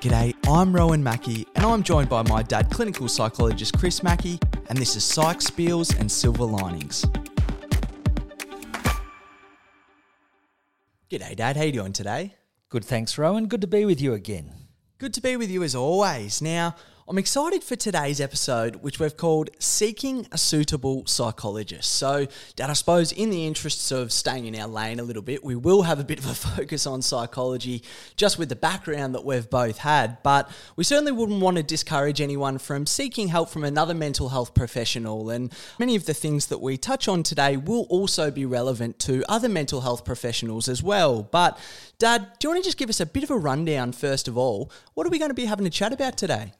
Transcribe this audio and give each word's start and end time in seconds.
G'day, 0.00 0.32
I'm 0.48 0.72
Rowan 0.72 1.02
Mackey, 1.02 1.44
and 1.56 1.66
I'm 1.66 1.82
joined 1.82 2.08
by 2.08 2.22
my 2.22 2.40
dad, 2.40 2.70
clinical 2.70 3.08
psychologist 3.08 3.76
Chris 3.76 4.00
Mackey, 4.00 4.38
and 4.68 4.78
this 4.78 4.94
is 4.94 5.02
Psych 5.02 5.38
Spiels 5.38 5.98
and 5.98 6.08
Silver 6.08 6.44
Linings. 6.44 7.04
G'day, 11.10 11.34
Dad. 11.34 11.56
How 11.56 11.64
you 11.64 11.72
doing 11.72 11.92
today? 11.92 12.36
Good, 12.68 12.84
thanks, 12.84 13.18
Rowan. 13.18 13.48
Good 13.48 13.60
to 13.62 13.66
be 13.66 13.84
with 13.84 14.00
you 14.00 14.14
again. 14.14 14.52
Good 14.98 15.14
to 15.14 15.20
be 15.20 15.36
with 15.36 15.50
you 15.50 15.64
as 15.64 15.74
always. 15.74 16.40
Now, 16.40 16.76
I'm 17.10 17.16
excited 17.16 17.64
for 17.64 17.74
today's 17.74 18.20
episode, 18.20 18.76
which 18.82 19.00
we've 19.00 19.16
called 19.16 19.48
Seeking 19.58 20.26
a 20.30 20.36
Suitable 20.36 21.06
Psychologist. 21.06 21.90
So, 21.90 22.26
Dad, 22.54 22.68
I 22.68 22.74
suppose 22.74 23.12
in 23.12 23.30
the 23.30 23.46
interests 23.46 23.90
of 23.90 24.12
staying 24.12 24.44
in 24.44 24.54
our 24.54 24.68
lane 24.68 25.00
a 25.00 25.02
little 25.02 25.22
bit, 25.22 25.42
we 25.42 25.56
will 25.56 25.84
have 25.84 25.98
a 25.98 26.04
bit 26.04 26.18
of 26.18 26.26
a 26.26 26.34
focus 26.56 26.86
on 26.86 27.00
psychology 27.00 27.82
just 28.16 28.38
with 28.38 28.50
the 28.50 28.56
background 28.56 29.14
that 29.14 29.24
we've 29.24 29.48
both 29.48 29.78
had. 29.78 30.22
But 30.22 30.50
we 30.76 30.84
certainly 30.84 31.12
wouldn't 31.12 31.40
want 31.40 31.56
to 31.56 31.62
discourage 31.62 32.20
anyone 32.20 32.58
from 32.58 32.84
seeking 32.84 33.28
help 33.28 33.48
from 33.48 33.64
another 33.64 33.94
mental 33.94 34.28
health 34.28 34.52
professional. 34.52 35.30
And 35.30 35.50
many 35.78 35.96
of 35.96 36.04
the 36.04 36.12
things 36.12 36.48
that 36.48 36.60
we 36.60 36.76
touch 36.76 37.08
on 37.08 37.22
today 37.22 37.56
will 37.56 37.86
also 37.88 38.30
be 38.30 38.44
relevant 38.44 38.98
to 38.98 39.24
other 39.30 39.48
mental 39.48 39.80
health 39.80 40.04
professionals 40.04 40.68
as 40.68 40.82
well. 40.82 41.22
But, 41.22 41.58
Dad, 41.98 42.32
do 42.38 42.48
you 42.48 42.52
want 42.52 42.62
to 42.62 42.68
just 42.68 42.76
give 42.76 42.90
us 42.90 43.00
a 43.00 43.06
bit 43.06 43.22
of 43.22 43.30
a 43.30 43.38
rundown 43.38 43.92
first 43.92 44.28
of 44.28 44.36
all? 44.36 44.70
What 44.92 45.06
are 45.06 45.10
we 45.10 45.18
going 45.18 45.30
to 45.30 45.34
be 45.34 45.46
having 45.46 45.66
a 45.66 45.70
chat 45.70 45.94
about 45.94 46.18
today? 46.18 46.52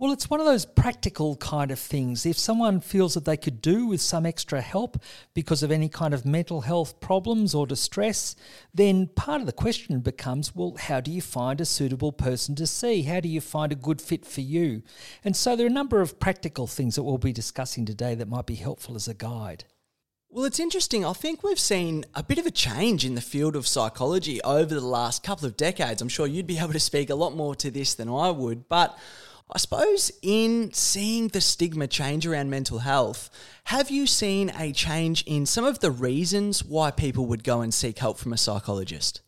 Well, 0.00 0.12
it's 0.12 0.30
one 0.30 0.38
of 0.38 0.46
those 0.46 0.64
practical 0.64 1.34
kind 1.34 1.72
of 1.72 1.78
things. 1.80 2.24
If 2.24 2.38
someone 2.38 2.78
feels 2.78 3.14
that 3.14 3.24
they 3.24 3.36
could 3.36 3.60
do 3.60 3.88
with 3.88 4.00
some 4.00 4.26
extra 4.26 4.60
help 4.60 5.02
because 5.34 5.64
of 5.64 5.72
any 5.72 5.88
kind 5.88 6.14
of 6.14 6.24
mental 6.24 6.60
health 6.60 7.00
problems 7.00 7.52
or 7.52 7.66
distress, 7.66 8.36
then 8.72 9.08
part 9.08 9.40
of 9.40 9.48
the 9.48 9.52
question 9.52 9.98
becomes 9.98 10.54
well, 10.54 10.76
how 10.78 11.00
do 11.00 11.10
you 11.10 11.20
find 11.20 11.60
a 11.60 11.64
suitable 11.64 12.12
person 12.12 12.54
to 12.54 12.66
see? 12.68 13.02
How 13.02 13.18
do 13.18 13.28
you 13.28 13.40
find 13.40 13.72
a 13.72 13.74
good 13.74 14.00
fit 14.00 14.24
for 14.24 14.40
you? 14.40 14.84
And 15.24 15.34
so 15.34 15.56
there 15.56 15.66
are 15.66 15.68
a 15.68 15.72
number 15.72 16.00
of 16.00 16.20
practical 16.20 16.68
things 16.68 16.94
that 16.94 17.02
we'll 17.02 17.18
be 17.18 17.32
discussing 17.32 17.84
today 17.84 18.14
that 18.14 18.28
might 18.28 18.46
be 18.46 18.54
helpful 18.54 18.94
as 18.94 19.08
a 19.08 19.14
guide. 19.14 19.64
Well, 20.30 20.44
it's 20.44 20.60
interesting. 20.60 21.04
I 21.04 21.12
think 21.12 21.42
we've 21.42 21.58
seen 21.58 22.04
a 22.14 22.22
bit 22.22 22.38
of 22.38 22.46
a 22.46 22.52
change 22.52 23.04
in 23.04 23.16
the 23.16 23.20
field 23.20 23.56
of 23.56 23.66
psychology 23.66 24.40
over 24.42 24.72
the 24.72 24.80
last 24.80 25.24
couple 25.24 25.46
of 25.46 25.56
decades. 25.56 26.00
I'm 26.00 26.08
sure 26.08 26.28
you'd 26.28 26.46
be 26.46 26.58
able 26.58 26.74
to 26.74 26.78
speak 26.78 27.10
a 27.10 27.16
lot 27.16 27.34
more 27.34 27.56
to 27.56 27.70
this 27.72 27.94
than 27.94 28.08
I 28.08 28.30
would, 28.30 28.68
but 28.68 28.96
I 29.50 29.56
suppose 29.56 30.10
in 30.20 30.74
seeing 30.74 31.28
the 31.28 31.40
stigma 31.40 31.86
change 31.86 32.26
around 32.26 32.50
mental 32.50 32.80
health, 32.80 33.30
have 33.64 33.90
you 33.90 34.06
seen 34.06 34.52
a 34.58 34.72
change 34.72 35.24
in 35.26 35.46
some 35.46 35.64
of 35.64 35.78
the 35.78 35.90
reasons 35.90 36.62
why 36.62 36.90
people 36.90 37.24
would 37.26 37.44
go 37.44 37.62
and 37.62 37.72
seek 37.72 37.98
help 37.98 38.18
from 38.18 38.34
a 38.34 38.38
psychologist? 38.38 39.22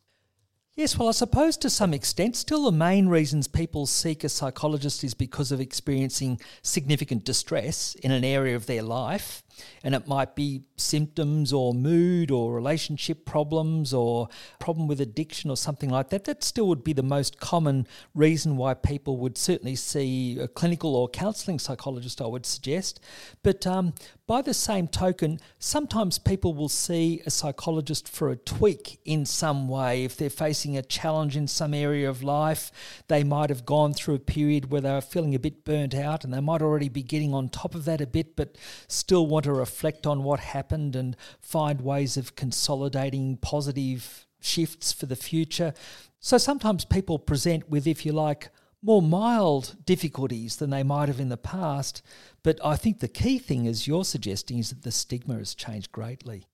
Yes, 0.76 0.98
well, 0.98 1.08
I 1.08 1.12
suppose 1.12 1.56
to 1.58 1.70
some 1.70 1.94
extent, 1.94 2.36
still 2.36 2.64
the 2.64 2.72
main 2.72 3.08
reasons 3.08 3.48
people 3.48 3.86
seek 3.86 4.22
a 4.22 4.28
psychologist 4.28 5.04
is 5.04 5.14
because 5.14 5.52
of 5.52 5.60
experiencing 5.60 6.38
significant 6.62 7.24
distress 7.24 7.94
in 7.96 8.12
an 8.12 8.24
area 8.24 8.56
of 8.56 8.66
their 8.66 8.82
life 8.82 9.42
and 9.82 9.94
it 9.94 10.06
might 10.06 10.34
be 10.34 10.62
symptoms 10.76 11.52
or 11.52 11.74
mood 11.74 12.30
or 12.30 12.54
relationship 12.54 13.24
problems 13.24 13.92
or 13.92 14.28
problem 14.58 14.86
with 14.86 15.00
addiction 15.00 15.50
or 15.50 15.56
something 15.56 15.90
like 15.90 16.10
that. 16.10 16.24
That 16.24 16.42
still 16.42 16.66
would 16.68 16.84
be 16.84 16.92
the 16.92 17.02
most 17.02 17.40
common 17.40 17.86
reason 18.14 18.56
why 18.56 18.74
people 18.74 19.16
would 19.18 19.36
certainly 19.38 19.76
see 19.76 20.38
a 20.38 20.48
clinical 20.48 20.96
or 20.96 21.08
counselling 21.08 21.58
psychologist, 21.58 22.20
I 22.20 22.26
would 22.26 22.46
suggest. 22.46 23.00
But 23.42 23.66
um, 23.66 23.94
by 24.26 24.42
the 24.42 24.54
same 24.54 24.86
token, 24.86 25.40
sometimes 25.58 26.18
people 26.18 26.54
will 26.54 26.68
see 26.68 27.20
a 27.26 27.30
psychologist 27.30 28.08
for 28.08 28.30
a 28.30 28.36
tweak 28.36 29.00
in 29.04 29.26
some 29.26 29.68
way. 29.68 30.04
If 30.04 30.16
they're 30.16 30.30
facing 30.30 30.76
a 30.76 30.82
challenge 30.82 31.36
in 31.36 31.48
some 31.48 31.74
area 31.74 32.08
of 32.08 32.22
life, 32.22 32.70
they 33.08 33.24
might 33.24 33.50
have 33.50 33.66
gone 33.66 33.92
through 33.92 34.14
a 34.14 34.20
period 34.20 34.70
where 34.70 34.80
they 34.80 34.90
are 34.90 35.00
feeling 35.00 35.34
a 35.34 35.40
bit 35.40 35.64
burnt 35.64 35.94
out 35.94 36.22
and 36.22 36.32
they 36.32 36.40
might 36.40 36.62
already 36.62 36.88
be 36.88 37.02
getting 37.02 37.34
on 37.34 37.48
top 37.48 37.74
of 37.74 37.84
that 37.86 38.00
a 38.00 38.06
bit, 38.06 38.36
but 38.36 38.56
still 38.86 39.26
want 39.26 39.44
to 39.44 39.49
to 39.52 39.58
reflect 39.58 40.06
on 40.06 40.22
what 40.22 40.40
happened 40.40 40.96
and 40.96 41.16
find 41.40 41.80
ways 41.80 42.16
of 42.16 42.36
consolidating 42.36 43.36
positive 43.36 44.26
shifts 44.40 44.92
for 44.92 45.06
the 45.06 45.16
future. 45.16 45.74
So 46.18 46.38
sometimes 46.38 46.84
people 46.84 47.18
present 47.18 47.68
with, 47.68 47.86
if 47.86 48.04
you 48.04 48.12
like, 48.12 48.50
more 48.82 49.02
mild 49.02 49.76
difficulties 49.84 50.56
than 50.56 50.70
they 50.70 50.82
might 50.82 51.08
have 51.08 51.20
in 51.20 51.28
the 51.28 51.36
past. 51.36 52.02
But 52.42 52.58
I 52.64 52.76
think 52.76 53.00
the 53.00 53.08
key 53.08 53.38
thing, 53.38 53.66
as 53.66 53.86
you're 53.86 54.04
suggesting, 54.04 54.58
is 54.58 54.70
that 54.70 54.82
the 54.82 54.92
stigma 54.92 55.36
has 55.36 55.54
changed 55.54 55.92
greatly. 55.92 56.44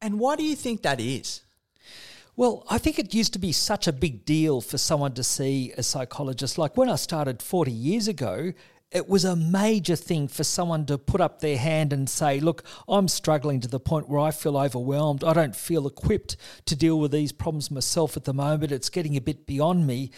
And 0.00 0.18
why 0.18 0.36
do 0.36 0.42
you 0.42 0.56
think 0.56 0.82
that 0.82 1.00
is? 1.00 1.42
Well, 2.36 2.64
I 2.68 2.78
think 2.78 2.98
it 2.98 3.14
used 3.14 3.32
to 3.34 3.38
be 3.38 3.52
such 3.52 3.86
a 3.86 3.92
big 3.92 4.24
deal 4.24 4.60
for 4.60 4.76
someone 4.76 5.12
to 5.14 5.22
see 5.22 5.72
a 5.76 5.84
psychologist. 5.84 6.58
Like 6.58 6.76
when 6.76 6.90
I 6.90 6.96
started 6.96 7.40
40 7.40 7.70
years 7.70 8.08
ago, 8.08 8.52
it 8.94 9.08
was 9.08 9.24
a 9.24 9.34
major 9.34 9.96
thing 9.96 10.28
for 10.28 10.44
someone 10.44 10.86
to 10.86 10.96
put 10.96 11.20
up 11.20 11.40
their 11.40 11.58
hand 11.58 11.92
and 11.92 12.08
say, 12.08 12.38
Look, 12.38 12.62
I'm 12.88 13.08
struggling 13.08 13.60
to 13.60 13.68
the 13.68 13.80
point 13.80 14.08
where 14.08 14.20
I 14.20 14.30
feel 14.30 14.56
overwhelmed. 14.56 15.24
I 15.24 15.32
don't 15.32 15.56
feel 15.56 15.88
equipped 15.88 16.36
to 16.66 16.76
deal 16.76 17.00
with 17.00 17.10
these 17.10 17.32
problems 17.32 17.72
myself 17.72 18.16
at 18.16 18.24
the 18.24 18.32
moment. 18.32 18.70
It's 18.70 18.88
getting 18.88 19.16
a 19.16 19.20
bit 19.20 19.46
beyond 19.46 19.86
me. 19.86 20.12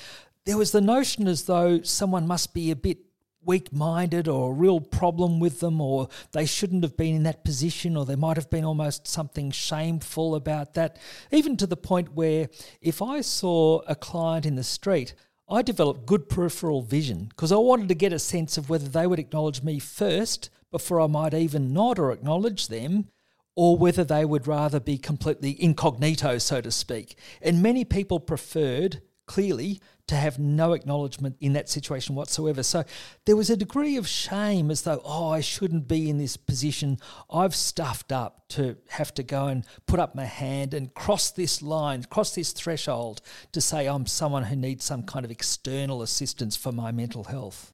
There 0.45 0.59
was 0.59 0.73
the 0.73 0.83
notion 0.83 1.27
as 1.27 1.45
though 1.45 1.81
someone 1.81 2.27
must 2.27 2.53
be 2.53 2.71
a 2.71 2.77
bit 2.77 2.99
weak 3.47 3.73
minded 3.73 4.29
or 4.29 4.51
a 4.51 4.55
real 4.55 4.81
problem 4.81 5.41
with 5.41 5.61
them, 5.61 5.81
or 5.81 6.09
they 6.33 6.45
shouldn't 6.45 6.83
have 6.83 6.97
been 6.97 7.15
in 7.15 7.23
that 7.23 7.45
position, 7.45 7.97
or 7.97 8.05
there 8.05 8.17
might 8.17 8.37
have 8.37 8.51
been 8.51 8.65
almost 8.65 9.07
something 9.07 9.51
shameful 9.51 10.35
about 10.35 10.75
that. 10.75 10.99
Even 11.31 11.57
to 11.57 11.67
the 11.67 11.77
point 11.77 12.13
where 12.13 12.49
if 12.83 13.01
I 13.01 13.23
saw 13.23 13.81
a 13.87 13.95
client 13.95 14.45
in 14.45 14.57
the 14.57 14.65
street, 14.65 15.15
I 15.49 15.63
developed 15.63 16.07
good 16.07 16.29
peripheral 16.29 16.83
vision 16.83 17.27
because 17.29 17.53
I 17.53 17.57
wanted 17.57 17.89
to 17.89 17.95
get 17.95 18.13
a 18.13 18.19
sense 18.19 18.59
of 18.59 18.69
whether 18.69 18.89
they 18.89 19.07
would 19.07 19.21
acknowledge 19.21 19.63
me 19.63 19.79
first 19.79 20.51
before 20.73 21.01
I 21.01 21.07
might 21.07 21.35
even 21.35 21.73
nod 21.73 21.99
or 21.99 22.11
acknowledge 22.11 22.67
them, 22.67 23.09
or 23.55 23.79
whether 23.79 24.05
they 24.05 24.25
would 24.25 24.47
rather 24.47 24.81
be 24.81 24.99
completely 24.99 25.57
incognito, 25.63 26.39
so 26.39 26.61
to 26.61 26.71
speak. 26.71 27.17
And 27.41 27.63
many 27.63 27.85
people 27.85 28.21
preferred, 28.21 29.01
clearly, 29.27 29.81
to 30.07 30.15
have 30.15 30.39
no 30.39 30.73
acknowledgement 30.73 31.37
in 31.41 31.53
that 31.55 31.69
situation 31.69 32.15
whatsoever. 32.15 32.63
So 32.63 32.85
there 33.25 33.37
was 33.37 33.51
a 33.51 33.57
degree 33.57 33.97
of 33.97 34.07
shame 34.07 34.71
as 34.71 34.83
though, 34.83 35.03
oh, 35.05 35.31
I 35.31 35.41
shouldn't 35.41 35.89
be 35.89 36.09
in 36.09 36.19
this 36.19 36.37
position. 36.37 36.99
I've 37.29 37.55
stuffed 37.55 38.13
up 38.13 38.49
to 38.51 38.77
have 38.91 39.13
to 39.15 39.23
go 39.23 39.47
and 39.47 39.65
put 39.87 39.99
up 39.99 40.15
my 40.15 40.25
hand 40.25 40.75
and 40.75 40.95
cross 40.95 41.31
this 41.31 41.61
line, 41.61 42.05
cross 42.05 42.35
this 42.35 42.53
threshold 42.53 43.21
to 43.53 43.61
say 43.61 43.87
I'm 43.87 44.07
someone 44.07 44.45
who 44.45 44.57
needs 44.57 44.85
some 44.85 45.03
kind 45.03 45.25
of 45.25 45.31
external 45.31 46.03
assistance 46.03 46.57
for 46.57 46.71
my 46.71 46.93
mental 46.93 47.25
health. 47.25 47.73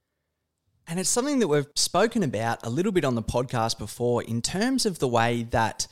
And 0.89 0.99
it's 0.99 1.09
something 1.09 1.39
that 1.39 1.49
we've 1.49 1.69
spoken 1.77 2.23
about 2.23 2.67
a 2.67 2.71
little 2.71 2.93
bit 2.93 3.05
on 3.05 3.15
the 3.15 3.23
podcast 3.23 3.79
before 3.79 4.23
in 4.23 4.43
terms 4.43 4.85
of 4.85 4.99
the 4.99 5.09
way 5.09 5.45
that 5.51 5.87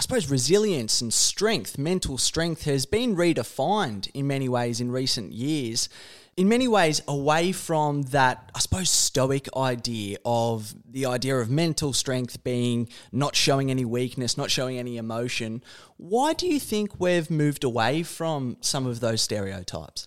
I 0.00 0.02
suppose 0.02 0.30
resilience 0.30 1.02
and 1.02 1.12
strength, 1.12 1.76
mental 1.76 2.16
strength, 2.16 2.64
has 2.64 2.86
been 2.86 3.14
redefined 3.14 4.10
in 4.14 4.26
many 4.26 4.48
ways 4.48 4.80
in 4.80 4.90
recent 4.90 5.32
years. 5.32 5.90
In 6.38 6.48
many 6.48 6.66
ways, 6.66 7.02
away 7.06 7.52
from 7.52 8.04
that, 8.04 8.50
I 8.54 8.60
suppose, 8.60 8.88
stoic 8.88 9.46
idea 9.54 10.16
of 10.24 10.74
the 10.90 11.04
idea 11.04 11.36
of 11.36 11.50
mental 11.50 11.92
strength 11.92 12.42
being 12.42 12.88
not 13.12 13.36
showing 13.36 13.70
any 13.70 13.84
weakness, 13.84 14.38
not 14.38 14.50
showing 14.50 14.78
any 14.78 14.96
emotion. 14.96 15.62
Why 15.98 16.32
do 16.32 16.46
you 16.46 16.58
think 16.58 16.98
we've 16.98 17.30
moved 17.30 17.62
away 17.62 18.02
from 18.02 18.56
some 18.62 18.86
of 18.86 19.00
those 19.00 19.20
stereotypes? 19.20 20.06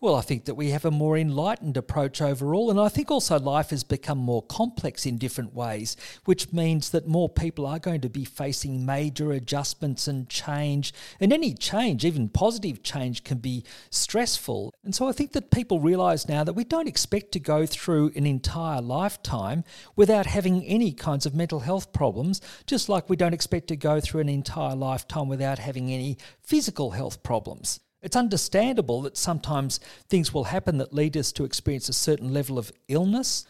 Well, 0.00 0.14
I 0.14 0.20
think 0.20 0.44
that 0.44 0.54
we 0.54 0.70
have 0.70 0.84
a 0.84 0.92
more 0.92 1.18
enlightened 1.18 1.76
approach 1.76 2.22
overall, 2.22 2.70
and 2.70 2.78
I 2.78 2.88
think 2.88 3.10
also 3.10 3.36
life 3.36 3.70
has 3.70 3.82
become 3.82 4.18
more 4.18 4.42
complex 4.42 5.04
in 5.04 5.18
different 5.18 5.56
ways, 5.56 5.96
which 6.24 6.52
means 6.52 6.90
that 6.90 7.08
more 7.08 7.28
people 7.28 7.66
are 7.66 7.80
going 7.80 8.02
to 8.02 8.08
be 8.08 8.24
facing 8.24 8.86
major 8.86 9.32
adjustments 9.32 10.06
and 10.06 10.28
change. 10.28 10.94
And 11.18 11.32
any 11.32 11.52
change, 11.52 12.04
even 12.04 12.28
positive 12.28 12.84
change, 12.84 13.24
can 13.24 13.38
be 13.38 13.64
stressful. 13.90 14.72
And 14.84 14.94
so 14.94 15.08
I 15.08 15.12
think 15.12 15.32
that 15.32 15.50
people 15.50 15.80
realise 15.80 16.28
now 16.28 16.44
that 16.44 16.52
we 16.52 16.62
don't 16.62 16.86
expect 16.86 17.32
to 17.32 17.40
go 17.40 17.66
through 17.66 18.12
an 18.14 18.24
entire 18.24 18.80
lifetime 18.80 19.64
without 19.96 20.26
having 20.26 20.62
any 20.64 20.92
kinds 20.92 21.26
of 21.26 21.34
mental 21.34 21.58
health 21.58 21.92
problems, 21.92 22.40
just 22.66 22.88
like 22.88 23.10
we 23.10 23.16
don't 23.16 23.34
expect 23.34 23.66
to 23.66 23.76
go 23.76 23.98
through 23.98 24.20
an 24.20 24.28
entire 24.28 24.76
lifetime 24.76 25.26
without 25.26 25.58
having 25.58 25.90
any 25.90 26.18
physical 26.40 26.92
health 26.92 27.24
problems. 27.24 27.80
It's 28.00 28.16
understandable 28.16 29.02
that 29.02 29.16
sometimes 29.16 29.80
things 30.08 30.32
will 30.32 30.44
happen 30.44 30.78
that 30.78 30.94
lead 30.94 31.16
us 31.16 31.32
to 31.32 31.44
experience 31.44 31.88
a 31.88 31.92
certain 31.94 32.32
level 32.32 32.58
of 32.58 32.72
illness. 32.86 33.44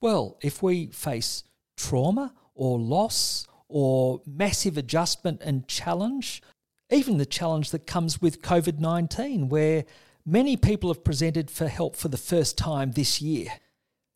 Well, 0.00 0.38
if 0.42 0.62
we 0.62 0.88
face 0.88 1.44
trauma 1.76 2.34
or 2.54 2.78
loss 2.78 3.46
or 3.68 4.20
massive 4.26 4.76
adjustment 4.76 5.40
and 5.42 5.66
challenge, 5.66 6.42
even 6.90 7.16
the 7.16 7.26
challenge 7.26 7.70
that 7.70 7.86
comes 7.86 8.20
with 8.20 8.42
COVID 8.42 8.78
19, 8.78 9.48
where 9.48 9.84
many 10.26 10.56
people 10.56 10.90
have 10.90 11.04
presented 11.04 11.50
for 11.50 11.68
help 11.68 11.96
for 11.96 12.08
the 12.08 12.18
first 12.18 12.58
time 12.58 12.92
this 12.92 13.22
year, 13.22 13.48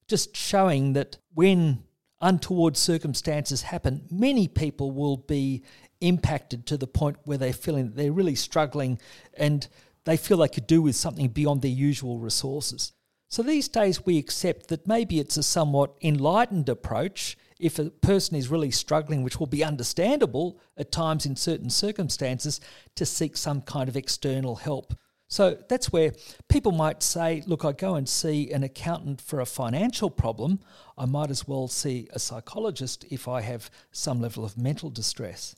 just 0.06 0.36
showing 0.36 0.92
that 0.92 1.16
when 1.34 1.82
untoward 2.20 2.76
circumstances 2.76 3.62
happen, 3.62 4.04
many 4.10 4.48
people 4.48 4.90
will 4.90 5.16
be 5.16 5.62
impacted 6.00 6.66
to 6.66 6.76
the 6.76 6.86
point 6.86 7.16
where 7.24 7.38
they're 7.38 7.52
feeling 7.52 7.92
they're 7.94 8.12
really 8.12 8.34
struggling 8.34 8.98
and 9.34 9.68
they 10.04 10.16
feel 10.16 10.38
they 10.38 10.48
could 10.48 10.66
do 10.66 10.80
with 10.80 10.96
something 10.96 11.28
beyond 11.28 11.62
their 11.62 11.70
usual 11.70 12.18
resources. 12.18 12.92
So 13.28 13.42
these 13.42 13.68
days 13.68 14.06
we 14.06 14.16
accept 14.16 14.68
that 14.68 14.88
maybe 14.88 15.20
it's 15.20 15.36
a 15.36 15.42
somewhat 15.42 15.94
enlightened 16.00 16.68
approach 16.68 17.36
if 17.58 17.78
a 17.78 17.90
person 17.90 18.36
is 18.36 18.48
really 18.48 18.70
struggling, 18.70 19.22
which 19.22 19.38
will 19.38 19.46
be 19.46 19.64
understandable 19.64 20.58
at 20.76 20.92
times 20.92 21.26
in 21.26 21.36
certain 21.36 21.68
circumstances, 21.70 22.60
to 22.94 23.04
seek 23.04 23.36
some 23.36 23.60
kind 23.60 23.88
of 23.88 23.96
external 23.96 24.56
help. 24.56 24.94
So 25.30 25.58
that's 25.68 25.92
where 25.92 26.12
people 26.48 26.72
might 26.72 27.02
say, 27.02 27.42
look, 27.46 27.64
I 27.64 27.72
go 27.72 27.96
and 27.96 28.08
see 28.08 28.50
an 28.50 28.62
accountant 28.62 29.20
for 29.20 29.40
a 29.40 29.46
financial 29.46 30.08
problem. 30.08 30.60
I 30.96 31.04
might 31.04 31.30
as 31.30 31.46
well 31.46 31.68
see 31.68 32.08
a 32.12 32.18
psychologist 32.18 33.04
if 33.10 33.28
I 33.28 33.42
have 33.42 33.70
some 33.92 34.22
level 34.22 34.42
of 34.42 34.56
mental 34.56 34.88
distress. 34.88 35.54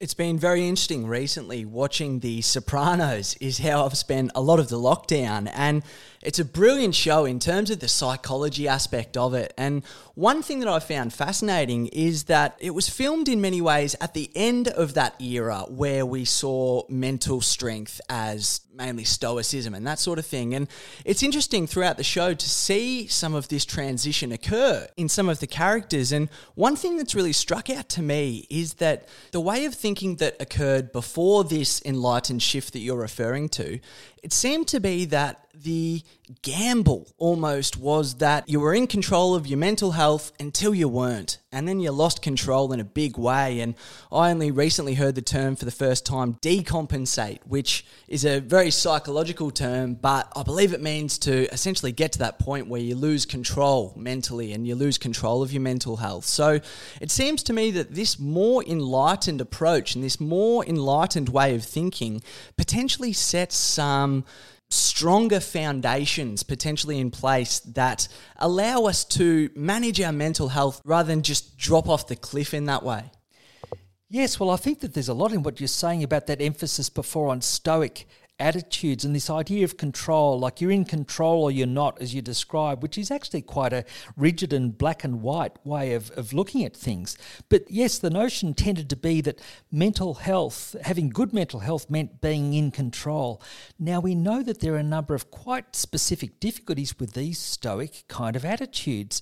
It's 0.00 0.14
been 0.14 0.38
very 0.38 0.66
interesting 0.66 1.06
recently 1.06 1.66
watching 1.66 2.20
The 2.20 2.40
Sopranos, 2.40 3.34
is 3.34 3.58
how 3.58 3.84
I've 3.84 3.98
spent 3.98 4.30
a 4.34 4.40
lot 4.40 4.58
of 4.58 4.70
the 4.70 4.78
lockdown. 4.78 5.52
And 5.54 5.82
it's 6.22 6.38
a 6.38 6.44
brilliant 6.46 6.94
show 6.94 7.26
in 7.26 7.38
terms 7.38 7.68
of 7.68 7.80
the 7.80 7.88
psychology 7.88 8.66
aspect 8.66 9.18
of 9.18 9.34
it. 9.34 9.52
And 9.58 9.84
one 10.14 10.42
thing 10.42 10.60
that 10.60 10.70
I 10.70 10.78
found 10.78 11.12
fascinating 11.12 11.88
is 11.88 12.24
that 12.24 12.56
it 12.60 12.70
was 12.70 12.88
filmed 12.88 13.28
in 13.28 13.42
many 13.42 13.60
ways 13.60 13.94
at 14.00 14.14
the 14.14 14.30
end 14.34 14.68
of 14.68 14.94
that 14.94 15.20
era 15.20 15.66
where 15.68 16.06
we 16.06 16.24
saw 16.24 16.84
mental 16.88 17.42
strength 17.42 18.00
as 18.08 18.62
mainly 18.80 19.04
stoicism 19.04 19.74
and 19.74 19.86
that 19.86 19.98
sort 19.98 20.18
of 20.18 20.26
thing. 20.26 20.54
And 20.54 20.68
it's 21.04 21.22
interesting 21.22 21.66
throughout 21.66 21.96
the 21.96 22.04
show 22.04 22.34
to 22.34 22.48
see 22.48 23.06
some 23.06 23.34
of 23.34 23.48
this 23.48 23.64
transition 23.64 24.32
occur 24.32 24.88
in 24.96 25.08
some 25.08 25.28
of 25.28 25.40
the 25.40 25.46
characters. 25.46 26.12
And 26.12 26.28
one 26.54 26.76
thing 26.76 26.96
that's 26.96 27.14
really 27.14 27.32
struck 27.34 27.68
out 27.68 27.88
to 27.90 28.02
me 28.02 28.46
is 28.48 28.74
that 28.74 29.06
the 29.32 29.40
way 29.40 29.66
of 29.66 29.74
thinking 29.74 30.16
that 30.16 30.36
occurred 30.40 30.92
before 30.92 31.44
this 31.44 31.82
enlightened 31.84 32.42
shift 32.42 32.72
that 32.72 32.80
you're 32.80 32.96
referring 32.96 33.48
to 33.50 33.80
it 34.22 34.32
seemed 34.32 34.68
to 34.68 34.80
be 34.80 35.06
that 35.06 35.46
the 35.62 36.02
gamble 36.42 37.08
almost 37.18 37.76
was 37.76 38.14
that 38.16 38.48
you 38.48 38.60
were 38.60 38.74
in 38.74 38.86
control 38.86 39.34
of 39.34 39.46
your 39.46 39.58
mental 39.58 39.92
health 39.92 40.32
until 40.38 40.74
you 40.74 40.88
weren't. 40.88 41.38
And 41.52 41.66
then 41.66 41.80
you 41.80 41.90
lost 41.90 42.22
control 42.22 42.72
in 42.72 42.78
a 42.78 42.84
big 42.84 43.18
way. 43.18 43.58
And 43.58 43.74
I 44.12 44.30
only 44.30 44.52
recently 44.52 44.94
heard 44.94 45.16
the 45.16 45.22
term 45.22 45.56
for 45.56 45.64
the 45.64 45.72
first 45.72 46.06
time 46.06 46.34
decompensate, 46.34 47.40
which 47.44 47.84
is 48.06 48.24
a 48.24 48.38
very 48.38 48.70
psychological 48.70 49.50
term, 49.50 49.94
but 49.94 50.32
I 50.36 50.44
believe 50.44 50.72
it 50.72 50.80
means 50.80 51.18
to 51.18 51.52
essentially 51.52 51.90
get 51.90 52.12
to 52.12 52.20
that 52.20 52.38
point 52.38 52.68
where 52.68 52.80
you 52.80 52.94
lose 52.94 53.26
control 53.26 53.92
mentally 53.96 54.52
and 54.52 54.64
you 54.64 54.76
lose 54.76 54.96
control 54.96 55.42
of 55.42 55.52
your 55.52 55.62
mental 55.62 55.96
health. 55.96 56.24
So 56.24 56.60
it 57.00 57.10
seems 57.10 57.42
to 57.44 57.52
me 57.52 57.72
that 57.72 57.94
this 57.94 58.18
more 58.18 58.62
enlightened 58.64 59.40
approach 59.40 59.96
and 59.96 60.04
this 60.04 60.20
more 60.20 60.64
enlightened 60.64 61.30
way 61.30 61.56
of 61.56 61.64
thinking 61.64 62.22
potentially 62.56 63.12
sets 63.12 63.56
some 63.56 64.24
stronger 64.70 65.40
foundations 65.40 66.42
potentially 66.42 66.98
in 66.98 67.10
place 67.10 67.60
that 67.60 68.06
allow 68.36 68.84
us 68.84 69.04
to 69.04 69.50
manage 69.54 70.00
our 70.00 70.12
mental 70.12 70.48
health 70.48 70.80
rather 70.84 71.08
than 71.08 71.22
just 71.22 71.56
drop 71.58 71.88
off 71.88 72.06
the 72.06 72.16
cliff 72.16 72.54
in 72.54 72.66
that 72.66 72.82
way? 72.82 73.10
Yes, 74.08 74.40
well, 74.40 74.50
I 74.50 74.56
think 74.56 74.80
that 74.80 74.94
there's 74.94 75.08
a 75.08 75.14
lot 75.14 75.32
in 75.32 75.44
what 75.44 75.60
you're 75.60 75.68
saying 75.68 76.02
about 76.02 76.26
that 76.26 76.40
emphasis 76.40 76.88
before 76.88 77.28
on 77.28 77.40
stoic 77.40 78.08
attitudes 78.40 79.04
and 79.04 79.14
this 79.14 79.30
idea 79.30 79.64
of 79.64 79.76
control, 79.76 80.38
like 80.38 80.60
you're 80.60 80.70
in 80.70 80.84
control 80.84 81.44
or 81.44 81.50
you're 81.50 81.66
not, 81.66 82.00
as 82.00 82.14
you 82.14 82.22
describe, 82.22 82.82
which 82.82 82.98
is 82.98 83.10
actually 83.10 83.42
quite 83.42 83.72
a 83.72 83.84
rigid 84.16 84.52
and 84.52 84.76
black 84.76 85.04
and 85.04 85.22
white 85.22 85.64
way 85.64 85.92
of, 85.94 86.10
of 86.12 86.32
looking 86.32 86.64
at 86.64 86.76
things. 86.76 87.16
But 87.48 87.70
yes, 87.70 87.98
the 87.98 88.10
notion 88.10 88.54
tended 88.54 88.88
to 88.90 88.96
be 88.96 89.20
that 89.20 89.40
mental 89.70 90.14
health, 90.14 90.74
having 90.82 91.10
good 91.10 91.32
mental 91.32 91.60
health, 91.60 91.90
meant 91.90 92.20
being 92.20 92.54
in 92.54 92.70
control. 92.70 93.42
Now 93.78 94.00
we 94.00 94.14
know 94.14 94.42
that 94.42 94.60
there 94.60 94.74
are 94.74 94.78
a 94.78 94.82
number 94.82 95.14
of 95.14 95.30
quite 95.30 95.76
specific 95.76 96.40
difficulties 96.40 96.98
with 96.98 97.12
these 97.12 97.38
stoic 97.38 98.04
kind 98.08 98.36
of 98.36 98.44
attitudes. 98.44 99.20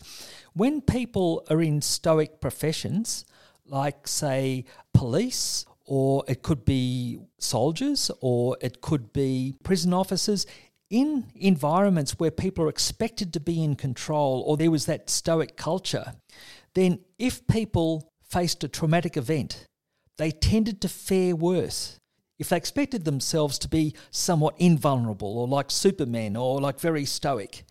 When 0.55 0.81
people 0.81 1.45
are 1.51 1.61
in 1.61 1.83
stoic 1.83 2.41
professions, 2.41 3.25
like, 3.67 4.09
say, 4.09 4.65
police 4.95 5.67
or 5.89 6.23
it 6.29 6.43
could 6.43 6.65
be 6.65 7.19
soldiers, 7.39 8.11
or 8.21 8.57
it 8.61 8.81
could 8.81 9.13
be 9.13 9.55
prison 9.65 9.95
officers 9.95 10.47
in 10.91 11.25
environments 11.35 12.19
where 12.19 12.31
people 12.31 12.65
are 12.65 12.69
expected 12.69 13.33
to 13.33 13.41
be 13.41 13.63
in 13.63 13.75
control, 13.75 14.43
or 14.47 14.57
there 14.57 14.71
was 14.71 14.87
that 14.87 15.11
stoic 15.11 15.57
culture, 15.57 16.13
then 16.75 17.01
if 17.19 17.47
people 17.47 18.13
faced 18.23 18.63
a 18.65 18.69
traumatic 18.69 19.17
event, 19.17 19.67
they 20.19 20.31
tended 20.31 20.81
to 20.81 20.89
fare 20.89 21.35
worse. 21.35 21.99
If 22.39 22.51
they 22.51 22.57
expected 22.57 23.05
themselves 23.05 23.59
to 23.59 23.69
be 23.69 23.95
somewhat 24.11 24.55
invulnerable, 24.59 25.39
or 25.39 25.49
like 25.49 25.71
Superman, 25.71 26.37
or 26.37 26.61
like 26.61 26.81
very 26.81 27.05
stoic. 27.05 27.65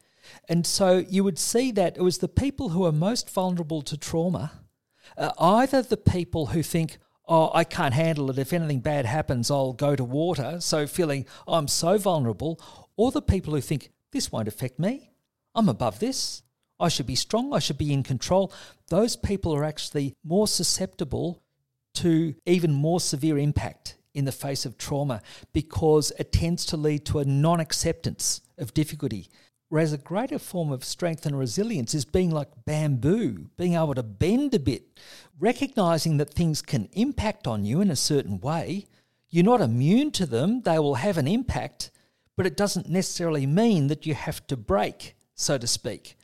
And 0.49 0.65
so 0.65 1.05
you 1.07 1.23
would 1.23 1.39
see 1.39 1.71
that 1.71 1.97
it 1.97 2.01
was 2.01 2.17
the 2.17 2.27
people 2.27 2.69
who 2.69 2.85
are 2.85 2.91
most 2.91 3.29
vulnerable 3.29 3.81
to 3.83 3.97
trauma, 3.97 4.51
uh, 5.17 5.31
either 5.39 5.81
the 5.81 5.97
people 5.97 6.47
who 6.47 6.63
think, 6.63 6.97
oh, 7.27 7.51
I 7.53 7.63
can't 7.63 7.94
handle 7.94 8.29
it. 8.29 8.38
If 8.38 8.53
anything 8.53 8.79
bad 8.79 9.06
happens, 9.06 9.51
I'll 9.51 9.74
go 9.74 9.95
to 9.95 10.03
water. 10.03 10.57
So 10.59 10.88
feeling 10.88 11.25
I'm 11.47 11.68
so 11.68 11.97
vulnerable. 11.97 12.59
Or 12.95 13.12
the 13.12 13.21
people 13.21 13.53
who 13.53 13.62
think 13.62 13.91
this 14.12 14.31
won't 14.31 14.47
affect 14.47 14.79
me. 14.79 15.12
I'm 15.53 15.69
above 15.69 16.00
this. 16.00 16.44
I 16.79 16.89
should 16.89 17.07
be 17.07 17.15
strong. 17.15 17.53
I 17.53 17.59
should 17.59 17.77
be 17.77 17.94
in 17.94 18.03
control. 18.03 18.51
Those 18.89 19.15
people 19.15 19.56
are 19.56 19.63
actually 19.63 20.13
more 20.24 20.47
susceptible 20.47 21.41
to 21.95 22.35
even 22.45 22.71
more 22.71 23.00
severe 23.00 23.38
impact 23.38 23.97
in 24.13 24.25
the 24.25 24.31
face 24.31 24.65
of 24.65 24.77
trauma 24.77 25.21
because 25.53 26.12
it 26.19 26.31
tends 26.31 26.65
to 26.68 26.77
lead 26.77 27.06
to 27.06 27.19
a 27.19 27.25
non 27.25 27.59
acceptance 27.59 28.41
of 28.57 28.73
difficulty. 28.73 29.30
Whereas 29.69 29.91
a 29.91 29.97
greater 29.97 30.39
form 30.39 30.71
of 30.71 30.85
strength 30.85 31.25
and 31.25 31.37
resilience 31.37 31.93
is 31.93 32.05
being 32.05 32.31
like 32.31 32.65
bamboo, 32.65 33.49
being 33.57 33.73
able 33.73 33.95
to 33.95 34.03
bend 34.03 34.53
a 34.53 34.59
bit, 34.59 34.99
recognizing 35.39 36.17
that 36.17 36.33
things 36.33 36.61
can 36.61 36.87
impact 36.93 37.47
on 37.47 37.65
you 37.65 37.81
in 37.81 37.91
a 37.91 37.95
certain 37.95 38.39
way. 38.39 38.85
You're 39.29 39.43
not 39.43 39.59
immune 39.59 40.11
to 40.11 40.25
them, 40.25 40.61
they 40.61 40.79
will 40.79 40.95
have 40.95 41.17
an 41.17 41.27
impact, 41.27 41.91
but 42.37 42.45
it 42.45 42.55
doesn't 42.55 42.87
necessarily 42.87 43.45
mean 43.45 43.87
that 43.87 44.05
you 44.05 44.13
have 44.13 44.47
to 44.47 44.55
break, 44.55 45.15
so 45.35 45.57
to 45.57 45.67
speak. 45.67 46.17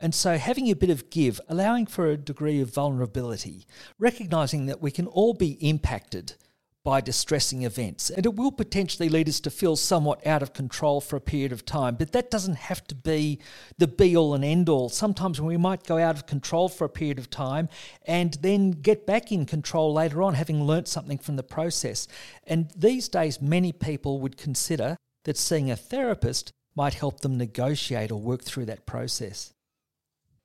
And 0.00 0.14
so, 0.14 0.36
having 0.36 0.68
a 0.68 0.74
bit 0.74 0.90
of 0.90 1.10
give, 1.10 1.40
allowing 1.48 1.86
for 1.86 2.06
a 2.06 2.16
degree 2.16 2.60
of 2.60 2.72
vulnerability, 2.72 3.66
recognizing 3.98 4.66
that 4.66 4.80
we 4.80 4.90
can 4.90 5.06
all 5.06 5.34
be 5.34 5.52
impacted 5.60 6.34
by 6.88 7.02
distressing 7.02 7.64
events. 7.64 8.08
And 8.08 8.24
it 8.24 8.34
will 8.34 8.50
potentially 8.50 9.10
lead 9.10 9.28
us 9.28 9.40
to 9.40 9.50
feel 9.50 9.76
somewhat 9.76 10.26
out 10.26 10.40
of 10.42 10.54
control 10.54 11.02
for 11.02 11.16
a 11.16 11.20
period 11.20 11.52
of 11.52 11.66
time, 11.66 11.96
but 11.96 12.12
that 12.12 12.30
doesn't 12.30 12.56
have 12.56 12.82
to 12.86 12.94
be 12.94 13.40
the 13.76 13.86
be 13.86 14.16
all 14.16 14.32
and 14.32 14.42
end 14.42 14.70
all. 14.70 14.88
Sometimes 14.88 15.38
we 15.38 15.58
might 15.58 15.84
go 15.84 15.98
out 15.98 16.16
of 16.16 16.24
control 16.24 16.70
for 16.70 16.86
a 16.86 16.88
period 16.88 17.18
of 17.18 17.28
time 17.28 17.68
and 18.06 18.38
then 18.40 18.70
get 18.70 19.06
back 19.06 19.30
in 19.30 19.44
control 19.44 19.92
later 19.92 20.22
on, 20.22 20.32
having 20.32 20.64
learnt 20.64 20.88
something 20.88 21.18
from 21.18 21.36
the 21.36 21.42
process. 21.42 22.08
And 22.46 22.72
these 22.74 23.10
days, 23.10 23.38
many 23.38 23.70
people 23.70 24.18
would 24.20 24.38
consider 24.38 24.96
that 25.24 25.36
seeing 25.36 25.70
a 25.70 25.76
therapist 25.76 26.52
might 26.74 26.94
help 26.94 27.20
them 27.20 27.36
negotiate 27.36 28.10
or 28.10 28.18
work 28.18 28.42
through 28.42 28.64
that 28.64 28.86
process. 28.86 29.52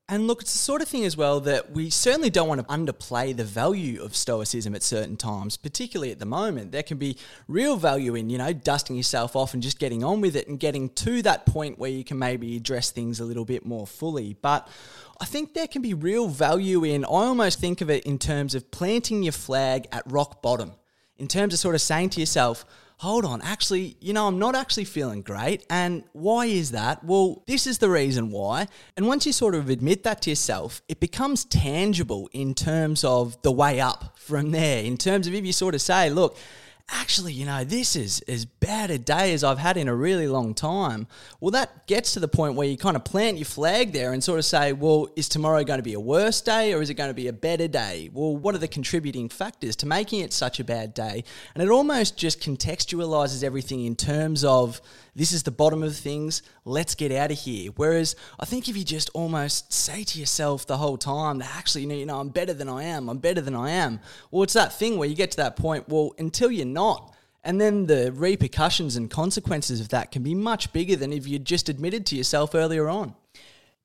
And 0.10 0.28
look, 0.28 0.42
it's 0.42 0.52
the 0.52 0.60
sort 0.60 0.82
of 0.82 0.90
thing 0.90 1.06
as 1.06 1.16
well 1.16 1.40
that 1.42 1.72
we 1.72 1.90
certainly 1.90 2.30
don't 2.30 2.50
want 2.50 2.60
to 2.60 2.68
underplay 2.68 3.36
the 3.36 3.46
value 3.46 4.04
of 4.04 4.18
Stoicism 4.18 4.76
at 4.76 4.84
certain 4.84 5.16
times, 5.16 5.56
particularly 5.56 6.12
at 6.12 6.20
the 6.20 6.26
moment. 6.26 6.74
There 6.74 6.84
can 6.84 6.98
be 6.98 7.18
real 7.48 7.78
value 7.78 8.14
in, 8.16 8.30
you 8.30 8.38
know, 8.38 8.52
dusting 8.52 8.98
yourself 8.98 9.34
off 9.34 9.54
and 9.54 9.64
just 9.64 9.80
getting 9.80 10.04
on 10.04 10.20
with 10.20 10.36
it 10.36 10.50
and 10.50 10.60
getting 10.60 10.90
to 10.90 11.22
that 11.22 11.46
point 11.46 11.80
where 11.80 11.90
you 11.90 12.04
can 12.04 12.20
maybe 12.20 12.58
address 12.58 12.92
things 12.92 13.22
a 13.22 13.26
little 13.26 13.46
bit 13.46 13.66
more 13.66 13.88
fully. 13.88 14.36
But 14.42 14.68
I 15.22 15.26
think 15.26 15.54
there 15.54 15.68
can 15.68 15.82
be 15.82 15.94
real 15.94 16.28
value 16.28 16.84
in, 16.84 17.06
I 17.06 17.08
almost 17.08 17.62
think 17.62 17.80
of 17.80 17.90
it 17.90 18.04
in 18.04 18.20
terms 18.20 18.56
of 18.56 18.72
planting 18.72 19.24
your 19.24 19.32
flag 19.32 19.88
at 19.94 20.04
rock 20.12 20.42
bottom, 20.42 20.74
in 21.18 21.30
terms 21.30 21.54
of 21.54 21.62
sort 21.62 21.76
of 21.76 21.82
saying 21.82 22.10
to 22.12 22.20
yourself, 22.20 22.66
hold 22.98 23.26
on, 23.26 23.42
actually, 23.42 23.98
you 24.00 24.14
know, 24.14 24.28
I'm 24.28 24.40
not 24.40 24.56
actually 24.56 24.86
feeling 24.86 25.22
great. 25.22 25.66
And 25.70 26.04
why 26.14 26.46
is 26.46 26.72
that? 26.72 27.04
Well, 27.04 27.44
this 27.48 27.68
is 27.68 27.80
the 27.80 27.90
reason 27.90 28.32
why. 28.32 28.68
And 28.96 29.08
once 29.08 29.26
you 29.26 29.34
sort 29.34 29.56
of 29.56 29.70
admit 29.70 30.04
that 30.04 30.22
to 30.24 30.30
yourself, 30.30 30.82
it 30.88 31.00
becomes 31.00 31.46
tangible 31.46 32.30
in 32.32 32.54
terms 32.54 33.04
of 33.04 33.42
the 33.42 33.52
way 33.52 33.80
up 33.80 34.18
from 34.18 34.52
there. 34.52 34.84
In 34.84 34.98
terms 34.98 35.28
of 35.28 35.34
if 35.34 35.46
you 35.46 35.54
sort 35.54 35.76
of 35.76 35.82
say, 35.82 36.10
look, 36.10 36.38
actually, 36.90 37.34
you 37.34 37.46
know, 37.46 37.64
this 37.64 37.96
is 37.96 38.20
as 38.28 38.46
bad 38.46 38.92
a 38.92 38.98
day 38.98 39.34
as 39.34 39.44
I've 39.44 39.58
had 39.58 39.78
in 39.78 39.88
a 39.88 39.96
really 39.96 40.28
long 40.28 40.54
time. 40.54 41.08
Well, 41.40 41.52
that 41.52 41.88
gets 41.88 42.14
to 42.14 42.20
the 42.20 42.28
point 42.28 42.56
where 42.56 42.68
you 42.68 42.78
kind 42.78 42.96
of 42.96 43.04
plant 43.04 43.38
your 43.38 43.46
flag 43.46 43.94
there 43.94 44.14
and 44.14 44.24
sort 44.24 44.40
of 44.40 44.46
say, 44.46 44.74
well, 44.74 45.08
is 45.16 45.30
tomorrow 45.30 45.64
going 45.64 45.80
to 45.80 45.84
be 45.84 45.94
a 45.94 46.00
worse 46.00 46.42
day 46.42 46.74
or 46.74 46.82
is 46.82 46.90
it 46.90 46.96
going 46.96 47.10
to 47.10 47.14
be 47.14 47.28
a 47.28 47.34
better 47.34 47.68
day? 47.68 48.10
Well, 48.14 48.36
what 48.36 48.54
are 48.54 48.60
the 48.60 48.68
contributing 48.68 49.30
factors 49.30 49.76
to 49.78 49.86
making 49.86 50.22
it 50.22 50.34
such 50.34 50.60
a 50.60 50.64
bad 50.64 50.94
day? 50.94 51.24
And 51.54 51.64
it 51.64 51.70
almost 51.70 52.18
just 52.18 52.42
contextualizes 52.42 53.44
everything 53.44 53.86
in 53.86 53.96
terms 53.96 54.44
of 54.44 54.82
this 55.16 55.32
is 55.32 55.44
the 55.44 55.52
bottom 55.52 55.84
of 55.84 55.96
things, 55.96 56.42
let's 56.66 56.96
get 56.96 57.12
out 57.12 57.32
of 57.32 57.38
here. 57.38 57.72
Whereas 57.76 58.16
I 58.40 58.46
think 58.46 58.68
if 58.68 58.76
you 58.76 58.84
just 58.84 59.10
almost 59.14 59.72
say 59.72 60.04
to 60.04 60.20
yourself 60.20 60.66
the 60.66 60.78
whole 60.78 60.98
time 60.98 61.38
that 61.40 61.56
actually, 61.56 61.84
you 62.00 62.06
know, 62.06 62.20
I'm 62.20 62.30
better 62.30 62.54
than 62.54 62.68
I 62.68 62.84
am, 62.84 63.10
I'm 63.10 63.20
better 63.20 63.42
than 63.42 63.56
I 63.56 63.70
am, 63.72 64.00
well, 64.32 64.44
it's 64.44 64.54
that 64.54 64.74
thing 64.74 64.98
where 64.98 65.08
you 65.08 65.16
get 65.16 65.32
to 65.32 65.38
that 65.38 65.56
point, 65.56 65.88
well, 65.88 66.14
until 66.18 66.52
you're 66.52 66.66
not, 66.66 67.14
And 67.44 67.60
then 67.60 67.88
the 67.88 68.12
repercussions 68.14 68.96
and 68.96 69.10
consequences 69.10 69.82
of 69.82 69.90
that 69.90 70.12
can 70.12 70.24
be 70.24 70.34
much 70.34 70.72
bigger 70.72 70.96
than 70.96 71.12
if 71.12 71.28
you'd 71.28 71.46
just 71.46 71.68
admitted 71.68 72.06
to 72.08 72.16
yourself 72.16 72.56
earlier 72.56 72.88
on. 72.88 73.16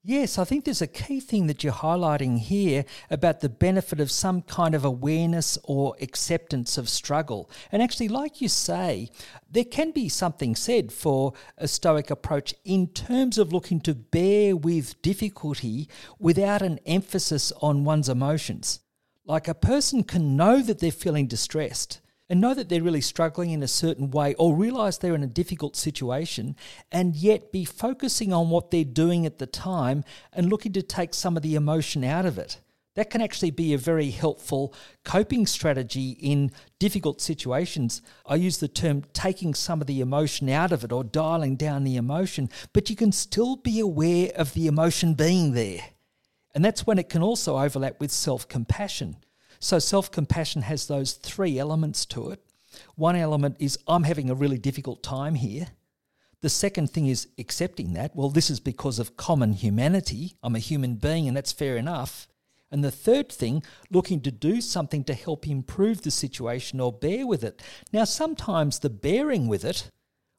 Yes, 0.09 0.39
I 0.39 0.45
think 0.45 0.65
there's 0.65 0.81
a 0.81 0.87
key 0.87 1.21
thing 1.21 1.49
that 1.49 1.63
you're 1.63 1.71
highlighting 1.71 2.39
here 2.39 2.87
about 3.11 3.41
the 3.41 3.51
benefit 3.51 4.01
of 4.01 4.11
some 4.11 4.41
kind 4.41 4.75
of 4.75 4.83
awareness 4.83 5.59
or 5.65 5.97
acceptance 6.01 6.79
of 6.79 6.89
struggle. 6.89 7.51
And 7.71 7.83
actually, 7.83 8.09
like 8.09 8.41
you 8.41 8.49
say, 8.49 9.11
there 9.51 9.67
can 9.67 9.91
be 9.91 10.09
something 10.09 10.57
said 10.57 10.93
for 10.93 11.35
a 11.59 11.69
Stoic 11.69 12.11
approach 12.11 12.55
in 12.65 12.87
terms 12.87 13.37
of 13.37 13.53
looking 13.53 13.81
to 13.81 13.93
bear 13.93 14.57
with 14.57 15.03
difficulty 15.03 15.91
without 16.19 16.63
an 16.63 16.81
emphasis 16.87 17.53
on 17.61 17.85
one's 17.85 18.09
emotions. 18.09 18.81
Like 19.27 19.47
a 19.47 19.53
person 19.53 20.05
can 20.05 20.39
know 20.39 20.63
that 20.63 20.79
they're 20.79 20.91
feeling 20.91 21.27
distressed 21.27 22.01
and 22.29 22.41
know 22.41 22.55
that 22.55 22.69
they're 22.69 22.83
really 22.83 23.01
struggling 23.01 23.51
in 23.51 23.63
a 23.63 23.69
certain 23.69 24.11
way 24.11 24.35
or 24.35 24.55
realize 24.55 24.99
they're 24.99 25.15
in 25.15 25.23
a 25.23 25.29
difficult 25.29 25.77
situation 25.77 26.57
and 26.93 27.17
yet 27.17 27.53
be 27.53 27.65
focusing 27.65 28.33
on 28.33 28.51
what 28.51 28.71
they're 28.71 28.85
doing 28.85 29.25
at 29.25 29.39
the 29.39 29.47
time 29.47 30.05
and 30.33 30.51
looking 30.51 30.73
to 30.73 30.83
take 30.83 31.15
some 31.15 31.37
of 31.37 31.43
the 31.43 31.55
emotion 31.55 32.05
out 32.05 32.27
of 32.27 32.39
it. 32.39 32.61
That 32.99 33.11
can 33.11 33.21
actually 33.23 33.53
be 33.53 33.73
a 33.73 33.79
very 33.79 34.11
helpful 34.11 34.75
coping 35.05 35.47
strategy 35.47 36.17
in 36.21 36.51
difficult 36.81 37.21
situations. 37.21 38.03
I 38.27 38.35
use 38.35 38.59
the 38.59 38.67
term 38.67 39.05
taking 39.13 39.55
some 39.55 39.81
of 39.81 39.87
the 39.87 40.01
emotion 40.01 40.49
out 40.49 40.73
of 40.73 40.83
it 40.83 40.91
or 40.91 41.05
dialing 41.05 41.55
down 41.55 41.85
the 41.85 41.95
emotion, 41.95 42.51
but 42.73 42.91
you 42.91 42.97
can 42.97 43.13
still 43.13 43.55
be 43.55 43.79
aware 43.79 44.33
of 44.35 44.53
the 44.53 44.67
emotion 44.67 45.15
being 45.15 45.53
there. 45.53 45.81
And 46.57 46.65
that's 46.65 46.89
when 46.89 46.99
it 46.99 47.09
can 47.09 47.23
also 47.23 47.57
overlap 47.57 48.01
with 48.01 48.11
self 48.11 48.49
compassion. 48.49 49.19
So 49.61 49.79
self 49.79 50.11
compassion 50.11 50.63
has 50.63 50.87
those 50.87 51.15
three 51.15 51.59
elements 51.59 52.07
to 52.07 52.31
it. 52.31 52.41
One 52.95 53.17
element 53.17 53.57
is 53.59 53.79
I'm 53.87 54.05
having 54.05 54.31
a 54.31 54.35
really 54.35 54.59
difficult 54.59 55.03
time 55.03 55.35
here. 55.35 55.69
The 56.41 56.49
second 56.49 56.91
thing 56.91 57.07
is 57.07 57.29
accepting 57.39 57.95
that. 57.95 58.15
Well, 58.15 58.31
this 58.31 58.49
is 58.51 58.61
because 58.61 58.99
of 58.99 59.17
common 59.17 59.55
humanity. 59.55 60.37
I'm 60.43 60.55
a 60.55 60.61
human 60.61 60.95
being, 60.95 61.27
and 61.27 61.37
that's 61.37 61.51
fair 61.53 61.77
enough. 61.77 62.29
And 62.71 62.85
the 62.85 62.91
third 62.93 63.33
thing, 63.33 63.63
looking 63.91 64.21
to 64.21 64.31
do 64.31 64.61
something 64.61 65.03
to 65.05 65.15
help 65.15 65.49
improve 65.49 66.03
the 66.03 66.11
situation 66.11 66.81
or 66.81 66.93
bear 66.93 67.27
with 67.27 67.43
it. 67.43 67.63
Now, 67.93 68.05
sometimes 68.05 68.79
the 68.79 68.91
bearing 68.91 69.49
with 69.49 69.65
it 69.65 69.91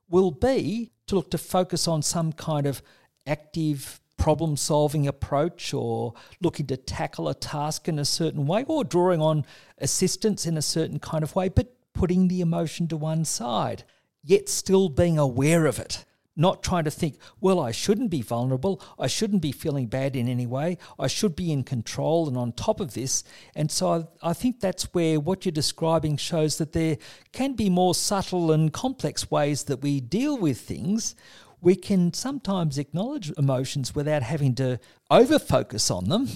will 0.09 0.31
be 0.31 0.91
to 1.07 1.15
look 1.15 1.31
to 1.31 1.37
focus 1.37 1.87
on 1.87 2.01
some 2.01 2.31
kind 2.31 2.65
of 2.65 2.81
active 3.25 3.99
problem 4.19 4.57
solving 4.57 5.07
approach 5.07 5.73
or 5.73 6.13
looking 6.41 6.67
to 6.67 6.77
tackle 6.77 7.27
a 7.27 7.33
task 7.33 7.87
in 7.87 7.97
a 7.97 8.05
certain 8.05 8.45
way 8.45 8.63
or 8.67 8.83
drawing 8.83 9.21
on 9.21 9.45
assistance 9.79 10.45
in 10.45 10.57
a 10.57 10.61
certain 10.61 10.99
kind 10.99 11.23
of 11.23 11.35
way, 11.35 11.49
but 11.49 11.73
putting 11.93 12.27
the 12.27 12.41
emotion 12.41 12.87
to 12.89 12.97
one 12.97 13.25
side, 13.25 13.83
yet 14.23 14.47
still 14.47 14.89
being 14.89 15.17
aware 15.17 15.65
of 15.65 15.79
it. 15.79 16.05
Not 16.35 16.63
trying 16.63 16.85
to 16.85 16.91
think, 16.91 17.17
well, 17.41 17.59
I 17.59 17.71
shouldn't 17.71 18.09
be 18.09 18.21
vulnerable. 18.21 18.81
I 18.97 19.07
shouldn't 19.07 19.41
be 19.41 19.51
feeling 19.51 19.87
bad 19.87 20.15
in 20.15 20.29
any 20.29 20.45
way. 20.45 20.77
I 20.97 21.07
should 21.07 21.35
be 21.35 21.51
in 21.51 21.63
control 21.63 22.29
and 22.29 22.37
on 22.37 22.53
top 22.53 22.79
of 22.79 22.93
this. 22.93 23.25
And 23.55 23.69
so 23.69 24.07
I, 24.23 24.29
I 24.29 24.33
think 24.33 24.61
that's 24.61 24.93
where 24.93 25.19
what 25.19 25.43
you're 25.43 25.51
describing 25.51 26.15
shows 26.15 26.57
that 26.57 26.71
there 26.71 26.97
can 27.33 27.53
be 27.53 27.69
more 27.69 27.93
subtle 27.93 28.53
and 28.53 28.71
complex 28.71 29.29
ways 29.29 29.65
that 29.65 29.81
we 29.81 29.99
deal 29.99 30.37
with 30.37 30.61
things 30.61 31.13
we 31.61 31.75
can 31.75 32.13
sometimes 32.13 32.77
acknowledge 32.77 33.31
emotions 33.37 33.93
without 33.93 34.23
having 34.23 34.55
to 34.55 34.79
over 35.09 35.39
focus 35.39 35.91
on 35.91 36.09
them 36.09 36.27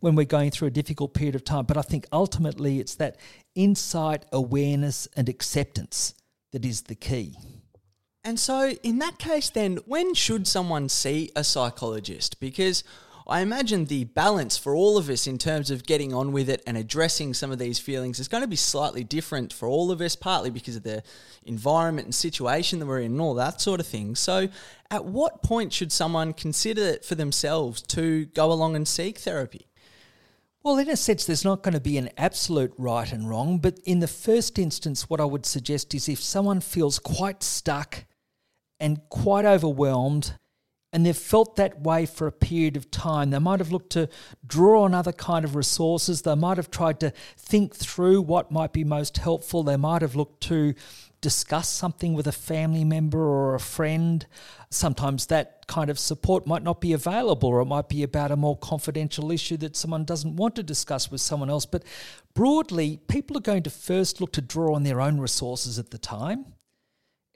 when 0.00 0.14
we're 0.14 0.24
going 0.24 0.50
through 0.50 0.68
a 0.68 0.72
difficult 0.72 1.14
period 1.14 1.34
of 1.34 1.44
time. 1.44 1.64
But 1.64 1.76
I 1.76 1.82
think 1.82 2.06
ultimately 2.12 2.80
it's 2.80 2.96
that 2.96 3.16
insight, 3.54 4.24
awareness, 4.32 5.06
and 5.16 5.28
acceptance 5.28 6.14
that 6.52 6.64
is 6.64 6.82
the 6.82 6.94
key. 6.94 7.36
And 8.24 8.38
so, 8.38 8.70
in 8.82 8.98
that 8.98 9.18
case, 9.18 9.50
then, 9.50 9.78
when 9.86 10.14
should 10.14 10.46
someone 10.46 10.88
see 10.88 11.30
a 11.34 11.42
psychologist? 11.42 12.38
Because 12.38 12.84
I 13.26 13.40
imagine 13.40 13.84
the 13.84 14.04
balance 14.04 14.56
for 14.56 14.74
all 14.74 14.98
of 14.98 15.08
us 15.08 15.26
in 15.26 15.38
terms 15.38 15.70
of 15.70 15.86
getting 15.86 16.12
on 16.12 16.32
with 16.32 16.48
it 16.48 16.62
and 16.66 16.76
addressing 16.76 17.34
some 17.34 17.52
of 17.52 17.58
these 17.58 17.78
feelings 17.78 18.18
is 18.18 18.28
going 18.28 18.42
to 18.42 18.48
be 18.48 18.56
slightly 18.56 19.04
different 19.04 19.52
for 19.52 19.68
all 19.68 19.90
of 19.90 20.00
us, 20.00 20.16
partly 20.16 20.50
because 20.50 20.76
of 20.76 20.82
the 20.82 21.02
environment 21.44 22.06
and 22.06 22.14
situation 22.14 22.78
that 22.78 22.86
we're 22.86 23.00
in 23.00 23.12
and 23.12 23.20
all 23.20 23.34
that 23.34 23.60
sort 23.60 23.80
of 23.80 23.86
thing. 23.86 24.14
So, 24.14 24.48
at 24.90 25.04
what 25.04 25.42
point 25.42 25.72
should 25.72 25.92
someone 25.92 26.32
consider 26.32 26.82
it 26.82 27.04
for 27.04 27.14
themselves 27.14 27.82
to 27.82 28.26
go 28.26 28.52
along 28.52 28.76
and 28.76 28.86
seek 28.86 29.18
therapy? 29.18 29.68
Well, 30.62 30.78
in 30.78 30.88
a 30.88 30.96
sense, 30.96 31.24
there's 31.24 31.44
not 31.44 31.62
going 31.62 31.74
to 31.74 31.80
be 31.80 31.98
an 31.98 32.10
absolute 32.16 32.72
right 32.78 33.10
and 33.10 33.28
wrong, 33.28 33.58
but 33.58 33.80
in 33.84 33.98
the 33.98 34.06
first 34.06 34.58
instance, 34.58 35.10
what 35.10 35.20
I 35.20 35.24
would 35.24 35.44
suggest 35.44 35.92
is 35.94 36.08
if 36.08 36.22
someone 36.22 36.60
feels 36.60 36.98
quite 36.98 37.42
stuck 37.42 38.04
and 38.78 39.00
quite 39.08 39.44
overwhelmed 39.44 40.34
and 40.92 41.06
they've 41.06 41.16
felt 41.16 41.56
that 41.56 41.80
way 41.80 42.04
for 42.04 42.26
a 42.26 42.32
period 42.32 42.76
of 42.76 42.90
time. 42.90 43.30
They 43.30 43.38
might 43.38 43.60
have 43.60 43.72
looked 43.72 43.90
to 43.90 44.08
draw 44.46 44.82
on 44.82 44.94
other 44.94 45.12
kind 45.12 45.44
of 45.44 45.56
resources. 45.56 46.22
They 46.22 46.34
might 46.34 46.58
have 46.58 46.70
tried 46.70 47.00
to 47.00 47.12
think 47.36 47.74
through 47.74 48.22
what 48.22 48.52
might 48.52 48.72
be 48.72 48.84
most 48.84 49.16
helpful. 49.16 49.62
They 49.62 49.76
might 49.76 50.02
have 50.02 50.14
looked 50.14 50.42
to 50.44 50.74
discuss 51.22 51.68
something 51.68 52.12
with 52.12 52.26
a 52.26 52.32
family 52.32 52.84
member 52.84 53.20
or 53.20 53.54
a 53.54 53.60
friend. 53.60 54.26
Sometimes 54.68 55.26
that 55.26 55.66
kind 55.66 55.88
of 55.88 55.98
support 55.98 56.46
might 56.46 56.64
not 56.64 56.80
be 56.80 56.92
available, 56.92 57.48
or 57.48 57.60
it 57.60 57.66
might 57.66 57.88
be 57.88 58.02
about 58.02 58.32
a 58.32 58.36
more 58.36 58.58
confidential 58.58 59.30
issue 59.30 59.56
that 59.58 59.76
someone 59.76 60.04
doesn't 60.04 60.36
want 60.36 60.56
to 60.56 60.62
discuss 60.62 61.10
with 61.10 61.20
someone 61.20 61.48
else. 61.48 61.64
But 61.64 61.84
broadly, 62.34 62.98
people 63.06 63.38
are 63.38 63.40
going 63.40 63.62
to 63.62 63.70
first 63.70 64.20
look 64.20 64.32
to 64.32 64.42
draw 64.42 64.74
on 64.74 64.82
their 64.82 65.00
own 65.00 65.18
resources 65.18 65.78
at 65.78 65.90
the 65.90 65.98
time. 65.98 66.54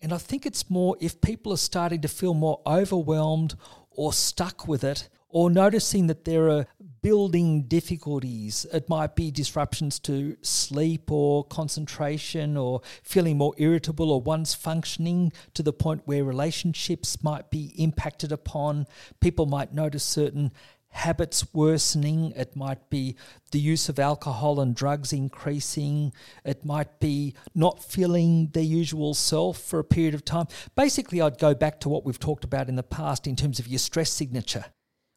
And 0.03 0.13
I 0.13 0.19
think 0.19 0.47
it's 0.47 0.71
more 0.71 0.97
if 1.01 1.21
people 1.21 1.53
are 1.53 1.59
starting 1.59 2.03
to 2.03 2.09
feel 2.09 2.35
more 2.35 2.61
overwhelmed 2.67 3.55
or 3.91 4.13
stuck 4.13 4.69
with 4.69 4.85
it, 4.85 5.09
or 5.29 5.51
noticing 5.51 6.07
that 6.07 6.25
there 6.25 6.49
are 6.49 6.67
building 7.03 7.63
difficulties. 7.63 8.67
It 8.73 8.89
might 8.89 9.17
be 9.17 9.31
disruptions 9.31 9.99
to 10.01 10.37
sleep 10.41 11.11
or 11.11 11.45
concentration, 11.45 12.57
or 12.57 12.81
feeling 13.03 13.37
more 13.37 13.55
irritable, 13.59 14.11
or 14.11 14.21
one's 14.21 14.55
functioning 14.55 15.33
to 15.55 15.63
the 15.63 15.73
point 15.73 16.03
where 16.05 16.25
relationships 16.25 17.23
might 17.23 17.51
be 17.51 17.73
impacted 17.77 18.33
upon. 18.33 18.87
People 19.21 19.47
might 19.47 19.75
notice 19.75 20.05
certain 20.05 20.53
habits 20.97 21.47
worsening, 21.53 22.33
it 22.37 22.57
might 22.57 22.91
be 22.91 23.17
the 23.53 23.61
use 23.61 23.89
of 23.89 23.99
alcohol 23.99 24.61
and 24.61 24.75
drugs 24.75 25.13
increasing, 25.13 26.13
it 26.45 26.65
might 26.65 26.99
be 26.99 27.35
not 27.55 27.85
feeling 27.85 28.49
their 28.55 28.63
usual 28.63 29.15
self 29.15 29.59
for 29.59 29.79
a 29.79 29.85
period 29.85 30.15
of 30.15 30.25
time. 30.25 30.47
Basically, 30.75 31.21
I'd 31.21 31.39
go 31.39 31.55
back 31.55 31.81
to 31.81 31.89
what 31.89 32.05
we've 32.05 32.19
talked 32.19 32.45
about 32.45 32.69
in 32.69 32.77
the 32.77 32.83
past 32.83 33.27
in 33.27 33.37
terms 33.37 33.59
of 33.59 33.69
your 33.69 33.79
stress 33.79 34.11
signature. 34.11 34.65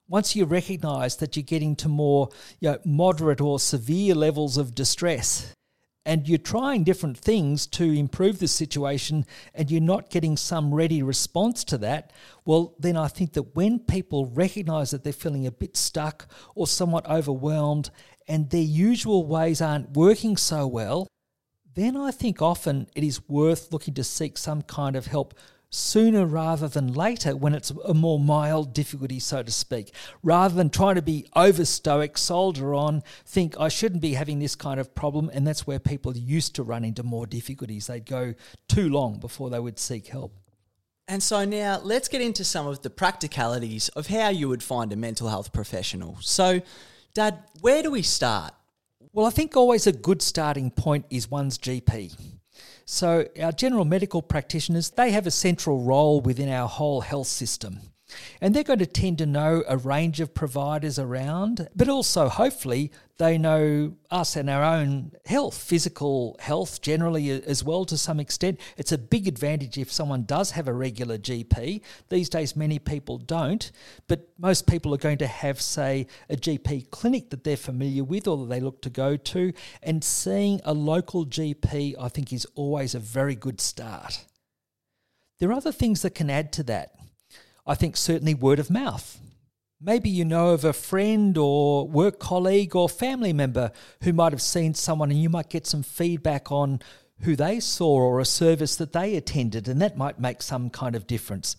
Once 0.07 0.35
you 0.35 0.43
recognize 0.43 1.17
that 1.17 1.35
you're 1.35 1.43
getting 1.43 1.75
to 1.75 1.87
more 1.87 2.29
you 2.59 2.71
know, 2.71 2.77
moderate 2.83 3.39
or 3.39 3.59
severe 3.59 4.15
levels 4.15 4.57
of 4.57 4.75
distress, 4.75 5.53
and 6.05 6.27
you're 6.27 6.37
trying 6.37 6.83
different 6.83 7.17
things 7.17 7.67
to 7.67 7.83
improve 7.83 8.39
the 8.39 8.47
situation 8.47 9.25
and 9.53 9.69
you're 9.69 9.81
not 9.81 10.09
getting 10.09 10.37
some 10.37 10.73
ready 10.73 11.03
response 11.03 11.63
to 11.65 11.77
that, 11.77 12.11
well, 12.45 12.75
then 12.79 12.95
I 12.97 13.07
think 13.07 13.33
that 13.33 13.55
when 13.55 13.79
people 13.79 14.25
recognize 14.27 14.91
that 14.91 15.03
they're 15.03 15.13
feeling 15.13 15.45
a 15.45 15.51
bit 15.51 15.75
stuck 15.75 16.27
or 16.55 16.67
somewhat 16.67 17.09
overwhelmed 17.09 17.91
and 18.27 18.49
their 18.49 18.61
usual 18.61 19.25
ways 19.25 19.61
aren't 19.61 19.91
working 19.91 20.37
so 20.37 20.65
well, 20.65 21.07
then 21.75 21.95
I 21.95 22.11
think 22.11 22.41
often 22.41 22.87
it 22.95 23.03
is 23.03 23.27
worth 23.27 23.71
looking 23.71 23.93
to 23.95 24.03
seek 24.03 24.37
some 24.37 24.61
kind 24.61 24.95
of 24.95 25.07
help 25.07 25.33
sooner 25.69 26.25
rather 26.25 26.67
than 26.67 26.93
later 26.93 27.35
when 27.35 27.53
it's 27.53 27.71
a 27.85 27.93
more 27.93 28.19
mild 28.19 28.73
difficulty, 28.73 29.19
so 29.19 29.43
to 29.43 29.51
speak, 29.51 29.93
rather 30.23 30.55
than 30.55 30.69
trying 30.69 30.95
to 30.95 31.01
be 31.01 31.27
over 31.35 31.65
stoic, 31.65 32.17
soldier 32.17 32.73
on, 32.73 33.03
think 33.25 33.59
I 33.59 33.69
shouldn't 33.69 34.01
be 34.01 34.13
having 34.13 34.39
this 34.39 34.55
kind 34.55 34.79
of 34.79 34.95
problem. 34.95 35.29
And 35.33 35.45
that's 35.45 35.67
where 35.67 35.79
people 35.79 36.15
used 36.17 36.55
to 36.55 36.63
run 36.63 36.83
into 36.83 37.03
more 37.03 37.27
difficulties. 37.27 37.87
They'd 37.87 38.05
go 38.05 38.33
too 38.67 38.89
long 38.89 39.19
before 39.19 39.49
they 39.49 39.59
would 39.59 39.79
seek 39.79 40.07
help. 40.07 40.33
And 41.07 41.23
so 41.23 41.43
now 41.43 41.79
let's 41.83 42.07
get 42.07 42.21
into 42.21 42.43
some 42.43 42.67
of 42.67 42.83
the 42.83 42.89
practicalities 42.91 43.89
of 43.89 44.07
how 44.07 44.29
you 44.29 44.47
would 44.47 44.61
find 44.61 44.93
a 44.93 44.95
mental 44.95 45.27
health 45.27 45.51
professional. 45.51 46.17
So, 46.21 46.61
Dad, 47.15 47.43
where 47.61 47.81
do 47.81 47.89
we 47.89 48.03
start? 48.03 48.53
Well, 49.11 49.25
I 49.25 49.31
think 49.31 49.57
always 49.57 49.87
a 49.87 49.91
good 49.91 50.21
starting 50.21 50.69
point 50.69 51.05
is 51.09 51.31
one's 51.31 51.57
GP. 51.57 52.15
So, 52.91 53.27
our 53.39 53.51
general 53.51 53.85
medical 53.85 54.23
practitioners, 54.23 54.89
they 54.89 55.11
have 55.11 55.27
a 55.27 55.31
central 55.31 55.83
role 55.83 56.21
within 56.21 56.49
our 56.49 56.67
whole 56.67 57.01
health 57.01 57.27
system. 57.27 57.88
And 58.41 58.53
they're 58.53 58.63
going 58.63 58.79
to 58.79 58.85
tend 58.85 59.17
to 59.19 59.25
know 59.25 59.63
a 59.67 59.77
range 59.77 60.19
of 60.19 60.33
providers 60.33 60.97
around, 60.97 61.67
but 61.75 61.89
also 61.89 62.29
hopefully 62.29 62.91
they 63.19 63.37
know 63.37 63.93
us 64.09 64.37
and 64.37 64.49
our 64.49 64.63
own 64.63 65.11
health, 65.25 65.57
physical 65.57 66.37
health 66.39 66.81
generally 66.81 67.29
as 67.29 67.63
well 67.63 67.83
to 67.83 67.97
some 67.97 68.19
extent. 68.19 68.59
It's 68.77 68.93
a 68.93 68.97
big 68.97 69.27
advantage 69.27 69.77
if 69.77 69.91
someone 69.91 70.23
does 70.23 70.51
have 70.51 70.69
a 70.69 70.73
regular 70.73 71.17
GP. 71.17 71.81
These 72.07 72.29
days, 72.29 72.55
many 72.55 72.79
people 72.79 73.17
don't, 73.17 73.71
but 74.07 74.29
most 74.37 74.67
people 74.67 74.93
are 74.93 74.97
going 74.97 75.17
to 75.17 75.27
have, 75.27 75.61
say, 75.61 76.07
a 76.29 76.37
GP 76.37 76.91
clinic 76.91 77.29
that 77.31 77.43
they're 77.43 77.57
familiar 77.57 78.05
with 78.05 78.25
or 78.25 78.37
that 78.37 78.49
they 78.49 78.61
look 78.61 78.81
to 78.83 78.89
go 78.89 79.17
to. 79.17 79.51
And 79.83 80.01
seeing 80.01 80.61
a 80.63 80.73
local 80.73 81.25
GP, 81.25 81.95
I 81.99 82.07
think, 82.07 82.31
is 82.31 82.47
always 82.55 82.95
a 82.95 82.99
very 82.99 83.35
good 83.35 83.59
start. 83.59 84.25
There 85.39 85.49
are 85.49 85.53
other 85.53 85.71
things 85.73 86.01
that 86.03 86.15
can 86.15 86.29
add 86.29 86.53
to 86.53 86.63
that. 86.63 86.98
I 87.69 87.75
think 87.75 87.95
certainly 87.95 88.33
word 88.33 88.57
of 88.57 88.71
mouth. 88.71 89.19
Maybe 89.79 90.09
you 90.09 90.25
know 90.25 90.49
of 90.49 90.65
a 90.65 90.73
friend 90.73 91.37
or 91.37 91.87
work 91.87 92.17
colleague 92.17 92.75
or 92.75 92.89
family 92.89 93.31
member 93.31 93.71
who 94.01 94.11
might 94.11 94.33
have 94.33 94.41
seen 94.41 94.73
someone 94.73 95.11
and 95.11 95.21
you 95.21 95.29
might 95.29 95.51
get 95.51 95.67
some 95.67 95.83
feedback 95.83 96.51
on 96.51 96.81
who 97.21 97.35
they 97.35 97.59
saw 97.59 97.91
or 97.91 98.19
a 98.19 98.25
service 98.25 98.75
that 98.77 98.93
they 98.93 99.15
attended, 99.15 99.67
and 99.67 99.79
that 99.83 99.95
might 99.95 100.19
make 100.19 100.41
some 100.41 100.71
kind 100.71 100.95
of 100.95 101.05
difference. 101.05 101.55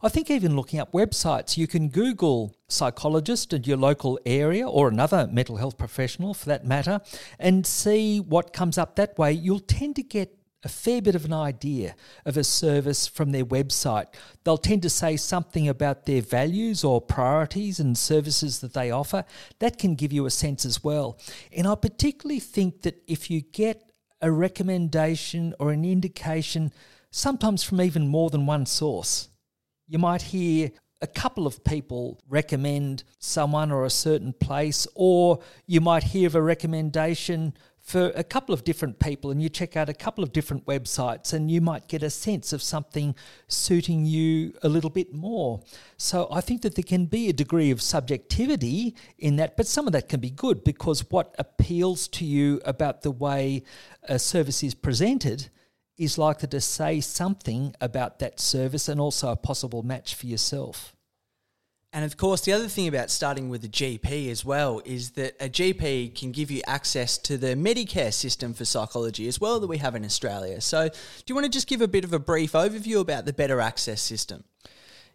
I 0.00 0.08
think 0.08 0.30
even 0.30 0.54
looking 0.54 0.78
up 0.78 0.92
websites, 0.92 1.56
you 1.56 1.66
can 1.66 1.88
Google 1.88 2.54
psychologist 2.68 3.52
in 3.52 3.64
your 3.64 3.78
local 3.78 4.20
area 4.24 4.68
or 4.68 4.86
another 4.86 5.26
mental 5.26 5.56
health 5.56 5.76
professional 5.76 6.34
for 6.34 6.46
that 6.46 6.64
matter 6.64 7.00
and 7.40 7.66
see 7.66 8.20
what 8.20 8.52
comes 8.52 8.78
up 8.78 8.94
that 8.94 9.18
way. 9.18 9.32
You'll 9.32 9.58
tend 9.58 9.96
to 9.96 10.04
get 10.04 10.37
a 10.64 10.68
fair 10.68 11.00
bit 11.00 11.14
of 11.14 11.24
an 11.24 11.32
idea 11.32 11.94
of 12.26 12.36
a 12.36 12.42
service 12.42 13.06
from 13.06 13.30
their 13.30 13.44
website. 13.44 14.06
They'll 14.42 14.58
tend 14.58 14.82
to 14.82 14.90
say 14.90 15.16
something 15.16 15.68
about 15.68 16.04
their 16.04 16.20
values 16.20 16.82
or 16.82 17.00
priorities 17.00 17.78
and 17.78 17.96
services 17.96 18.58
that 18.60 18.74
they 18.74 18.90
offer. 18.90 19.24
That 19.60 19.78
can 19.78 19.94
give 19.94 20.12
you 20.12 20.26
a 20.26 20.30
sense 20.30 20.64
as 20.64 20.82
well. 20.82 21.18
And 21.56 21.66
I 21.66 21.74
particularly 21.76 22.40
think 22.40 22.82
that 22.82 23.02
if 23.06 23.30
you 23.30 23.40
get 23.40 23.84
a 24.20 24.32
recommendation 24.32 25.54
or 25.60 25.70
an 25.70 25.84
indication, 25.84 26.72
sometimes 27.12 27.62
from 27.62 27.80
even 27.80 28.08
more 28.08 28.30
than 28.30 28.46
one 28.46 28.66
source, 28.66 29.28
you 29.86 29.98
might 29.98 30.22
hear 30.22 30.72
a 31.00 31.06
couple 31.06 31.46
of 31.46 31.62
people 31.62 32.20
recommend 32.28 33.04
someone 33.20 33.70
or 33.70 33.84
a 33.84 33.90
certain 33.90 34.32
place, 34.32 34.88
or 34.96 35.38
you 35.66 35.80
might 35.80 36.02
hear 36.02 36.26
of 36.26 36.34
a 36.34 36.42
recommendation 36.42 37.54
for 37.88 38.12
a 38.14 38.22
couple 38.22 38.52
of 38.52 38.64
different 38.64 38.98
people 38.98 39.30
and 39.30 39.40
you 39.40 39.48
check 39.48 39.74
out 39.74 39.88
a 39.88 39.94
couple 39.94 40.22
of 40.22 40.30
different 40.30 40.66
websites 40.66 41.32
and 41.32 41.50
you 41.50 41.58
might 41.58 41.88
get 41.88 42.02
a 42.02 42.10
sense 42.10 42.52
of 42.52 42.62
something 42.62 43.14
suiting 43.46 44.04
you 44.04 44.52
a 44.62 44.68
little 44.68 44.90
bit 44.90 45.14
more. 45.14 45.62
So 45.96 46.28
I 46.30 46.42
think 46.42 46.60
that 46.60 46.74
there 46.74 46.82
can 46.82 47.06
be 47.06 47.30
a 47.30 47.32
degree 47.32 47.70
of 47.70 47.80
subjectivity 47.80 48.94
in 49.18 49.36
that, 49.36 49.56
but 49.56 49.66
some 49.66 49.86
of 49.86 49.94
that 49.94 50.06
can 50.06 50.20
be 50.20 50.28
good 50.28 50.64
because 50.64 51.00
what 51.08 51.34
appeals 51.38 52.08
to 52.08 52.26
you 52.26 52.60
about 52.66 53.00
the 53.00 53.10
way 53.10 53.62
a 54.02 54.18
service 54.18 54.62
is 54.62 54.74
presented 54.74 55.48
is 55.96 56.18
likely 56.18 56.48
to 56.48 56.60
say 56.60 57.00
something 57.00 57.74
about 57.80 58.18
that 58.18 58.38
service 58.38 58.90
and 58.90 59.00
also 59.00 59.30
a 59.30 59.36
possible 59.36 59.82
match 59.82 60.14
for 60.14 60.26
yourself. 60.26 60.94
And 61.92 62.04
of 62.04 62.18
course, 62.18 62.42
the 62.42 62.52
other 62.52 62.68
thing 62.68 62.86
about 62.86 63.10
starting 63.10 63.48
with 63.48 63.64
a 63.64 63.68
GP 63.68 64.30
as 64.30 64.44
well 64.44 64.82
is 64.84 65.12
that 65.12 65.34
a 65.40 65.48
GP 65.48 66.14
can 66.14 66.32
give 66.32 66.50
you 66.50 66.60
access 66.66 67.16
to 67.18 67.38
the 67.38 67.54
Medicare 67.54 68.12
system 68.12 68.52
for 68.52 68.66
psychology 68.66 69.26
as 69.26 69.40
well 69.40 69.58
that 69.58 69.68
we 69.68 69.78
have 69.78 69.94
in 69.94 70.04
Australia. 70.04 70.60
So, 70.60 70.88
do 70.88 70.94
you 71.26 71.34
want 71.34 71.46
to 71.46 71.50
just 71.50 71.66
give 71.66 71.80
a 71.80 71.88
bit 71.88 72.04
of 72.04 72.12
a 72.12 72.18
brief 72.18 72.52
overview 72.52 73.00
about 73.00 73.24
the 73.24 73.32
Better 73.32 73.58
Access 73.60 74.02
system? 74.02 74.44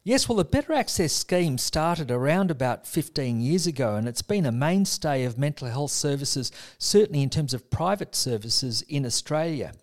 Yes, 0.04 0.28
well, 0.28 0.36
the 0.36 0.46
Better 0.46 0.74
Access 0.74 1.14
scheme 1.14 1.60
started 1.60 2.10
around 2.10 2.50
about 2.50 2.88
15 2.88 3.40
years 3.40 3.68
ago, 3.68 3.96
and 3.96 4.08
it's 4.08 4.24
been 4.24 4.46
a 4.46 4.52
mainstay 4.52 5.24
of 5.26 5.38
mental 5.38 5.70
health 5.70 5.92
services, 5.92 6.52
certainly 6.80 7.22
in 7.22 7.30
terms 7.30 7.54
of 7.54 7.70
private 7.70 8.16
services 8.16 8.82
in 8.90 9.06
Australia. 9.06 9.74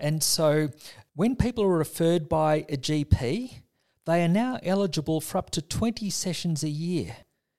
And 0.00 0.22
so, 0.22 0.70
when 1.14 1.36
people 1.36 1.62
are 1.64 1.78
referred 1.78 2.28
by 2.28 2.66
a 2.68 2.76
GP, 2.76 3.61
they 4.06 4.24
are 4.24 4.28
now 4.28 4.58
eligible 4.62 5.20
for 5.20 5.38
up 5.38 5.50
to 5.50 5.62
20 5.62 6.10
sessions 6.10 6.62
a 6.62 6.68
year. 6.68 7.16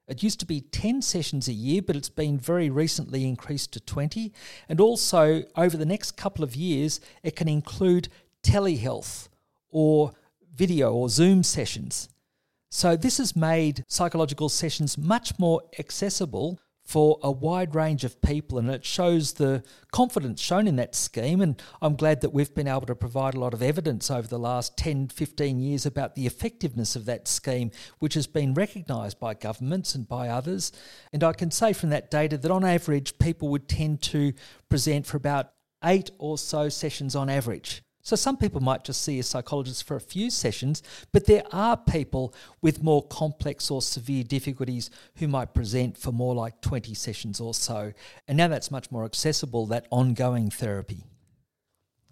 It 0.08 0.22
used 0.22 0.40
to 0.42 0.46
be 0.46 0.60
10 0.60 1.02
sessions 1.02 1.48
a 1.48 1.54
year, 1.54 1.82
but 1.82 1.96
it's 1.96 2.10
been 2.10 2.38
very 2.38 2.70
recently 2.70 3.26
increased 3.26 3.72
to 3.74 3.80
20. 3.80 4.34
And 4.68 4.82
also, 4.82 5.44
over 5.56 5.78
the 5.78 5.86
next 5.86 6.18
couple 6.18 6.44
of 6.44 6.56
years, 6.56 7.00
it 7.24 7.38
can 7.38 7.48
include 7.48 8.10
telehealth 8.44 9.30
or 9.70 10.12
video 10.54 10.94
or 10.94 11.08
Zoom 11.08 11.42
sessions. 11.42 12.10
So, 12.70 12.98
this 12.98 13.18
has 13.20 13.36
made 13.36 13.86
psychological 13.88 14.50
sessions 14.50 14.98
much 14.98 15.40
more 15.40 15.62
accessible 15.80 16.60
for 16.84 17.18
a 17.24 17.32
wide 17.32 17.76
range 17.76 18.04
of 18.04 18.22
people, 18.22 18.58
and 18.58 18.70
it 18.70 18.84
shows 18.84 19.34
the 19.34 19.64
confidence 19.92 20.42
shown 20.42 20.68
in 20.68 20.76
that 20.76 20.96
scheme. 20.96 21.42
And 21.42 21.62
I'm 21.82 21.96
glad 21.96 22.22
that 22.22 22.32
we've 22.32 22.54
been 22.54 22.68
able 22.68 22.86
to 22.88 22.96
provide 22.96 23.36
a 23.36 23.40
lot 23.40 23.54
of 23.54 23.62
evidence 23.62 24.12
over 24.12 24.28
the 24.28 24.40
last 24.40 24.78
10, 24.78 25.08
15 25.10 25.60
years 25.60 25.86
about 25.86 26.16
the 26.16 26.26
effectiveness 26.26 26.96
of 26.96 27.06
that 27.06 27.28
scheme, 27.28 27.72
which 28.00 28.16
has 28.16 28.28
been 28.28 28.54
recognised 28.54 29.20
by 29.20 29.34
governments 29.34 29.96
and 29.96 30.08
by 30.08 30.28
others. 30.28 30.72
And 31.14 31.24
I 31.24 31.34
can 31.34 31.52
say 31.52 31.74
from 31.74 31.90
that 31.92 32.12
data 32.12 32.38
that 32.38 32.52
on 32.52 32.66
average, 32.66 33.18
people 33.18 33.50
would 33.50 33.70
tend 33.70 34.02
to 34.04 34.34
present 34.70 35.06
for 35.06 35.18
about 35.18 35.52
eight 35.84 36.12
or 36.18 36.38
so 36.38 36.70
sessions 36.70 37.16
on 37.16 37.30
average. 37.30 37.83
So 38.04 38.18
some 38.18 38.36
people 38.36 38.60
might 38.60 38.84
just 38.84 39.02
see 39.02 39.18
a 39.18 39.24
psychologist 39.24 39.86
for 39.86 39.96
a 39.96 40.02
few 40.02 40.30
sessions, 40.30 40.84
but 41.14 41.26
there 41.26 41.44
are 41.54 41.78
people 41.78 42.34
with 42.62 42.84
more 42.84 43.02
complex 43.08 43.72
or 43.72 43.82
severe 43.82 44.26
difficulties 44.26 44.90
who 45.16 45.28
might 45.30 45.54
present 45.54 45.98
for 45.98 46.12
more 46.12 46.36
like 46.36 46.60
20 46.60 46.94
sessions 46.94 47.40
or 47.40 47.54
so. 47.54 47.94
And 48.28 48.38
now 48.38 48.50
that's 48.50 48.70
much 48.70 48.92
more 48.92 49.06
accessible, 49.06 49.66
that 49.68 49.88
ongoing 49.90 50.50
therapy. 50.50 51.06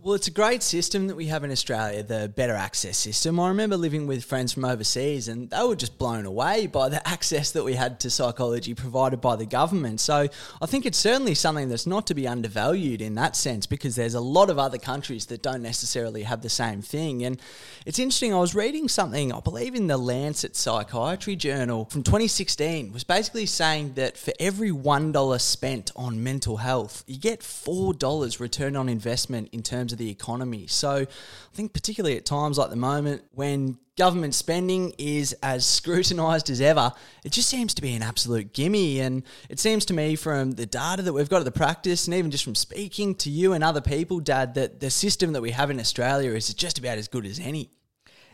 Well, 0.04 0.16
it's 0.16 0.26
a 0.26 0.32
great 0.32 0.64
system 0.64 1.06
that 1.08 1.16
we 1.16 1.28
have 1.28 1.44
in 1.44 1.52
Australia, 1.52 2.02
the 2.02 2.28
better 2.36 2.56
access 2.56 2.98
system. 2.98 3.40
I 3.40 3.50
remember 3.50 3.78
living 3.78 4.08
with 4.08 4.26
friends 4.26 4.52
from 4.52 4.66
overseas 4.66 5.28
and 5.28 5.48
they 5.52 5.64
were 5.64 5.76
just 5.76 6.00
blown 6.00 6.26
away 6.26 6.66
by 6.66 6.90
the 6.90 7.08
access 7.08 7.52
that 7.52 7.64
we 7.64 7.76
had 7.76 8.00
to 8.00 8.10
psychology 8.10 8.74
provided 8.74 9.22
by 9.22 9.36
the 9.36 9.46
government. 9.46 10.00
So 10.00 10.28
I 10.60 10.66
think 10.66 10.88
it's 10.88 10.98
certainly 10.98 11.36
something 11.36 11.70
that's 11.70 11.86
not 11.86 12.08
to 12.08 12.16
be 12.16 12.28
undervalued 12.28 13.00
in 13.00 13.14
that 13.14 13.36
sense 13.36 13.68
because 13.68 13.96
there's 13.96 14.16
a 14.16 14.20
lot 14.20 14.50
of 14.50 14.58
other 14.58 14.80
countries 14.80 15.28
that 15.28 15.44
don't 15.44 15.62
necessarily 15.62 16.24
have 16.24 16.42
the 16.42 16.50
same 16.50 16.82
thing. 16.82 17.24
And 17.24 17.40
it's 17.86 18.00
interesting, 18.00 18.34
I 18.34 18.40
was 18.40 18.56
reading 18.56 18.88
something, 18.88 19.32
I 19.32 19.40
believe 19.40 19.76
in 19.76 19.86
the 19.86 19.98
Lancet 19.98 20.56
Psychiatry 20.56 21.36
Journal 21.36 21.86
from 21.92 22.02
2016, 22.02 22.92
was 22.92 23.04
basically 23.04 23.46
saying 23.46 23.94
that 23.94 24.18
for 24.18 24.34
every 24.40 24.72
$1 24.72 25.42
spent 25.42 25.92
on 25.96 26.24
mental 26.24 26.58
health, 26.58 27.04
you 27.06 27.20
get 27.20 27.42
$4 27.42 28.40
return 28.40 28.76
on 28.76 28.90
investment 28.90 29.50
in 29.52 29.62
terms 29.62 29.91
terms 29.92 29.94
of 29.94 29.98
the 29.98 30.10
economy. 30.10 30.68
So 30.68 30.92
I 30.92 31.56
think, 31.56 31.74
particularly 31.74 32.18
at 32.18 32.26
times 32.26 32.58
like 32.58 32.70
the 32.70 32.76
moment 32.76 33.24
when 33.34 33.78
government 33.98 34.34
spending 34.34 34.94
is 34.98 35.34
as 35.44 35.66
scrutinised 35.78 36.50
as 36.50 36.62
ever, 36.62 36.92
it 37.24 37.32
just 37.32 37.50
seems 37.50 37.74
to 37.76 37.82
be 37.82 37.94
an 37.94 38.02
absolute 38.02 38.54
gimme. 38.54 39.00
And 39.02 39.24
it 39.50 39.60
seems 39.60 39.86
to 39.86 39.94
me 39.94 40.16
from 40.16 40.52
the 40.52 40.66
data 40.66 41.02
that 41.04 41.14
we've 41.14 41.30
got 41.30 41.40
at 41.40 41.46
the 41.46 41.52
practice, 41.52 42.08
and 42.08 42.16
even 42.16 42.32
just 42.32 42.44
from 42.44 42.56
speaking 42.56 43.16
to 43.16 43.30
you 43.30 43.54
and 43.54 43.64
other 43.64 43.82
people, 43.82 44.20
Dad, 44.20 44.56
that 44.56 44.80
the 44.80 44.90
system 44.90 45.34
that 45.34 45.42
we 45.42 45.52
have 45.52 45.70
in 45.70 45.80
Australia 45.80 46.32
is 46.32 46.54
just 46.54 46.80
about 46.80 46.98
as 46.98 47.08
good 47.08 47.26
as 47.26 47.40
any. 47.40 47.70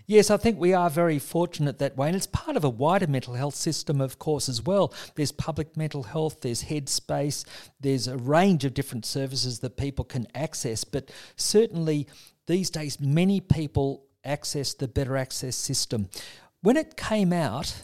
Yes, 0.09 0.31
I 0.31 0.37
think 0.37 0.57
we 0.57 0.73
are 0.73 0.89
very 0.89 1.19
fortunate 1.19 1.79
that 1.79 1.97
way. 1.97 2.07
And 2.07 2.15
it's 2.15 2.27
part 2.27 2.55
of 2.55 2.63
a 2.63 2.69
wider 2.69 3.07
mental 3.07 3.33
health 3.33 3.55
system, 3.55 3.99
of 3.99 4.17
course, 4.17 4.47
as 4.47 4.61
well. 4.61 4.93
There's 5.15 5.33
public 5.33 5.75
mental 5.75 6.03
health, 6.03 6.39
there's 6.41 6.63
headspace, 6.63 7.43
there's 7.81 8.07
a 8.07 8.15
range 8.15 8.63
of 8.63 8.73
different 8.73 9.05
services 9.05 9.59
that 9.59 9.75
people 9.75 10.05
can 10.05 10.25
access. 10.33 10.85
But 10.85 11.11
certainly 11.35 12.07
these 12.47 12.69
days, 12.69 13.01
many 13.01 13.41
people 13.41 14.05
access 14.23 14.73
the 14.73 14.87
Better 14.87 15.17
Access 15.17 15.57
system. 15.57 16.07
When 16.61 16.77
it 16.77 16.95
came 16.95 17.33
out, 17.33 17.83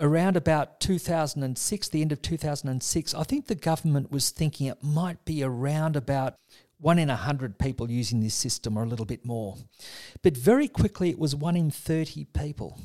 around 0.00 0.36
about 0.36 0.80
2006, 0.80 1.88
the 1.88 2.02
end 2.02 2.12
of 2.12 2.20
2006, 2.20 3.14
I 3.14 3.22
think 3.22 3.46
the 3.46 3.54
government 3.54 4.10
was 4.10 4.30
thinking 4.30 4.66
it 4.66 4.82
might 4.82 5.24
be 5.24 5.42
around 5.42 5.96
about 5.96 6.34
one 6.82 6.98
in 6.98 7.08
a 7.08 7.16
hundred 7.16 7.58
people 7.58 7.90
using 7.90 8.20
this 8.20 8.34
system 8.34 8.76
or 8.76 8.82
a 8.82 8.88
little 8.88 9.06
bit 9.06 9.24
more. 9.24 9.56
But 10.22 10.36
very 10.36 10.68
quickly 10.68 11.10
it 11.10 11.18
was 11.18 11.34
one 11.34 11.56
in 11.56 11.70
30 11.70 12.24
people. 12.26 12.78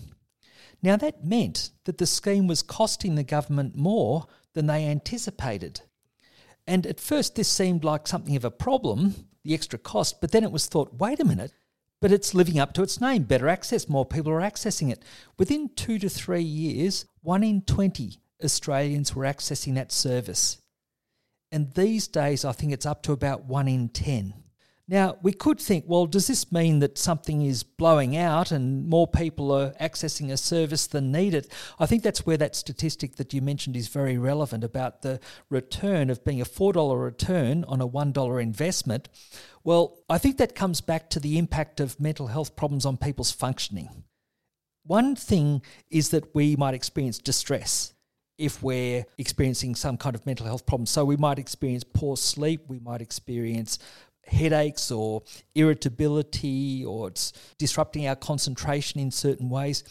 Now 0.83 0.95
that 0.97 1.25
meant 1.25 1.71
that 1.85 1.97
the 1.97 2.05
scheme 2.05 2.47
was 2.47 2.61
costing 2.61 3.15
the 3.15 3.23
government 3.23 3.75
more 3.75 4.27
than 4.53 4.67
they 4.67 4.85
anticipated. 4.85 5.81
And 6.67 6.85
at 6.85 6.99
first 6.99 7.35
this 7.35 7.47
seemed 7.47 7.83
like 7.83 8.07
something 8.07 8.35
of 8.35 8.45
a 8.45 8.51
problem, 8.51 9.27
the 9.43 9.55
extra 9.55 9.79
cost, 9.79 10.21
but 10.21 10.31
then 10.31 10.43
it 10.43 10.51
was 10.51 10.67
thought, 10.67 10.99
wait 10.99 11.19
a 11.19 11.25
minute, 11.25 11.53
but 11.99 12.11
it's 12.11 12.35
living 12.35 12.59
up 12.59 12.73
to 12.73 12.83
its 12.83 13.01
name. 13.01 13.23
Better 13.23 13.49
access, 13.49 13.89
more 13.89 14.05
people 14.05 14.31
are 14.31 14.41
accessing 14.41 14.91
it. 14.91 15.03
Within 15.39 15.69
two 15.75 15.97
to 15.97 16.09
three 16.09 16.43
years, 16.43 17.05
one 17.23 17.43
in 17.43 17.61
20 17.61 18.19
Australians 18.43 19.15
were 19.15 19.25
accessing 19.25 19.73
that 19.73 19.91
service. 19.91 20.61
And 21.51 21.73
these 21.73 22.07
days, 22.07 22.43
I 22.43 22.51
think 22.51 22.73
it's 22.73 22.85
up 22.85 23.03
to 23.03 23.13
about 23.13 23.45
one 23.45 23.67
in 23.67 23.89
10. 23.89 24.33
Now, 24.89 25.17
we 25.21 25.33
could 25.33 25.59
think, 25.59 25.83
well, 25.85 26.05
does 26.05 26.27
this 26.27 26.49
mean 26.49 26.79
that 26.79 26.97
something 26.97 27.41
is 27.41 27.63
blowing 27.63 28.15
out 28.15 28.51
and 28.51 28.87
more 28.87 29.05
people 29.05 29.51
are 29.51 29.71
accessing 29.81 30.31
a 30.31 30.37
service 30.37 30.87
than 30.87 31.11
needed? 31.11 31.49
I 31.77 31.85
think 31.85 32.03
that's 32.03 32.25
where 32.25 32.37
that 32.37 32.55
statistic 32.55 33.17
that 33.17 33.33
you 33.33 33.41
mentioned 33.41 33.75
is 33.75 33.89
very 33.89 34.17
relevant 34.17 34.63
about 34.63 35.01
the 35.01 35.19
return 35.49 36.09
of 36.09 36.23
being 36.23 36.39
a 36.39 36.45
$4 36.45 37.03
return 37.03 37.65
on 37.65 37.81
a 37.81 37.87
$1 37.87 38.41
investment. 38.41 39.09
Well, 39.65 39.99
I 40.09 40.17
think 40.19 40.37
that 40.37 40.55
comes 40.55 40.79
back 40.79 41.09
to 41.09 41.19
the 41.19 41.37
impact 41.37 41.81
of 41.81 41.99
mental 41.99 42.27
health 42.27 42.55
problems 42.55 42.85
on 42.85 42.95
people's 42.95 43.31
functioning. 43.31 44.05
One 44.85 45.17
thing 45.17 45.63
is 45.89 46.11
that 46.11 46.33
we 46.33 46.55
might 46.55 46.73
experience 46.73 47.19
distress 47.19 47.93
if 48.37 48.61
we're 48.61 49.05
experiencing 49.17 49.75
some 49.75 49.97
kind 49.97 50.15
of 50.15 50.25
mental 50.25 50.45
health 50.45 50.65
problem. 50.65 50.85
So 50.85 51.03
we 51.05 51.17
might 51.17 51.39
experience 51.39 51.83
poor 51.83 52.17
sleep, 52.17 52.61
we 52.67 52.79
might 52.79 53.01
experience 53.01 53.79
headaches 54.25 54.91
or 54.91 55.23
irritability 55.55 56.83
or 56.85 57.07
it's 57.07 57.33
disrupting 57.57 58.07
our 58.07 58.15
concentration 58.15 58.99
in 58.99 59.11
certain 59.11 59.49
ways. 59.49 59.83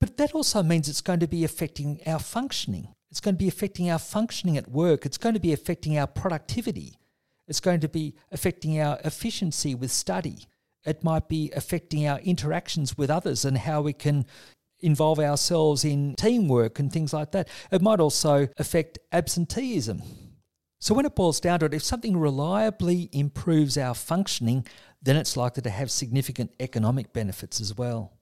But 0.00 0.16
that 0.16 0.32
also 0.32 0.62
means 0.62 0.88
it's 0.88 1.00
going 1.00 1.20
to 1.20 1.28
be 1.28 1.44
affecting 1.44 2.00
our 2.06 2.18
functioning. 2.18 2.94
It's 3.10 3.20
going 3.20 3.34
to 3.34 3.38
be 3.38 3.48
affecting 3.48 3.90
our 3.90 3.98
functioning 3.98 4.56
at 4.56 4.68
work. 4.68 5.06
It's 5.06 5.18
going 5.18 5.34
to 5.34 5.40
be 5.40 5.52
affecting 5.52 5.98
our 5.98 6.06
productivity. 6.06 6.98
It's 7.46 7.60
going 7.60 7.80
to 7.80 7.88
be 7.88 8.14
affecting 8.30 8.80
our 8.80 8.98
efficiency 9.04 9.74
with 9.74 9.90
study. 9.90 10.46
It 10.84 11.02
might 11.02 11.28
be 11.28 11.50
affecting 11.56 12.06
our 12.06 12.18
interactions 12.20 12.96
with 12.96 13.10
others 13.10 13.44
and 13.44 13.58
how 13.58 13.80
we 13.82 13.92
can 13.92 14.26
involve 14.80 15.18
ourselves 15.18 15.84
in 15.84 16.14
teamwork 16.16 16.78
and 16.78 16.92
things 16.92 17.12
like 17.12 17.32
that. 17.32 17.48
It 17.70 17.82
might 17.82 18.00
also 18.00 18.48
affect 18.58 18.98
absenteeism. 19.12 20.02
So, 20.80 20.94
when 20.94 21.06
it 21.06 21.16
boils 21.16 21.40
down 21.40 21.60
to 21.60 21.66
it, 21.66 21.74
if 21.74 21.82
something 21.82 22.16
reliably 22.16 23.08
improves 23.12 23.76
our 23.76 23.94
functioning, 23.94 24.64
then 25.02 25.16
it's 25.16 25.36
likely 25.36 25.62
to 25.62 25.70
have 25.70 25.90
significant 25.90 26.52
economic 26.60 27.12
benefits 27.12 27.60
as 27.60 27.76
well. 27.76 28.12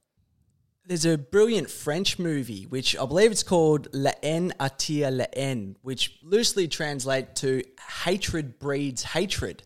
There's 0.87 1.05
a 1.05 1.19
brilliant 1.19 1.69
French 1.69 2.19
movie, 2.19 2.62
which 2.62 2.97
I 2.97 3.05
believe 3.07 3.33
it's 3.33 3.42
called 3.42 3.88
La 3.92 4.12
haine 4.23 4.53
attire 4.61 5.11
la 5.11 5.25
haine, 5.35 5.77
which 5.83 6.19
loosely 6.23 6.69
translates 6.69 7.40
to 7.40 7.62
hatred 8.05 8.59
breeds 8.61 9.03
hatred. 9.03 9.64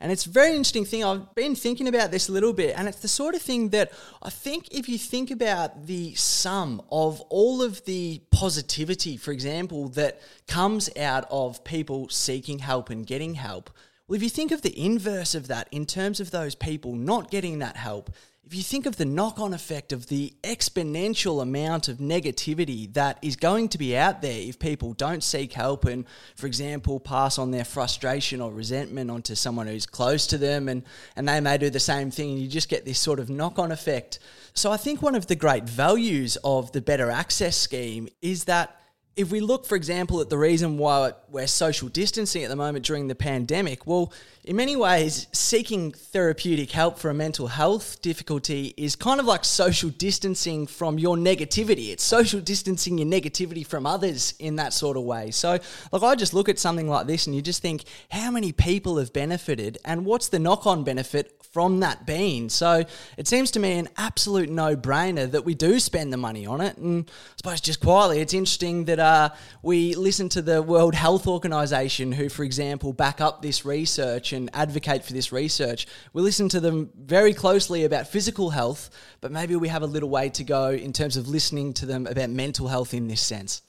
And 0.00 0.12
it's 0.12 0.26
a 0.26 0.30
very 0.30 0.50
interesting 0.50 0.84
thing. 0.84 1.04
I've 1.04 1.34
been 1.34 1.56
thinking 1.56 1.88
about 1.88 2.12
this 2.12 2.28
a 2.28 2.32
little 2.32 2.52
bit, 2.52 2.74
and 2.78 2.86
it's 2.86 3.00
the 3.00 3.08
sort 3.08 3.34
of 3.34 3.42
thing 3.42 3.70
that 3.70 3.92
I 4.22 4.30
think 4.30 4.68
if 4.70 4.88
you 4.88 4.96
think 4.96 5.30
about 5.30 5.86
the 5.86 6.14
sum 6.14 6.82
of 6.92 7.20
all 7.22 7.62
of 7.62 7.84
the 7.84 8.20
positivity, 8.30 9.16
for 9.16 9.32
example, 9.32 9.88
that 9.90 10.20
comes 10.46 10.88
out 10.96 11.26
of 11.30 11.64
people 11.64 12.08
seeking 12.10 12.60
help 12.60 12.90
and 12.90 13.06
getting 13.06 13.34
help, 13.34 13.70
well, 14.06 14.16
if 14.16 14.22
you 14.22 14.30
think 14.30 14.52
of 14.52 14.62
the 14.62 14.78
inverse 14.78 15.34
of 15.34 15.48
that 15.48 15.68
in 15.72 15.84
terms 15.84 16.20
of 16.20 16.30
those 16.30 16.54
people 16.54 16.94
not 16.94 17.30
getting 17.30 17.58
that 17.58 17.76
help, 17.76 18.10
if 18.48 18.54
you 18.54 18.62
think 18.62 18.86
of 18.86 18.96
the 18.96 19.04
knock 19.04 19.38
on 19.38 19.52
effect 19.52 19.92
of 19.92 20.06
the 20.06 20.32
exponential 20.42 21.42
amount 21.42 21.86
of 21.86 21.98
negativity 21.98 22.90
that 22.94 23.18
is 23.20 23.36
going 23.36 23.68
to 23.68 23.76
be 23.76 23.94
out 23.94 24.22
there 24.22 24.40
if 24.40 24.58
people 24.58 24.94
don't 24.94 25.22
seek 25.22 25.52
help 25.52 25.84
and, 25.84 26.06
for 26.34 26.46
example, 26.46 26.98
pass 26.98 27.38
on 27.38 27.50
their 27.50 27.66
frustration 27.66 28.40
or 28.40 28.50
resentment 28.50 29.10
onto 29.10 29.34
someone 29.34 29.66
who's 29.66 29.84
close 29.84 30.26
to 30.26 30.38
them 30.38 30.66
and, 30.66 30.82
and 31.14 31.28
they 31.28 31.40
may 31.40 31.58
do 31.58 31.68
the 31.68 31.78
same 31.78 32.10
thing, 32.10 32.30
and 32.30 32.38
you 32.38 32.48
just 32.48 32.70
get 32.70 32.86
this 32.86 32.98
sort 32.98 33.20
of 33.20 33.28
knock 33.28 33.58
on 33.58 33.70
effect. 33.70 34.18
So, 34.54 34.72
I 34.72 34.78
think 34.78 35.02
one 35.02 35.14
of 35.14 35.26
the 35.26 35.36
great 35.36 35.64
values 35.64 36.38
of 36.42 36.72
the 36.72 36.80
Better 36.80 37.10
Access 37.10 37.54
scheme 37.54 38.08
is 38.22 38.44
that 38.44 38.80
if 39.18 39.32
we 39.32 39.40
look, 39.40 39.66
for 39.66 39.74
example, 39.74 40.20
at 40.20 40.30
the 40.30 40.38
reason 40.38 40.78
why 40.78 41.12
we're 41.28 41.48
social 41.48 41.88
distancing 41.88 42.44
at 42.44 42.48
the 42.48 42.56
moment 42.56 42.86
during 42.86 43.08
the 43.08 43.16
pandemic, 43.16 43.84
well, 43.84 44.12
in 44.48 44.56
many 44.56 44.76
ways, 44.76 45.26
seeking 45.32 45.92
therapeutic 45.92 46.70
help 46.70 46.98
for 46.98 47.10
a 47.10 47.14
mental 47.14 47.48
health 47.48 48.00
difficulty 48.00 48.72
is 48.78 48.96
kind 48.96 49.20
of 49.20 49.26
like 49.26 49.44
social 49.44 49.90
distancing 49.90 50.66
from 50.66 50.98
your 50.98 51.18
negativity. 51.18 51.90
It's 51.90 52.02
social 52.02 52.40
distancing 52.40 52.96
your 52.96 53.06
negativity 53.06 53.64
from 53.64 53.84
others 53.84 54.32
in 54.38 54.56
that 54.56 54.72
sort 54.72 54.96
of 54.96 55.02
way. 55.02 55.32
So, 55.32 55.58
like, 55.92 56.02
I 56.02 56.14
just 56.14 56.32
look 56.32 56.48
at 56.48 56.58
something 56.58 56.88
like 56.88 57.06
this 57.06 57.26
and 57.26 57.36
you 57.36 57.42
just 57.42 57.60
think, 57.60 57.84
how 58.10 58.30
many 58.30 58.52
people 58.52 58.96
have 58.96 59.12
benefited 59.12 59.76
and 59.84 60.06
what's 60.06 60.28
the 60.28 60.38
knock 60.38 60.66
on 60.66 60.82
benefit 60.82 61.38
from 61.52 61.80
that 61.80 62.06
being. 62.06 62.48
So 62.48 62.84
it 63.16 63.26
seems 63.26 63.50
to 63.52 63.60
me 63.60 63.78
an 63.78 63.88
absolute 63.96 64.50
no 64.50 64.76
brainer 64.76 65.30
that 65.30 65.44
we 65.44 65.54
do 65.54 65.80
spend 65.80 66.12
the 66.12 66.16
money 66.16 66.46
on 66.46 66.60
it. 66.60 66.76
And 66.76 67.08
I 67.08 67.36
suppose 67.36 67.60
just 67.60 67.80
quietly, 67.80 68.20
it's 68.20 68.34
interesting 68.34 68.84
that 68.84 68.98
uh, 68.98 69.30
we 69.62 69.94
listen 69.94 70.28
to 70.30 70.42
the 70.42 70.62
World 70.62 70.94
Health 70.94 71.26
Organization, 71.26 72.12
who, 72.12 72.28
for 72.28 72.44
example, 72.44 72.92
back 72.92 73.20
up 73.20 73.42
this 73.42 73.64
research 73.64 74.32
and 74.38 74.50
advocate 74.54 75.04
for 75.04 75.12
this 75.12 75.32
research. 75.32 75.86
We 76.12 76.22
listen 76.22 76.48
to 76.50 76.60
them 76.60 76.90
very 76.96 77.34
closely 77.34 77.84
about 77.84 78.08
physical 78.08 78.50
health, 78.50 78.90
but 79.20 79.30
maybe 79.30 79.56
we 79.56 79.68
have 79.68 79.82
a 79.82 79.86
little 79.86 80.08
way 80.08 80.30
to 80.30 80.44
go 80.44 80.70
in 80.70 80.92
terms 80.92 81.16
of 81.16 81.28
listening 81.28 81.74
to 81.74 81.86
them 81.86 82.06
about 82.06 82.30
mental 82.30 82.68
health 82.68 82.94
in 82.94 83.08
this 83.08 83.20
sense. 83.20 83.62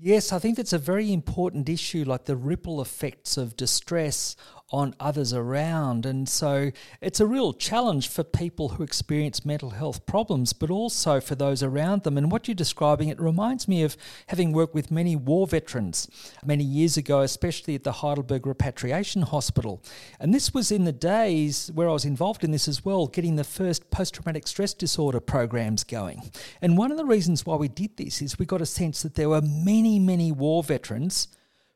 Yes, 0.00 0.32
I 0.32 0.38
think 0.38 0.56
that's 0.56 0.72
a 0.72 0.78
very 0.78 1.12
important 1.12 1.68
issue, 1.68 2.04
like 2.04 2.24
the 2.24 2.36
ripple 2.36 2.80
effects 2.80 3.36
of 3.36 3.56
distress 3.56 4.36
on 4.70 4.94
others 5.00 5.32
around. 5.32 6.04
And 6.04 6.28
so 6.28 6.70
it's 7.00 7.20
a 7.20 7.26
real 7.26 7.52
challenge 7.52 8.08
for 8.08 8.22
people 8.22 8.70
who 8.70 8.82
experience 8.82 9.44
mental 9.44 9.70
health 9.70 10.04
problems, 10.04 10.52
but 10.52 10.70
also 10.70 11.20
for 11.20 11.34
those 11.34 11.62
around 11.62 12.02
them. 12.02 12.18
And 12.18 12.30
what 12.30 12.46
you're 12.46 12.54
describing, 12.54 13.08
it 13.08 13.20
reminds 13.20 13.66
me 13.66 13.82
of 13.82 13.96
having 14.26 14.52
worked 14.52 14.74
with 14.74 14.90
many 14.90 15.16
war 15.16 15.46
veterans 15.46 16.08
many 16.44 16.64
years 16.64 16.96
ago, 16.96 17.20
especially 17.20 17.74
at 17.74 17.84
the 17.84 17.92
Heidelberg 17.92 18.46
Repatriation 18.46 19.22
Hospital. 19.22 19.82
And 20.20 20.34
this 20.34 20.52
was 20.52 20.70
in 20.70 20.84
the 20.84 20.92
days 20.92 21.70
where 21.74 21.88
I 21.88 21.92
was 21.92 22.04
involved 22.04 22.44
in 22.44 22.50
this 22.50 22.68
as 22.68 22.84
well, 22.84 23.06
getting 23.06 23.36
the 23.36 23.44
first 23.44 23.90
post 23.90 24.14
traumatic 24.14 24.46
stress 24.46 24.74
disorder 24.74 25.20
programs 25.20 25.82
going. 25.82 26.30
And 26.60 26.76
one 26.76 26.90
of 26.90 26.98
the 26.98 27.06
reasons 27.06 27.46
why 27.46 27.56
we 27.56 27.68
did 27.68 27.96
this 27.96 28.20
is 28.20 28.38
we 28.38 28.44
got 28.44 28.60
a 28.60 28.66
sense 28.66 29.02
that 29.02 29.14
there 29.14 29.30
were 29.30 29.42
many, 29.42 29.98
many 29.98 30.30
war 30.30 30.62
veterans 30.62 31.28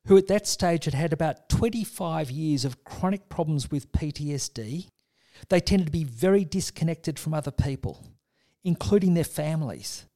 who 0.06 0.16
at 0.16 0.26
that 0.26 0.46
stage 0.46 0.84
had 0.84 0.94
had 0.94 1.12
about 1.12 1.48
25 1.48 2.30
years 2.30 2.64
of 2.64 2.84
chronic 2.84 3.28
problems 3.28 3.70
with 3.70 3.92
PTSD. 3.92 4.88
They 5.48 5.60
tended 5.60 5.86
to 5.86 5.92
be 5.92 6.04
very 6.04 6.44
disconnected 6.44 7.18
from 7.18 7.34
other 7.34 7.50
people, 7.50 8.04
including 8.64 9.14
their 9.14 9.24
families. 9.24 10.06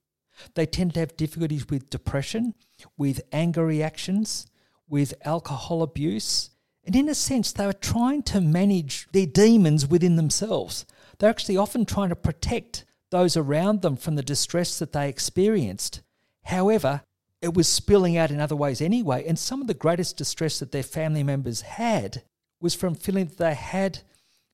They 0.54 0.66
tended 0.66 0.94
to 0.94 1.00
have 1.00 1.16
difficulties 1.16 1.68
with 1.68 1.90
depression, 1.90 2.54
with 2.96 3.20
anger 3.32 3.64
reactions, 3.64 4.46
with 4.88 5.14
alcohol 5.24 5.82
abuse. 5.82 6.50
And 6.84 6.94
in 6.94 7.08
a 7.08 7.14
sense, 7.14 7.52
they 7.52 7.66
were 7.66 7.72
trying 7.72 8.22
to 8.24 8.40
manage 8.40 9.08
their 9.12 9.26
demons 9.26 9.86
within 9.86 10.16
themselves. 10.16 10.84
They're 11.18 11.30
actually 11.30 11.56
often 11.56 11.84
trying 11.84 12.10
to 12.10 12.16
protect 12.16 12.84
those 13.10 13.36
around 13.36 13.82
them 13.82 13.96
from 13.96 14.16
the 14.16 14.22
distress 14.22 14.78
that 14.78 14.92
they 14.92 15.08
experienced. 15.08 16.02
However, 16.44 17.02
it 17.46 17.54
was 17.54 17.68
spilling 17.68 18.16
out 18.16 18.32
in 18.32 18.40
other 18.40 18.56
ways 18.56 18.80
anyway. 18.80 19.24
And 19.26 19.38
some 19.38 19.60
of 19.60 19.68
the 19.68 19.74
greatest 19.74 20.16
distress 20.16 20.58
that 20.58 20.72
their 20.72 20.82
family 20.82 21.22
members 21.22 21.60
had 21.60 22.22
was 22.60 22.74
from 22.74 22.96
feeling 22.96 23.26
that 23.26 23.38
they 23.38 23.54
had, 23.54 24.00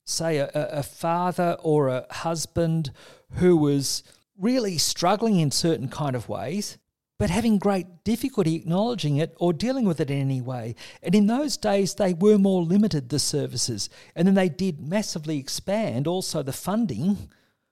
say, 0.05 0.37
a, 0.37 0.49
a 0.53 0.83
father 0.83 1.57
or 1.63 1.87
a 1.87 2.05
husband 2.11 2.91
who 3.37 3.57
was 3.57 4.03
really 4.37 4.77
struggling 4.77 5.39
in 5.39 5.49
certain 5.49 5.89
kind 5.89 6.15
of 6.15 6.29
ways 6.29 6.77
but 7.19 7.29
having 7.29 7.57
great 7.57 8.03
difficulty 8.03 8.55
acknowledging 8.55 9.15
it 9.15 9.33
or 9.39 9.53
dealing 9.53 9.85
with 9.85 10.01
it 10.01 10.11
in 10.11 10.19
any 10.19 10.41
way. 10.41 10.75
And 11.01 11.15
in 11.15 11.27
those 11.27 11.55
days, 11.55 11.93
they 11.93 12.13
were 12.13 12.37
more 12.37 12.63
limited, 12.63 13.07
the 13.07 13.19
services. 13.19 13.89
And 14.13 14.27
then 14.27 14.35
they 14.35 14.49
did 14.49 14.81
massively 14.81 15.37
expand 15.37 16.05
also 16.05 16.43
the 16.43 16.51
funding 16.51 17.29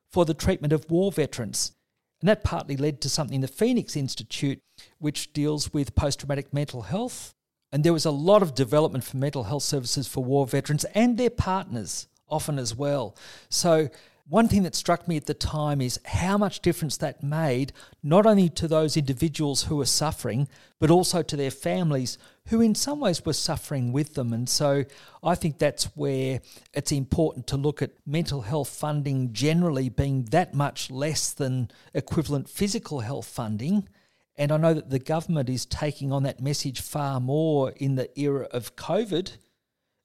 for 0.10 0.24
the 0.24 0.34
treatment 0.34 0.72
of 0.72 0.90
war 0.90 1.12
veterans. 1.12 1.74
And 2.22 2.30
that 2.30 2.44
partly 2.44 2.78
led 2.78 3.02
to 3.02 3.10
something 3.10 3.42
the 3.42 3.48
Phoenix 3.48 3.96
Institute, 3.96 4.60
which 5.00 5.34
deals 5.34 5.74
with 5.74 5.96
post 5.96 6.20
traumatic 6.20 6.54
mental 6.54 6.84
health. 6.84 7.34
And 7.72 7.84
there 7.84 7.94
was 7.94 8.06
a 8.06 8.12
lot 8.12 8.44
of 8.44 8.54
development 8.54 9.04
for 9.04 9.18
mental 9.18 9.44
health 9.44 9.64
services 9.64 10.08
for 10.08 10.24
war 10.24 10.46
veterans 10.46 10.84
and 10.94 11.18
their 11.18 11.30
partners, 11.30 12.08
often 12.30 12.60
as 12.60 12.76
well. 12.76 13.16
So 13.50 13.90
one 14.32 14.48
thing 14.48 14.64
that 14.64 14.76
struck 14.76 15.10
me 15.10 15.18
at 15.18 15.26
the 15.26 15.34
time 15.34 15.82
is 15.82 16.00
how 16.06 16.38
much 16.38 16.62
difference 16.62 16.96
that 16.96 17.22
made, 17.22 17.74
not 18.02 18.26
only 18.26 18.48
to 18.48 18.66
those 18.66 18.96
individuals 18.96 19.64
who 19.64 19.76
were 19.76 19.86
suffering, 19.86 20.48
but 20.80 20.90
also 20.90 21.22
to 21.22 21.36
their 21.36 21.52
families 21.52 22.18
who, 22.48 22.62
in 22.62 22.74
some 22.74 23.02
ways, 23.02 23.26
were 23.26 23.34
suffering 23.34 23.92
with 23.92 24.14
them. 24.14 24.32
And 24.32 24.48
so 24.48 24.86
I 25.22 25.36
think 25.36 25.58
that's 25.58 25.84
where 25.98 26.40
it's 26.74 26.94
important 26.94 27.46
to 27.48 27.58
look 27.58 27.82
at 27.82 27.92
mental 28.06 28.44
health 28.44 28.70
funding 28.70 29.34
generally 29.34 29.90
being 29.90 30.24
that 30.32 30.54
much 30.54 30.90
less 30.90 31.34
than 31.34 31.70
equivalent 31.94 32.48
physical 32.48 33.02
health 33.02 33.28
funding. 33.28 33.90
And 34.38 34.54
I 34.54 34.56
know 34.56 34.74
that 34.74 34.90
the 34.90 35.00
government 35.00 35.50
is 35.50 35.66
taking 35.66 36.14
on 36.14 36.24
that 36.24 36.40
message 36.40 36.80
far 36.80 37.20
more 37.20 37.72
in 37.72 37.96
the 37.96 38.18
era 38.18 38.48
of 38.52 38.78
COVID 38.78 39.36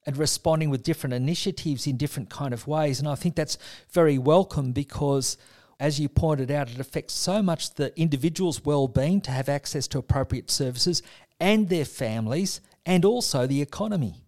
and 0.07 0.17
responding 0.17 0.71
with 0.71 0.85
different 0.85 1.15
initiatives 1.15 1.87
in 1.87 1.97
different 1.97 2.31
kind 2.31 2.55
of 2.55 2.67
ways. 2.67 3.01
And 3.01 3.09
I 3.09 3.17
think 3.17 3.35
that's 3.35 3.59
very 3.91 4.17
welcome 4.17 4.73
because 4.73 5.37
as 5.79 6.01
you 6.01 6.09
pointed 6.09 6.51
out, 6.51 6.71
it 6.71 6.81
affects 6.81 7.13
so 7.15 7.43
much 7.43 7.75
the 7.75 7.99
individual's 8.01 8.65
well-being 8.65 9.21
to 9.23 9.31
have 9.31 9.49
access 9.49 9.87
to 9.89 9.99
appropriate 9.99 10.51
services 10.51 11.03
and 11.39 11.69
their 11.69 11.85
families 11.85 12.61
and 12.87 13.05
also 13.05 13.47
the 13.47 13.61
economy. 13.61 14.23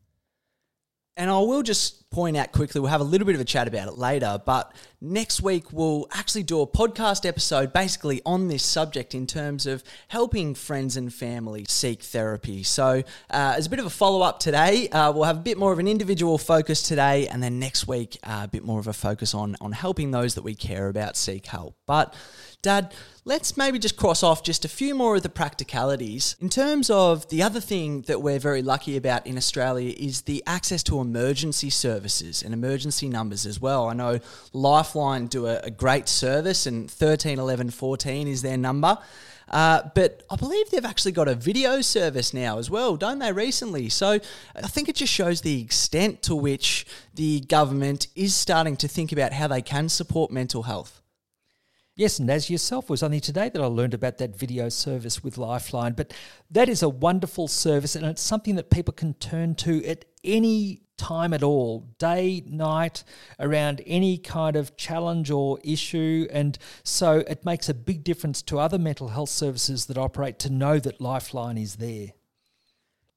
And 1.16 1.30
I 1.30 1.38
will 1.38 1.62
just 1.62 2.07
point 2.10 2.36
out 2.36 2.52
quickly, 2.52 2.80
we'll 2.80 2.90
have 2.90 3.00
a 3.00 3.04
little 3.04 3.26
bit 3.26 3.34
of 3.34 3.40
a 3.40 3.44
chat 3.44 3.68
about 3.68 3.88
it 3.88 3.98
later, 3.98 4.40
but 4.44 4.72
next 5.00 5.42
week 5.42 5.72
we'll 5.72 6.06
actually 6.12 6.42
do 6.42 6.60
a 6.60 6.66
podcast 6.66 7.26
episode 7.26 7.72
basically 7.72 8.22
on 8.24 8.48
this 8.48 8.62
subject 8.62 9.14
in 9.14 9.26
terms 9.26 9.66
of 9.66 9.84
helping 10.08 10.54
friends 10.54 10.96
and 10.96 11.12
family 11.12 11.66
seek 11.68 12.02
therapy. 12.02 12.62
So, 12.62 13.02
uh, 13.30 13.54
as 13.56 13.66
a 13.66 13.70
bit 13.70 13.78
of 13.78 13.86
a 13.86 13.90
follow 13.90 14.22
up 14.22 14.40
today, 14.40 14.88
uh, 14.88 15.12
we'll 15.12 15.24
have 15.24 15.36
a 15.36 15.40
bit 15.40 15.58
more 15.58 15.72
of 15.72 15.78
an 15.78 15.88
individual 15.88 16.38
focus 16.38 16.82
today, 16.82 17.28
and 17.28 17.42
then 17.42 17.58
next 17.58 17.86
week, 17.86 18.18
uh, 18.24 18.42
a 18.44 18.48
bit 18.48 18.64
more 18.64 18.80
of 18.80 18.86
a 18.86 18.92
focus 18.92 19.34
on, 19.34 19.56
on 19.60 19.72
helping 19.72 20.10
those 20.10 20.34
that 20.34 20.42
we 20.42 20.54
care 20.54 20.88
about 20.88 21.16
seek 21.16 21.46
help. 21.46 21.76
But 21.86 22.14
Dad, 22.60 22.92
let's 23.24 23.56
maybe 23.56 23.78
just 23.78 23.96
cross 23.96 24.24
off 24.24 24.42
just 24.42 24.64
a 24.64 24.68
few 24.68 24.92
more 24.92 25.14
of 25.14 25.22
the 25.22 25.28
practicalities. 25.28 26.34
In 26.40 26.48
terms 26.48 26.90
of 26.90 27.28
the 27.28 27.40
other 27.40 27.60
thing 27.60 28.02
that 28.02 28.20
we're 28.20 28.40
very 28.40 28.62
lucky 28.62 28.96
about 28.96 29.28
in 29.28 29.36
Australia 29.36 29.94
is 29.96 30.22
the 30.22 30.42
access 30.44 30.82
to 30.84 31.00
emergency 31.00 31.70
services 31.70 31.97
and 32.42 32.54
emergency 32.54 33.08
numbers 33.08 33.46
as 33.46 33.60
well. 33.60 33.88
I 33.88 33.94
know 33.94 34.20
Lifeline 34.52 35.26
do 35.26 35.46
a, 35.46 35.58
a 35.60 35.70
great 35.70 36.08
service 36.08 36.66
and 36.66 36.90
13 36.90 37.38
11 37.38 37.70
14 37.70 38.28
is 38.28 38.42
their 38.42 38.56
number. 38.56 38.98
Uh, 39.50 39.82
but 39.94 40.22
I 40.30 40.36
believe 40.36 40.70
they've 40.70 40.84
actually 40.84 41.12
got 41.12 41.28
a 41.28 41.34
video 41.34 41.80
service 41.80 42.34
now 42.34 42.58
as 42.58 42.70
well, 42.70 42.96
don't 42.96 43.18
they, 43.18 43.32
recently? 43.32 43.88
So 43.88 44.18
I 44.54 44.68
think 44.68 44.88
it 44.88 44.96
just 44.96 45.12
shows 45.12 45.40
the 45.40 45.60
extent 45.62 46.22
to 46.24 46.36
which 46.36 46.86
the 47.14 47.40
government 47.40 48.08
is 48.14 48.34
starting 48.34 48.76
to 48.76 48.88
think 48.88 49.10
about 49.12 49.32
how 49.32 49.48
they 49.48 49.62
can 49.62 49.88
support 49.88 50.30
mental 50.30 50.64
health. 50.64 51.00
Yes, 51.96 52.20
and 52.20 52.30
as 52.30 52.48
yourself, 52.48 52.88
was 52.88 53.02
only 53.02 53.18
today 53.18 53.48
that 53.48 53.60
I 53.60 53.66
learned 53.66 53.92
about 53.92 54.18
that 54.18 54.36
video 54.36 54.68
service 54.68 55.24
with 55.24 55.36
Lifeline. 55.36 55.94
But 55.94 56.14
that 56.48 56.68
is 56.68 56.80
a 56.80 56.88
wonderful 56.88 57.48
service, 57.48 57.96
and 57.96 58.06
it's 58.06 58.22
something 58.22 58.54
that 58.54 58.70
people 58.70 58.94
can 58.94 59.14
turn 59.14 59.56
to 59.56 59.84
at 59.84 60.04
any 60.22 60.82
time 60.98 61.32
at 61.32 61.42
all, 61.42 61.88
day, 61.98 62.42
night, 62.46 63.04
around 63.38 63.80
any 63.86 64.18
kind 64.18 64.56
of 64.56 64.76
challenge 64.76 65.30
or 65.30 65.58
issue. 65.64 66.26
And 66.30 66.58
so 66.82 67.24
it 67.26 67.44
makes 67.44 67.68
a 67.68 67.74
big 67.74 68.04
difference 68.04 68.42
to 68.42 68.58
other 68.58 68.78
mental 68.78 69.08
health 69.08 69.30
services 69.30 69.86
that 69.86 69.96
operate 69.96 70.38
to 70.40 70.50
know 70.50 70.78
that 70.80 71.00
Lifeline 71.00 71.56
is 71.56 71.76
there. 71.76 72.08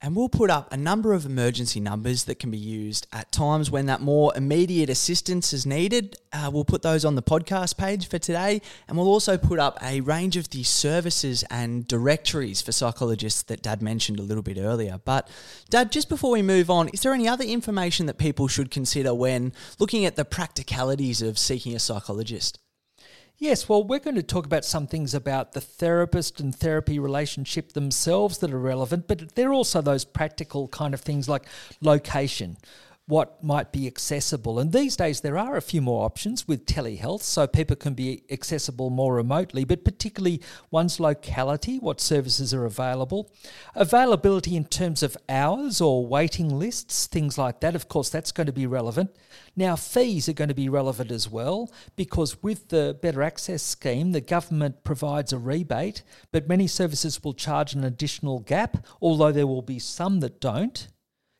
And 0.03 0.15
we'll 0.15 0.29
put 0.29 0.49
up 0.49 0.73
a 0.73 0.77
number 0.77 1.13
of 1.13 1.27
emergency 1.27 1.79
numbers 1.79 2.23
that 2.23 2.39
can 2.39 2.49
be 2.49 2.57
used 2.57 3.05
at 3.13 3.31
times 3.31 3.69
when 3.69 3.85
that 3.85 4.01
more 4.01 4.33
immediate 4.35 4.89
assistance 4.89 5.53
is 5.53 5.63
needed. 5.63 6.17
Uh, 6.33 6.49
we'll 6.51 6.65
put 6.65 6.81
those 6.81 7.05
on 7.05 7.13
the 7.13 7.21
podcast 7.21 7.77
page 7.77 8.07
for 8.07 8.17
today. 8.17 8.61
And 8.87 8.97
we'll 8.97 9.07
also 9.07 9.37
put 9.37 9.59
up 9.59 9.77
a 9.83 10.01
range 10.01 10.37
of 10.37 10.49
the 10.49 10.63
services 10.63 11.43
and 11.51 11.87
directories 11.87 12.63
for 12.63 12.71
psychologists 12.71 13.43
that 13.43 13.61
Dad 13.61 13.83
mentioned 13.83 14.17
a 14.17 14.23
little 14.23 14.41
bit 14.41 14.57
earlier. 14.57 14.99
But, 15.05 15.29
Dad, 15.69 15.91
just 15.91 16.09
before 16.09 16.31
we 16.31 16.41
move 16.41 16.71
on, 16.71 16.87
is 16.89 17.01
there 17.01 17.13
any 17.13 17.27
other 17.27 17.45
information 17.45 18.07
that 18.07 18.17
people 18.17 18.47
should 18.47 18.71
consider 18.71 19.13
when 19.13 19.53
looking 19.77 20.05
at 20.05 20.15
the 20.15 20.25
practicalities 20.25 21.21
of 21.21 21.37
seeking 21.37 21.75
a 21.75 21.79
psychologist? 21.79 22.57
Yes, 23.41 23.67
well, 23.67 23.83
we're 23.83 23.97
going 23.97 24.17
to 24.17 24.21
talk 24.21 24.45
about 24.45 24.63
some 24.63 24.85
things 24.85 25.15
about 25.15 25.53
the 25.53 25.61
therapist 25.61 26.39
and 26.39 26.53
therapy 26.53 26.99
relationship 26.99 27.73
themselves 27.73 28.37
that 28.37 28.53
are 28.53 28.59
relevant, 28.59 29.07
but 29.07 29.33
there 29.33 29.49
are 29.49 29.53
also 29.53 29.81
those 29.81 30.05
practical 30.05 30.67
kind 30.67 30.93
of 30.93 31.01
things 31.01 31.27
like 31.27 31.47
location 31.81 32.57
what 33.07 33.43
might 33.43 33.71
be 33.71 33.87
accessible. 33.87 34.59
And 34.59 34.71
these 34.71 34.95
days, 34.95 35.21
there 35.21 35.37
are 35.37 35.57
a 35.57 35.61
few 35.61 35.81
more 35.81 36.05
options 36.05 36.47
with 36.47 36.65
telehealth, 36.65 37.21
so 37.23 37.45
people 37.47 37.75
can 37.75 37.93
be 37.93 38.23
accessible 38.29 38.89
more 38.89 39.15
remotely, 39.15 39.65
but 39.65 39.83
particularly 39.83 40.41
one's 40.69 40.99
locality, 40.99 41.77
what 41.79 41.99
services 41.99 42.53
are 42.53 42.65
available, 42.65 43.31
availability 43.75 44.55
in 44.55 44.65
terms 44.65 45.03
of 45.03 45.17
hours 45.27 45.81
or 45.81 46.05
waiting 46.05 46.47
lists, 46.57 47.07
things 47.07 47.37
like 47.37 47.59
that. 47.59 47.75
Of 47.75 47.89
course, 47.89 48.09
that's 48.09 48.31
going 48.31 48.47
to 48.47 48.53
be 48.53 48.67
relevant. 48.67 49.15
Now, 49.55 49.75
fees 49.75 50.29
are 50.29 50.33
going 50.33 50.47
to 50.47 50.53
be 50.53 50.69
relevant 50.69 51.11
as 51.11 51.29
well 51.29 51.69
because 51.95 52.41
with 52.41 52.69
the 52.69 52.97
Better 53.01 53.23
Access 53.23 53.61
scheme, 53.61 54.11
the 54.11 54.21
government 54.21 54.83
provides 54.83 55.33
a 55.33 55.37
rebate, 55.37 56.03
but 56.31 56.47
many 56.47 56.67
services 56.67 57.23
will 57.23 57.33
charge 57.33 57.73
an 57.73 57.83
additional 57.83 58.39
gap, 58.39 58.85
although 59.01 59.31
there 59.31 59.47
will 59.47 59.61
be 59.61 59.79
some 59.79 60.19
that 60.21 60.39
don't. 60.39 60.87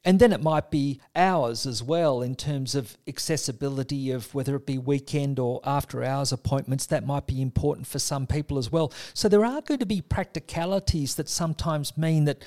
And 0.04 0.20
then 0.20 0.34
it 0.34 0.42
might 0.42 0.72
be 0.72 1.00
hours 1.16 1.68
as 1.68 1.84
well 1.84 2.22
in 2.22 2.36
terms 2.36 2.74
of 2.74 2.98
accessibility 3.08 4.10
of 4.10 4.34
whether 4.34 4.56
it 4.56 4.66
be 4.66 4.80
weekend 4.80 5.38
or 5.38 5.62
after 5.64 6.04
hours 6.04 6.32
appointments. 6.32 6.88
That 6.88 7.06
might 7.06 7.28
be 7.28 7.42
important 7.42 7.86
for 7.86 8.00
some 8.00 8.26
people 8.26 8.58
as 8.58 8.72
well. 8.72 8.92
So 9.14 9.30
there 9.30 9.46
are 9.46 9.62
going 9.62 9.80
to 9.80 9.86
be 9.86 10.02
practicalities 10.02 11.16
that 11.16 11.30
sometimes 11.30 11.98
mean 11.98 12.26
that 12.26 12.44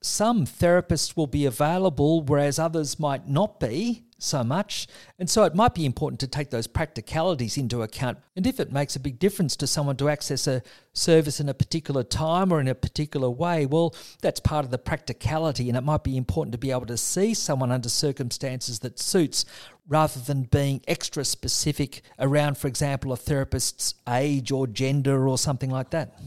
some 0.00 0.46
therapists 0.46 1.16
will 1.16 1.26
be 1.26 1.44
available, 1.44 2.22
whereas 2.22 2.58
others 2.58 2.98
might 3.00 3.28
not 3.28 3.58
be 3.58 4.04
so 4.22 4.44
much. 4.44 4.86
And 5.18 5.28
so 5.28 5.44
it 5.44 5.54
might 5.54 5.74
be 5.74 5.84
important 5.84 6.20
to 6.20 6.26
take 6.26 6.50
those 6.50 6.66
practicalities 6.66 7.56
into 7.56 7.82
account. 7.82 8.18
And 8.36 8.46
if 8.46 8.60
it 8.60 8.72
makes 8.72 8.96
a 8.96 9.00
big 9.00 9.18
difference 9.18 9.56
to 9.56 9.66
someone 9.66 9.96
to 9.96 10.08
access 10.08 10.46
a 10.46 10.62
service 10.92 11.40
in 11.40 11.48
a 11.48 11.54
particular 11.54 12.02
time 12.02 12.52
or 12.52 12.60
in 12.60 12.68
a 12.68 12.74
particular 12.74 13.30
way, 13.30 13.66
well, 13.66 13.94
that's 14.20 14.40
part 14.40 14.64
of 14.64 14.70
the 14.70 14.78
practicality. 14.78 15.68
And 15.68 15.76
it 15.76 15.82
might 15.82 16.04
be 16.04 16.16
important 16.16 16.52
to 16.52 16.58
be 16.58 16.70
able 16.70 16.86
to 16.86 16.96
see 16.96 17.34
someone 17.34 17.72
under 17.72 17.88
circumstances 17.88 18.80
that 18.80 18.98
suits 18.98 19.44
rather 19.88 20.20
than 20.20 20.44
being 20.44 20.80
extra 20.86 21.24
specific 21.24 22.02
around, 22.18 22.56
for 22.56 22.68
example, 22.68 23.12
a 23.12 23.16
therapist's 23.16 23.94
age 24.08 24.52
or 24.52 24.66
gender 24.66 25.28
or 25.28 25.36
something 25.36 25.70
like 25.70 25.90
that. 25.90 26.18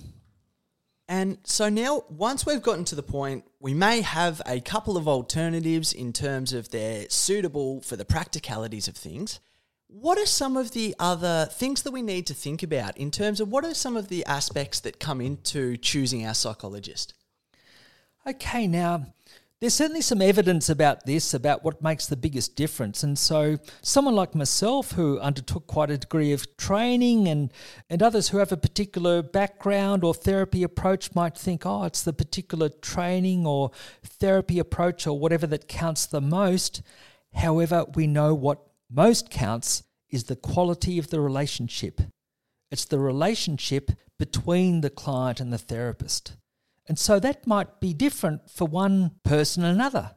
And 1.07 1.37
so 1.43 1.69
now, 1.69 2.03
once 2.09 2.45
we've 2.45 2.61
gotten 2.61 2.85
to 2.85 2.95
the 2.95 3.03
point, 3.03 3.45
we 3.59 3.75
may 3.75 4.01
have 4.01 4.41
a 4.45 4.59
couple 4.59 4.97
of 4.97 5.07
alternatives 5.07 5.93
in 5.93 6.13
terms 6.13 6.51
of 6.51 6.69
they're 6.69 7.07
suitable 7.09 7.81
for 7.81 7.95
the 7.95 8.05
practicalities 8.05 8.87
of 8.87 8.95
things. 8.95 9.39
What 9.87 10.17
are 10.17 10.25
some 10.25 10.57
of 10.57 10.71
the 10.71 10.95
other 10.97 11.47
things 11.51 11.83
that 11.83 11.91
we 11.91 12.01
need 12.01 12.25
to 12.27 12.33
think 12.33 12.63
about 12.63 12.97
in 12.97 13.11
terms 13.11 13.39
of 13.39 13.49
what 13.49 13.63
are 13.63 13.75
some 13.75 13.95
of 13.95 14.07
the 14.07 14.25
aspects 14.25 14.79
that 14.79 14.99
come 14.99 15.21
into 15.21 15.77
choosing 15.77 16.25
our 16.25 16.33
psychologist? 16.33 17.13
Okay, 18.27 18.65
now 18.65 19.05
there's 19.61 19.73
certainly 19.73 20.01
some 20.01 20.21
evidence 20.21 20.69
about 20.69 21.05
this, 21.05 21.33
about 21.33 21.63
what 21.63 21.81
makes 21.81 22.05
the 22.05 22.17
biggest 22.17 22.55
difference. 22.55 23.03
And 23.03 23.17
so, 23.17 23.57
someone 23.81 24.13
like 24.13 24.35
myself, 24.35 24.91
who 24.91 25.17
undertook 25.19 25.65
quite 25.65 25.89
a 25.89 25.97
degree 25.97 26.33
of 26.33 26.57
training, 26.57 27.27
and, 27.29 27.53
and 27.89 28.03
others 28.03 28.29
who 28.29 28.37
have 28.37 28.51
a 28.51 28.57
particular 28.57 29.21
background 29.21 30.03
or 30.03 30.13
therapy 30.13 30.61
approach 30.61 31.15
might 31.15 31.37
think, 31.37 31.65
oh, 31.65 31.85
it's 31.85 32.03
the 32.03 32.11
particular 32.11 32.67
training 32.67 33.47
or 33.47 33.71
therapy 34.03 34.59
approach 34.59 35.07
or 35.07 35.17
whatever 35.17 35.47
that 35.47 35.69
counts 35.69 36.05
the 36.05 36.21
most. 36.21 36.81
However, 37.33 37.85
we 37.95 38.07
know 38.07 38.33
what 38.33 38.59
most 38.91 39.29
counts 39.29 39.83
is 40.09 40.25
the 40.25 40.35
quality 40.35 40.99
of 40.99 41.09
the 41.09 41.21
relationship. 41.21 42.01
It's 42.71 42.85
the 42.85 42.99
relationship 42.99 43.91
between 44.19 44.81
the 44.81 44.89
client 44.89 45.39
and 45.39 45.51
the 45.51 45.57
therapist. 45.57 46.35
And 46.87 46.99
so 46.99 47.19
that 47.19 47.47
might 47.47 47.79
be 47.79 47.93
different 47.93 48.49
for 48.49 48.67
one 48.67 49.11
person 49.23 49.63
and 49.63 49.75
another. 49.75 50.11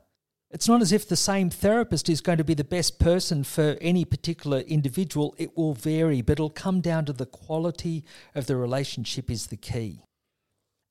It's 0.51 0.69
not 0.69 0.81
as 0.81 0.93
if 0.93 1.07
the 1.07 1.17
same 1.17 1.51
therapist 1.51 2.09
is 2.09 2.23
going 2.23 2.39
to 2.39 2.45
be 2.45 2.55
the 2.55 2.65
best 2.65 2.99
person 2.99 3.45
for 3.45 3.77
any 3.81 4.05
particular 4.07 4.61
individual. 4.61 5.35
It 5.37 5.57
will 5.57 5.75
vary, 5.75 6.23
but 6.23 6.33
it'll 6.33 6.49
come 6.49 6.81
down 6.81 7.05
to 7.07 7.13
the 7.13 7.27
quality 7.27 8.05
of 8.35 8.47
the 8.47 8.57
relationship 8.57 9.31
is 9.31 9.49
the 9.49 9.57
key. 9.57 10.01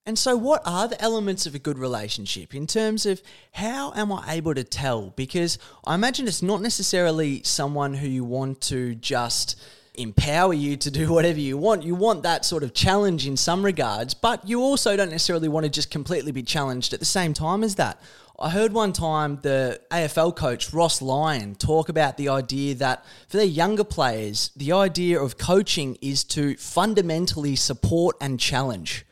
And 0.05 0.17
so, 0.17 0.37
what 0.37 0.61
are 0.63 0.87
the 0.87 1.01
elements 1.01 1.45
of 1.45 1.53
a 1.53 1.59
good 1.59 1.77
relationship 1.77 2.55
in 2.55 2.65
terms 2.65 3.05
of 3.05 3.21
how 3.51 3.91
am 3.93 4.11
I 4.11 4.35
able 4.35 4.53
to 4.53 4.63
tell? 4.63 5.09
Because 5.09 5.57
I 5.85 5.95
imagine 5.95 6.27
it's 6.27 6.41
not 6.41 6.61
necessarily 6.61 7.41
someone 7.43 7.95
who 7.95 8.07
you 8.07 8.23
want 8.23 8.61
to 8.61 8.95
just 8.95 9.59
empower 9.97 10.53
you 10.53 10.77
to 10.77 10.91
do 10.91 11.11
whatever 11.13 11.39
you 11.39 11.57
want. 11.57 11.83
You 11.83 11.95
want 11.95 12.23
that 12.23 12.45
sort 12.45 12.63
of 12.63 12.73
challenge 12.73 13.27
in 13.27 13.37
some 13.37 13.63
regards, 13.63 14.13
but 14.13 14.47
you 14.47 14.61
also 14.61 14.95
don't 14.95 15.09
necessarily 15.09 15.47
want 15.47 15.65
to 15.65 15.69
just 15.69 15.91
completely 15.91 16.31
be 16.31 16.43
challenged 16.43 16.93
at 16.93 16.99
the 16.99 17.05
same 17.05 17.33
time 17.33 17.63
as 17.63 17.75
that. 17.75 18.01
I 18.39 18.51
heard 18.51 18.71
one 18.71 18.93
time 18.93 19.39
the 19.41 19.81
AFL 19.89 20.35
coach 20.35 20.71
Ross 20.71 21.01
Lyon 21.01 21.55
talk 21.55 21.89
about 21.89 22.17
the 22.17 22.29
idea 22.29 22.75
that 22.75 23.03
for 23.27 23.37
their 23.37 23.45
younger 23.47 23.83
players, 23.83 24.51
the 24.55 24.73
idea 24.73 25.19
of 25.19 25.39
coaching 25.39 25.97
is 26.01 26.23
to 26.25 26.55
fundamentally 26.57 27.55
support 27.55 28.15
and 28.21 28.39
challenge. 28.39 29.07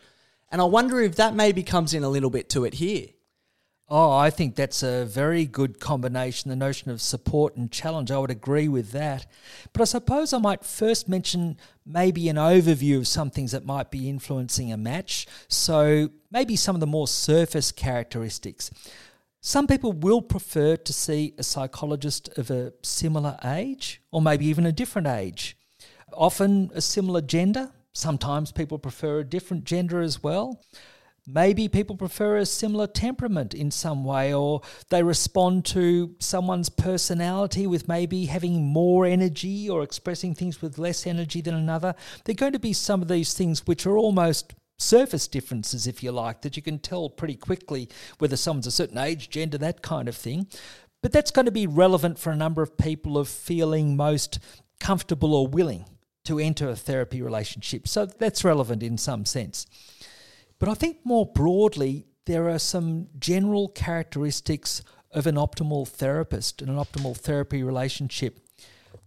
And 0.52 0.62
I 0.62 0.66
wonder 0.66 1.02
if 1.02 1.16
that 1.16 1.34
maybe 1.34 1.64
comes 1.64 1.96
in 1.96 2.04
a 2.04 2.10
little 2.10 2.30
bit 2.30 2.50
to 2.50 2.66
it 2.66 2.76
here. 2.76 3.08
Oh, 3.88 4.12
I 4.12 4.32
think 4.32 4.56
that's 4.56 4.82
a 4.82 5.06
very 5.06 5.46
good 5.46 5.80
combination, 5.80 6.50
the 6.50 6.56
notion 6.56 6.90
of 6.90 7.02
support 7.02 7.56
and 7.56 7.72
challenge. 7.72 8.10
I 8.10 8.18
would 8.18 8.32
agree 8.32 8.68
with 8.68 8.92
that. 8.94 9.28
But 9.74 9.84
I 9.84 9.86
suppose 9.86 10.34
I 10.34 10.40
might 10.40 10.66
first 10.66 11.08
mention 11.08 11.58
maybe 11.86 12.28
an 12.28 12.38
overview 12.38 12.98
of 12.98 13.08
some 13.08 13.30
things 13.30 13.52
that 13.52 13.64
might 13.64 13.92
be 13.92 14.10
influencing 14.10 14.72
a 14.72 14.78
match. 14.78 15.28
So 15.48 16.10
maybe 16.32 16.56
some 16.56 16.76
of 16.76 16.80
the 16.80 16.88
more 16.88 17.08
surface 17.08 17.72
characteristics. 17.72 18.72
Some 19.40 19.68
people 19.68 19.94
will 19.94 20.24
prefer 20.24 20.78
to 20.78 20.92
see 20.92 21.36
a 21.38 21.44
psychologist 21.44 22.28
of 22.40 22.50
a 22.50 22.74
similar 22.82 23.38
age 23.46 24.02
or 24.12 24.20
maybe 24.20 24.48
even 24.48 24.66
a 24.66 24.72
different 24.72 25.08
age. 25.08 25.56
Often 26.12 26.72
a 26.74 26.82
similar 26.82 27.22
gender. 27.22 27.72
Sometimes 27.94 28.52
people 28.52 28.80
prefer 28.80 29.20
a 29.20 29.24
different 29.24 29.64
gender 29.64 30.02
as 30.02 30.24
well. 30.24 30.64
Maybe 31.28 31.68
people 31.68 31.98
prefer 31.98 32.38
a 32.38 32.46
similar 32.46 32.86
temperament 32.86 33.56
in 33.56 33.72
some 33.72 34.04
way, 34.04 34.32
or 34.32 34.62
they 34.90 35.02
respond 35.02 35.66
to 35.66 36.16
someone's 36.20 36.70
personality 36.70 37.66
with 37.66 37.88
maybe 37.88 38.26
having 38.26 38.64
more 38.64 39.08
energy 39.08 39.68
or 39.68 39.82
expressing 39.82 40.36
things 40.36 40.62
with 40.62 40.78
less 40.78 41.08
energy 41.08 41.42
than 41.42 41.56
another. 41.56 41.96
There 42.24 42.34
are 42.34 42.36
going 42.36 42.54
to 42.54 42.60
be 42.60 42.74
some 42.74 43.02
of 43.02 43.08
these 43.08 43.34
things 43.34 43.66
which 43.66 43.88
are 43.88 43.98
almost 43.98 44.54
surface 44.78 45.28
differences, 45.28 45.88
if 45.88 46.04
you 46.04 46.12
like, 46.12 46.42
that 46.42 46.56
you 46.58 46.62
can 46.62 46.78
tell 46.78 47.10
pretty 47.10 47.36
quickly 47.36 47.90
whether 48.20 48.38
someone's 48.38 48.68
a 48.68 48.72
certain 48.72 49.00
age, 49.00 49.30
gender, 49.30 49.58
that 49.58 49.82
kind 49.82 50.08
of 50.08 50.16
thing. 50.16 50.48
But 51.02 51.12
that's 51.12 51.32
going 51.32 51.46
to 51.46 51.52
be 51.52 51.66
relevant 51.66 52.20
for 52.20 52.32
a 52.32 52.36
number 52.36 52.62
of 52.62 52.78
people 52.78 53.18
of 53.18 53.28
feeling 53.28 53.96
most 53.96 54.38
comfortable 54.80 55.34
or 55.34 55.48
willing 55.48 55.86
to 56.26 56.40
enter 56.40 56.70
a 56.70 56.76
therapy 56.76 57.22
relationship. 57.22 57.88
So 57.88 58.06
that's 58.06 58.44
relevant 58.44 58.84
in 58.84 58.98
some 58.98 59.26
sense. 59.26 59.66
But 60.60 60.70
I 60.70 60.74
think 60.74 60.98
more 61.04 61.26
broadly, 61.26 62.08
there 62.26 62.50
are 62.50 62.60
some 62.60 63.08
general 63.20 63.70
characteristics 63.70 64.82
of 65.12 65.28
an 65.28 65.36
optimal 65.36 65.88
therapist 65.88 66.62
and 66.62 66.70
an 66.70 66.78
optimal 66.78 67.16
therapy 67.16 67.64
relationship 67.64 68.40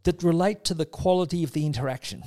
that 0.05 0.23
relate 0.23 0.65
to 0.65 0.75
the 0.75 0.87
quality 0.87 1.45
of 1.45 1.53
the 1.53 1.67
interaction. 1.67 2.23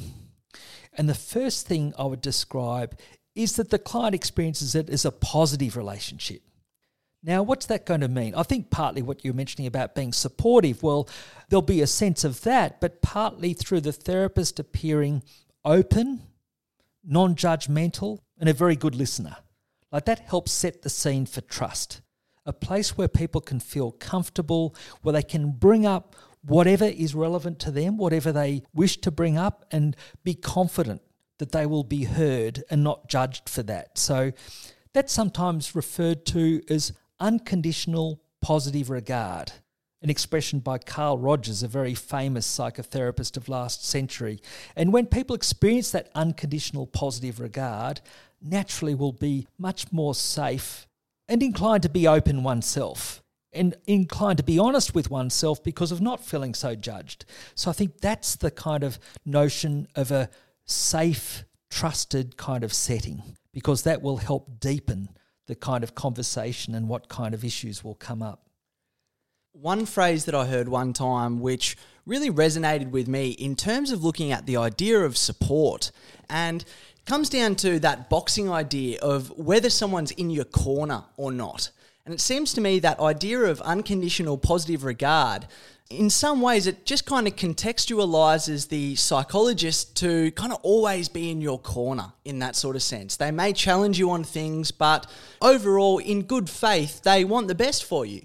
And 0.94 1.08
the 1.08 1.16
first 1.16 1.68
thing 1.68 1.94
I 1.98 2.04
would 2.04 2.22
describe 2.22 3.00
is 3.34 3.56
that 3.56 3.70
the 3.70 3.80
client 3.80 4.14
experiences 4.14 4.76
it 4.76 4.90
as 4.90 5.06
a 5.06 5.12
positive 5.12 5.78
relationship. 5.78 6.42
Now, 7.24 7.44
what's 7.44 7.68
that 7.68 7.86
going 7.86 8.02
to 8.02 8.08
mean? 8.08 8.34
I 8.36 8.44
think 8.44 8.72
partly 8.72 9.02
what 9.02 9.24
you're 9.24 9.34
mentioning 9.34 9.68
about 9.68 9.96
being 9.96 10.12
supportive, 10.12 10.82
well, 10.82 11.08
there'll 11.50 11.62
be 11.62 11.82
a 11.82 11.88
sense 11.88 12.24
of 12.24 12.42
that, 12.42 12.82
but 12.82 13.02
partly 13.02 13.54
through 13.54 13.82
the 13.82 13.94
therapist 13.94 14.60
appearing 14.60 15.22
open, 15.64 16.24
non 17.06 17.36
judgmental, 17.36 18.20
and 18.42 18.50
a 18.50 18.54
very 18.54 18.76
good 18.76 18.96
listener. 18.96 19.38
Like 19.92 20.06
that 20.06 20.20
helps 20.20 20.52
set 20.52 20.82
the 20.82 20.90
scene 20.90 21.26
for 21.26 21.40
trust. 21.42 22.02
A 22.46 22.52
place 22.52 22.98
where 22.98 23.08
people 23.08 23.40
can 23.40 23.60
feel 23.60 23.92
comfortable, 23.92 24.76
where 25.04 25.14
they 25.14 25.24
can 25.24 25.52
bring 25.52 25.86
up 25.86 26.16
whatever 26.42 26.86
is 26.86 27.14
relevant 27.14 27.60
to 27.60 27.72
them, 27.72 27.98
whatever 27.98 28.32
they 28.32 28.64
wish 28.74 28.98
to 28.98 29.12
bring 29.12 29.38
up, 29.38 29.64
and 29.72 29.96
be 30.24 30.34
confident 30.34 31.04
that 31.38 31.52
they 31.52 31.68
will 31.68 31.84
be 31.84 32.06
heard 32.06 32.64
and 32.72 32.84
not 32.84 33.08
judged 33.08 33.48
for 33.48 33.62
that. 33.64 33.98
So 33.98 34.32
that's 34.92 35.14
sometimes 35.14 35.76
referred 35.76 36.26
to 36.28 36.62
as 36.68 36.94
unconditional 37.20 38.22
positive 38.42 38.90
regard 38.90 39.54
an 40.02 40.10
expression 40.10 40.60
by 40.60 40.80
Carl 40.80 41.18
Rogers, 41.18 41.62
a 41.62 41.68
very 41.68 41.94
famous 41.94 42.48
psychotherapist 42.48 43.38
of 43.38 43.48
last 43.48 43.86
century. 43.86 44.40
And 44.76 44.92
when 44.92 45.06
people 45.06 45.36
experience 45.36 45.92
that 45.92 46.10
unconditional 46.16 46.88
positive 46.88 47.40
regard, 47.40 48.02
naturally 48.42 48.96
will 48.96 49.12
be 49.12 49.48
much 49.58 49.92
more 49.92 50.16
safe 50.16 50.88
and 51.28 51.42
inclined 51.42 51.84
to 51.84 51.90
be 51.90 52.08
open 52.08 52.44
oneself 52.44 53.22
and 53.54 53.76
inclined 53.86 54.38
to 54.38 54.44
be 54.44 54.58
honest 54.58 54.96
with 54.96 55.10
oneself 55.10 55.64
because 55.64 55.92
of 55.92 56.02
not 56.02 56.24
feeling 56.24 56.54
so 56.54 56.76
judged. 56.76 57.26
So 57.56 57.70
I 57.70 57.74
think 57.74 58.00
that's 58.00 58.36
the 58.36 58.52
kind 58.52 58.84
of 58.84 59.00
notion 59.26 59.88
of 59.96 60.12
a 60.12 60.30
safe, 60.66 61.44
trusted 61.70 62.38
kind 62.38 62.64
of 62.64 62.74
setting 62.74 63.24
because 63.54 63.84
that 63.84 64.02
will 64.02 64.18
help 64.18 64.60
deepen 64.60 65.10
the 65.48 65.56
kind 65.56 65.84
of 65.84 65.96
conversation 65.96 66.76
and 66.76 66.88
what 66.88 67.10
kind 67.10 67.34
of 67.34 67.44
issues 67.44 67.84
will 67.84 67.96
come 67.96 68.22
up. 68.22 68.46
One 69.54 69.86
phrase 69.86 70.26
that 70.26 70.36
I 70.36 70.46
heard 70.46 70.70
one 70.70 70.94
time, 70.94 71.42
which 71.42 71.76
really 72.06 72.30
resonated 72.30 72.92
with 72.92 73.08
me 73.08 73.32
in 73.32 73.56
terms 73.56 73.92
of 73.92 74.04
looking 74.04 74.32
at 74.32 74.46
the 74.46 74.56
idea 74.56 75.00
of 75.00 75.18
support, 75.18 75.92
and 76.30 76.64
comes 77.06 77.30
down 77.30 77.56
to 77.56 77.80
that 77.80 78.10
boxing 78.10 78.50
idea 78.50 79.00
of 79.02 79.30
whether 79.38 79.70
someone's 79.70 80.12
in 80.12 80.30
your 80.30 80.46
corner 80.46 81.04
or 81.18 81.32
not. 81.32 81.72
And 82.06 82.14
it 82.14 82.22
seems 82.22 82.54
to 82.54 82.62
me 82.62 82.80
that 82.80 83.00
idea 83.00 83.40
of 83.40 83.62
unconditional 83.62 84.38
positive 84.38 84.84
regard, 84.84 85.48
in 85.90 86.10
some 86.10 86.42
ways, 86.42 86.68
it 86.68 86.86
just 86.86 87.06
kind 87.06 87.28
of 87.28 87.36
contextualizes 87.36 88.70
the 88.70 88.96
psychologist 88.96 89.96
to 89.98 90.32
kind 90.32 90.54
of 90.54 90.60
always 90.64 91.10
be 91.10 91.30
in 91.30 91.42
your 91.42 91.60
corner 91.60 92.14
in 92.24 92.40
that 92.40 92.56
sort 92.56 92.76
of 92.76 92.82
sense. 92.82 93.18
They 93.18 93.32
may 93.32 93.54
challenge 93.54 94.00
you 94.00 94.10
on 94.12 94.24
things, 94.24 94.72
but 94.72 95.06
overall, 95.42 95.98
in 95.98 96.24
good 96.24 96.50
faith, 96.50 97.02
they 97.04 97.26
want 97.26 97.48
the 97.48 97.56
best 97.56 97.84
for 97.84 98.06
you. 98.06 98.22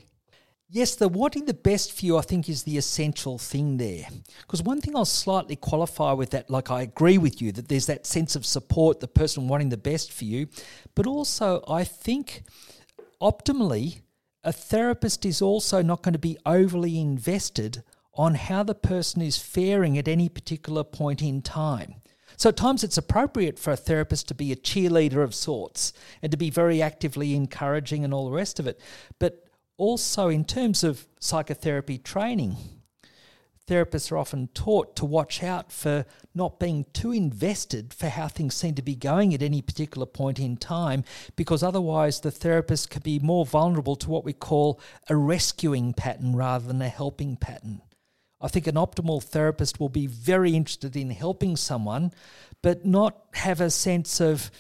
Yes, 0.69 0.97
the 0.97 1.09
wanting 1.09 1.45
the 1.45 1.55
best 1.55 1.93
for 1.93 2.05
you, 2.05 2.19
I 2.19 2.23
think, 2.23 2.49
is 2.49 2.65
the 2.65 2.77
essential 2.77 3.39
thing 3.39 3.77
there. 3.77 4.09
Because 4.41 4.65
one 4.65 4.81
thing 4.81 4.97
I'll 4.97 5.05
slightly 5.05 5.55
qualify 5.55 6.13
with 6.13 6.31
that, 6.31 6.51
like 6.51 6.73
I 6.73 6.83
agree 6.83 7.19
with 7.19 7.41
you 7.41 7.53
that 7.53 7.69
there's 7.69 7.87
that 7.87 8.05
sense 8.05 8.35
of 8.35 8.45
support, 8.45 8.99
the 8.99 9.07
person 9.07 9.47
wanting 9.47 9.69
the 9.69 9.77
best 9.77 10.13
for 10.13 10.25
you. 10.25 10.49
But 10.97 11.07
also, 11.07 11.63
I 11.69 11.85
think 11.85 12.43
optimally, 13.23 14.01
a 14.43 14.53
therapist 14.53 15.25
is 15.25 15.41
also 15.41 15.83
not 15.83 16.03
going 16.03 16.15
to 16.15 16.19
be 16.19 16.37
overly 16.45 17.01
invested 17.01 17.85
on 18.15 18.35
how 18.35 18.65
the 18.65 18.75
person 18.75 19.23
is 19.23 19.39
faring 19.39 19.97
at 19.97 20.09
any 20.09 20.29
particular 20.29 20.83
point 20.83 21.23
in 21.23 21.43
time. 21.43 21.97
So 22.37 22.49
at 22.49 22.57
times 22.57 22.83
it's 22.83 22.99
appropriate 22.99 23.59
for 23.59 23.71
a 23.71 23.77
therapist 23.77 24.29
to 24.29 24.35
be 24.35 24.51
a 24.51 24.57
cheerleader 24.57 25.23
of 25.23 25.35
sorts 25.35 25.93
and 26.23 26.31
to 26.33 26.37
be 26.37 26.51
very 26.51 26.83
actively 26.83 27.35
encouraging 27.35 28.05
and 28.05 28.13
all 28.13 28.27
the 28.27 28.37
rest 28.37 28.59
of 28.59 28.67
it. 28.67 28.81
But 29.19 29.46
also, 29.79 30.29
in 30.29 30.45
terms 30.45 30.83
of 30.83 31.07
psychotherapy 31.21 31.99
training, 31.99 32.57
therapists 33.69 34.13
are 34.13 34.17
often 34.17 34.49
taught 34.49 34.95
to 34.97 35.05
watch 35.05 35.43
out 35.43 35.73
for 35.73 36.07
not 36.35 36.61
being 36.61 36.87
too 36.93 37.13
invested 37.13 37.93
for 37.93 38.09
how 38.09 38.29
things 38.29 38.55
seem 38.55 38.75
to 38.75 38.83
be 38.83 38.95
going 38.95 39.35
at 39.35 39.43
any 39.43 39.61
particular 39.61 40.07
point 40.07 40.39
in 40.39 40.57
time, 40.57 41.05
because 41.35 41.63
otherwise 41.63 42.21
the 42.21 42.31
therapist 42.31 42.91
could 42.91 43.03
be 43.03 43.19
more 43.19 43.45
vulnerable 43.45 43.97
to 43.97 44.11
what 44.11 44.25
we 44.25 44.33
call 44.33 44.81
a 45.09 45.17
rescuing 45.17 45.93
pattern 45.93 46.37
rather 46.37 46.67
than 46.67 46.81
a 46.81 46.89
helping 46.89 47.37
pattern. 47.37 47.83
I 48.41 48.49
think 48.49 48.67
an 48.67 48.75
optimal 48.75 49.23
therapist 49.23 49.81
will 49.81 49.89
be 49.89 50.07
very 50.07 50.55
interested 50.55 50.95
in 50.95 51.11
helping 51.11 51.57
someone, 51.57 52.13
but 52.63 52.85
not 52.85 53.17
have 53.33 53.61
a 53.61 53.71
sense 53.71 54.21
of 54.21 54.51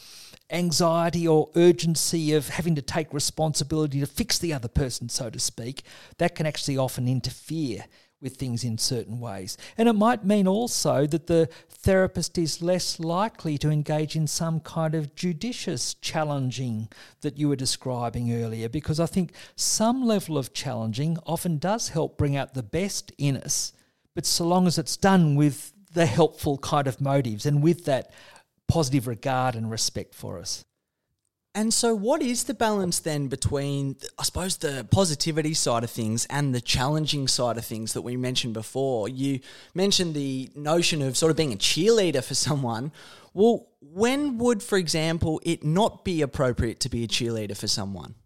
anxiety 0.50 1.26
or 1.26 1.50
urgency 1.56 2.32
of 2.32 2.48
having 2.48 2.74
to 2.74 2.82
take 2.82 3.12
responsibility 3.12 4.00
to 4.00 4.06
fix 4.06 4.38
the 4.38 4.52
other 4.52 4.68
person, 4.68 5.09
so 5.09 5.30
to 5.30 5.38
speak, 5.38 5.82
that 6.18 6.35
can 6.35 6.46
actually 6.46 6.78
often 6.78 7.09
interfere 7.09 7.85
with 8.20 8.37
things 8.37 8.64
in 8.64 8.78
certain 8.78 9.20
ways. 9.20 9.59
And 9.76 9.88
it 9.88 9.92
might 9.92 10.24
mean 10.24 10.48
also 10.48 11.06
that 11.06 11.26
the 11.26 11.48
therapist 11.68 12.38
is 12.38 12.62
less 12.62 12.98
likely 12.98 13.59
to 13.59 13.70
engage 13.70 14.16
in 14.16 14.26
some 14.26 14.61
kind 14.61 14.94
of 14.94 15.14
judicious 15.14 15.94
challenging 15.94 16.88
that 17.20 17.37
you 17.37 17.48
were 17.48 17.56
describing 17.56 18.32
earlier, 18.32 18.68
because 18.68 18.98
I 18.98 19.06
think 19.06 19.32
some 19.54 20.04
level 20.04 20.38
of 20.38 20.54
challenging 20.54 21.18
often 21.26 21.59
does 21.59 21.90
help 21.90 22.16
bring 22.16 22.37
out 22.37 22.54
the 22.54 22.62
best 22.62 23.12
in 23.18 23.37
us, 23.37 23.72
but 24.14 24.24
so 24.24 24.46
long 24.46 24.66
as 24.66 24.78
it's 24.78 24.96
done 24.96 25.37
with 25.37 25.72
the 25.92 26.06
helpful 26.06 26.56
kind 26.59 26.87
of 26.87 27.00
motives 27.00 27.46
and 27.46 27.62
with 27.62 27.85
that 27.85 28.11
positive 28.68 29.07
regard 29.07 29.55
and 29.55 29.70
respect 29.70 30.14
for 30.14 30.38
us. 30.38 30.64
And 31.57 31.72
so, 31.72 31.94
what 31.94 32.20
is 32.20 32.44
the 32.44 32.52
balance 32.52 32.98
then 32.98 33.29
between, 33.29 33.96
I 34.18 34.24
suppose, 34.24 34.59
the 34.59 34.87
positivity 34.90 35.55
side 35.55 35.85
of 35.85 35.90
things 35.90 36.26
and 36.29 36.55
the 36.55 36.61
challenging 36.61 37.29
side 37.29 37.57
of 37.57 37.64
things 37.64 37.94
that 37.94 38.02
we 38.02 38.14
mentioned 38.14 38.52
before? 38.52 39.09
You 39.09 39.40
mentioned 39.74 40.14
the 40.14 40.50
notion 40.55 41.00
of 41.00 41.16
sort 41.16 41.31
of 41.31 41.37
being 41.37 41.55
a 41.55 41.57
cheerleader 41.57 42.22
for 42.22 42.35
someone. 42.48 42.92
Well, 43.33 43.68
when 43.81 44.37
would, 44.37 44.62
for 44.62 44.76
example, 44.76 45.40
it 45.44 45.64
not 45.64 46.05
be 46.05 46.20
appropriate 46.20 46.79
to 46.81 46.90
be 46.90 47.05
a 47.05 47.09
cheerleader 47.09 47.57
for 47.57 47.68
someone? 47.68 48.16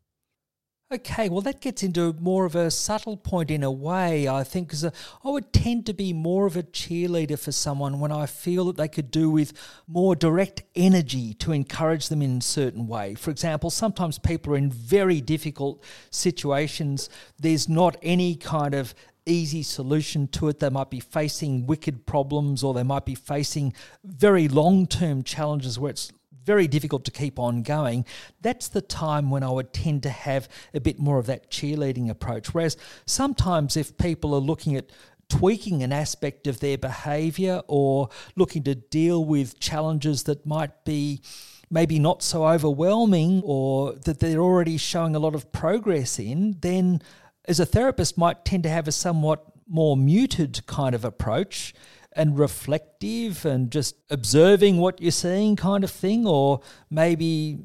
Okay, 0.93 1.29
well, 1.29 1.41
that 1.43 1.61
gets 1.61 1.85
into 1.85 2.13
more 2.15 2.45
of 2.47 2.57
a 2.57 2.69
subtle 2.69 3.17
point 3.17 3.49
in 3.49 3.63
a 3.63 3.71
way, 3.71 4.27
I 4.27 4.43
think, 4.43 4.67
because 4.67 4.85
uh, 4.85 4.91
I 5.25 5.29
would 5.29 5.53
tend 5.53 5.87
to 5.87 5.93
be 5.93 6.13
more 6.13 6.47
of 6.47 6.57
a 6.57 6.65
cheerleader 6.65 7.39
for 7.39 7.53
someone 7.53 8.01
when 8.01 8.11
I 8.11 8.27
feel 8.27 8.65
that 8.65 8.77
they 8.77 8.89
could 8.89 9.13
do 9.13 9.31
with 9.31 9.53
more 9.87 10.17
direct 10.17 10.65
energy 10.75 11.33
to 11.35 11.53
encourage 11.53 12.09
them 12.09 12.23
in 12.23 12.39
a 12.39 12.43
certain 12.43 12.89
way. 12.89 13.15
For 13.15 13.31
example, 13.31 13.71
sometimes 13.71 14.19
people 14.19 14.55
are 14.55 14.57
in 14.57 14.69
very 14.69 15.21
difficult 15.21 15.81
situations, 16.11 17.09
there's 17.39 17.69
not 17.69 17.97
any 18.03 18.35
kind 18.35 18.75
of 18.75 18.93
easy 19.27 19.63
solution 19.63 20.27
to 20.27 20.49
it. 20.49 20.59
They 20.59 20.71
might 20.71 20.91
be 20.91 20.99
facing 20.99 21.69
wicked 21.69 22.05
problems 22.05 22.65
or 22.65 22.75
they 22.75 22.83
might 22.83 23.05
be 23.05 23.15
facing 23.15 23.75
very 24.03 24.49
long 24.49 24.89
term 24.89 25.23
challenges 25.23 25.79
where 25.79 25.91
it's 25.91 26.11
very 26.45 26.67
difficult 26.67 27.05
to 27.05 27.11
keep 27.11 27.39
on 27.39 27.63
going, 27.63 28.05
that's 28.41 28.69
the 28.69 28.81
time 28.81 29.31
when 29.31 29.43
I 29.43 29.51
would 29.51 29.73
tend 29.73 30.03
to 30.05 30.11
have 30.11 30.49
a 30.75 30.81
bit 30.81 30.99
more 30.99 31.19
of 31.19 31.27
that 31.27 31.51
cheerleading 31.51 32.09
approach. 32.11 32.55
Whereas 32.55 32.77
sometimes 33.07 33.77
if 33.77 33.97
people 33.97 34.35
are 34.35 34.41
looking 34.41 34.77
at 34.77 34.91
tweaking 35.29 35.83
an 35.83 35.93
aspect 35.93 36.47
of 36.47 36.61
their 36.61 36.77
behavior 36.77 37.63
or 37.69 38.09
looking 38.37 38.63
to 38.65 38.75
deal 38.75 39.25
with 39.25 39.61
challenges 39.61 40.25
that 40.25 40.45
might 40.45 40.85
be 40.85 41.23
maybe 41.71 41.99
not 41.99 42.23
so 42.23 42.47
overwhelming 42.47 43.41
or 43.45 43.93
that 43.93 44.19
they're 44.19 44.41
already 44.41 44.77
showing 44.77 45.15
a 45.15 45.21
lot 45.21 45.35
of 45.35 45.53
progress 45.53 46.19
in, 46.19 46.57
then 46.61 47.01
as 47.47 47.61
a 47.61 47.67
therapist 47.67 48.19
might 48.19 48.45
tend 48.45 48.65
to 48.65 48.69
have 48.69 48.89
a 48.89 48.93
somewhat 48.93 49.45
more 49.69 49.97
muted 49.97 50.67
kind 50.67 50.95
of 50.97 51.05
approach 51.05 51.73
and 52.15 52.39
reflective 52.39 53.45
and 53.45 53.71
just 53.71 53.97
observing 54.11 54.79
what 54.79 55.01
you're 55.01 55.11
seeing 55.11 55.57
kind 55.57 55.85
of 55.85 55.91
thing, 55.91 56.27
or 56.27 56.61
maybe 56.91 57.59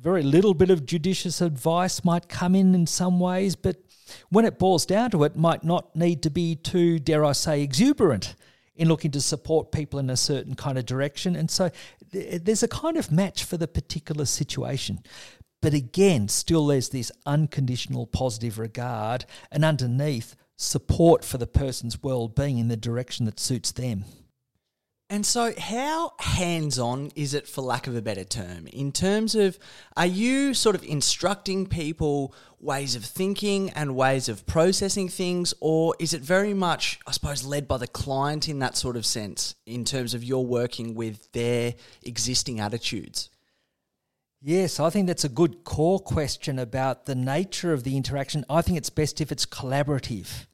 very 0.00 0.22
little 0.22 0.54
bit 0.54 0.70
of 0.70 0.86
judicious 0.86 1.40
advice 1.40 2.04
might 2.04 2.28
come 2.28 2.54
in 2.54 2.74
in 2.74 2.86
some 2.86 3.20
ways, 3.20 3.56
but 3.56 3.76
when 4.30 4.44
it 4.44 4.58
boils 4.58 4.86
down 4.86 5.10
to 5.10 5.24
it, 5.24 5.36
might 5.36 5.62
not 5.62 5.94
need 5.94 6.22
to 6.22 6.30
be 6.30 6.56
too, 6.56 6.98
dare 6.98 7.24
I 7.24 7.32
say, 7.32 7.62
exuberant 7.62 8.34
in 8.74 8.88
looking 8.88 9.10
to 9.10 9.20
support 9.20 9.72
people 9.72 9.98
in 9.98 10.08
a 10.08 10.16
certain 10.16 10.54
kind 10.54 10.78
of 10.78 10.86
direction. 10.86 11.36
And 11.36 11.50
so 11.50 11.70
there's 12.10 12.62
a 12.62 12.68
kind 12.68 12.96
of 12.96 13.12
match 13.12 13.44
for 13.44 13.56
the 13.56 13.68
particular 13.68 14.24
situation. 14.24 15.00
But 15.60 15.74
again, 15.74 16.28
still 16.28 16.66
there's 16.66 16.88
this 16.88 17.12
unconditional 17.26 18.06
positive 18.06 18.58
regard, 18.58 19.26
and 19.52 19.64
underneath, 19.64 20.34
support 20.60 21.24
for 21.24 21.38
the 21.38 21.46
person's 21.46 22.02
well 22.02 22.28
being 22.28 22.58
in 22.58 22.68
the 22.68 22.76
direction 22.76 23.24
that 23.26 23.40
suits 23.40 23.72
them. 23.72 24.04
And 25.08 25.26
so, 25.26 25.52
how 25.58 26.12
hands 26.20 26.78
on 26.78 27.10
is 27.16 27.34
it, 27.34 27.48
for 27.48 27.62
lack 27.62 27.88
of 27.88 27.96
a 27.96 28.02
better 28.02 28.22
term, 28.22 28.68
in 28.68 28.92
terms 28.92 29.34
of 29.34 29.58
are 29.96 30.06
you 30.06 30.54
sort 30.54 30.76
of 30.76 30.84
instructing 30.84 31.66
people 31.66 32.32
ways 32.60 32.94
of 32.94 33.04
thinking 33.04 33.70
and 33.70 33.96
ways 33.96 34.28
of 34.28 34.46
processing 34.46 35.08
things, 35.08 35.52
or 35.60 35.96
is 35.98 36.14
it 36.14 36.20
very 36.20 36.54
much, 36.54 37.00
I 37.08 37.10
suppose, 37.10 37.44
led 37.44 37.66
by 37.66 37.78
the 37.78 37.88
client 37.88 38.48
in 38.48 38.60
that 38.60 38.76
sort 38.76 38.96
of 38.96 39.04
sense, 39.04 39.56
in 39.66 39.84
terms 39.84 40.14
of 40.14 40.22
you're 40.22 40.40
working 40.40 40.94
with 40.94 41.32
their 41.32 41.74
existing 42.02 42.60
attitudes? 42.60 43.30
Yes, 44.40 44.78
I 44.78 44.90
think 44.90 45.08
that's 45.08 45.24
a 45.24 45.28
good 45.28 45.64
core 45.64 45.98
question 45.98 46.58
about 46.58 47.06
the 47.06 47.16
nature 47.16 47.72
of 47.72 47.82
the 47.82 47.96
interaction. 47.96 48.44
I 48.48 48.62
think 48.62 48.78
it's 48.78 48.90
best 48.90 49.20
if 49.20 49.32
it's 49.32 49.44
collaborative. 49.44 50.46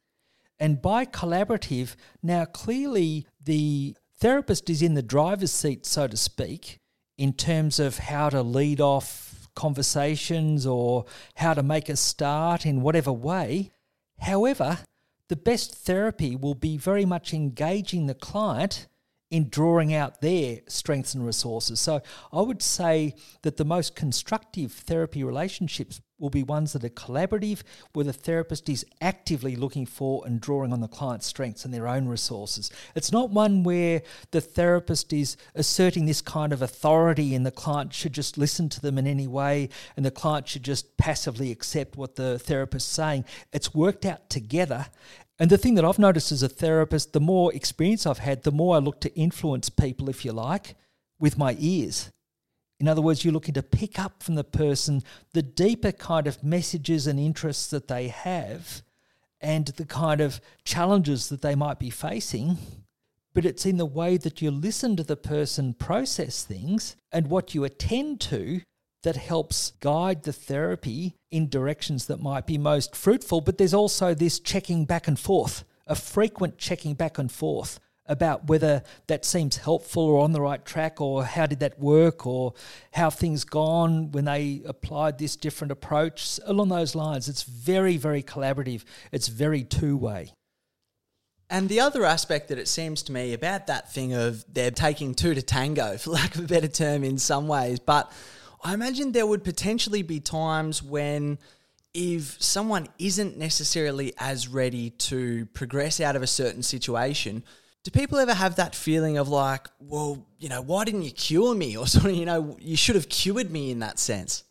And 0.59 0.81
by 0.81 1.05
collaborative, 1.05 1.95
now 2.23 2.45
clearly 2.45 3.27
the 3.43 3.95
therapist 4.19 4.69
is 4.69 4.81
in 4.81 4.95
the 4.95 5.01
driver's 5.03 5.51
seat, 5.51 5.85
so 5.85 6.07
to 6.07 6.17
speak, 6.17 6.79
in 7.17 7.33
terms 7.33 7.79
of 7.79 7.97
how 7.97 8.29
to 8.29 8.41
lead 8.41 8.81
off 8.81 9.47
conversations 9.55 10.65
or 10.65 11.05
how 11.35 11.53
to 11.53 11.63
make 11.63 11.89
a 11.89 11.95
start 11.95 12.65
in 12.65 12.81
whatever 12.81 13.11
way. 13.11 13.71
However, 14.19 14.79
the 15.29 15.35
best 15.35 15.73
therapy 15.73 16.35
will 16.35 16.55
be 16.55 16.77
very 16.77 17.05
much 17.05 17.33
engaging 17.33 18.07
the 18.07 18.13
client 18.13 18.87
in 19.29 19.49
drawing 19.49 19.93
out 19.93 20.21
their 20.21 20.59
strengths 20.67 21.13
and 21.13 21.25
resources. 21.25 21.79
So 21.79 22.01
I 22.31 22.41
would 22.41 22.61
say 22.61 23.13
that 23.41 23.57
the 23.57 23.65
most 23.65 23.95
constructive 23.95 24.71
therapy 24.71 25.23
relationships 25.23 25.99
will 26.19 26.29
be 26.29 26.43
ones 26.43 26.73
that 26.73 26.83
are 26.83 26.89
collaborative, 26.89 27.63
where 27.93 28.05
the 28.05 28.13
therapist 28.13 28.69
is 28.69 28.85
actively 29.01 29.55
looking 29.55 29.85
for 29.85 30.25
and 30.25 30.41
drawing 30.41 30.73
on 30.73 30.81
the 30.81 30.87
client's 30.87 31.27
strengths 31.27 31.65
and 31.65 31.73
their 31.73 31.87
own 31.87 32.07
resources. 32.07 32.71
It's 32.95 33.11
not 33.11 33.29
one 33.29 33.63
where 33.63 34.01
the 34.31 34.41
therapist 34.41 35.13
is 35.13 35.37
asserting 35.55 36.05
this 36.05 36.21
kind 36.21 36.53
of 36.53 36.61
authority 36.61 37.35
and 37.35 37.45
the 37.45 37.51
client 37.51 37.93
should 37.93 38.13
just 38.13 38.37
listen 38.37 38.69
to 38.69 38.81
them 38.81 38.97
in 38.97 39.07
any 39.07 39.27
way 39.27 39.69
and 39.95 40.05
the 40.05 40.11
client 40.11 40.47
should 40.47 40.63
just 40.63 40.97
passively 40.97 41.51
accept 41.51 41.97
what 41.97 42.15
the 42.15 42.39
therapist's 42.39 42.91
saying. 42.91 43.25
It's 43.53 43.73
worked 43.73 44.05
out 44.05 44.29
together 44.29 44.87
and 45.39 45.49
the 45.49 45.57
thing 45.57 45.75
that 45.75 45.85
I've 45.85 45.99
noticed 45.99 46.31
as 46.31 46.41
a 46.41 46.49
therapist, 46.49 47.13
the 47.13 47.19
more 47.19 47.53
experience 47.53 48.07
I've 48.07 48.17
had, 48.17 48.43
the 48.43 48.51
more 48.51 48.75
I 48.75 48.79
look 48.79 48.99
to 49.01 49.15
influence 49.15 49.69
people, 49.69 50.09
if 50.09 50.25
you 50.25 50.31
like, 50.31 50.75
with 51.19 51.37
my 51.37 51.55
ears. 51.59 52.11
In 52.79 52.87
other 52.87 53.01
words, 53.01 53.23
you're 53.25 53.33
looking 53.33 53.55
to 53.55 53.63
pick 53.63 53.97
up 53.97 54.21
from 54.21 54.35
the 54.35 54.43
person 54.43 55.03
the 55.33 55.41
deeper 55.41 55.91
kind 55.91 56.27
of 56.27 56.43
messages 56.43 57.07
and 57.07 57.19
interests 57.19 57.69
that 57.71 57.87
they 57.87 58.07
have 58.09 58.83
and 59.41 59.67
the 59.67 59.85
kind 59.85 60.21
of 60.21 60.41
challenges 60.63 61.29
that 61.29 61.41
they 61.41 61.55
might 61.55 61.79
be 61.79 61.89
facing. 61.89 62.57
But 63.33 63.45
it's 63.45 63.65
in 63.65 63.77
the 63.77 63.85
way 63.85 64.17
that 64.17 64.41
you 64.41 64.51
listen 64.51 64.95
to 64.95 65.03
the 65.03 65.15
person 65.15 65.73
process 65.73 66.43
things 66.43 66.95
and 67.11 67.27
what 67.27 67.53
you 67.53 67.63
attend 67.63 68.19
to 68.21 68.61
that 69.03 69.15
helps 69.15 69.71
guide 69.79 70.23
the 70.23 70.33
therapy 70.33 71.15
in 71.31 71.49
directions 71.49 72.07
that 72.07 72.19
might 72.19 72.45
be 72.45 72.57
most 72.57 72.95
fruitful. 72.95 73.41
But 73.41 73.57
there's 73.57 73.73
also 73.73 74.13
this 74.13 74.39
checking 74.39 74.85
back 74.85 75.07
and 75.07 75.19
forth, 75.19 75.63
a 75.85 75.95
frequent 75.95 76.57
checking 76.57 76.95
back 76.95 77.17
and 77.17 77.31
forth 77.31 77.79
about 78.07 78.47
whether 78.47 78.83
that 79.07 79.25
seems 79.25 79.57
helpful 79.57 80.03
or 80.03 80.23
on 80.23 80.31
the 80.31 80.41
right 80.41 80.63
track 80.65 81.01
or 81.01 81.25
how 81.25 81.45
did 81.45 81.59
that 81.59 81.79
work 81.79 82.25
or 82.25 82.53
how 82.93 83.09
things 83.09 83.43
gone 83.43 84.11
when 84.11 84.25
they 84.25 84.61
applied 84.65 85.17
this 85.17 85.35
different 85.35 85.71
approach. 85.71 86.39
Along 86.45 86.69
those 86.69 86.95
lines 86.95 87.27
it's 87.27 87.43
very 87.43 87.97
very 87.97 88.23
collaborative. 88.23 88.83
It's 89.11 89.27
very 89.27 89.63
two-way. 89.63 90.31
And 91.49 91.69
the 91.69 91.79
other 91.79 92.03
aspect 92.03 92.49
that 92.49 92.57
it 92.57 92.67
seems 92.67 93.03
to 93.03 93.11
me 93.11 93.33
about 93.33 93.67
that 93.67 93.91
thing 93.91 94.13
of 94.13 94.43
they're 94.53 94.71
taking 94.71 95.13
two 95.13 95.33
to 95.33 95.41
tango 95.41 95.97
for 95.97 96.11
lack 96.11 96.35
of 96.35 96.45
a 96.45 96.47
better 96.47 96.67
term 96.67 97.03
in 97.03 97.17
some 97.17 97.47
ways. 97.47 97.79
But 97.79 98.11
I 98.63 98.73
imagine 98.73 99.11
there 99.11 99.27
would 99.27 99.43
potentially 99.43 100.01
be 100.01 100.19
times 100.19 100.83
when 100.83 101.37
if 101.93 102.41
someone 102.41 102.87
isn't 102.99 103.37
necessarily 103.37 104.13
as 104.19 104.47
ready 104.47 104.91
to 104.91 105.45
progress 105.47 105.99
out 105.99 106.15
of 106.15 106.21
a 106.21 106.27
certain 106.27 106.61
situation, 106.61 107.43
do 107.87 107.91
people 107.97 108.19
ever 108.19 108.33
have 108.33 108.57
that 108.57 108.75
feeling 108.75 109.17
of 109.17 109.29
like, 109.29 109.69
well, 109.79 110.25
you 110.39 110.49
know, 110.49 110.61
why 110.61 110.83
didn't 110.83 111.03
you 111.03 111.11
cure 111.11 111.55
me? 111.55 111.77
Or 111.77 111.87
sort 111.87 112.07
of, 112.07 112.15
you 112.15 112.25
know, 112.25 112.57
you 112.59 112.75
should 112.75 112.95
have 112.95 113.07
cured 113.07 113.49
me 113.49 113.71
in 113.71 113.79
that 113.79 113.97
sense? 113.97 114.43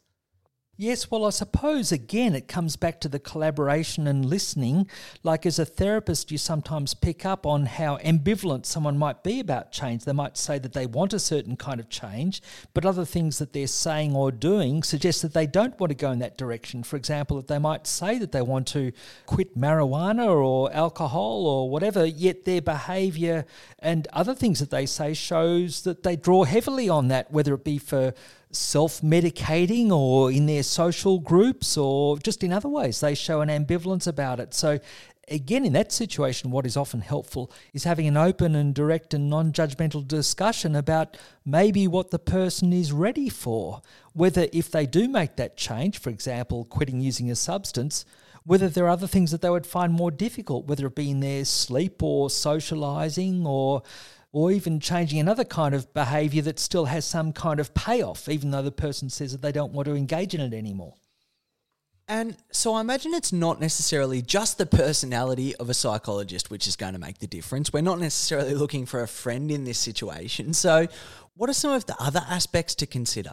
Yes, 0.78 1.10
well, 1.10 1.24
I 1.24 1.30
suppose 1.30 1.90
again 1.90 2.34
it 2.34 2.48
comes 2.48 2.76
back 2.76 3.00
to 3.00 3.08
the 3.08 3.18
collaboration 3.18 4.06
and 4.06 4.26
listening. 4.26 4.90
Like 5.22 5.46
as 5.46 5.58
a 5.58 5.64
therapist, 5.64 6.30
you 6.30 6.36
sometimes 6.36 6.92
pick 6.92 7.24
up 7.24 7.46
on 7.46 7.64
how 7.64 7.96
ambivalent 7.98 8.66
someone 8.66 8.98
might 8.98 9.24
be 9.24 9.40
about 9.40 9.72
change. 9.72 10.04
They 10.04 10.12
might 10.12 10.36
say 10.36 10.58
that 10.58 10.74
they 10.74 10.84
want 10.84 11.14
a 11.14 11.18
certain 11.18 11.56
kind 11.56 11.80
of 11.80 11.88
change, 11.88 12.42
but 12.74 12.84
other 12.84 13.06
things 13.06 13.38
that 13.38 13.54
they're 13.54 13.66
saying 13.66 14.14
or 14.14 14.30
doing 14.30 14.82
suggest 14.82 15.22
that 15.22 15.32
they 15.32 15.46
don't 15.46 15.80
want 15.80 15.92
to 15.92 15.96
go 15.96 16.10
in 16.10 16.18
that 16.18 16.36
direction. 16.36 16.82
For 16.82 16.96
example, 16.96 17.38
that 17.38 17.48
they 17.48 17.58
might 17.58 17.86
say 17.86 18.18
that 18.18 18.32
they 18.32 18.42
want 18.42 18.66
to 18.68 18.92
quit 19.24 19.58
marijuana 19.58 20.28
or 20.28 20.70
alcohol 20.74 21.46
or 21.46 21.70
whatever, 21.70 22.04
yet 22.04 22.44
their 22.44 22.60
behavior 22.60 23.46
and 23.78 24.06
other 24.12 24.34
things 24.34 24.58
that 24.58 24.68
they 24.68 24.84
say 24.84 25.14
shows 25.14 25.84
that 25.84 26.02
they 26.02 26.16
draw 26.16 26.44
heavily 26.44 26.90
on 26.90 27.08
that, 27.08 27.32
whether 27.32 27.54
it 27.54 27.64
be 27.64 27.78
for 27.78 28.12
self 28.56 29.00
medicating 29.02 29.90
or 29.90 30.30
in 30.30 30.46
their 30.46 30.62
social 30.62 31.18
groups 31.18 31.76
or 31.76 32.18
just 32.18 32.42
in 32.42 32.52
other 32.52 32.68
ways. 32.68 33.00
They 33.00 33.14
show 33.14 33.40
an 33.40 33.48
ambivalence 33.48 34.06
about 34.06 34.40
it. 34.40 34.54
So, 34.54 34.80
again, 35.28 35.64
in 35.64 35.72
that 35.74 35.92
situation, 35.92 36.50
what 36.50 36.66
is 36.66 36.76
often 36.76 37.00
helpful 37.00 37.50
is 37.72 37.84
having 37.84 38.06
an 38.06 38.16
open 38.16 38.54
and 38.54 38.74
direct 38.74 39.14
and 39.14 39.28
non 39.28 39.52
judgmental 39.52 40.06
discussion 40.06 40.74
about 40.74 41.16
maybe 41.44 41.86
what 41.86 42.10
the 42.10 42.18
person 42.18 42.72
is 42.72 42.92
ready 42.92 43.28
for. 43.28 43.82
Whether, 44.12 44.48
if 44.52 44.70
they 44.70 44.86
do 44.86 45.08
make 45.08 45.36
that 45.36 45.56
change, 45.56 45.98
for 45.98 46.10
example, 46.10 46.64
quitting 46.64 47.00
using 47.00 47.30
a 47.30 47.36
substance, 47.36 48.04
whether 48.44 48.68
there 48.68 48.86
are 48.86 48.90
other 48.90 49.08
things 49.08 49.32
that 49.32 49.42
they 49.42 49.50
would 49.50 49.66
find 49.66 49.92
more 49.92 50.12
difficult, 50.12 50.66
whether 50.66 50.86
it 50.86 50.94
be 50.94 51.10
in 51.10 51.20
their 51.20 51.44
sleep 51.44 52.00
or 52.02 52.30
socializing 52.30 53.44
or 53.44 53.82
or 54.32 54.52
even 54.52 54.80
changing 54.80 55.18
another 55.18 55.44
kind 55.44 55.74
of 55.74 55.92
behavior 55.94 56.42
that 56.42 56.58
still 56.58 56.86
has 56.86 57.04
some 57.04 57.32
kind 57.32 57.60
of 57.60 57.74
payoff, 57.74 58.28
even 58.28 58.50
though 58.50 58.62
the 58.62 58.70
person 58.70 59.08
says 59.08 59.32
that 59.32 59.42
they 59.42 59.52
don't 59.52 59.72
want 59.72 59.86
to 59.86 59.94
engage 59.94 60.34
in 60.34 60.40
it 60.40 60.52
anymore. 60.52 60.94
And 62.08 62.36
so 62.52 62.74
I 62.74 62.80
imagine 62.80 63.14
it's 63.14 63.32
not 63.32 63.60
necessarily 63.60 64.22
just 64.22 64.58
the 64.58 64.66
personality 64.66 65.56
of 65.56 65.68
a 65.68 65.74
psychologist 65.74 66.50
which 66.50 66.68
is 66.68 66.76
going 66.76 66.92
to 66.92 67.00
make 67.00 67.18
the 67.18 67.26
difference. 67.26 67.72
We're 67.72 67.80
not 67.80 67.98
necessarily 67.98 68.54
looking 68.54 68.86
for 68.86 69.02
a 69.02 69.08
friend 69.08 69.50
in 69.50 69.64
this 69.64 69.78
situation. 69.78 70.54
So, 70.54 70.86
what 71.34 71.50
are 71.50 71.54
some 71.54 71.72
of 71.72 71.86
the 71.86 71.96
other 71.98 72.22
aspects 72.28 72.76
to 72.76 72.86
consider? 72.86 73.32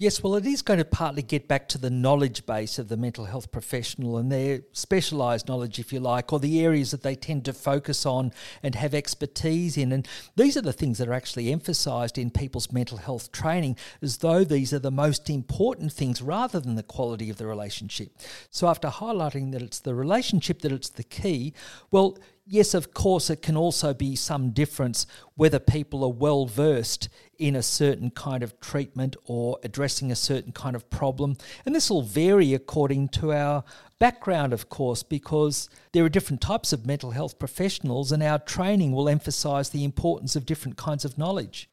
Yes, 0.00 0.22
well, 0.22 0.36
it 0.36 0.46
is 0.46 0.62
going 0.62 0.78
to 0.78 0.84
partly 0.84 1.22
get 1.22 1.48
back 1.48 1.68
to 1.70 1.78
the 1.78 1.90
knowledge 1.90 2.46
base 2.46 2.78
of 2.78 2.86
the 2.86 2.96
mental 2.96 3.24
health 3.24 3.50
professional 3.50 4.16
and 4.16 4.30
their 4.30 4.60
specialised 4.70 5.48
knowledge, 5.48 5.80
if 5.80 5.92
you 5.92 5.98
like, 5.98 6.32
or 6.32 6.38
the 6.38 6.64
areas 6.64 6.92
that 6.92 7.02
they 7.02 7.16
tend 7.16 7.44
to 7.46 7.52
focus 7.52 8.06
on 8.06 8.30
and 8.62 8.76
have 8.76 8.94
expertise 8.94 9.76
in. 9.76 9.90
And 9.90 10.06
these 10.36 10.56
are 10.56 10.62
the 10.62 10.72
things 10.72 10.98
that 10.98 11.08
are 11.08 11.12
actually 11.12 11.50
emphasised 11.50 12.16
in 12.16 12.30
people's 12.30 12.70
mental 12.70 12.98
health 12.98 13.32
training, 13.32 13.76
as 14.00 14.18
though 14.18 14.44
these 14.44 14.72
are 14.72 14.78
the 14.78 14.92
most 14.92 15.28
important 15.28 15.92
things 15.92 16.22
rather 16.22 16.60
than 16.60 16.76
the 16.76 16.84
quality 16.84 17.28
of 17.28 17.38
the 17.38 17.48
relationship. 17.48 18.12
So, 18.52 18.68
after 18.68 18.86
highlighting 18.86 19.50
that 19.50 19.62
it's 19.62 19.80
the 19.80 19.96
relationship 19.96 20.60
that 20.60 20.70
it's 20.70 20.90
the 20.90 21.02
key, 21.02 21.54
well, 21.90 22.16
yes, 22.46 22.72
of 22.72 22.94
course, 22.94 23.30
it 23.30 23.42
can 23.42 23.56
also 23.56 23.94
be 23.94 24.14
some 24.14 24.50
difference 24.50 25.08
whether 25.34 25.58
people 25.58 26.04
are 26.04 26.12
well 26.12 26.46
versed 26.46 27.08
in 27.38 27.54
a 27.54 27.62
certain 27.62 28.10
kind 28.10 28.42
of 28.42 28.58
treatment 28.60 29.16
or 29.24 29.58
addressing 29.62 30.10
a 30.10 30.16
certain 30.16 30.52
kind 30.52 30.74
of 30.74 30.90
problem. 30.90 31.36
And 31.64 31.74
this 31.74 31.90
will 31.90 32.02
vary 32.02 32.52
according 32.54 33.08
to 33.10 33.32
our 33.32 33.64
background, 33.98 34.52
of 34.52 34.68
course, 34.68 35.02
because 35.02 35.68
there 35.92 36.04
are 36.04 36.08
different 36.08 36.40
types 36.40 36.72
of 36.72 36.86
mental 36.86 37.12
health 37.12 37.38
professionals, 37.38 38.12
and 38.12 38.22
our 38.22 38.38
training 38.38 38.92
will 38.92 39.08
emphasize 39.08 39.70
the 39.70 39.84
importance 39.84 40.36
of 40.36 40.46
different 40.46 40.76
kinds 40.76 41.04
of 41.04 41.18
knowledge. 41.18 41.68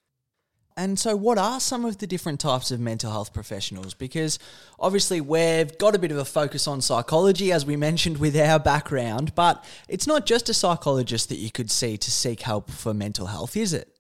And 0.78 1.00
so, 1.00 1.16
what 1.16 1.38
are 1.38 1.62
some 1.62 1.86
of 1.86 2.00
the 2.00 2.08
different 2.08 2.42
types 2.42 2.70
of 2.70 2.82
mental 2.82 3.10
health 3.10 3.34
professionals? 3.34 3.94
Because 3.94 4.38
obviously, 4.78 5.22
we've 5.22 5.78
got 5.78 5.96
a 5.96 6.00
bit 6.00 6.12
of 6.12 6.18
a 6.18 6.26
focus 6.26 6.68
on 6.68 6.82
psychology, 6.82 7.52
as 7.54 7.66
we 7.66 7.78
mentioned 7.78 8.18
with 8.18 8.36
our 8.36 8.60
background, 8.60 9.34
but 9.36 9.64
it's 9.88 10.06
not 10.06 10.26
just 10.26 10.50
a 10.50 10.54
psychologist 10.54 11.30
that 11.30 11.38
you 11.38 11.50
could 11.50 11.72
see 11.72 11.96
to 11.96 12.12
seek 12.12 12.42
help 12.42 12.70
for 12.70 12.94
mental 12.94 13.28
health, 13.28 13.56
is 13.56 13.72
it? 13.72 13.95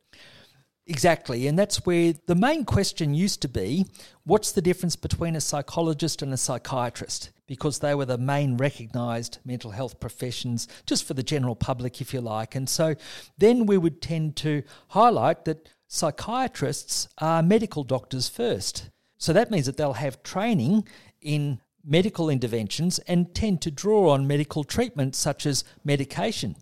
Exactly. 0.88 1.48
And 1.48 1.58
that's 1.58 1.86
where 1.86 2.14
the 2.28 2.36
main 2.36 2.64
question 2.64 3.16
used 3.16 3.42
to 3.42 3.48
be 3.48 3.88
what's 4.24 4.52
the 4.52 4.62
difference 4.62 4.96
between 4.96 5.36
a 5.36 5.42
psychologist 5.42 6.22
and 6.22 6.32
a 6.32 6.38
psychiatrist? 6.38 7.32
Because 7.48 7.80
they 7.80 7.96
were 7.96 8.06
the 8.06 8.20
main 8.20 8.58
recognised 8.58 9.40
mental 9.44 9.72
health 9.72 10.00
professions, 10.00 10.68
just 10.86 11.04
for 11.04 11.16
the 11.16 11.24
general 11.24 11.56
public, 11.56 12.02
if 12.02 12.14
you 12.14 12.22
like. 12.22 12.54
And 12.54 12.70
so 12.70 12.96
then 13.38 13.66
we 13.66 13.78
would 13.78 14.02
tend 14.02 14.36
to 14.38 14.62
highlight 14.90 15.46
that 15.46 15.70
psychiatrists 15.88 17.08
are 17.18 17.42
medical 17.42 17.84
doctors 17.84 18.30
first. 18.30 18.90
So 19.18 19.34
that 19.34 19.50
means 19.50 19.66
that 19.66 19.78
they'll 19.78 19.94
have 19.94 20.22
training 20.22 20.88
in 21.22 21.60
medical 21.84 22.30
interventions 22.30 23.00
and 23.00 23.34
tend 23.34 23.62
to 23.62 23.72
draw 23.72 24.10
on 24.10 24.28
medical 24.28 24.64
treatment 24.64 25.16
such 25.16 25.46
as 25.46 25.64
medication. 25.84 26.56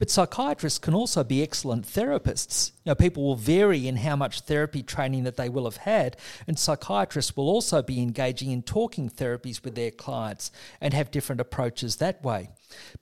But 0.00 0.08
psychiatrists 0.08 0.78
can 0.78 0.94
also 0.94 1.22
be 1.22 1.42
excellent 1.42 1.86
therapists. 1.86 2.72
You 2.84 2.90
know, 2.90 2.94
people 2.94 3.22
will 3.22 3.36
vary 3.36 3.86
in 3.86 3.98
how 3.98 4.16
much 4.16 4.40
therapy 4.40 4.82
training 4.82 5.24
that 5.24 5.36
they 5.36 5.50
will 5.50 5.64
have 5.64 5.76
had, 5.76 6.16
and 6.48 6.58
psychiatrists 6.58 7.36
will 7.36 7.50
also 7.50 7.82
be 7.82 8.00
engaging 8.00 8.50
in 8.50 8.62
talking 8.62 9.10
therapies 9.10 9.62
with 9.62 9.74
their 9.74 9.90
clients 9.90 10.50
and 10.80 10.94
have 10.94 11.10
different 11.10 11.42
approaches 11.42 11.96
that 11.96 12.24
way. 12.24 12.48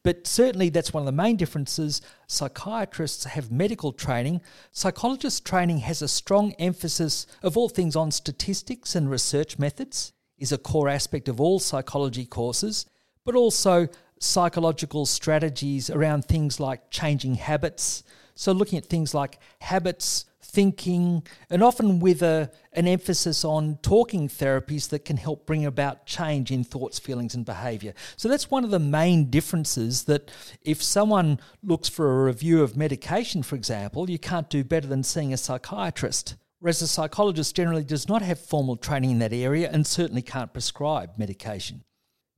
But 0.03 0.27
certainly, 0.27 0.71
that's 0.71 0.93
one 0.93 1.03
of 1.03 1.07
the 1.07 1.13
main 1.13 1.37
differences. 1.37 2.03
Psychiatrists 2.27 3.25
have 3.27 3.53
medical 3.53 3.93
training. 3.93 4.41
Psychologist 4.73 5.47
training 5.47 5.79
has 5.79 6.03
a 6.03 6.09
strong 6.09 6.53
emphasis, 6.59 7.29
of 7.45 7.57
all 7.57 7.69
things, 7.69 7.95
on 7.95 8.11
statistics 8.11 8.97
and 8.97 9.09
research 9.09 9.57
methods, 9.57 10.15
is 10.37 10.51
a 10.51 10.59
core 10.59 10.89
aspect 10.89 11.29
of 11.29 11.41
all 11.41 11.61
psychology 11.61 12.27
courses, 12.27 12.87
but 13.25 13.37
also 13.37 13.87
psychological 14.21 15.07
strategies 15.07 15.91
around 15.91 16.25
things 16.25 16.61
like 16.61 16.91
changing 16.91 17.37
habits. 17.37 18.03
So, 18.35 18.53
looking 18.53 18.79
at 18.79 18.87
things 18.87 19.15
like 19.15 19.39
habits, 19.61 20.25
thinking, 20.41 21.25
and 21.51 21.63
often 21.63 21.99
with 21.99 22.23
a, 22.23 22.51
an 22.73 22.87
emphasis 22.87 23.45
on 23.45 23.79
talking 23.83 24.29
therapies 24.29 24.89
that 24.91 25.05
can 25.05 25.17
help 25.17 25.45
bring 25.47 25.67
about 25.67 26.07
change 26.07 26.51
in 26.51 26.65
thoughts, 26.65 26.99
feelings, 26.99 27.35
and 27.35 27.45
behavior. 27.45 27.95
So, 28.17 28.29
that's 28.29 28.51
one 28.51 28.65
of 28.65 28.71
the 28.71 28.79
main 28.79 29.31
differences 29.31 30.05
that 30.05 30.31
if 30.63 30.83
someone 30.83 31.41
looks 31.63 31.89
for 31.89 32.23
a 32.23 32.25
review 32.25 32.63
of 32.63 32.77
medication, 32.77 33.43
for 33.43 33.57
example, 33.57 34.09
you 34.09 34.19
can't 34.19 34.49
do 34.49 34.63
better 34.63 34.87
than 34.87 35.03
seeing 35.03 35.33
a 35.33 35.37
psychiatrist. 35.37 36.37
Whereas 36.61 36.83
a 36.83 36.89
psychologist 36.89 37.55
generally 37.55 37.85
does 37.85 38.09
not 38.09 38.23
have 38.23 38.41
formal 38.41 38.77
training 38.77 39.13
in 39.13 39.19
that 39.21 39.33
area 39.33 39.71
and 39.73 39.87
certainly 39.87 40.23
can't 40.23 40.53
prescribe 40.53 41.13
medication. 41.17 41.85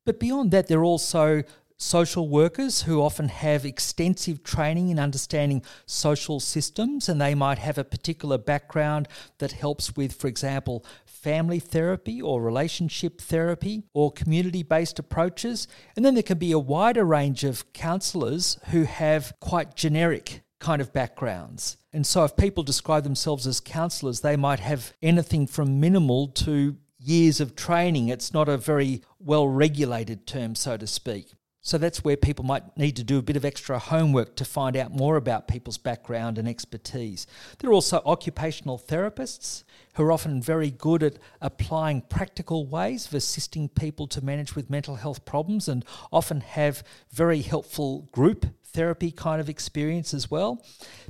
But 0.05 0.20
beyond 0.20 0.51
that, 0.51 0.66
there 0.66 0.81
are 0.81 0.85
also 0.85 1.43
social 1.81 2.28
workers 2.28 2.83
who 2.83 3.01
often 3.01 3.28
have 3.28 3.64
extensive 3.64 4.45
training 4.45 4.91
in 4.91 4.99
understanding 4.99 5.62
social 5.87 6.39
systems 6.39 7.09
and 7.09 7.20
they 7.20 7.35
might 7.35 7.59
have 7.59 7.78
a 7.78 7.85
particular 7.85 8.37
background 8.37 9.09
that 9.39 9.53
helps 9.53 9.97
with, 9.97 10.12
for 10.12 10.26
example, 10.26 10.85
family 11.07 11.59
therapy 11.59 12.20
or 12.20 12.43
relationship 12.43 13.20
therapy 13.20 13.83
or 13.95 14.12
community 14.12 14.62
based 14.62 14.99
approaches. 14.99 15.66
And 15.97 16.05
then 16.05 16.14
there 16.14 16.22
can 16.22 16.39
be 16.39 16.53
a 16.53 16.59
wider 16.59 17.05
range 17.05 17.45
of 17.45 17.72
counsellors 17.72 18.59
who 18.70 18.85
have 18.85 19.33
quite 19.41 19.74
generic 19.74 20.43
kind 20.59 20.83
of 20.83 20.93
backgrounds. 20.93 21.78
And 21.95 22.07
so 22.07 22.24
if 22.24 22.37
people 22.37 22.62
describe 22.62 23.05
themselves 23.05 23.47
as 23.47 23.59
counsellors, 23.59 24.20
they 24.20 24.37
might 24.37 24.61
have 24.61 24.93
anything 25.03 25.47
from 25.47 25.81
minimal 25.81 26.28
to 26.28 26.76
years 26.99 27.41
of 27.41 27.57
training. 27.57 28.09
It's 28.09 28.35
not 28.35 28.51
a 28.51 28.59
very 28.59 29.03
well 29.18 29.49
regulated 29.49 30.26
term, 30.26 30.55
so 30.55 30.76
to 30.76 30.87
speak. 30.87 31.33
So 31.63 31.77
that's 31.77 32.03
where 32.03 32.17
people 32.17 32.45
might 32.45 32.77
need 32.79 32.97
to 32.97 33.05
do 33.05 33.19
a 33.19 33.23
bit 33.23 33.37
of 33.37 33.45
extra 33.45 33.79
homework 33.79 34.35
to 34.37 34.47
find 34.47 34.77
out 34.77 34.93
more 34.93 35.17
about 35.17 35.47
people's 35.47 35.77
background 35.77 36.39
and 36.39 36.49
expertise. 36.49 37.27
There 37.59 37.69
are 37.69 37.75
also 37.75 38.01
occupational 38.07 38.79
therapists 38.79 39.65
who 39.95 40.05
are 40.05 40.13
often 40.13 40.41
very 40.41 40.71
good 40.71 41.03
at 41.03 41.19
applying 41.43 42.01
practical 42.03 42.67
ways 42.67 43.07
of 43.07 43.15
assisting 43.15 43.69
people 43.69 44.07
to 44.07 44.25
manage 44.25 44.55
with 44.55 44.71
mental 44.71 44.97
health 44.97 45.27
problems 45.27 45.69
and 45.69 45.85
often 46.11 46.41
have 46.41 46.83
very 47.13 47.43
helpful 47.43 48.09
group 48.11 48.47
therapy 48.73 49.11
kind 49.11 49.41
of 49.41 49.49
experience 49.49 50.14
as 50.14 50.31
well. 50.31 50.64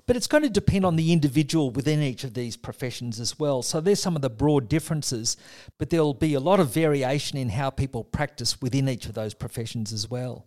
But 0.06 0.16
it's 0.16 0.26
going 0.26 0.42
to 0.42 0.50
depend 0.50 0.84
on 0.84 0.96
the 0.96 1.12
individual 1.12 1.70
within 1.70 2.02
each 2.02 2.24
of 2.24 2.34
these 2.34 2.56
professions 2.56 3.20
as 3.20 3.38
well. 3.38 3.62
So 3.62 3.80
there's 3.80 4.02
some 4.02 4.16
of 4.16 4.22
the 4.22 4.30
broad 4.30 4.68
differences, 4.68 5.36
but 5.78 5.90
there'll 5.90 6.14
be 6.14 6.34
a 6.34 6.40
lot 6.40 6.60
of 6.60 6.74
variation 6.74 7.38
in 7.38 7.50
how 7.50 7.70
people 7.70 8.04
practice 8.04 8.60
within 8.60 8.88
each 8.88 9.06
of 9.06 9.14
those 9.14 9.34
professions 9.34 9.92
as 9.92 10.10
well. 10.10 10.46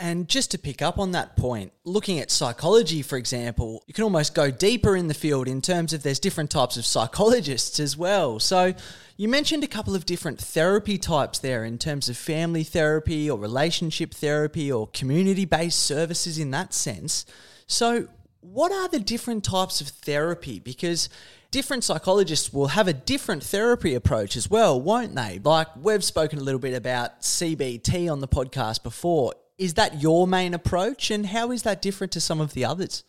And 0.00 0.28
just 0.28 0.52
to 0.52 0.58
pick 0.58 0.80
up 0.80 0.98
on 1.00 1.10
that 1.12 1.36
point, 1.36 1.72
looking 1.84 2.20
at 2.20 2.30
psychology, 2.30 3.02
for 3.02 3.16
example, 3.16 3.82
you 3.88 3.94
can 3.94 4.04
almost 4.04 4.32
go 4.32 4.48
deeper 4.48 4.94
in 4.94 5.08
the 5.08 5.14
field 5.14 5.48
in 5.48 5.60
terms 5.60 5.92
of 5.92 6.04
there's 6.04 6.20
different 6.20 6.50
types 6.50 6.76
of 6.76 6.86
psychologists 6.86 7.80
as 7.80 7.96
well. 7.96 8.38
So 8.38 8.74
you 9.16 9.26
mentioned 9.26 9.64
a 9.64 9.68
couple 9.68 9.96
of 9.96 10.06
different 10.06 10.38
therapy 10.38 10.98
types 10.98 11.40
there 11.40 11.64
in 11.64 11.78
terms 11.78 12.08
of 12.08 12.16
family 12.16 12.62
therapy 12.62 13.28
or 13.28 13.36
relationship 13.36 14.14
therapy 14.14 14.70
or 14.70 14.86
community 14.86 15.44
based 15.44 15.80
services 15.80 16.38
in 16.38 16.52
that 16.52 16.72
sense. 16.72 17.26
So, 17.66 18.06
what 18.40 18.70
are 18.70 18.88
the 18.88 19.00
different 19.00 19.42
types 19.42 19.80
of 19.80 19.88
therapy? 19.88 20.60
Because 20.60 21.08
different 21.50 21.82
psychologists 21.82 22.52
will 22.52 22.68
have 22.68 22.86
a 22.86 22.92
different 22.92 23.42
therapy 23.42 23.94
approach 23.94 24.36
as 24.36 24.48
well, 24.48 24.80
won't 24.80 25.16
they? 25.16 25.40
Like 25.42 25.66
we've 25.74 26.04
spoken 26.04 26.38
a 26.38 26.42
little 26.42 26.60
bit 26.60 26.74
about 26.74 27.22
CBT 27.22 28.10
on 28.10 28.20
the 28.20 28.28
podcast 28.28 28.84
before 28.84 29.34
is 29.58 29.74
that 29.74 30.00
your 30.00 30.26
main 30.26 30.54
approach, 30.54 31.10
and 31.10 31.26
how 31.26 31.50
is 31.50 31.64
that 31.64 31.82
different 31.82 32.12
to 32.12 32.20
some 32.20 32.40
of 32.40 32.54
the 32.54 32.64
others? 32.64 33.04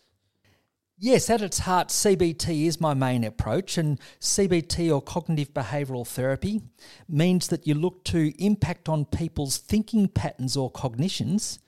Yes, 0.98 1.30
at 1.30 1.40
its 1.40 1.60
heart, 1.60 1.88
CBT 1.88 2.66
is 2.66 2.80
my 2.80 2.92
main 2.92 3.24
approach, 3.24 3.78
and 3.78 3.98
CBT 4.20 4.94
or 4.94 5.00
cognitive 5.00 5.54
behavioural 5.54 6.06
therapy 6.06 6.60
means 7.08 7.48
that 7.48 7.66
you 7.66 7.74
look 7.74 8.04
to 8.04 8.34
impact 8.44 8.88
on 8.88 9.06
people's 9.06 9.56
thinking 9.56 10.08
patterns 10.08 10.58
or 10.58 10.70
cognitions 10.70 11.58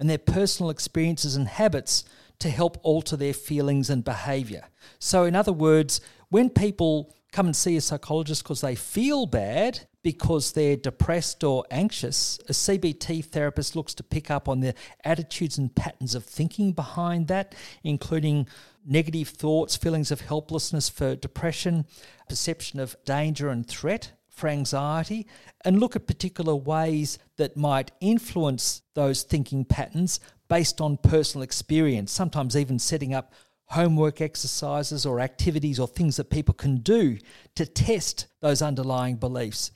and 0.00 0.10
their 0.10 0.18
personal 0.18 0.70
experiences 0.70 1.36
and 1.36 1.46
habits 1.46 2.04
to 2.40 2.50
help 2.50 2.78
alter 2.82 3.16
their 3.16 3.34
feelings 3.34 3.90
and 3.90 4.02
behaviour. 4.02 4.64
So, 4.98 5.24
in 5.24 5.36
other 5.36 5.52
words, 5.52 6.00
when 6.30 6.50
people 6.50 7.14
come 7.30 7.46
and 7.46 7.54
see 7.54 7.76
a 7.76 7.80
psychologist 7.80 8.42
because 8.42 8.60
they 8.60 8.74
feel 8.74 9.26
bad 9.26 9.86
because 10.02 10.52
they're 10.52 10.76
depressed 10.76 11.44
or 11.44 11.64
anxious, 11.70 12.38
a 12.48 12.52
CBT 12.52 13.24
therapist 13.24 13.76
looks 13.76 13.94
to 13.94 14.02
pick 14.02 14.30
up 14.30 14.48
on 14.48 14.60
the 14.60 14.74
attitudes 15.04 15.58
and 15.58 15.74
patterns 15.74 16.14
of 16.14 16.24
thinking 16.24 16.72
behind 16.72 17.28
that, 17.28 17.54
including 17.84 18.46
negative 18.86 19.28
thoughts, 19.28 19.76
feelings 19.76 20.10
of 20.10 20.22
helplessness 20.22 20.88
for 20.88 21.14
depression, 21.14 21.84
perception 22.28 22.80
of 22.80 22.96
danger 23.04 23.50
and 23.50 23.66
threat 23.66 24.12
for 24.30 24.48
anxiety, 24.48 25.26
and 25.64 25.78
look 25.80 25.94
at 25.94 26.06
particular 26.06 26.54
ways 26.54 27.18
that 27.36 27.56
might 27.56 27.90
influence 28.00 28.82
those 28.94 29.22
thinking 29.22 29.64
patterns 29.64 30.18
based 30.48 30.80
on 30.80 30.96
personal 30.96 31.42
experience, 31.42 32.10
sometimes 32.10 32.56
even 32.56 32.78
setting 32.78 33.12
up 33.12 33.32
homework 33.70 34.20
exercises 34.20 35.06
or 35.06 35.20
activities 35.20 35.78
or 35.78 35.86
things 35.86 36.16
that 36.16 36.30
people 36.30 36.54
can 36.54 36.78
do 36.78 37.18
to 37.54 37.64
test 37.64 38.26
those 38.40 38.62
underlying 38.62 39.16
beliefs. 39.16 39.70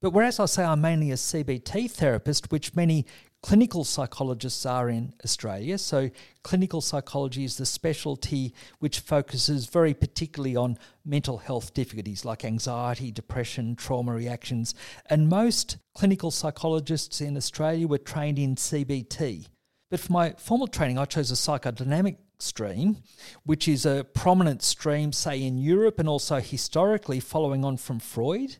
But 0.00 0.10
whereas 0.10 0.40
I 0.40 0.46
say 0.46 0.64
I'm 0.64 0.80
mainly 0.80 1.10
a 1.10 1.14
CBT 1.14 1.90
therapist, 1.90 2.50
which 2.50 2.74
many 2.74 3.04
clinical 3.42 3.84
psychologists 3.84 4.64
are 4.64 4.88
in 4.88 5.12
Australia, 5.24 5.76
so 5.76 6.08
clinical 6.42 6.80
psychology 6.80 7.44
is 7.44 7.56
the 7.56 7.66
specialty 7.66 8.54
which 8.78 9.00
focuses 9.00 9.66
very 9.66 9.92
particularly 9.92 10.56
on 10.56 10.78
mental 11.04 11.38
health 11.38 11.74
difficulties 11.74 12.24
like 12.24 12.44
anxiety, 12.44 13.10
depression, 13.10 13.76
trauma 13.76 14.12
reactions. 14.12 14.74
And 15.06 15.28
most 15.28 15.76
clinical 15.94 16.30
psychologists 16.30 17.20
in 17.20 17.36
Australia 17.36 17.86
were 17.86 17.98
trained 17.98 18.38
in 18.38 18.54
CBT. 18.54 19.48
But 19.90 20.00
for 20.00 20.12
my 20.12 20.30
formal 20.38 20.66
training, 20.66 20.98
I 20.98 21.04
chose 21.04 21.30
a 21.30 21.34
psychodynamic 21.34 22.16
stream, 22.42 22.98
which 23.44 23.68
is 23.68 23.84
a 23.86 24.04
prominent 24.04 24.62
stream, 24.62 25.12
say, 25.12 25.42
in 25.42 25.58
Europe 25.58 25.98
and 25.98 26.08
also 26.08 26.40
historically 26.40 27.20
following 27.20 27.64
on 27.64 27.76
from 27.76 27.98
Freud. 27.98 28.56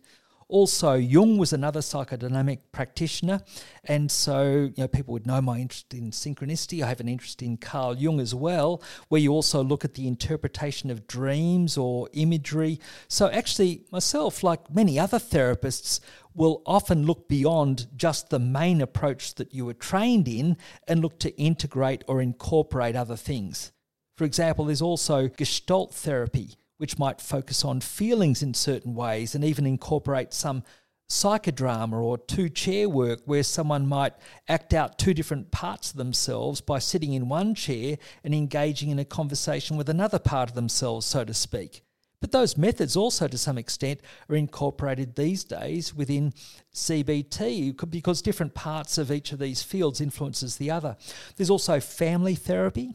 Also, 0.51 0.95
Jung 0.95 1.37
was 1.37 1.53
another 1.53 1.81
psychodynamic 1.81 2.61
practitioner, 2.73 3.43
and 3.85 4.11
so 4.11 4.71
you 4.75 4.75
know 4.79 4.89
people 4.89 5.13
would 5.13 5.27
know 5.27 5.43
my 5.43 5.59
interest 5.59 5.93
in 5.93 6.11
synchronicity. 6.11 6.83
I 6.83 6.89
have 6.89 7.01
an 7.01 7.09
interest 7.09 7.43
in 7.43 7.59
Carl 7.59 7.95
Jung 7.99 8.19
as 8.19 8.35
well, 8.35 8.83
where 9.09 9.21
you 9.21 9.31
also 9.31 9.63
look 9.63 9.85
at 9.85 9.93
the 9.93 10.09
interpretation 10.09 10.91
of 10.91 11.07
dreams 11.07 11.77
or 11.77 12.09
imagery. 12.15 12.81
So, 13.09 13.29
actually, 13.29 13.83
myself, 13.93 14.43
like 14.43 14.75
many 14.75 14.99
other 14.99 15.19
therapists, 15.19 16.01
will 16.39 16.63
often 16.65 17.05
look 17.05 17.29
beyond 17.29 17.89
just 17.97 18.31
the 18.31 18.39
main 18.39 18.81
approach 18.81 19.35
that 19.35 19.53
you 19.53 19.67
were 19.67 19.75
trained 19.75 20.29
in 20.29 20.57
and 20.87 21.01
look 21.01 21.19
to 21.19 21.37
integrate 21.37 22.05
or 22.07 22.23
incorporate 22.23 22.97
other 22.97 23.17
things. 23.17 23.73
For 24.17 24.25
example, 24.25 24.65
there's 24.65 24.81
also 24.81 25.29
Gestalt 25.29 25.93
therapy, 25.93 26.55
which 26.79 26.99
might 26.99 27.21
focus 27.21 27.65
on 27.65 27.81
feelings 27.81 28.43
in 28.43 28.55
certain 28.55 28.95
ways 28.95 29.35
and 29.35 29.45
even 29.45 29.67
incorporate 29.67 30.33
some 30.33 30.63
psychodrama 31.11 31.95
or 31.95 32.19
two 32.19 32.49
chair 32.49 32.89
work 32.89 33.21
where 33.25 33.43
someone 33.43 33.87
might 33.87 34.13
act 34.47 34.75
out 34.75 34.99
two 34.99 35.15
different 35.15 35.51
parts 35.51 35.91
of 35.91 35.97
themselves 35.97 36.61
by 36.61 36.79
sitting 36.79 37.15
in 37.15 37.29
one 37.29 37.55
chair 37.55 37.97
and 38.23 38.35
engaging 38.35 38.91
in 38.91 38.99
a 38.99 39.05
conversation 39.05 39.77
with 39.77 39.89
another 39.89 40.19
part 40.19 40.51
of 40.51 40.55
themselves, 40.55 41.07
so 41.07 41.25
to 41.25 41.35
speak. 41.35 41.83
But 42.21 42.33
those 42.33 42.57
methods 42.57 42.97
also, 42.97 43.29
to 43.29 43.39
some 43.39 43.59
extent, 43.59 44.01
are 44.29 44.35
incorporated 44.35 45.15
these 45.15 45.45
days 45.45 45.95
within 45.95 46.33
CBT 46.75 47.91
because 47.91 48.23
different 48.23 48.55
parts 48.55 48.99
of 48.99 49.13
each 49.13 49.33
of 49.33 49.39
these 49.39 49.63
fields 49.63 50.01
influences 50.01 50.57
the 50.57 50.71
other. 50.71 50.97
There's 51.37 51.51
also 51.51 51.79
family 51.79 52.35
therapy, 52.35 52.95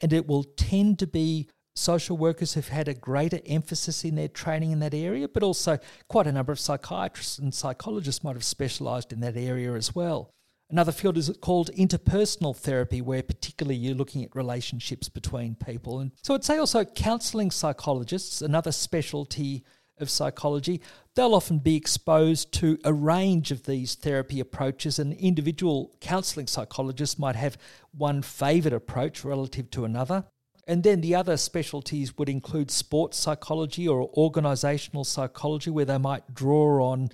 and 0.00 0.12
it 0.12 0.26
will 0.26 0.44
tend 0.44 0.98
to 0.98 1.06
be 1.06 1.48
social 1.76 2.16
workers 2.16 2.54
who've 2.54 2.68
had 2.68 2.88
a 2.88 2.94
greater 2.94 3.38
emphasis 3.46 4.04
in 4.04 4.16
their 4.16 4.26
training 4.26 4.72
in 4.72 4.80
that 4.80 4.94
area, 4.94 5.28
but 5.28 5.44
also 5.44 5.78
quite 6.08 6.26
a 6.26 6.32
number 6.32 6.50
of 6.50 6.58
psychiatrists 6.58 7.38
and 7.38 7.54
psychologists 7.54 8.24
might 8.24 8.34
have 8.34 8.44
specialised 8.44 9.12
in 9.12 9.20
that 9.20 9.36
area 9.36 9.72
as 9.74 9.94
well. 9.94 10.32
Another 10.70 10.92
field 10.92 11.16
is 11.16 11.30
called 11.40 11.70
interpersonal 11.72 12.54
therapy, 12.54 13.00
where 13.00 13.22
particularly 13.22 13.76
you're 13.76 13.94
looking 13.94 14.22
at 14.22 14.36
relationships 14.36 15.08
between 15.08 15.54
people. 15.54 16.00
And 16.00 16.12
so 16.22 16.34
I'd 16.34 16.44
say 16.44 16.58
also 16.58 16.84
counselling 16.84 17.50
psychologists, 17.50 18.42
another 18.42 18.70
specialty 18.72 19.64
of 19.98 20.10
psychology, 20.10 20.82
they'll 21.14 21.34
often 21.34 21.58
be 21.58 21.74
exposed 21.74 22.52
to 22.52 22.78
a 22.84 22.92
range 22.92 23.50
of 23.50 23.64
these 23.64 23.94
therapy 23.94 24.40
approaches, 24.40 24.98
and 24.98 25.14
individual 25.14 25.96
counselling 26.00 26.46
psychologists 26.46 27.18
might 27.18 27.36
have 27.36 27.56
one 27.92 28.20
favoured 28.20 28.74
approach 28.74 29.24
relative 29.24 29.70
to 29.70 29.86
another. 29.86 30.24
And 30.66 30.82
then 30.82 31.00
the 31.00 31.14
other 31.14 31.38
specialties 31.38 32.18
would 32.18 32.28
include 32.28 32.70
sports 32.70 33.16
psychology 33.16 33.88
or 33.88 34.12
organisational 34.12 35.06
psychology, 35.06 35.70
where 35.70 35.86
they 35.86 35.96
might 35.96 36.34
draw 36.34 36.90
on 36.90 37.08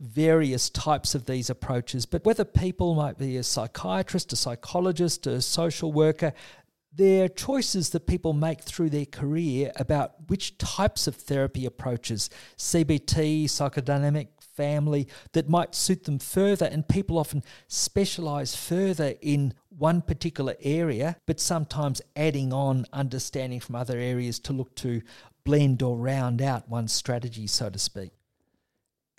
various 0.00 0.70
types 0.70 1.14
of 1.14 1.26
these 1.26 1.50
approaches. 1.50 2.06
But 2.06 2.24
whether 2.24 2.44
people 2.44 2.94
might 2.94 3.18
be 3.18 3.36
a 3.36 3.42
psychiatrist, 3.42 4.32
a 4.32 4.36
psychologist, 4.36 5.26
a 5.26 5.42
social 5.42 5.92
worker, 5.92 6.32
they're 6.92 7.28
choices 7.28 7.90
that 7.90 8.06
people 8.06 8.32
make 8.32 8.62
through 8.62 8.90
their 8.90 9.06
career 9.06 9.70
about 9.76 10.14
which 10.28 10.58
types 10.58 11.06
of 11.06 11.14
therapy 11.14 11.64
approaches, 11.64 12.30
CBT, 12.56 13.44
psychodynamic, 13.44 14.28
family, 14.40 15.06
that 15.32 15.48
might 15.48 15.74
suit 15.74 16.04
them 16.04 16.18
further. 16.18 16.66
And 16.66 16.88
people 16.88 17.18
often 17.18 17.44
specialize 17.68 18.56
further 18.56 19.14
in 19.20 19.54
one 19.68 20.02
particular 20.02 20.56
area, 20.62 21.16
but 21.26 21.38
sometimes 21.38 22.02
adding 22.16 22.52
on 22.52 22.86
understanding 22.92 23.60
from 23.60 23.76
other 23.76 23.98
areas 23.98 24.38
to 24.40 24.52
look 24.52 24.74
to 24.76 25.02
blend 25.44 25.82
or 25.82 25.96
round 25.96 26.42
out 26.42 26.68
one's 26.68 26.92
strategy, 26.92 27.46
so 27.46 27.70
to 27.70 27.78
speak. 27.78 28.10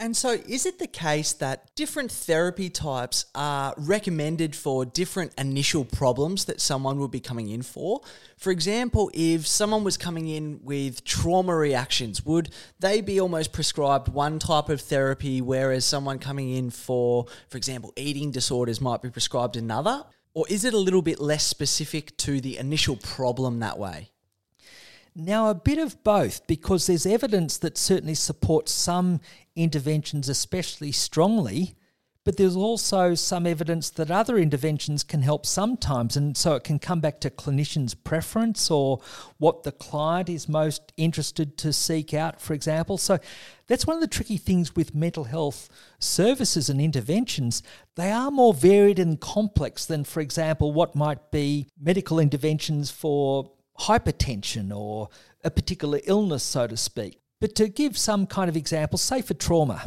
And 0.02 0.18
so, 0.18 0.32
is 0.32 0.66
it 0.66 0.80
the 0.80 0.88
case 0.88 1.32
that 1.34 1.76
different 1.76 2.12
therapy 2.12 2.72
types 2.72 3.28
are 3.36 3.76
recommended 3.78 4.56
for 4.56 4.84
different 4.84 5.32
initial 5.38 5.86
problems 5.86 6.45
that 6.45 6.60
someone 6.60 6.97
will 6.97 7.08
be 7.08 7.20
coming 7.20 7.52
in 7.52 7.62
for? 7.62 8.02
For 8.36 8.49
example, 8.49 9.12
if 9.14 9.45
someone 9.45 9.84
was 9.84 9.97
coming 9.97 10.28
in 10.28 10.60
with 10.64 11.04
trauma 11.04 11.56
reactions, 11.56 12.26
would 12.26 12.49
they 12.80 13.02
be 13.02 13.22
almost 13.22 13.54
prescribed 13.54 14.08
one 14.08 14.39
type 14.39 14.70
of 14.70 14.82
therapy, 14.82 15.39
whereas 15.39 15.86
someone 15.86 16.18
coming 16.18 16.49
in 16.49 16.72
for, 16.72 17.28
for 17.49 17.58
example, 17.58 17.93
eating 17.95 18.32
disorders 18.32 18.82
might 18.82 19.04
be 19.04 19.12
prescribed 19.12 19.56
another? 19.56 20.04
Or 20.34 20.47
is 20.49 20.66
it 20.66 20.74
a 20.74 20.80
little 20.80 21.04
bit 21.04 21.20
less 21.20 21.45
specific 21.45 22.18
to 22.18 22.41
the 22.41 22.58
initial 22.58 22.95
problem 22.95 23.60
that 23.60 23.78
way? 23.78 24.10
Now, 25.14 25.49
a 25.49 25.55
bit 25.55 25.78
of 25.78 26.01
both, 26.03 26.47
because 26.47 26.88
there's 26.88 27.05
evidence 27.05 27.57
that 27.57 27.78
certainly 27.78 28.16
supports 28.16 28.72
some 28.72 29.20
interventions 29.55 30.30
especially 30.30 30.93
strongly, 30.93 31.76
but 32.24 32.38
there's 32.38 32.55
also 32.55 33.16
some 33.16 33.47
evidence 33.47 33.89
that 33.89 34.12
other 34.12 34.38
interventions 34.38 35.03
can 35.03 35.24
help 35.24 35.45
sometimes. 35.45 36.16
And 36.16 36.38
so 36.38 36.53
it 36.53 36.64
can 36.64 36.78
come 36.78 37.01
back 37.01 37.20
to 37.22 37.32
clinicians' 37.32 37.95
preference 38.01 38.70
or 38.70 39.01
what 39.38 39.64
the 39.64 39.72
client 39.72 40.30
is 40.30 40.47
most 40.47 40.93
interested 40.97 41.57
to 41.57 41.74
seek 41.74 42.14
out, 42.14 42.39
for 42.39 42.53
example. 42.53 42.97
So 42.99 43.18
that's 43.68 43.88
one 43.88 43.97
of 43.97 44.01
the 44.01 44.07
tricky 44.07 44.38
things 44.38 44.76
with 44.76 44.93
mental 44.93 45.24
health 45.24 45.68
services 45.97 46.70
and 46.70 46.80
interventions. 46.80 47.64
They 47.95 48.12
are 48.12 48.30
more 48.30 48.53
varied 48.53 48.99
and 48.99 49.20
complex 49.20 49.86
than, 49.86 50.03
for 50.03 50.22
example, 50.22 50.72
what 50.72 50.95
might 50.95 51.32
be 51.32 51.68
medical 51.80 52.20
interventions 52.20 52.91
for 52.91 53.51
hypertension 53.82 54.76
or 54.76 55.10
a 55.44 55.52
particular 55.52 56.00
illness, 56.06 56.44
so 56.44 56.68
to 56.68 56.78
speak. 56.78 57.20
But 57.40 57.56
to 57.56 57.68
give 57.68 57.98
some 57.98 58.28
kind 58.28 58.50
of 58.50 58.56
example, 58.56 58.98
say 58.98 59.22
for 59.22 59.34
trauma, 59.34 59.84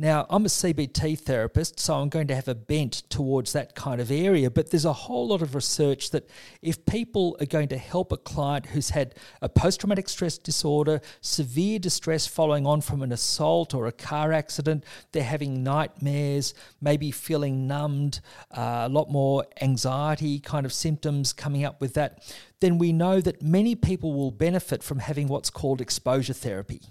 now, 0.00 0.26
I'm 0.30 0.44
a 0.44 0.48
CBT 0.48 1.18
therapist, 1.18 1.80
so 1.80 1.96
I'm 1.96 2.08
going 2.08 2.28
to 2.28 2.34
have 2.36 2.46
a 2.46 2.54
bent 2.54 3.02
towards 3.10 3.52
that 3.54 3.74
kind 3.74 4.00
of 4.00 4.12
area, 4.12 4.48
but 4.48 4.70
there's 4.70 4.84
a 4.84 4.92
whole 4.92 5.26
lot 5.26 5.42
of 5.42 5.56
research 5.56 6.12
that 6.12 6.30
if 6.62 6.86
people 6.86 7.36
are 7.40 7.46
going 7.46 7.66
to 7.70 7.76
help 7.76 8.12
a 8.12 8.16
client 8.16 8.66
who's 8.66 8.90
had 8.90 9.16
a 9.42 9.48
post 9.48 9.80
traumatic 9.80 10.08
stress 10.08 10.38
disorder, 10.38 11.00
severe 11.20 11.80
distress 11.80 12.28
following 12.28 12.64
on 12.64 12.80
from 12.80 13.02
an 13.02 13.10
assault 13.10 13.74
or 13.74 13.88
a 13.88 13.92
car 13.92 14.32
accident, 14.32 14.84
they're 15.10 15.24
having 15.24 15.64
nightmares, 15.64 16.54
maybe 16.80 17.10
feeling 17.10 17.66
numbed, 17.66 18.20
uh, 18.56 18.84
a 18.84 18.88
lot 18.88 19.10
more 19.10 19.46
anxiety 19.60 20.38
kind 20.38 20.64
of 20.64 20.72
symptoms 20.72 21.32
coming 21.32 21.64
up 21.64 21.80
with 21.80 21.94
that, 21.94 22.22
then 22.60 22.78
we 22.78 22.92
know 22.92 23.20
that 23.20 23.42
many 23.42 23.74
people 23.74 24.14
will 24.14 24.30
benefit 24.30 24.84
from 24.84 25.00
having 25.00 25.26
what's 25.26 25.50
called 25.50 25.80
exposure 25.80 26.34
therapy. 26.34 26.82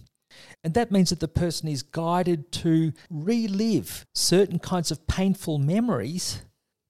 And 0.67 0.73
that 0.73 0.91
means 0.91 1.11
that 1.11 1.21
the 1.21 1.29
person 1.29 1.69
is 1.69 1.81
guided 1.81 2.51
to 2.51 2.91
relive 3.09 4.05
certain 4.13 4.59
kinds 4.59 4.91
of 4.91 5.07
painful 5.07 5.59
memories, 5.59 6.41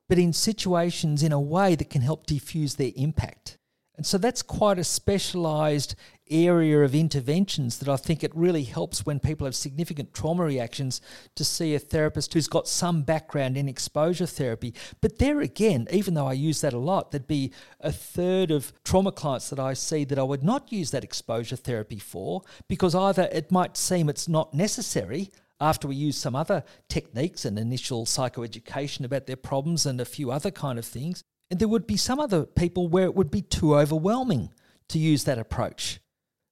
but 0.09 0.17
in 0.17 0.33
situations 0.33 1.21
in 1.21 1.31
a 1.31 1.39
way 1.39 1.75
that 1.75 1.91
can 1.91 2.01
help 2.01 2.25
diffuse 2.25 2.73
their 2.73 2.91
impact. 2.95 3.59
And 3.95 4.03
so 4.03 4.17
that's 4.17 4.41
quite 4.41 4.79
a 4.79 4.83
specialized 4.83 5.93
area 6.29 6.81
of 6.81 6.95
interventions 6.95 7.79
that 7.79 7.89
I 7.89 7.97
think 7.97 8.23
it 8.23 8.35
really 8.35 8.63
helps 8.63 9.05
when 9.05 9.19
people 9.19 9.45
have 9.45 9.55
significant 9.55 10.13
trauma 10.13 10.43
reactions 10.43 11.01
to 11.35 11.43
see 11.43 11.75
a 11.75 11.79
therapist 11.79 12.33
who's 12.33 12.47
got 12.47 12.67
some 12.67 13.03
background 13.03 13.57
in 13.57 13.67
exposure 13.67 14.25
therapy. 14.25 14.73
But 15.01 15.19
there 15.19 15.41
again, 15.41 15.87
even 15.91 16.13
though 16.13 16.27
I 16.27 16.33
use 16.33 16.61
that 16.61 16.73
a 16.73 16.77
lot, 16.77 17.11
there'd 17.11 17.27
be 17.27 17.51
a 17.79 17.91
third 17.91 18.51
of 18.51 18.73
trauma 18.83 19.11
clients 19.11 19.49
that 19.49 19.59
I 19.59 19.73
see 19.73 20.03
that 20.05 20.19
I 20.19 20.23
would 20.23 20.43
not 20.43 20.71
use 20.71 20.91
that 20.91 21.03
exposure 21.03 21.55
therapy 21.55 21.99
for 21.99 22.41
because 22.67 22.95
either 22.95 23.29
it 23.31 23.51
might 23.51 23.77
seem 23.77 24.09
it's 24.09 24.27
not 24.27 24.53
necessary 24.53 25.31
after 25.59 25.87
we 25.87 25.95
use 25.95 26.17
some 26.17 26.35
other 26.35 26.63
techniques 26.87 27.45
and 27.45 27.57
initial 27.57 28.05
psychoeducation 28.05 29.03
about 29.03 29.25
their 29.25 29.35
problems 29.35 29.85
and 29.85 29.99
a 29.99 30.05
few 30.05 30.31
other 30.31 30.51
kind 30.51 30.77
of 30.77 30.85
things. 30.85 31.23
And 31.49 31.59
there 31.59 31.67
would 31.67 31.87
be 31.87 31.97
some 31.97 32.19
other 32.19 32.45
people 32.45 32.87
where 32.87 33.05
it 33.05 33.15
would 33.15 33.31
be 33.31 33.41
too 33.41 33.75
overwhelming 33.75 34.53
to 34.89 34.99
use 34.99 35.23
that 35.23 35.39
approach. 35.39 35.99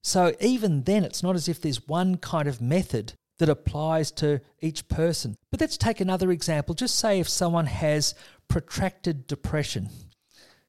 So 0.05 0.35
even 0.39 0.83
then, 0.83 1.03
it's 1.03 1.23
not 1.23 1.35
as 1.35 1.49
if 1.49 1.59
there's 1.59 1.87
one 1.87 2.17
kind 2.17 2.47
of 2.47 2.61
method 2.61 3.13
that 3.39 3.49
applies 3.49 4.11
to 4.11 4.39
each 4.61 4.87
person. 4.87 5.35
But 5.49 5.59
let's 5.59 5.77
take 5.79 5.99
another 5.99 6.29
example. 6.29 6.75
Just 6.75 6.99
say 6.99 7.19
if 7.19 7.27
someone 7.27 7.65
has 7.65 8.13
protracted 8.47 9.25
depression, 9.25 9.89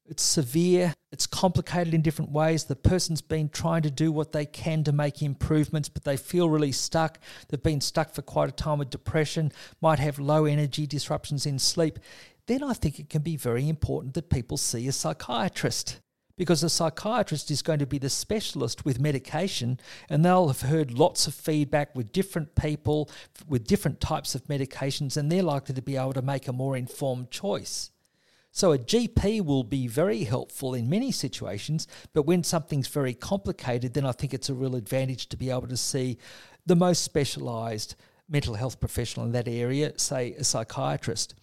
it's 0.07 0.23
severe, 0.23 0.95
it's 1.11 1.27
complicated 1.27 1.93
in 1.93 2.01
different 2.01 2.31
ways. 2.31 2.63
The 2.63 2.75
person's 2.75 3.21
been 3.21 3.49
trying 3.49 3.83
to 3.83 3.91
do 3.91 4.11
what 4.11 4.31
they 4.31 4.47
can 4.47 4.83
to 4.85 4.91
make 4.91 5.21
improvements, 5.21 5.87
but 5.87 6.03
they 6.03 6.17
feel 6.17 6.49
really 6.49 6.71
stuck. 6.71 7.19
They've 7.47 7.61
been 7.61 7.79
stuck 7.79 8.15
for 8.15 8.23
quite 8.23 8.49
a 8.49 8.53
time 8.53 8.79
with 8.79 8.89
depression, 8.89 9.51
might 9.81 9.99
have 9.99 10.17
low 10.17 10.45
energy, 10.45 10.87
disruptions 10.87 11.45
in 11.45 11.59
sleep. 11.59 11.99
Then 12.47 12.63
I 12.63 12.73
think 12.73 12.99
it 12.99 13.11
can 13.11 13.21
be 13.21 13.37
very 13.37 13.69
important 13.69 14.15
that 14.15 14.31
people 14.31 14.57
see 14.57 14.87
a 14.87 14.91
psychiatrist 14.91 16.01
because 16.37 16.63
a 16.63 16.69
psychiatrist 16.69 17.49
is 17.51 17.61
going 17.61 17.79
to 17.79 17.85
be 17.85 17.97
the 17.97 18.09
specialist 18.09 18.85
with 18.85 18.99
medication 18.99 19.79
and 20.09 20.23
they'll 20.23 20.47
have 20.47 20.61
heard 20.61 20.91
lots 20.91 21.27
of 21.27 21.33
feedback 21.33 21.93
with 21.95 22.11
different 22.11 22.55
people 22.55 23.09
with 23.47 23.65
different 23.65 23.99
types 23.99 24.35
of 24.35 24.45
medications 24.45 25.17
and 25.17 25.31
they're 25.31 25.43
likely 25.43 25.73
to 25.75 25.81
be 25.81 25.97
able 25.97 26.13
to 26.13 26.21
make 26.21 26.47
a 26.47 26.53
more 26.53 26.77
informed 26.77 27.31
choice. 27.31 27.91
So, 28.51 28.71
a 28.71 28.79
GP 28.79 29.45
will 29.45 29.63
be 29.63 29.87
very 29.87 30.23
helpful 30.23 30.73
in 30.73 30.89
many 30.89 31.11
situations, 31.11 31.87
but 32.13 32.23
when 32.23 32.43
something's 32.43 32.87
very 32.87 33.13
complicated, 33.13 33.93
then 33.93 34.05
I 34.05 34.13
think 34.13 34.33
it's 34.33 34.49
a 34.49 34.55
real 34.55 34.75
advantage 34.75 35.29
to 35.29 35.37
be 35.37 35.51
able 35.51 35.67
to 35.67 35.77
see 35.77 36.17
the 36.65 36.75
most 36.75 37.03
specialised 37.03 37.95
mental 38.27 38.55
health 38.55 38.79
professional 38.79 39.27
in 39.27 39.31
that 39.33 39.47
area, 39.47 39.93
say 39.99 40.33
a 40.33 40.43
psychiatrist. 40.43 41.35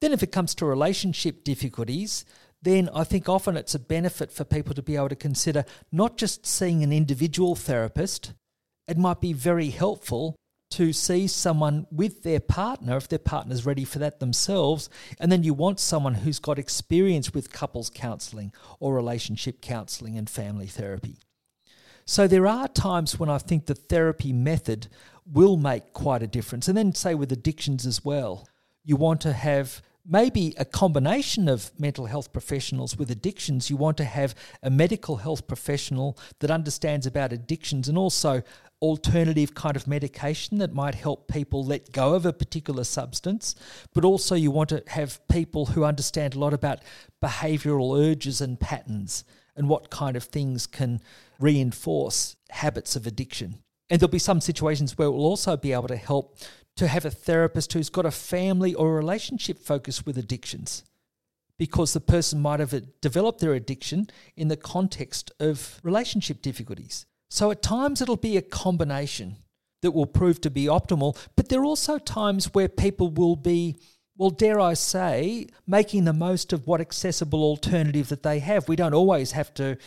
Then, 0.00 0.12
if 0.12 0.22
it 0.22 0.32
comes 0.32 0.54
to 0.54 0.64
relationship 0.64 1.44
difficulties, 1.44 2.24
then 2.62 2.88
I 2.92 3.04
think 3.04 3.28
often 3.28 3.56
it's 3.56 3.74
a 3.74 3.78
benefit 3.78 4.32
for 4.32 4.44
people 4.44 4.74
to 4.74 4.82
be 4.82 4.96
able 4.96 5.10
to 5.10 5.16
consider 5.16 5.64
not 5.92 6.16
just 6.16 6.44
seeing 6.46 6.82
an 6.82 6.92
individual 6.92 7.54
therapist, 7.54 8.32
it 8.86 8.98
might 8.98 9.20
be 9.20 9.32
very 9.32 9.70
helpful 9.70 10.36
to 10.70 10.92
see 10.92 11.26
someone 11.26 11.86
with 11.90 12.22
their 12.22 12.40
partner 12.40 12.96
if 12.96 13.08
their 13.08 13.18
partner's 13.18 13.64
ready 13.64 13.84
for 13.84 13.98
that 14.00 14.20
themselves. 14.20 14.90
And 15.18 15.32
then 15.32 15.42
you 15.42 15.54
want 15.54 15.80
someone 15.80 16.14
who's 16.14 16.38
got 16.38 16.58
experience 16.58 17.32
with 17.32 17.52
couples 17.52 17.90
counselling 17.90 18.52
or 18.78 18.94
relationship 18.94 19.60
counselling 19.62 20.18
and 20.18 20.28
family 20.28 20.66
therapy. 20.66 21.18
So 22.04 22.26
there 22.26 22.46
are 22.46 22.68
times 22.68 23.18
when 23.18 23.28
I 23.28 23.38
think 23.38 23.66
the 23.66 23.74
therapy 23.74 24.32
method 24.32 24.88
will 25.30 25.56
make 25.56 25.92
quite 25.92 26.22
a 26.22 26.26
difference. 26.26 26.68
And 26.68 26.76
then, 26.76 26.94
say, 26.94 27.14
with 27.14 27.32
addictions 27.32 27.86
as 27.86 28.04
well, 28.04 28.48
you 28.82 28.96
want 28.96 29.20
to 29.22 29.32
have 29.32 29.82
maybe 30.08 30.54
a 30.56 30.64
combination 30.64 31.48
of 31.48 31.70
mental 31.78 32.06
health 32.06 32.32
professionals 32.32 32.96
with 32.96 33.10
addictions. 33.10 33.68
You 33.68 33.76
want 33.76 33.98
to 33.98 34.04
have 34.04 34.34
a 34.62 34.70
medical 34.70 35.18
health 35.18 35.46
professional 35.46 36.18
that 36.40 36.50
understands 36.50 37.06
about 37.06 37.32
addictions 37.32 37.88
and 37.88 37.98
also 37.98 38.42
alternative 38.80 39.54
kind 39.54 39.76
of 39.76 39.86
medication 39.86 40.58
that 40.58 40.72
might 40.72 40.94
help 40.94 41.28
people 41.28 41.64
let 41.64 41.92
go 41.92 42.14
of 42.14 42.24
a 42.24 42.32
particular 42.32 42.84
substance. 42.84 43.54
But 43.92 44.04
also, 44.04 44.34
you 44.34 44.50
want 44.50 44.70
to 44.70 44.82
have 44.86 45.26
people 45.28 45.66
who 45.66 45.84
understand 45.84 46.34
a 46.34 46.38
lot 46.38 46.54
about 46.54 46.80
behavioral 47.22 47.98
urges 47.98 48.40
and 48.40 48.58
patterns 48.58 49.24
and 49.56 49.68
what 49.68 49.90
kind 49.90 50.16
of 50.16 50.24
things 50.24 50.66
can 50.66 51.00
reinforce 51.38 52.36
habits 52.50 52.96
of 52.96 53.06
addiction. 53.06 53.58
And 53.90 54.00
there'll 54.00 54.10
be 54.10 54.18
some 54.18 54.40
situations 54.40 54.96
where 54.96 55.10
we'll 55.10 55.24
also 55.24 55.56
be 55.56 55.72
able 55.72 55.88
to 55.88 55.96
help 55.96 56.36
to 56.78 56.86
have 56.86 57.04
a 57.04 57.10
therapist 57.10 57.72
who's 57.72 57.90
got 57.90 58.06
a 58.06 58.10
family 58.10 58.72
or 58.72 58.94
relationship 58.94 59.58
focus 59.58 60.06
with 60.06 60.16
addictions 60.16 60.84
because 61.58 61.92
the 61.92 62.00
person 62.00 62.40
might 62.40 62.60
have 62.60 62.72
developed 63.00 63.40
their 63.40 63.52
addiction 63.52 64.08
in 64.36 64.46
the 64.46 64.56
context 64.56 65.32
of 65.40 65.80
relationship 65.82 66.40
difficulties. 66.40 67.04
So 67.30 67.50
at 67.50 67.62
times 67.62 68.00
it'll 68.00 68.16
be 68.16 68.36
a 68.36 68.42
combination 68.42 69.36
that 69.82 69.90
will 69.90 70.06
prove 70.06 70.40
to 70.40 70.50
be 70.50 70.66
optimal, 70.66 71.16
but 71.34 71.48
there 71.48 71.60
are 71.60 71.64
also 71.64 71.98
times 71.98 72.54
where 72.54 72.68
people 72.68 73.10
will 73.10 73.36
be, 73.36 73.76
well, 74.16 74.30
dare 74.30 74.60
I 74.60 74.74
say, 74.74 75.48
making 75.66 76.04
the 76.04 76.12
most 76.12 76.52
of 76.52 76.68
what 76.68 76.80
accessible 76.80 77.42
alternative 77.42 78.08
that 78.08 78.22
they 78.22 78.38
have. 78.38 78.68
We 78.68 78.76
don't 78.76 78.94
always 78.94 79.32
have 79.32 79.52
to 79.54 79.78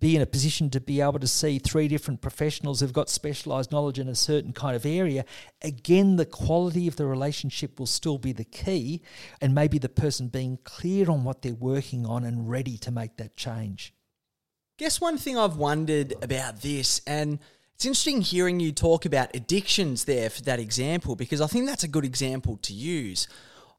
be 0.00 0.14
in 0.14 0.22
a 0.22 0.26
position 0.26 0.70
to 0.70 0.80
be 0.80 1.00
able 1.00 1.18
to 1.18 1.26
see 1.26 1.58
three 1.58 1.88
different 1.88 2.20
professionals 2.20 2.80
who've 2.80 2.92
got 2.92 3.08
specialized 3.08 3.72
knowledge 3.72 3.98
in 3.98 4.08
a 4.08 4.14
certain 4.14 4.52
kind 4.52 4.76
of 4.76 4.86
area, 4.86 5.24
again, 5.62 6.16
the 6.16 6.26
quality 6.26 6.86
of 6.86 6.96
the 6.96 7.06
relationship 7.06 7.78
will 7.78 7.86
still 7.86 8.18
be 8.18 8.32
the 8.32 8.44
key, 8.44 9.02
and 9.40 9.54
maybe 9.54 9.78
the 9.78 9.88
person 9.88 10.28
being 10.28 10.58
clear 10.64 11.10
on 11.10 11.24
what 11.24 11.42
they're 11.42 11.54
working 11.54 12.06
on 12.06 12.24
and 12.24 12.48
ready 12.48 12.78
to 12.78 12.90
make 12.90 13.16
that 13.16 13.36
change. 13.36 13.92
Guess 14.76 15.00
one 15.00 15.18
thing 15.18 15.36
I've 15.36 15.56
wondered 15.56 16.14
about 16.22 16.62
this, 16.62 17.00
and 17.06 17.40
it's 17.74 17.84
interesting 17.84 18.20
hearing 18.20 18.60
you 18.60 18.72
talk 18.72 19.04
about 19.04 19.34
addictions 19.34 20.04
there 20.04 20.30
for 20.30 20.42
that 20.42 20.60
example, 20.60 21.16
because 21.16 21.40
I 21.40 21.46
think 21.46 21.66
that's 21.66 21.84
a 21.84 21.88
good 21.88 22.04
example 22.04 22.56
to 22.58 22.72
use. 22.72 23.26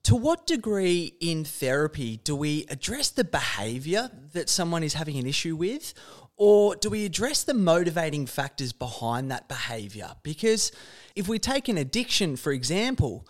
To 0.04 0.16
what 0.16 0.48
degree 0.48 1.14
in 1.20 1.44
therapy 1.44 2.18
do 2.24 2.36
we 2.36 2.66
address 2.70 3.10
the 3.10 3.24
behavior 3.24 4.10
that 4.34 4.50
someone 4.50 4.84
is 4.84 4.94
having 4.94 5.18
an 5.18 5.28
issue 5.28 5.56
with? 5.56 5.94
Or 6.38 6.76
do 6.76 6.90
we 6.90 7.06
address 7.06 7.44
the 7.44 7.54
motivating 7.54 8.26
factors 8.26 8.72
behind 8.72 9.30
that 9.30 9.50
behavior? 9.50 10.16
Because 10.24 10.72
if 11.16 11.28
we 11.28 11.38
take 11.38 11.68
an 11.68 11.78
addiction, 11.78 12.38
for 12.38 12.54
example, 12.54 13.28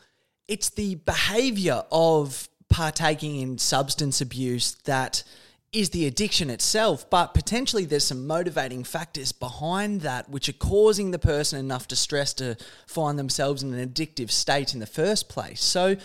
it's 0.48 0.70
the 0.70 0.96
behavior 0.96 1.84
of 1.92 2.48
partaking 2.70 3.38
in 3.38 3.58
substance 3.58 4.22
abuse 4.22 4.76
that 4.86 5.24
is 5.72 5.90
the 5.90 6.06
addiction 6.06 6.50
itself, 6.50 7.10
but 7.10 7.34
potentially 7.34 7.86
there's 7.86 8.06
some 8.06 8.26
motivating 8.26 8.84
factors 8.84 9.32
behind 9.32 10.02
that 10.02 10.30
which 10.30 10.50
are 10.50 10.54
causing 10.54 11.12
the 11.12 11.20
person 11.20 11.60
enough 11.60 11.88
distress 11.88 12.34
to 12.34 12.58
find 12.88 13.20
themselves 13.20 13.62
in 13.62 13.74
an 13.74 13.90
addictive 13.90 14.32
state 14.32 14.74
in 14.74 14.80
the 14.80 14.88
first 14.88 15.30
place. 15.30 15.64
So, 15.64 15.96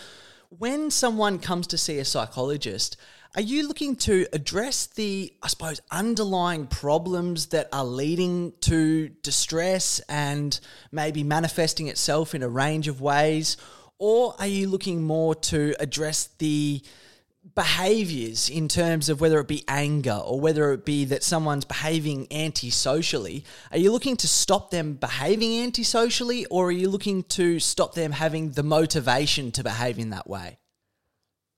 when 0.59 0.91
someone 0.91 1.39
comes 1.39 1.67
to 1.67 1.77
see 1.77 1.99
a 1.99 2.05
psychologist, 2.05 2.97
are 3.35 3.41
you 3.41 3.67
looking 3.67 3.95
to 3.97 4.25
address 4.31 4.85
the, 4.85 5.33
I 5.43 5.47
suppose, 5.47 5.81
underlying 5.91 6.67
problems 6.67 7.47
that 7.47 7.67
are 7.73 7.83
leading 7.83 8.53
to 8.61 9.09
distress 9.09 9.99
and 10.07 10.57
maybe 10.91 11.23
manifesting 11.23 11.87
itself 11.87 12.33
in 12.33 12.43
a 12.43 12.47
range 12.47 12.87
of 12.87 13.01
ways? 13.01 13.57
Or 13.97 14.35
are 14.39 14.47
you 14.47 14.69
looking 14.69 15.03
more 15.03 15.35
to 15.35 15.75
address 15.79 16.29
the 16.37 16.81
behaviors 17.53 18.49
in 18.49 18.67
terms 18.67 19.07
of 19.07 19.21
whether 19.21 19.39
it 19.39 19.47
be 19.47 19.63
anger 19.67 20.19
or 20.25 20.39
whether 20.39 20.71
it 20.71 20.83
be 20.83 21.05
that 21.05 21.23
someone's 21.23 21.65
behaving 21.65 22.27
antisocially, 22.31 23.43
are 23.71 23.77
you 23.77 23.91
looking 23.91 24.17
to 24.17 24.27
stop 24.27 24.71
them 24.71 24.93
behaving 24.93 25.61
antisocially 25.61 26.45
or 26.47 26.67
are 26.67 26.71
you 26.71 26.89
looking 26.89 27.23
to 27.23 27.59
stop 27.59 27.93
them 27.93 28.11
having 28.11 28.51
the 28.51 28.63
motivation 28.63 29.51
to 29.51 29.63
behave 29.63 29.99
in 29.99 30.09
that 30.09 30.27
way? 30.27 30.57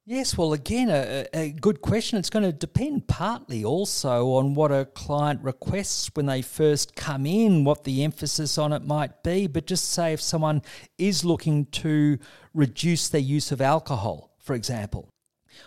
Yes, 0.09 0.38
well, 0.38 0.53
again, 0.53 0.89
a, 0.89 1.25
a, 1.33 1.51
good 1.51 1.81
question. 1.81 2.17
It's 2.17 2.29
going 2.29 2.45
to 2.45 2.53
depend 2.53 3.09
partly 3.09 3.65
also 3.65 4.29
on 4.35 4.55
what 4.55 4.71
a 4.71 4.85
client 4.85 5.41
requests 5.43 6.09
when 6.13 6.27
they 6.27 6.41
first 6.41 6.95
come 6.95 7.25
in, 7.25 7.65
what 7.65 7.83
the 7.83 8.05
emphasis 8.05 8.57
on 8.57 8.71
it 8.71 8.85
might 8.85 9.21
be. 9.21 9.47
But 9.47 9.67
just 9.67 9.89
say 9.89 10.13
if 10.13 10.21
someone 10.21 10.61
is 10.97 11.25
looking 11.25 11.65
to 11.65 12.19
reduce 12.53 13.09
their 13.09 13.19
use 13.19 13.51
of 13.51 13.59
alcohol, 13.59 14.33
for 14.39 14.55
example, 14.55 15.09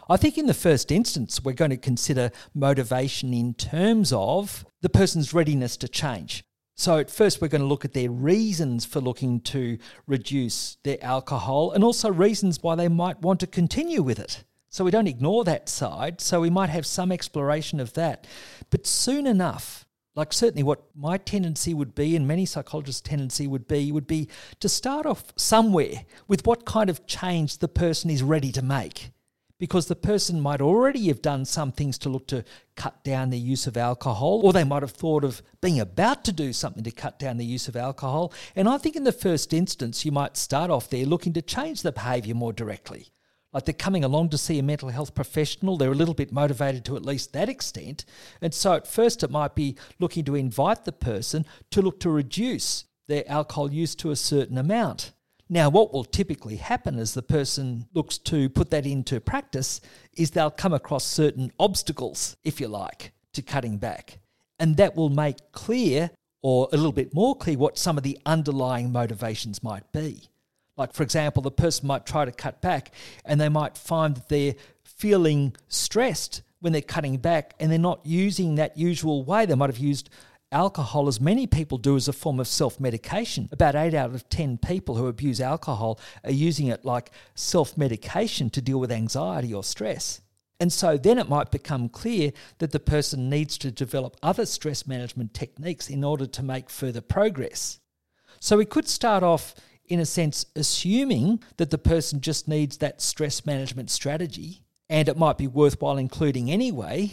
I 0.08 0.16
think 0.16 0.38
in 0.38 0.46
the 0.46 0.54
first 0.54 0.90
instance, 0.90 1.42
we're 1.42 1.52
going 1.52 1.70
to 1.70 1.76
consider 1.76 2.30
motivation 2.54 3.32
in 3.32 3.54
terms 3.54 4.12
of 4.12 4.64
the 4.80 4.88
person's 4.88 5.34
readiness 5.34 5.76
to 5.78 5.88
change. 5.88 6.44
So, 6.80 6.96
at 6.96 7.10
first, 7.10 7.42
we're 7.42 7.48
going 7.48 7.60
to 7.60 7.66
look 7.66 7.84
at 7.84 7.92
their 7.92 8.10
reasons 8.10 8.86
for 8.86 9.00
looking 9.02 9.40
to 9.42 9.76
reduce 10.06 10.78
their 10.82 10.96
alcohol 11.02 11.72
and 11.72 11.84
also 11.84 12.10
reasons 12.10 12.62
why 12.62 12.74
they 12.74 12.88
might 12.88 13.20
want 13.20 13.40
to 13.40 13.46
continue 13.46 14.02
with 14.02 14.18
it. 14.18 14.44
So, 14.70 14.84
we 14.84 14.90
don't 14.90 15.06
ignore 15.06 15.44
that 15.44 15.68
side. 15.68 16.22
So, 16.22 16.40
we 16.40 16.48
might 16.48 16.70
have 16.70 16.86
some 16.86 17.12
exploration 17.12 17.80
of 17.80 17.92
that. 17.92 18.26
But 18.70 18.86
soon 18.86 19.26
enough, 19.26 19.84
like 20.14 20.32
certainly 20.32 20.62
what 20.62 20.82
my 20.96 21.18
tendency 21.18 21.74
would 21.74 21.94
be 21.94 22.16
and 22.16 22.26
many 22.26 22.46
psychologists' 22.46 23.02
tendency 23.02 23.46
would 23.46 23.68
be, 23.68 23.92
would 23.92 24.06
be 24.06 24.28
to 24.60 24.68
start 24.68 25.06
off 25.06 25.32
somewhere 25.36 26.04
with 26.28 26.46
what 26.46 26.64
kind 26.64 26.90
of 26.90 27.06
change 27.06 27.58
the 27.58 27.68
person 27.68 28.10
is 28.10 28.22
ready 28.22 28.52
to 28.52 28.62
make 28.62 29.10
because 29.60 29.86
the 29.86 29.94
person 29.94 30.40
might 30.40 30.62
already 30.62 31.06
have 31.08 31.20
done 31.22 31.44
some 31.44 31.70
things 31.70 31.98
to 31.98 32.08
look 32.08 32.26
to 32.26 32.42
cut 32.74 33.04
down 33.04 33.28
their 33.28 33.38
use 33.38 33.66
of 33.66 33.76
alcohol, 33.76 34.40
or 34.42 34.52
they 34.52 34.64
might 34.64 34.82
have 34.82 34.90
thought 34.90 35.22
of 35.22 35.42
being 35.60 35.78
about 35.78 36.24
to 36.24 36.32
do 36.32 36.52
something 36.52 36.82
to 36.82 36.90
cut 36.90 37.18
down 37.18 37.36
the 37.36 37.44
use 37.44 37.68
of 37.68 37.76
alcohol. 37.76 38.32
And 38.56 38.68
I 38.68 38.78
think 38.78 38.96
in 38.96 39.04
the 39.04 39.12
first 39.12 39.52
instance, 39.52 40.04
you 40.04 40.10
might 40.10 40.38
start 40.38 40.70
off 40.70 40.88
there 40.88 41.04
looking 41.04 41.34
to 41.34 41.42
change 41.42 41.82
the 41.82 41.92
behaviour 41.92 42.34
more 42.34 42.54
directly. 42.54 43.08
Like 43.52 43.66
they're 43.66 43.74
coming 43.74 44.02
along 44.02 44.30
to 44.30 44.38
see 44.38 44.58
a 44.58 44.62
mental 44.62 44.88
health 44.88 45.14
professional, 45.14 45.76
they're 45.76 45.92
a 45.92 45.94
little 45.94 46.14
bit 46.14 46.32
motivated 46.32 46.84
to 46.86 46.96
at 46.96 47.04
least 47.04 47.34
that 47.34 47.50
extent. 47.50 48.06
And 48.40 48.54
so 48.54 48.72
at 48.72 48.86
first, 48.86 49.22
it 49.22 49.30
might 49.30 49.54
be 49.54 49.76
looking 49.98 50.24
to 50.24 50.36
invite 50.36 50.86
the 50.86 50.92
person 50.92 51.44
to 51.70 51.82
look 51.82 52.00
to 52.00 52.10
reduce 52.10 52.84
their 53.08 53.30
alcohol 53.30 53.70
use 53.70 53.94
to 53.96 54.10
a 54.10 54.16
certain 54.16 54.56
amount. 54.56 55.12
Now, 55.52 55.68
what 55.68 55.92
will 55.92 56.04
typically 56.04 56.56
happen 56.56 56.96
as 56.96 57.12
the 57.12 57.22
person 57.22 57.88
looks 57.92 58.18
to 58.18 58.48
put 58.48 58.70
that 58.70 58.86
into 58.86 59.20
practice 59.20 59.80
is 60.16 60.30
they'll 60.30 60.48
come 60.48 60.72
across 60.72 61.02
certain 61.02 61.50
obstacles, 61.58 62.36
if 62.44 62.60
you 62.60 62.68
like, 62.68 63.12
to 63.32 63.42
cutting 63.42 63.76
back. 63.76 64.20
And 64.60 64.76
that 64.76 64.94
will 64.94 65.08
make 65.08 65.50
clear, 65.50 66.12
or 66.40 66.68
a 66.72 66.76
little 66.76 66.92
bit 66.92 67.12
more 67.12 67.34
clear, 67.34 67.58
what 67.58 67.76
some 67.76 67.98
of 67.98 68.04
the 68.04 68.16
underlying 68.24 68.92
motivations 68.92 69.60
might 69.60 69.90
be. 69.90 70.22
Like, 70.76 70.92
for 70.92 71.02
example, 71.02 71.42
the 71.42 71.50
person 71.50 71.88
might 71.88 72.06
try 72.06 72.24
to 72.24 72.30
cut 72.30 72.60
back 72.60 72.94
and 73.24 73.40
they 73.40 73.48
might 73.48 73.76
find 73.76 74.14
that 74.14 74.28
they're 74.28 74.54
feeling 74.84 75.56
stressed 75.66 76.42
when 76.60 76.72
they're 76.72 76.80
cutting 76.80 77.16
back 77.16 77.54
and 77.58 77.72
they're 77.72 77.78
not 77.78 78.06
using 78.06 78.54
that 78.54 78.78
usual 78.78 79.24
way. 79.24 79.46
They 79.46 79.56
might 79.56 79.70
have 79.70 79.78
used 79.78 80.10
alcohol, 80.52 81.08
as 81.08 81.20
many 81.20 81.46
people 81.46 81.78
do, 81.78 81.96
as 81.96 82.08
a 82.08 82.12
form 82.12 82.40
of 82.40 82.48
self 82.48 82.80
medication. 82.80 83.48
About 83.52 83.74
eight 83.74 83.94
out 83.94 84.14
of 84.14 84.28
10 84.28 84.58
people 84.58 84.96
who 84.96 85.06
abuse 85.06 85.40
alcohol 85.40 85.98
are 86.24 86.30
using 86.30 86.66
it 86.66 86.84
like 86.84 87.10
self 87.34 87.76
medication 87.76 88.50
to 88.50 88.60
deal 88.60 88.80
with 88.80 88.92
anxiety 88.92 89.52
or 89.54 89.64
stress. 89.64 90.20
And 90.58 90.72
so 90.72 90.98
then 90.98 91.18
it 91.18 91.28
might 91.28 91.50
become 91.50 91.88
clear 91.88 92.32
that 92.58 92.70
the 92.70 92.80
person 92.80 93.30
needs 93.30 93.56
to 93.58 93.70
develop 93.70 94.16
other 94.22 94.44
stress 94.44 94.86
management 94.86 95.32
techniques 95.32 95.88
in 95.88 96.04
order 96.04 96.26
to 96.26 96.42
make 96.42 96.68
further 96.68 97.00
progress. 97.00 97.80
So 98.40 98.58
we 98.58 98.66
could 98.66 98.86
start 98.86 99.22
off, 99.22 99.54
in 99.86 100.00
a 100.00 100.06
sense, 100.06 100.44
assuming 100.54 101.42
that 101.56 101.70
the 101.70 101.78
person 101.78 102.20
just 102.20 102.46
needs 102.46 102.76
that 102.78 103.00
stress 103.00 103.46
management 103.46 103.90
strategy, 103.90 104.62
and 104.90 105.08
it 105.08 105.16
might 105.16 105.38
be 105.38 105.46
worthwhile 105.46 105.96
including 105.96 106.50
anyway 106.50 107.12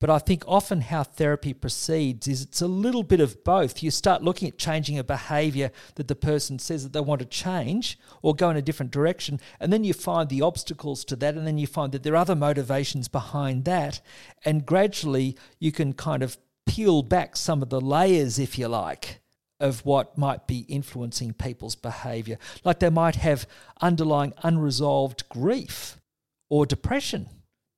but 0.00 0.08
I 0.08 0.18
think 0.18 0.42
often 0.48 0.80
how 0.80 1.02
therapy 1.02 1.52
proceeds 1.52 2.26
is 2.26 2.42
it's 2.42 2.62
a 2.62 2.66
little 2.66 3.02
bit 3.02 3.20
of 3.20 3.44
both. 3.44 3.82
You 3.82 3.90
start 3.90 4.22
looking 4.22 4.48
at 4.48 4.56
changing 4.56 4.98
a 4.98 5.04
behavior 5.04 5.70
that 5.96 6.08
the 6.08 6.14
person 6.14 6.58
says 6.58 6.82
that 6.82 6.94
they 6.94 7.00
want 7.00 7.20
to 7.20 7.26
change 7.26 7.98
or 8.22 8.34
go 8.34 8.48
in 8.48 8.56
a 8.56 8.62
different 8.62 8.92
direction, 8.92 9.38
and 9.60 9.70
then 9.70 9.84
you 9.84 9.92
find 9.92 10.28
the 10.28 10.40
obstacles 10.40 11.04
to 11.04 11.16
that, 11.16 11.34
and 11.34 11.46
then 11.46 11.58
you 11.58 11.66
find 11.66 11.92
that 11.92 12.02
there 12.02 12.14
are 12.14 12.16
other 12.16 12.34
motivations 12.34 13.08
behind 13.08 13.66
that. 13.66 14.00
And 14.44 14.64
gradually 14.64 15.36
you 15.58 15.70
can 15.70 15.92
kind 15.92 16.22
of 16.22 16.38
peel 16.66 17.02
back 17.02 17.36
some 17.36 17.62
of 17.62 17.68
the 17.68 17.80
layers, 17.80 18.38
if 18.38 18.58
you 18.58 18.68
like, 18.68 19.20
of 19.58 19.84
what 19.84 20.16
might 20.16 20.46
be 20.46 20.60
influencing 20.60 21.34
people's 21.34 21.76
behavior. 21.76 22.38
Like 22.64 22.78
they 22.78 22.88
might 22.88 23.16
have 23.16 23.46
underlying 23.82 24.32
unresolved 24.42 25.28
grief 25.28 26.00
or 26.48 26.64
depression 26.64 27.28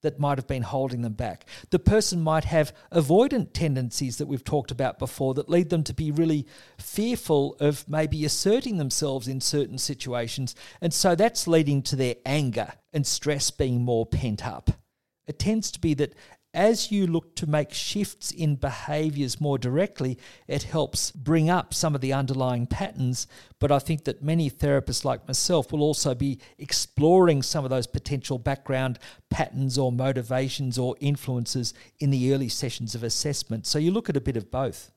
that 0.02 0.18
might 0.18 0.38
have 0.38 0.46
been 0.46 0.62
holding 0.62 1.02
them 1.02 1.14
back. 1.14 1.46
The 1.70 1.78
person 1.78 2.20
might 2.20 2.44
have 2.44 2.74
avoidant 2.92 3.52
tendencies 3.52 4.18
that 4.18 4.26
we've 4.26 4.44
talked 4.44 4.70
about 4.70 4.98
before 4.98 5.34
that 5.34 5.48
lead 5.48 5.70
them 5.70 5.84
to 5.84 5.94
be 5.94 6.10
really 6.10 6.46
fearful 6.78 7.56
of 7.60 7.88
maybe 7.88 8.24
asserting 8.24 8.76
themselves 8.76 9.28
in 9.28 9.40
certain 9.40 9.78
situations. 9.78 10.54
And 10.80 10.92
so 10.92 11.14
that's 11.14 11.48
leading 11.48 11.82
to 11.82 11.96
their 11.96 12.16
anger 12.26 12.72
and 12.92 13.06
stress 13.06 13.50
being 13.50 13.82
more 13.82 14.06
pent 14.06 14.46
up. 14.46 14.70
It 15.26 15.38
tends 15.38 15.70
to 15.72 15.80
be 15.80 15.94
that 15.94 16.14
as 16.54 16.92
you 16.92 17.06
look 17.06 17.34
to 17.36 17.46
make 17.46 17.72
shifts 17.72 18.30
in 18.30 18.56
behaviors 18.56 19.40
more 19.40 19.58
directly, 19.58 20.18
it 20.46 20.64
helps 20.64 21.10
bring 21.10 21.48
up 21.48 21.72
some 21.72 21.94
of 21.94 22.00
the 22.00 22.12
underlying 22.12 22.66
patterns. 22.66 23.26
But 23.58 23.72
I 23.72 23.78
think 23.78 24.04
that 24.04 24.22
many 24.22 24.50
therapists 24.50 25.04
like 25.04 25.26
myself 25.26 25.72
will 25.72 25.82
also 25.82 26.14
be 26.14 26.40
exploring 26.58 27.42
some 27.42 27.64
of 27.64 27.70
those 27.70 27.86
potential 27.86 28.38
background 28.38 28.98
patterns 29.30 29.78
or 29.78 29.90
motivations 29.90 30.78
or 30.78 30.96
influences 31.00 31.72
in 32.00 32.10
the 32.10 32.34
early 32.34 32.48
sessions 32.48 32.94
of 32.94 33.02
assessment. 33.02 33.66
So 33.66 33.78
you 33.78 33.90
look 33.90 34.10
at 34.10 34.16
a 34.16 34.20
bit 34.20 34.36
of 34.36 34.50
both. 34.50 34.90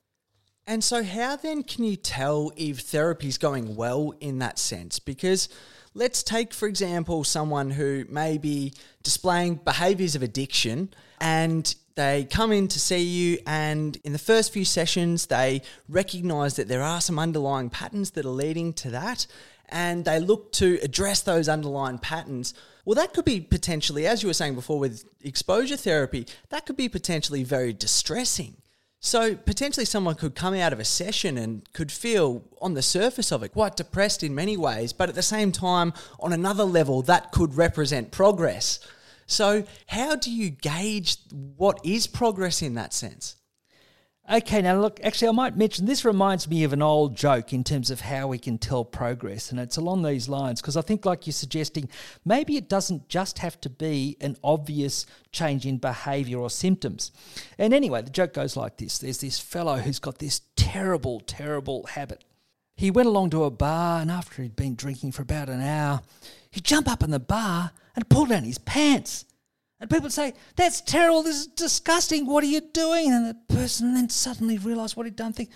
And 0.66 0.82
so, 0.82 1.04
how 1.04 1.36
then 1.36 1.62
can 1.62 1.84
you 1.84 1.96
tell 1.96 2.50
if 2.56 2.80
therapy 2.80 3.28
is 3.28 3.38
going 3.38 3.76
well 3.76 4.14
in 4.20 4.40
that 4.40 4.58
sense? 4.58 4.98
Because 4.98 5.48
let's 5.94 6.22
take, 6.22 6.52
for 6.52 6.66
example, 6.66 7.22
someone 7.22 7.70
who 7.70 8.04
may 8.08 8.36
be 8.36 8.72
displaying 9.04 9.56
behaviors 9.56 10.16
of 10.16 10.22
addiction 10.22 10.92
and 11.20 11.74
they 11.96 12.24
come 12.24 12.52
in 12.52 12.68
to 12.68 12.78
see 12.78 13.02
you, 13.02 13.38
and 13.46 13.96
in 14.04 14.12
the 14.12 14.18
first 14.18 14.52
few 14.52 14.66
sessions, 14.66 15.26
they 15.26 15.62
recognize 15.88 16.56
that 16.56 16.68
there 16.68 16.82
are 16.82 17.00
some 17.00 17.18
underlying 17.18 17.70
patterns 17.70 18.10
that 18.10 18.26
are 18.26 18.30
leading 18.30 18.74
to 18.74 18.90
that, 18.90 19.26
and 19.70 20.04
they 20.04 20.20
look 20.20 20.52
to 20.52 20.78
address 20.82 21.22
those 21.22 21.48
underlying 21.48 21.98
patterns. 21.98 22.52
Well, 22.84 22.96
that 22.96 23.14
could 23.14 23.24
be 23.24 23.40
potentially, 23.40 24.06
as 24.06 24.22
you 24.22 24.28
were 24.28 24.34
saying 24.34 24.56
before 24.56 24.78
with 24.78 25.04
exposure 25.24 25.78
therapy, 25.78 26.26
that 26.50 26.66
could 26.66 26.76
be 26.76 26.90
potentially 26.90 27.42
very 27.44 27.72
distressing. 27.72 28.58
So 29.06 29.36
potentially 29.36 29.86
someone 29.86 30.16
could 30.16 30.34
come 30.34 30.52
out 30.54 30.72
of 30.72 30.80
a 30.80 30.84
session 30.84 31.38
and 31.38 31.62
could 31.72 31.92
feel 31.92 32.42
on 32.60 32.74
the 32.74 32.82
surface 32.82 33.30
of 33.30 33.44
it 33.44 33.50
quite 33.50 33.76
depressed 33.76 34.24
in 34.24 34.34
many 34.34 34.56
ways, 34.56 34.92
but 34.92 35.08
at 35.08 35.14
the 35.14 35.22
same 35.22 35.52
time, 35.52 35.92
on 36.18 36.32
another 36.32 36.64
level, 36.64 37.02
that 37.02 37.30
could 37.30 37.56
represent 37.56 38.10
progress. 38.10 38.80
So, 39.28 39.62
how 39.86 40.16
do 40.16 40.32
you 40.32 40.50
gauge 40.50 41.18
what 41.30 41.78
is 41.84 42.08
progress 42.08 42.62
in 42.62 42.74
that 42.74 42.92
sense? 42.92 43.36
Okay, 44.28 44.60
now 44.60 44.80
look, 44.80 44.98
actually, 45.04 45.28
I 45.28 45.32
might 45.32 45.56
mention 45.56 45.86
this 45.86 46.04
reminds 46.04 46.48
me 46.48 46.64
of 46.64 46.72
an 46.72 46.82
old 46.82 47.16
joke 47.16 47.52
in 47.52 47.62
terms 47.62 47.92
of 47.92 48.00
how 48.00 48.26
we 48.26 48.38
can 48.38 48.58
tell 48.58 48.84
progress. 48.84 49.52
And 49.52 49.60
it's 49.60 49.76
along 49.76 50.02
these 50.02 50.28
lines 50.28 50.60
because 50.60 50.76
I 50.76 50.80
think, 50.80 51.04
like 51.04 51.28
you're 51.28 51.32
suggesting, 51.32 51.88
maybe 52.24 52.56
it 52.56 52.68
doesn't 52.68 53.08
just 53.08 53.38
have 53.38 53.60
to 53.60 53.70
be 53.70 54.16
an 54.20 54.36
obvious 54.42 55.06
change 55.30 55.64
in 55.64 55.78
behavior 55.78 56.38
or 56.38 56.50
symptoms. 56.50 57.12
And 57.56 57.72
anyway, 57.72 58.02
the 58.02 58.10
joke 58.10 58.32
goes 58.32 58.56
like 58.56 58.78
this 58.78 58.98
there's 58.98 59.18
this 59.18 59.38
fellow 59.38 59.76
who's 59.76 60.00
got 60.00 60.18
this 60.18 60.40
terrible, 60.56 61.20
terrible 61.20 61.86
habit. 61.86 62.24
He 62.74 62.90
went 62.90 63.06
along 63.06 63.30
to 63.30 63.44
a 63.44 63.50
bar, 63.50 64.00
and 64.00 64.10
after 64.10 64.42
he'd 64.42 64.56
been 64.56 64.74
drinking 64.74 65.12
for 65.12 65.22
about 65.22 65.48
an 65.48 65.62
hour, 65.62 66.02
he'd 66.50 66.64
jump 66.64 66.90
up 66.90 67.04
in 67.04 67.12
the 67.12 67.20
bar 67.20 67.70
and 67.94 68.08
pull 68.08 68.26
down 68.26 68.42
his 68.42 68.58
pants. 68.58 69.24
And 69.80 69.90
people 69.90 70.10
say, 70.10 70.34
That's 70.56 70.80
terrible, 70.80 71.22
this 71.22 71.36
is 71.36 71.46
disgusting, 71.48 72.26
what 72.26 72.42
are 72.44 72.48
you 72.48 72.60
doing? 72.60 73.12
And 73.12 73.26
the 73.26 73.54
person 73.54 73.94
then 73.94 74.08
suddenly 74.08 74.58
realised 74.58 74.96
what 74.96 75.06
he'd 75.06 75.16
done, 75.16 75.32
think, 75.32 75.50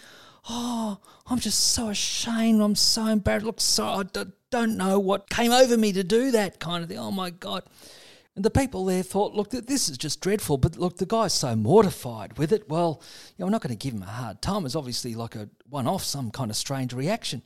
Oh, 0.48 0.98
I'm 1.26 1.38
just 1.38 1.72
so 1.72 1.88
ashamed, 1.88 2.60
I'm 2.60 2.74
so 2.74 3.06
embarrassed, 3.06 3.46
look, 3.46 3.60
so 3.60 3.84
I 3.84 4.02
don't 4.50 4.76
know 4.76 4.98
what 4.98 5.30
came 5.30 5.52
over 5.52 5.76
me 5.76 5.92
to 5.92 6.02
do 6.02 6.30
that 6.30 6.58
kind 6.60 6.82
of 6.82 6.88
thing. 6.88 6.98
Oh 6.98 7.10
my 7.10 7.30
God. 7.30 7.62
And 8.36 8.44
the 8.44 8.50
people 8.50 8.84
there 8.84 9.02
thought, 9.02 9.34
look, 9.34 9.50
this 9.50 9.88
is 9.88 9.98
just 9.98 10.20
dreadful, 10.20 10.56
but 10.56 10.78
look, 10.78 10.96
the 10.96 11.04
guy's 11.04 11.34
so 11.34 11.56
mortified 11.56 12.38
with 12.38 12.52
it. 12.52 12.68
Well, 12.68 13.02
you 13.36 13.42
know, 13.42 13.46
we're 13.46 13.52
not 13.52 13.60
going 13.60 13.76
to 13.76 13.78
give 13.78 13.92
him 13.92 14.02
a 14.02 14.06
hard 14.06 14.40
time. 14.40 14.64
It's 14.64 14.76
obviously 14.76 15.14
like 15.14 15.34
a 15.34 15.50
one 15.68 15.86
off, 15.86 16.04
some 16.04 16.30
kind 16.30 16.50
of 16.50 16.56
strange 16.56 16.92
reaction. 16.92 17.42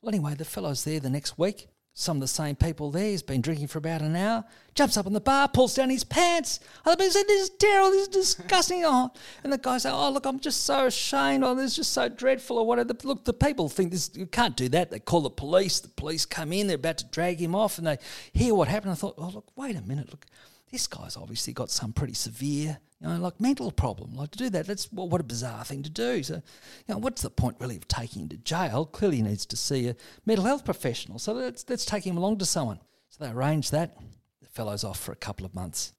Well, 0.00 0.14
anyway, 0.14 0.34
the 0.34 0.44
fellow's 0.44 0.84
there 0.84 1.00
the 1.00 1.10
next 1.10 1.38
week 1.38 1.68
some 1.98 2.18
of 2.18 2.20
the 2.20 2.28
same 2.28 2.54
people 2.54 2.92
there. 2.92 3.10
He's 3.10 3.24
been 3.24 3.40
drinking 3.40 3.66
for 3.66 3.78
about 3.78 4.02
an 4.02 4.14
hour, 4.14 4.44
jumps 4.76 4.96
up 4.96 5.06
on 5.06 5.14
the 5.14 5.20
bar, 5.20 5.48
pulls 5.48 5.74
down 5.74 5.90
his 5.90 6.04
pants. 6.04 6.60
Other 6.86 6.96
people 6.96 7.10
say, 7.10 7.24
This 7.26 7.42
is 7.42 7.50
terrible, 7.58 7.90
this 7.90 8.02
is 8.02 8.08
disgusting. 8.08 8.84
Oh. 8.88 9.10
And 9.42 9.52
the 9.52 9.58
guy 9.58 9.78
say, 9.78 9.90
Oh, 9.90 10.08
look, 10.10 10.24
I'm 10.24 10.38
just 10.38 10.64
so 10.64 10.86
ashamed. 10.86 11.42
Oh, 11.42 11.56
this 11.56 11.72
is 11.72 11.76
just 11.76 11.92
so 11.92 12.08
dreadful, 12.08 12.56
or 12.56 12.64
whatever. 12.64 12.94
Look, 13.02 13.24
the 13.24 13.32
people 13.32 13.68
think 13.68 13.90
this, 13.90 14.10
you 14.14 14.26
can't 14.26 14.56
do 14.56 14.68
that. 14.68 14.92
They 14.92 15.00
call 15.00 15.22
the 15.22 15.30
police. 15.30 15.80
The 15.80 15.88
police 15.88 16.24
come 16.24 16.52
in, 16.52 16.68
they're 16.68 16.76
about 16.76 16.98
to 16.98 17.06
drag 17.06 17.40
him 17.40 17.56
off, 17.56 17.78
and 17.78 17.86
they 17.88 17.98
hear 18.32 18.54
what 18.54 18.68
happened. 18.68 18.92
I 18.92 18.94
thought, 18.94 19.14
Oh, 19.18 19.30
look, 19.30 19.50
wait 19.56 19.74
a 19.74 19.82
minute. 19.82 20.10
Look, 20.10 20.24
this 20.70 20.86
guy's 20.86 21.16
obviously 21.16 21.52
got 21.52 21.68
some 21.70 21.92
pretty 21.92 22.14
severe 22.14 22.78
you 23.00 23.08
know, 23.08 23.16
like 23.16 23.40
mental 23.40 23.70
problem. 23.70 24.14
Like 24.14 24.32
to 24.32 24.38
do 24.38 24.50
that, 24.50 24.66
that's 24.66 24.92
well, 24.92 25.08
what 25.08 25.20
a 25.20 25.24
bizarre 25.24 25.64
thing 25.64 25.82
to 25.84 25.90
do. 25.90 26.22
So, 26.22 26.34
you 26.34 26.94
know, 26.94 26.98
what's 26.98 27.22
the 27.22 27.30
point 27.30 27.56
really 27.60 27.76
of 27.76 27.86
taking 27.86 28.22
him 28.22 28.28
to 28.30 28.36
jail? 28.38 28.86
Clearly, 28.86 29.16
he 29.16 29.22
needs 29.22 29.46
to 29.46 29.56
see 29.56 29.88
a 29.88 29.96
mental 30.26 30.44
health 30.44 30.64
professional. 30.64 31.18
So 31.18 31.32
let's 31.32 31.64
let's 31.68 31.84
take 31.84 32.04
him 32.04 32.16
along 32.16 32.38
to 32.38 32.44
someone. 32.44 32.80
So 33.10 33.24
they 33.24 33.30
arrange 33.30 33.70
that. 33.70 33.96
The 34.42 34.48
fellow's 34.48 34.84
off 34.84 34.98
for 34.98 35.12
a 35.12 35.16
couple 35.16 35.46
of 35.46 35.54
months. 35.54 35.92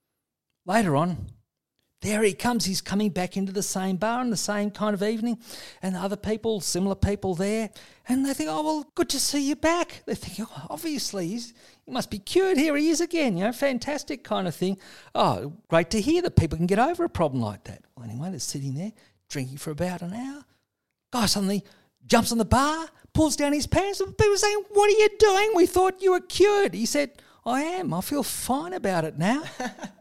Later 0.66 0.94
on, 0.94 1.28
there 2.02 2.22
he 2.22 2.32
comes. 2.34 2.64
He's 2.64 2.80
coming 2.80 3.10
back 3.10 3.36
into 3.36 3.52
the 3.52 3.62
same 3.62 3.96
bar 3.96 4.22
in 4.22 4.30
the 4.30 4.36
same 4.36 4.70
kind 4.70 4.94
of 4.94 5.02
evening, 5.02 5.38
and 5.82 5.96
other 5.96 6.16
people, 6.16 6.60
similar 6.60 6.94
people 6.94 7.34
there, 7.34 7.70
and 8.08 8.26
they 8.26 8.34
think, 8.34 8.50
"Oh 8.50 8.62
well, 8.62 8.92
good 8.94 9.08
to 9.10 9.20
see 9.20 9.48
you 9.48 9.56
back." 9.56 10.02
They 10.06 10.14
think, 10.14 10.48
"Oh, 10.50 10.66
obviously 10.68 11.28
he's 11.28 11.54
he 11.79 11.79
must 11.90 12.10
be 12.10 12.18
cured. 12.18 12.56
Here 12.56 12.76
he 12.76 12.88
is 12.88 13.00
again." 13.00 13.36
You 13.36 13.44
know, 13.44 13.52
fantastic 13.52 14.24
kind 14.24 14.46
of 14.48 14.54
thing. 14.54 14.78
Oh, 15.14 15.54
great 15.68 15.90
to 15.90 16.00
hear 16.00 16.22
that 16.22 16.36
people 16.36 16.56
can 16.56 16.66
get 16.66 16.78
over 16.78 17.04
a 17.04 17.08
problem 17.08 17.42
like 17.42 17.64
that. 17.64 17.84
Well, 17.96 18.08
anyway, 18.08 18.30
they're 18.30 18.38
sitting 18.38 18.74
there 18.74 18.92
drinking 19.28 19.58
for 19.58 19.70
about 19.70 20.02
an 20.02 20.14
hour. 20.14 20.44
Guy 21.12 21.26
suddenly 21.26 21.64
jumps 22.06 22.32
on 22.32 22.38
the 22.38 22.44
bar, 22.44 22.88
pulls 23.12 23.36
down 23.36 23.52
his 23.52 23.66
pants, 23.66 24.00
and 24.00 24.16
people 24.16 24.36
saying, 24.36 24.64
"What 24.70 24.88
are 24.88 24.98
you 24.98 25.08
doing? 25.18 25.52
We 25.54 25.66
thought 25.66 26.02
you 26.02 26.12
were 26.12 26.20
cured." 26.20 26.74
He 26.74 26.86
said, 26.86 27.22
"I 27.44 27.62
am. 27.62 27.94
I 27.94 28.00
feel 28.00 28.22
fine 28.22 28.72
about 28.72 29.04
it 29.04 29.18
now." 29.18 29.42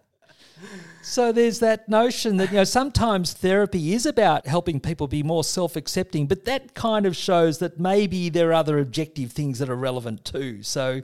so 1.02 1.32
there's 1.32 1.60
that 1.60 1.88
notion 1.88 2.38
that 2.38 2.50
you 2.52 2.58
know 2.58 2.64
sometimes 2.64 3.34
therapy 3.34 3.94
is 3.94 4.06
about 4.06 4.46
helping 4.48 4.80
people 4.80 5.08
be 5.08 5.24
more 5.24 5.44
self-accepting 5.44 6.28
but 6.28 6.46
that 6.46 6.74
kind 6.74 7.06
of 7.06 7.16
shows 7.16 7.60
that 7.60 7.80
maybe 7.80 8.30
there 8.30 8.50
are 8.50 8.54
other 8.54 8.80
objective 8.80 9.32
things 9.32 9.60
that 9.60 9.70
are 9.70 9.76
relevant 9.76 10.24
too 10.26 10.62
so 10.62 11.02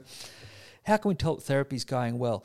how 0.86 0.96
can 0.96 1.08
we 1.10 1.14
tell 1.14 1.36
therapy 1.36 1.76
is 1.76 1.84
going 1.84 2.18
well? 2.18 2.44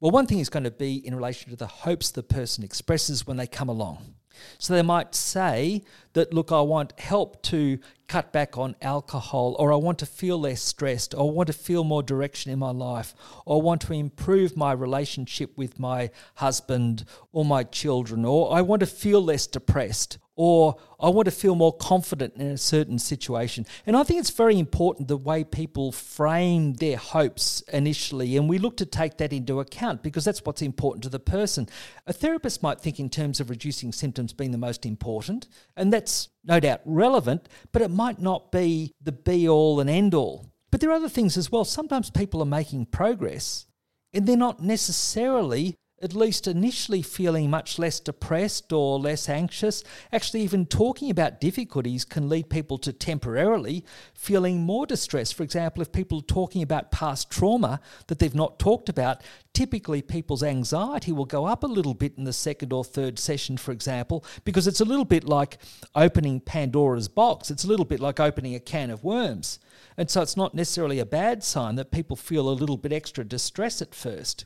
Well 0.00 0.10
one 0.10 0.26
thing 0.26 0.40
is 0.40 0.48
going 0.48 0.64
to 0.64 0.70
be 0.70 1.06
in 1.06 1.14
relation 1.14 1.50
to 1.50 1.56
the 1.56 1.66
hopes 1.66 2.10
the 2.10 2.22
person 2.22 2.64
expresses 2.64 3.26
when 3.26 3.36
they 3.36 3.46
come 3.46 3.68
along. 3.68 4.14
So 4.58 4.74
they 4.74 4.82
might 4.82 5.14
say 5.14 5.84
that, 6.14 6.32
look, 6.32 6.52
I 6.52 6.60
want 6.62 6.98
help 6.98 7.42
to 7.44 7.78
cut 8.08 8.32
back 8.32 8.56
on 8.56 8.76
alcohol, 8.80 9.54
or 9.58 9.72
I 9.72 9.76
want 9.76 9.98
to 10.00 10.06
feel 10.06 10.40
less 10.40 10.62
stressed, 10.62 11.14
or 11.14 11.28
I 11.28 11.32
want 11.32 11.48
to 11.48 11.52
feel 11.52 11.84
more 11.84 12.02
direction 12.02 12.50
in 12.50 12.58
my 12.58 12.70
life, 12.70 13.14
or 13.44 13.60
I 13.60 13.62
want 13.62 13.82
to 13.82 13.92
improve 13.92 14.56
my 14.56 14.72
relationship 14.72 15.56
with 15.56 15.78
my 15.78 16.10
husband 16.36 17.04
or 17.32 17.44
my 17.44 17.62
children, 17.62 18.24
or 18.24 18.54
I 18.54 18.62
want 18.62 18.80
to 18.80 18.86
feel 18.86 19.22
less 19.22 19.46
depressed, 19.46 20.18
or 20.34 20.76
I 20.98 21.08
want 21.10 21.26
to 21.26 21.30
feel 21.30 21.54
more 21.54 21.76
confident 21.76 22.34
in 22.36 22.46
a 22.46 22.56
certain 22.56 22.98
situation. 22.98 23.66
And 23.86 23.96
I 23.96 24.02
think 24.02 24.20
it's 24.20 24.30
very 24.30 24.58
important 24.58 25.08
the 25.08 25.16
way 25.16 25.44
people 25.44 25.92
frame 25.92 26.74
their 26.74 26.96
hopes 26.96 27.60
initially, 27.72 28.36
and 28.36 28.48
we 28.48 28.58
look 28.58 28.76
to 28.78 28.86
take 28.86 29.18
that 29.18 29.32
into 29.32 29.60
account 29.60 30.02
because 30.02 30.24
that's 30.24 30.44
what's 30.44 30.62
important 30.62 31.02
to 31.04 31.10
the 31.10 31.18
person. 31.18 31.68
A 32.06 32.12
therapist 32.12 32.62
might 32.62 32.80
think 32.80 32.98
in 32.98 33.10
terms 33.10 33.40
of 33.40 33.50
reducing 33.50 33.92
symptoms 33.92 34.32
being 34.32 34.52
the 34.52 34.58
most 34.58 34.86
important, 34.86 35.48
and 35.76 35.92
that's 35.92 36.28
no 36.44 36.60
doubt 36.60 36.80
relevant, 36.84 37.48
but 37.72 37.82
it 37.82 37.90
might 37.90 38.20
not 38.20 38.50
be 38.50 38.94
the 39.02 39.12
be 39.12 39.48
all 39.48 39.80
and 39.80 39.90
end 39.90 40.14
all. 40.14 40.50
But 40.70 40.80
there 40.80 40.90
are 40.90 40.94
other 40.94 41.08
things 41.08 41.36
as 41.36 41.52
well. 41.52 41.64
Sometimes 41.64 42.10
people 42.10 42.42
are 42.42 42.46
making 42.46 42.86
progress 42.86 43.66
and 44.14 44.26
they're 44.26 44.36
not 44.36 44.60
necessarily 44.60 45.76
at 46.02 46.14
least 46.14 46.48
initially 46.48 47.00
feeling 47.00 47.48
much 47.48 47.78
less 47.78 48.00
depressed 48.00 48.72
or 48.72 48.98
less 48.98 49.28
anxious. 49.28 49.84
Actually, 50.12 50.42
even 50.42 50.66
talking 50.66 51.10
about 51.10 51.40
difficulties 51.40 52.04
can 52.04 52.28
lead 52.28 52.50
people 52.50 52.76
to 52.78 52.92
temporarily 52.92 53.84
feeling 54.14 54.60
more 54.60 54.84
distressed. 54.84 55.34
For 55.34 55.44
example, 55.44 55.80
if 55.80 55.92
people 55.92 56.18
are 56.18 56.22
talking 56.22 56.62
about 56.62 56.90
past 56.90 57.30
trauma 57.30 57.80
that 58.08 58.18
they've 58.18 58.34
not 58.34 58.58
talked 58.58 58.88
about, 58.88 59.22
typically 59.52 60.02
people's 60.02 60.42
anxiety 60.42 61.12
will 61.12 61.24
go 61.24 61.46
up 61.46 61.62
a 61.62 61.68
little 61.68 61.94
bit 61.94 62.14
in 62.18 62.24
the 62.24 62.32
second 62.32 62.72
or 62.72 62.82
third 62.82 63.18
session, 63.18 63.56
for 63.56 63.70
example, 63.70 64.24
because 64.44 64.66
it's 64.66 64.80
a 64.80 64.84
little 64.84 65.04
bit 65.04 65.24
like 65.24 65.58
opening 65.94 66.40
Pandora's 66.40 67.08
box. 67.08 67.50
It's 67.50 67.64
a 67.64 67.68
little 67.68 67.84
bit 67.84 68.00
like 68.00 68.18
opening 68.18 68.54
a 68.54 68.60
can 68.60 68.90
of 68.90 69.04
worms. 69.04 69.60
And 69.96 70.10
so 70.10 70.22
it's 70.22 70.36
not 70.36 70.54
necessarily 70.54 70.98
a 70.98 71.06
bad 71.06 71.44
sign 71.44 71.76
that 71.76 71.90
people 71.90 72.16
feel 72.16 72.48
a 72.48 72.50
little 72.50 72.76
bit 72.76 72.92
extra 72.92 73.24
distress 73.24 73.80
at 73.82 73.94
first. 73.94 74.44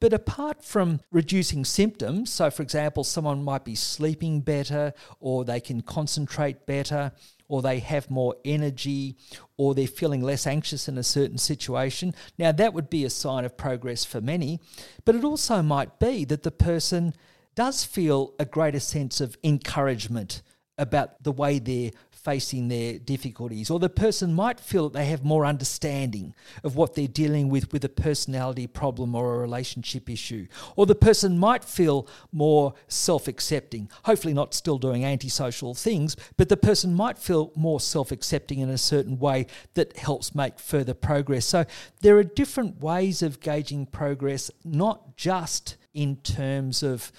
But 0.00 0.14
apart 0.14 0.64
from 0.64 1.00
reducing 1.12 1.64
symptoms, 1.66 2.32
so 2.32 2.50
for 2.50 2.62
example, 2.62 3.04
someone 3.04 3.44
might 3.44 3.64
be 3.64 3.74
sleeping 3.74 4.40
better, 4.40 4.94
or 5.20 5.44
they 5.44 5.60
can 5.60 5.82
concentrate 5.82 6.64
better, 6.64 7.12
or 7.48 7.60
they 7.60 7.80
have 7.80 8.10
more 8.10 8.36
energy, 8.44 9.16
or 9.58 9.74
they're 9.74 9.86
feeling 9.86 10.22
less 10.22 10.46
anxious 10.46 10.88
in 10.88 10.96
a 10.96 11.02
certain 11.02 11.36
situation. 11.36 12.14
Now, 12.38 12.50
that 12.52 12.72
would 12.72 12.88
be 12.88 13.04
a 13.04 13.10
sign 13.10 13.44
of 13.44 13.58
progress 13.58 14.04
for 14.04 14.22
many, 14.22 14.60
but 15.04 15.14
it 15.14 15.24
also 15.24 15.60
might 15.60 15.98
be 15.98 16.24
that 16.24 16.44
the 16.44 16.50
person 16.50 17.12
does 17.54 17.84
feel 17.84 18.32
a 18.38 18.46
greater 18.46 18.80
sense 18.80 19.20
of 19.20 19.36
encouragement 19.44 20.40
about 20.78 21.22
the 21.22 21.32
way 21.32 21.58
they're 21.58 21.90
facing 22.22 22.68
their 22.68 22.98
difficulties, 22.98 23.70
or 23.70 23.78
the 23.78 23.88
person 23.88 24.34
might 24.34 24.60
feel 24.60 24.88
that 24.88 24.98
they 24.98 25.06
have 25.06 25.24
more 25.24 25.46
understanding 25.46 26.34
of 26.62 26.76
what 26.76 26.94
they're 26.94 27.06
dealing 27.06 27.48
with 27.48 27.72
with 27.72 27.84
a 27.84 27.88
personality 27.88 28.66
problem 28.66 29.14
or 29.14 29.34
a 29.34 29.38
relationship 29.38 30.10
issue, 30.10 30.46
or 30.76 30.86
the 30.86 30.94
person 30.94 31.38
might 31.38 31.64
feel 31.64 32.06
more 32.30 32.74
self 32.88 33.26
accepting, 33.26 33.90
hopefully 34.04 34.34
not 34.34 34.54
still 34.54 34.78
doing 34.78 35.04
antisocial 35.04 35.74
things, 35.74 36.16
but 36.36 36.48
the 36.48 36.56
person 36.56 36.94
might 36.94 37.18
feel 37.18 37.52
more 37.56 37.80
self 37.80 38.12
accepting 38.12 38.58
in 38.58 38.68
a 38.68 38.78
certain 38.78 39.18
way 39.18 39.46
that 39.74 39.96
helps 39.96 40.34
make 40.34 40.58
further 40.58 40.94
progress. 40.94 41.46
So 41.46 41.64
there 42.02 42.18
are 42.18 42.24
different 42.24 42.80
ways 42.80 43.22
of 43.22 43.40
gauging 43.40 43.86
progress, 43.86 44.50
not 44.64 45.16
just 45.16 45.76
in 45.94 46.16
terms 46.16 46.82
of 46.82 47.12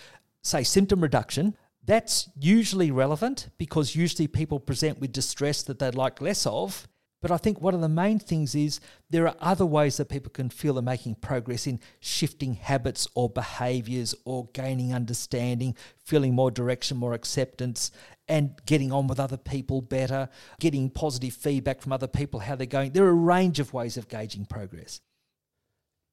say 0.44 0.64
symptom 0.64 1.02
reduction, 1.02 1.56
that's 1.86 2.30
usually 2.40 2.92
relevant 2.92 3.50
because 3.58 3.96
usually 3.96 4.28
people 4.28 4.60
present 4.60 5.00
with 5.00 5.12
distress 5.12 5.64
that 5.64 5.80
they'd 5.80 5.96
like 5.96 6.22
less 6.22 6.46
of. 6.46 6.88
But 7.22 7.30
I 7.30 7.38
think 7.38 7.62
one 7.62 7.76
of 7.76 7.82
the 7.82 7.90
main 7.90 8.18
things 8.18 8.56
is 8.56 8.80
there 9.12 9.28
are 9.28 9.36
other 9.40 9.66
ways 9.66 9.98
that 9.98 10.10
people 10.10 10.32
can 10.32 10.50
feel 10.50 10.74
they're 10.74 10.82
making 10.82 11.16
progress 11.16 11.68
in 11.68 11.80
shifting 12.00 12.56
habits 12.56 13.08
or 13.14 13.30
behaviors 13.30 14.16
or 14.26 14.50
gaining 14.54 14.94
understanding, 14.94 15.76
feeling 16.04 16.34
more 16.34 16.50
direction, 16.50 16.98
more 16.98 17.14
acceptance, 17.14 17.92
and 18.28 18.60
getting 18.66 18.92
on 18.92 19.06
with 19.06 19.20
other 19.20 19.38
people 19.38 19.82
better, 19.82 20.30
getting 20.60 20.90
positive 20.90 21.34
feedback 21.34 21.80
from 21.82 21.94
other 21.94 22.08
people, 22.08 22.40
how 22.40 22.56
they're 22.56 22.66
going. 22.66 22.92
There 22.92 23.06
are 23.06 23.10
a 23.10 23.14
range 23.14 23.60
of 23.60 23.72
ways 23.72 23.98
of 23.98 24.08
gauging 24.08 24.46
progress. 24.46 25.00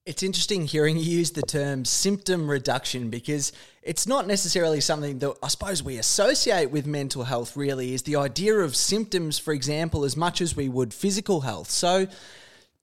It's 0.09 0.23
interesting 0.23 0.65
hearing 0.65 0.97
you 0.97 1.03
use 1.03 1.33
the 1.33 1.43
term 1.43 1.85
symptom 1.85 2.51
reduction 2.51 3.11
because 3.11 3.53
it's 3.83 4.07
not 4.07 4.27
necessarily 4.27 4.81
something 4.81 5.19
that 5.19 5.35
I 5.43 5.49
suppose 5.49 5.83
we 5.83 5.99
associate 5.99 6.71
with 6.71 6.87
mental 6.87 7.25
health, 7.25 7.59
really, 7.59 7.93
is 7.93 8.05
the 8.05 8.17
idea 8.17 8.55
of 8.55 8.75
symptoms, 8.75 9.39
for 9.39 9.53
example, 9.53 10.07
as 10.07 10.17
much 10.17 10.41
as 10.41 10.57
we 10.57 10.67
would 10.71 10.95
physical 10.95 11.43
health. 11.43 11.69
So, 11.69 12.07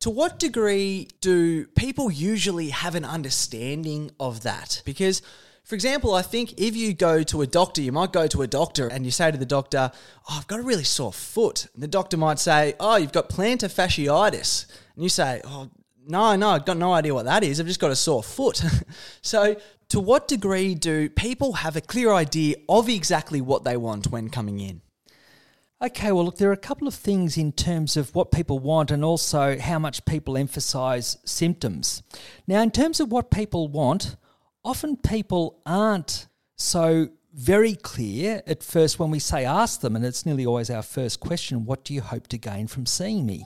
to 0.02 0.10
what 0.12 0.38
degree 0.38 1.08
do 1.20 1.66
people 1.66 2.12
usually 2.12 2.70
have 2.70 2.94
an 2.94 3.04
understanding 3.04 4.12
of 4.20 4.44
that? 4.44 4.84
Because 4.86 5.24
for 5.64 5.74
example, 5.74 6.14
I 6.14 6.22
think 6.22 6.60
if 6.60 6.76
you 6.76 6.94
go 6.94 7.24
to 7.24 7.42
a 7.42 7.48
doctor, 7.48 7.82
you 7.82 7.92
might 7.92 8.14
go 8.14 8.28
to 8.28 8.44
a 8.44 8.48
doctor 8.48 8.88
and 8.88 9.04
you 9.04 9.10
say 9.10 9.32
to 9.32 9.38
the 9.40 9.48
doctor, 9.48 9.92
Oh, 10.30 10.38
I've 10.38 10.46
got 10.46 10.60
a 10.60 10.62
really 10.62 10.84
sore 10.84 11.12
foot. 11.12 11.66
And 11.74 11.82
the 11.82 11.88
doctor 11.88 12.18
might 12.18 12.38
say, 12.38 12.76
Oh, 12.80 12.98
you've 12.98 13.12
got 13.12 13.30
plantar 13.30 13.74
fasciitis. 13.74 14.68
And 14.94 15.04
you 15.04 15.10
say, 15.10 15.42
Oh, 15.44 15.72
no, 16.08 16.36
no, 16.36 16.50
I've 16.50 16.66
got 16.66 16.78
no 16.78 16.94
idea 16.94 17.14
what 17.14 17.26
that 17.26 17.44
is. 17.44 17.60
I've 17.60 17.68
just 17.68 17.80
got 17.80 17.92
a 17.92 17.96
sore 17.96 18.24
foot. 18.24 18.64
so, 19.22 19.56
to 19.90 20.00
what 20.00 20.28
degree 20.28 20.76
do 20.76 21.10
people 21.10 21.54
have 21.54 21.76
a 21.76 21.82
clear 21.82 22.12
idea 22.12 22.56
of 22.68 22.90
exactly 22.90 23.42
what 23.42 23.64
they 23.64 23.78
want 23.78 24.08
when 24.08 24.30
coming 24.30 24.60
in? 24.60 24.82
Okay, 25.82 26.12
well, 26.12 26.26
look, 26.26 26.38
there 26.38 26.50
are 26.50 26.54
a 26.54 26.58
couple 26.58 26.88
of 26.88 26.96
things 26.96 27.38
in 27.38 27.52
terms 27.52 27.98
of 27.98 28.16
what 28.16 28.32
people 28.32 28.60
want 28.60 28.92
and 28.92 29.04
also 29.04 29.60
how 29.60 29.78
much 29.78 30.06
people 30.06 30.38
emphasize 30.38 31.18
symptoms. 31.26 32.02
Now, 32.48 32.62
in 32.62 32.72
terms 32.72 33.00
of 33.00 33.12
what 33.12 33.30
people 33.30 33.68
want, 33.68 34.16
often 34.64 34.96
people 34.96 35.62
aren't 35.66 36.28
so 36.56 37.10
very 37.34 37.76
clear 37.76 38.42
at 38.48 38.64
first 38.64 38.98
when 38.98 39.12
we 39.12 39.20
say 39.20 39.44
ask 39.44 39.82
them, 39.82 39.96
and 39.96 40.06
it's 40.06 40.26
nearly 40.26 40.46
always 40.46 40.70
our 40.70 40.82
first 40.82 41.20
question 41.20 41.66
what 41.66 41.84
do 41.84 41.94
you 41.94 42.02
hope 42.02 42.28
to 42.28 42.38
gain 42.38 42.68
from 42.68 42.86
seeing 42.86 43.26
me? 43.26 43.46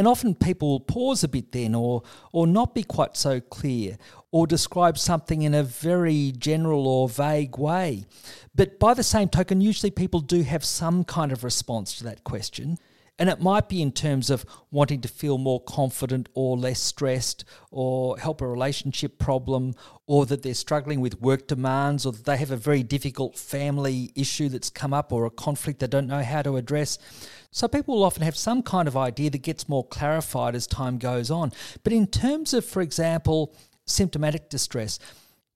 And 0.00 0.08
often 0.08 0.34
people 0.34 0.70
will 0.70 0.80
pause 0.80 1.22
a 1.24 1.28
bit 1.28 1.52
then 1.52 1.74
or, 1.74 2.02
or 2.32 2.46
not 2.46 2.74
be 2.74 2.82
quite 2.82 3.18
so 3.18 3.38
clear 3.38 3.98
or 4.30 4.46
describe 4.46 4.96
something 4.96 5.42
in 5.42 5.52
a 5.52 5.62
very 5.62 6.32
general 6.38 6.88
or 6.88 7.06
vague 7.06 7.58
way. 7.58 8.06
But 8.54 8.78
by 8.78 8.94
the 8.94 9.02
same 9.02 9.28
token, 9.28 9.60
usually 9.60 9.90
people 9.90 10.20
do 10.20 10.40
have 10.40 10.64
some 10.64 11.04
kind 11.04 11.32
of 11.32 11.44
response 11.44 11.98
to 11.98 12.04
that 12.04 12.24
question. 12.24 12.78
And 13.18 13.28
it 13.28 13.42
might 13.42 13.68
be 13.68 13.82
in 13.82 13.92
terms 13.92 14.30
of 14.30 14.46
wanting 14.70 15.02
to 15.02 15.08
feel 15.08 15.36
more 15.36 15.60
confident 15.60 16.30
or 16.32 16.56
less 16.56 16.80
stressed, 16.80 17.44
or 17.70 18.16
help 18.16 18.40
a 18.40 18.48
relationship 18.48 19.18
problem, 19.18 19.74
or 20.06 20.24
that 20.24 20.42
they're 20.42 20.54
struggling 20.54 21.02
with 21.02 21.20
work 21.20 21.46
demands, 21.46 22.06
or 22.06 22.12
that 22.12 22.24
they 22.24 22.38
have 22.38 22.50
a 22.50 22.56
very 22.56 22.82
difficult 22.82 23.36
family 23.36 24.10
issue 24.14 24.48
that's 24.48 24.70
come 24.70 24.94
up, 24.94 25.12
or 25.12 25.26
a 25.26 25.30
conflict 25.30 25.80
they 25.80 25.86
don't 25.86 26.06
know 26.06 26.22
how 26.22 26.40
to 26.40 26.56
address. 26.56 26.96
So 27.52 27.66
people 27.66 27.96
will 27.96 28.04
often 28.04 28.22
have 28.22 28.36
some 28.36 28.62
kind 28.62 28.86
of 28.86 28.96
idea 28.96 29.30
that 29.30 29.42
gets 29.42 29.68
more 29.68 29.84
clarified 29.84 30.54
as 30.54 30.66
time 30.66 30.98
goes 30.98 31.30
on. 31.30 31.52
But 31.82 31.92
in 31.92 32.06
terms 32.06 32.54
of, 32.54 32.64
for 32.64 32.80
example, 32.80 33.56
symptomatic 33.86 34.48
distress, 34.48 34.98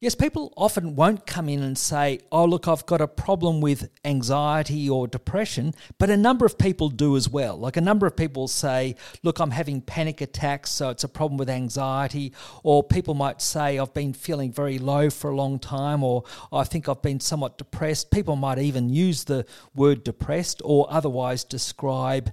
Yes, 0.05 0.15
people 0.15 0.53
often 0.55 0.97
won't 0.97 1.25
come 1.25 1.49
in 1.49 1.63
and 1.63 1.79
say, 1.79 2.19
Oh, 2.31 2.45
look, 2.45 2.69
I've 2.69 2.85
got 2.85 3.01
a 3.01 3.09
problem 3.09 3.63
with 3.63 3.89
anxiety 4.05 4.87
or 4.87 5.09
depression, 5.09 5.73
but 5.97 6.11
a 6.11 6.17
number 6.19 6.45
of 6.45 6.59
people 6.59 6.91
do 6.91 7.17
as 7.17 7.27
well. 7.27 7.57
Like 7.57 7.79
a 7.79 7.81
number 7.81 8.07
of 8.07 8.15
people 8.15 8.47
say, 8.47 8.97
Look, 9.23 9.39
I'm 9.39 9.53
having 9.53 9.81
panic 9.81 10.21
attacks, 10.21 10.73
so 10.73 10.91
it's 10.91 11.05
a 11.05 11.09
problem 11.09 11.39
with 11.39 11.49
anxiety. 11.49 12.35
Or 12.63 12.85
people 12.85 13.15
might 13.15 13.41
say, 13.41 13.79
I've 13.79 13.95
been 13.95 14.13
feeling 14.13 14.53
very 14.53 14.79
low 14.79 15.09
for 15.09 15.31
a 15.31 15.35
long 15.35 15.59
time, 15.59 16.05
or 16.05 16.25
I 16.53 16.65
think 16.65 16.87
I've 16.87 17.01
been 17.01 17.21
somewhat 17.21 17.57
depressed. 17.57 18.11
People 18.11 18.37
might 18.37 18.59
even 18.59 18.91
use 18.91 19.25
the 19.25 19.47
word 19.75 20.05
depressed 20.05 20.61
or 20.67 20.87
otherwise 20.91 21.45
describe 21.45 22.31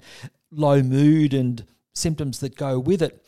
low 0.52 0.84
mood 0.84 1.34
and 1.34 1.66
symptoms 1.94 2.42
that 2.42 2.58
go 2.58 2.78
with 2.78 3.02
it. 3.02 3.26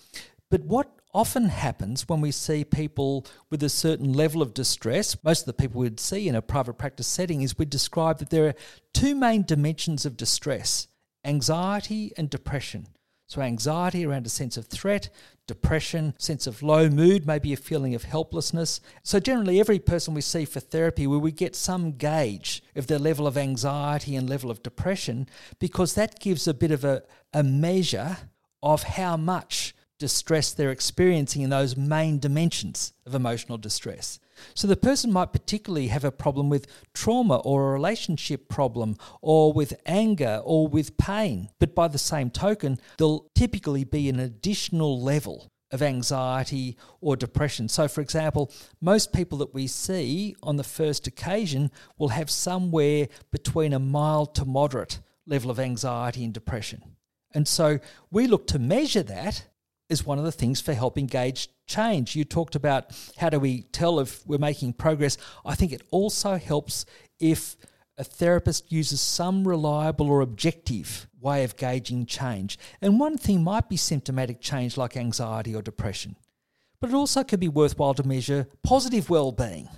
But 0.49 0.63
what 0.65 0.91
often 1.13 1.49
happens 1.49 2.09
when 2.09 2.21
we 2.21 2.31
see 2.31 2.63
people 2.63 3.25
with 3.49 3.61
a 3.61 3.69
certain 3.69 4.13
level 4.13 4.41
of 4.41 4.53
distress. 4.53 5.15
Most 5.23 5.41
of 5.41 5.45
the 5.45 5.53
people 5.53 5.81
we'd 5.81 5.99
see 5.99 6.27
in 6.27 6.35
a 6.35 6.41
private 6.41 6.73
practice 6.73 7.07
setting 7.07 7.41
is 7.41 7.57
we'd 7.57 7.69
describe 7.69 8.19
that 8.19 8.29
there 8.29 8.47
are 8.47 8.55
two 8.93 9.15
main 9.15 9.43
dimensions 9.43 10.05
of 10.05 10.17
distress 10.17 10.87
anxiety 11.25 12.11
and 12.17 12.29
depression. 12.29 12.87
So, 13.27 13.41
anxiety 13.41 14.05
around 14.05 14.25
a 14.25 14.29
sense 14.29 14.57
of 14.57 14.67
threat, 14.67 15.09
depression, 15.47 16.13
sense 16.19 16.45
of 16.45 16.61
low 16.61 16.89
mood, 16.89 17.25
maybe 17.25 17.53
a 17.53 17.57
feeling 17.57 17.95
of 17.95 18.03
helplessness. 18.03 18.81
So, 19.01 19.19
generally, 19.19 19.59
every 19.59 19.79
person 19.79 20.13
we 20.13 20.21
see 20.21 20.45
for 20.45 20.59
therapy, 20.59 21.07
where 21.07 21.19
we 21.19 21.31
get 21.31 21.55
some 21.55 21.93
gauge 21.93 22.61
of 22.75 22.87
their 22.87 22.99
level 22.99 23.25
of 23.25 23.37
anxiety 23.37 24.15
and 24.15 24.29
level 24.29 24.51
of 24.51 24.61
depression, 24.61 25.27
because 25.57 25.95
that 25.95 26.19
gives 26.19 26.47
a 26.47 26.53
bit 26.53 26.71
of 26.71 26.83
a, 26.83 27.03
a 27.33 27.43
measure 27.43 28.17
of 28.61 28.83
how 28.83 29.17
much 29.17 29.73
distress 30.03 30.51
they're 30.51 30.69
experiencing 30.69 31.43
in 31.43 31.49
those 31.49 31.77
main 31.77 32.19
dimensions 32.19 32.91
of 33.05 33.15
emotional 33.15 33.57
distress. 33.57 34.19
So 34.53 34.67
the 34.67 34.75
person 34.75 35.13
might 35.13 35.31
particularly 35.31 35.87
have 35.87 36.03
a 36.03 36.11
problem 36.11 36.49
with 36.49 36.67
trauma 36.93 37.37
or 37.37 37.69
a 37.69 37.71
relationship 37.71 38.49
problem 38.49 38.97
or 39.21 39.53
with 39.53 39.73
anger 39.85 40.41
or 40.43 40.67
with 40.67 40.97
pain. 40.97 41.51
But 41.57 41.73
by 41.73 41.87
the 41.87 41.97
same 41.97 42.31
token, 42.31 42.81
there'll 42.97 43.31
typically 43.33 43.85
be 43.85 44.09
an 44.09 44.19
additional 44.19 45.01
level 45.01 45.49
of 45.71 45.81
anxiety 45.81 46.75
or 46.99 47.15
depression. 47.15 47.69
So, 47.69 47.87
for 47.87 48.01
example, 48.01 48.51
most 48.81 49.13
people 49.13 49.37
that 49.37 49.53
we 49.53 49.67
see 49.67 50.35
on 50.43 50.57
the 50.57 50.65
first 50.65 51.07
occasion 51.07 51.71
will 51.97 52.09
have 52.09 52.29
somewhere 52.29 53.07
between 53.31 53.71
a 53.71 53.79
mild 53.79 54.35
to 54.35 54.43
moderate 54.43 54.99
level 55.25 55.49
of 55.49 55.61
anxiety 55.61 56.25
and 56.25 56.33
depression. 56.33 56.83
And 57.33 57.47
so 57.47 57.79
we 58.11 58.27
look 58.27 58.45
to 58.47 58.59
measure 58.59 59.03
that 59.03 59.45
is 59.89 60.05
one 60.05 60.17
of 60.17 60.23
the 60.23 60.31
things 60.31 60.61
for 60.61 60.73
helping 60.73 61.05
gauge 61.05 61.49
change. 61.67 62.15
You 62.15 62.23
talked 62.23 62.55
about 62.55 62.91
how 63.17 63.29
do 63.29 63.39
we 63.39 63.63
tell 63.63 63.99
if 63.99 64.25
we're 64.25 64.37
making 64.37 64.73
progress. 64.73 65.17
I 65.45 65.55
think 65.55 65.71
it 65.71 65.83
also 65.91 66.37
helps 66.37 66.85
if 67.19 67.55
a 67.97 68.03
therapist 68.03 68.71
uses 68.71 69.01
some 69.01 69.47
reliable 69.47 70.09
or 70.09 70.21
objective 70.21 71.07
way 71.19 71.43
of 71.43 71.57
gauging 71.57 72.05
change. 72.05 72.57
And 72.81 72.99
one 72.99 73.17
thing 73.17 73.43
might 73.43 73.69
be 73.69 73.77
symptomatic 73.77 74.41
change 74.41 74.77
like 74.77 74.97
anxiety 74.97 75.55
or 75.55 75.61
depression, 75.61 76.15
but 76.79 76.89
it 76.89 76.95
also 76.95 77.23
can 77.23 77.39
be 77.39 77.47
worthwhile 77.47 77.93
to 77.93 78.07
measure 78.07 78.47
positive 78.63 79.09
well-being. 79.09 79.69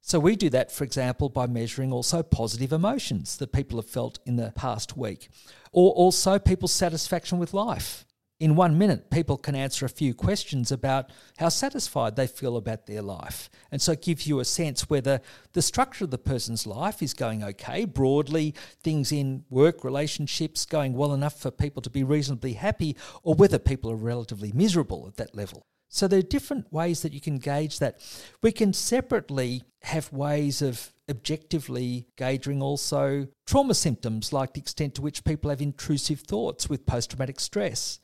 So 0.00 0.18
we 0.18 0.36
do 0.36 0.50
that, 0.50 0.70
for 0.70 0.84
example, 0.84 1.30
by 1.30 1.46
measuring 1.46 1.92
also 1.92 2.22
positive 2.22 2.72
emotions 2.72 3.38
that 3.38 3.52
people 3.52 3.78
have 3.78 3.88
felt 3.88 4.18
in 4.26 4.36
the 4.36 4.52
past 4.54 4.98
week, 4.98 5.28
or 5.72 5.92
also 5.92 6.38
people's 6.38 6.72
satisfaction 6.72 7.38
with 7.38 7.54
life 7.54 8.04
in 8.44 8.56
one 8.56 8.76
minute, 8.76 9.08
people 9.08 9.38
can 9.38 9.54
answer 9.54 9.86
a 9.86 9.88
few 9.88 10.12
questions 10.12 10.70
about 10.70 11.08
how 11.38 11.48
satisfied 11.48 12.14
they 12.14 12.26
feel 12.26 12.58
about 12.58 12.84
their 12.84 13.00
life. 13.00 13.48
And 13.72 13.80
so 13.80 13.92
it 13.92 14.02
gives 14.02 14.26
you 14.26 14.38
a 14.38 14.44
sense 14.44 14.90
whether 14.90 15.22
the 15.54 15.62
structure 15.62 16.04
of 16.04 16.10
the 16.10 16.18
person's 16.18 16.66
life 16.66 17.02
is 17.02 17.14
going 17.14 17.42
okay, 17.42 17.86
broadly, 17.86 18.54
things 18.82 19.12
in 19.12 19.44
work, 19.48 19.82
relationships 19.82 20.66
going 20.66 20.92
well 20.92 21.14
enough 21.14 21.40
for 21.40 21.50
people 21.50 21.80
to 21.80 21.88
be 21.88 22.04
reasonably 22.04 22.52
happy, 22.52 22.98
or 23.22 23.34
whether 23.34 23.58
people 23.58 23.90
are 23.90 23.96
relatively 23.96 24.52
miserable 24.52 25.06
at 25.08 25.16
that 25.16 25.34
level. 25.34 25.64
So 25.88 26.06
there 26.06 26.18
are 26.18 26.22
different 26.36 26.70
ways 26.70 27.00
that 27.00 27.14
you 27.14 27.22
can 27.22 27.38
gauge 27.38 27.78
that. 27.78 27.98
We 28.42 28.52
can 28.52 28.74
separately 28.74 29.62
have 29.84 30.12
ways 30.12 30.60
of 30.60 30.92
objectively 31.08 32.08
gauging 32.16 32.60
also 32.60 33.28
trauma 33.46 33.72
symptoms, 33.72 34.34
like 34.34 34.52
the 34.52 34.60
extent 34.60 34.96
to 34.96 35.02
which 35.02 35.24
people 35.24 35.48
have 35.48 35.62
intrusive 35.62 36.20
thoughts 36.20 36.68
with 36.68 36.84
post 36.84 37.08
traumatic 37.08 37.40
stress, 37.40 38.00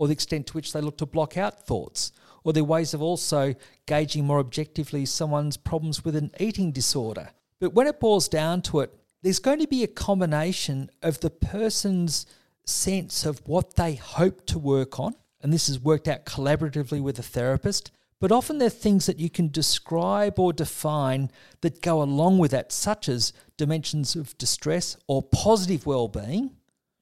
or 0.00 0.08
the 0.08 0.12
extent 0.12 0.48
to 0.48 0.54
which 0.54 0.72
they 0.72 0.80
look 0.80 0.98
to 0.98 1.06
block 1.06 1.36
out 1.36 1.64
thoughts, 1.64 2.10
or 2.42 2.52
their 2.52 2.64
ways 2.64 2.92
of 2.94 3.02
also 3.02 3.54
gauging 3.86 4.24
more 4.24 4.40
objectively 4.40 5.06
someone's 5.06 5.56
problems 5.56 6.04
with 6.04 6.16
an 6.16 6.32
eating 6.40 6.72
disorder. 6.72 7.30
But 7.60 7.74
when 7.74 7.86
it 7.86 8.00
boils 8.00 8.26
down 8.26 8.62
to 8.62 8.80
it, 8.80 8.92
there's 9.22 9.38
going 9.38 9.60
to 9.60 9.68
be 9.68 9.84
a 9.84 9.86
combination 9.86 10.90
of 11.02 11.20
the 11.20 11.30
person's 11.30 12.26
sense 12.64 13.24
of 13.24 13.46
what 13.46 13.76
they 13.76 13.94
hope 13.94 14.46
to 14.46 14.58
work 14.58 14.98
on 14.98 15.14
and 15.42 15.52
this 15.52 15.68
is 15.68 15.80
worked 15.80 16.08
out 16.08 16.24
collaboratively 16.24 17.00
with 17.00 17.18
a 17.18 17.22
therapist. 17.22 17.90
But 18.20 18.32
often 18.32 18.58
there 18.58 18.66
are 18.66 18.70
things 18.70 19.06
that 19.06 19.18
you 19.18 19.30
can 19.30 19.48
describe 19.48 20.38
or 20.38 20.52
define 20.52 21.30
that 21.62 21.80
go 21.80 22.02
along 22.02 22.38
with 22.38 22.50
that, 22.50 22.70
such 22.70 23.08
as 23.08 23.32
dimensions 23.56 24.14
of 24.14 24.36
distress 24.36 24.96
or 25.06 25.22
positive 25.22 25.86
well-being, 25.86 26.50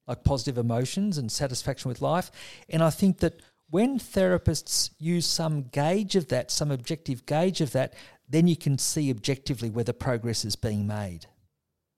like 0.09 0.25
positive 0.25 0.59
emotions 0.59 1.19
and 1.19 1.31
satisfaction 1.31 1.89
with 1.91 2.03
life. 2.03 2.31
And 2.69 2.83
I 2.83 2.91
think 2.91 3.19
that 3.19 3.41
when 3.71 3.99
therapists 3.99 4.91
use 4.99 5.27
some 5.27 5.65
gauge 5.65 6.17
of 6.17 6.29
that, 6.29 6.51
some 6.51 6.71
objective 6.71 7.27
gauge 7.27 7.61
of 7.61 7.73
that, 7.73 7.95
then 8.29 8.49
you 8.49 8.57
can 8.57 8.79
see 8.79 9.11
objectively 9.11 9.71
whether 9.71 9.93
progress 9.93 10.45
is 10.45 10.57
being 10.57 10.87
made. 10.87 11.27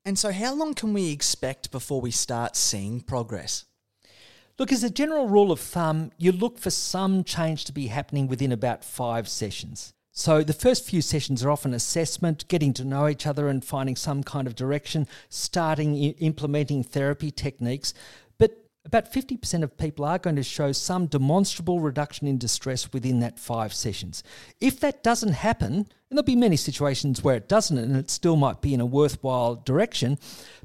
And 0.03 0.17
so, 0.19 0.31
how 0.31 0.53
long 0.53 0.73
can 0.73 0.93
we 0.93 1.11
expect 1.11 1.71
before 1.71 2.01
we 2.01 2.11
start 2.11 2.55
seeing 2.55 3.01
progress? 3.01 3.65
Look, 4.57 4.71
as 4.71 4.83
a 4.83 4.89
general 4.89 5.27
rule 5.27 5.51
of 5.51 5.59
thumb, 5.59 6.11
you 6.17 6.31
look 6.31 6.57
for 6.57 6.69
some 6.69 7.23
change 7.23 7.65
to 7.65 7.71
be 7.71 7.87
happening 7.87 8.27
within 8.27 8.51
about 8.51 8.83
five 8.83 9.27
sessions. 9.27 9.93
So 10.21 10.43
the 10.43 10.53
first 10.53 10.85
few 10.85 11.01
sessions 11.01 11.43
are 11.43 11.49
often 11.49 11.73
assessment, 11.73 12.47
getting 12.47 12.73
to 12.73 12.85
know 12.85 13.07
each 13.07 13.25
other 13.25 13.47
and 13.47 13.65
finding 13.65 13.95
some 13.95 14.21
kind 14.21 14.45
of 14.45 14.53
direction, 14.53 15.07
starting 15.29 15.95
implementing 15.95 16.83
therapy 16.83 17.31
techniques. 17.31 17.95
But 18.37 18.63
about 18.85 19.11
50% 19.11 19.63
of 19.63 19.75
people 19.79 20.05
are 20.05 20.19
going 20.19 20.35
to 20.35 20.43
show 20.43 20.73
some 20.73 21.07
demonstrable 21.07 21.79
reduction 21.79 22.27
in 22.27 22.37
distress 22.37 22.93
within 22.93 23.19
that 23.21 23.39
five 23.39 23.73
sessions. 23.73 24.23
If 24.59 24.79
that 24.81 25.01
doesn't 25.01 25.33
happen, 25.33 25.87
and 26.11 26.17
there'll 26.17 26.25
be 26.25 26.35
many 26.35 26.57
situations 26.57 27.23
where 27.23 27.37
it 27.37 27.47
doesn't, 27.47 27.77
and 27.77 27.95
it 27.95 28.11
still 28.11 28.35
might 28.35 28.59
be 28.59 28.73
in 28.73 28.81
a 28.81 28.85
worthwhile 28.85 29.55
direction, 29.55 30.19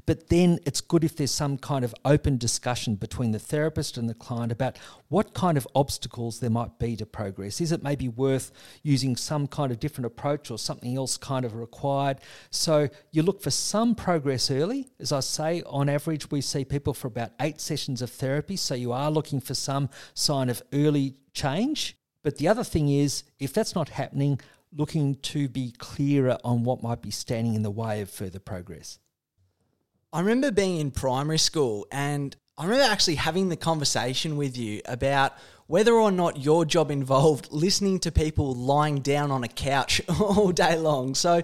but 0.05 0.27
then 0.27 0.59
it's 0.65 0.81
good 0.81 1.05
if 1.05 1.15
there's 1.15 1.31
some 1.31 1.57
kind 1.57 1.85
of 1.85 1.95
open 2.03 2.37
discussion 2.37 2.95
between 2.95 3.31
the 3.31 3.39
therapist 3.39 3.97
and 3.97 4.09
the 4.09 4.13
client 4.13 4.51
about 4.51 4.77
what 5.07 5.33
kind 5.33 5.57
of 5.57 5.65
obstacles 5.73 6.41
there 6.41 6.49
might 6.49 6.77
be 6.79 6.97
to 6.97 7.05
progress. 7.05 7.61
Is 7.61 7.71
it 7.71 7.81
maybe 7.81 8.09
worth 8.09 8.51
using 8.83 9.15
some 9.15 9.47
kind 9.47 9.71
of 9.71 9.79
different 9.79 10.07
approach 10.07 10.51
or 10.51 10.57
something 10.57 10.97
else 10.97 11.15
kind 11.15 11.45
of 11.45 11.55
required? 11.55 12.19
So 12.49 12.89
you 13.11 13.23
look 13.23 13.41
for 13.41 13.51
some 13.51 13.95
progress 13.95 14.51
early. 14.51 14.89
As 14.99 15.13
I 15.13 15.21
say, 15.21 15.63
on 15.65 15.87
average, 15.87 16.29
we 16.29 16.41
see 16.41 16.65
people 16.65 16.93
for 16.93 17.07
about 17.07 17.31
eight 17.39 17.61
sessions 17.61 18.01
of 18.01 18.09
therapy. 18.09 18.57
So 18.57 18.75
you 18.75 18.91
are 18.91 19.09
looking 19.09 19.39
for 19.39 19.53
some 19.53 19.89
sign 20.13 20.49
of 20.49 20.61
early 20.73 21.15
change. 21.31 21.97
But 22.21 22.37
the 22.37 22.49
other 22.49 22.65
thing 22.65 22.89
is, 22.89 23.23
if 23.39 23.53
that's 23.53 23.73
not 23.73 23.87
happening, 23.87 24.41
looking 24.75 25.15
to 25.15 25.47
be 25.47 25.73
clearer 25.77 26.37
on 26.43 26.63
what 26.63 26.83
might 26.83 27.01
be 27.01 27.11
standing 27.11 27.55
in 27.55 27.63
the 27.63 27.71
way 27.71 28.01
of 28.01 28.09
further 28.09 28.39
progress. 28.39 28.99
I 30.11 30.19
remember 30.19 30.51
being 30.51 30.79
in 30.79 30.91
primary 30.91 31.39
school 31.39 31.85
and 31.91 32.35
I 32.57 32.63
remember 32.63 32.91
actually 32.91 33.15
having 33.15 33.49
the 33.49 33.55
conversation 33.55 34.35
with 34.35 34.57
you 34.57 34.81
about 34.85 35.33
whether 35.67 35.93
or 35.93 36.11
not 36.11 36.43
your 36.43 36.65
job 36.65 36.89
involved 36.89 37.49
listening 37.51 37.99
to 37.99 38.11
people 38.11 38.55
lying 38.55 38.99
down 39.01 39.31
on 39.31 39.43
a 39.43 39.47
couch 39.47 40.01
all 40.19 40.51
day 40.51 40.77
long. 40.77 41.13
So 41.13 41.43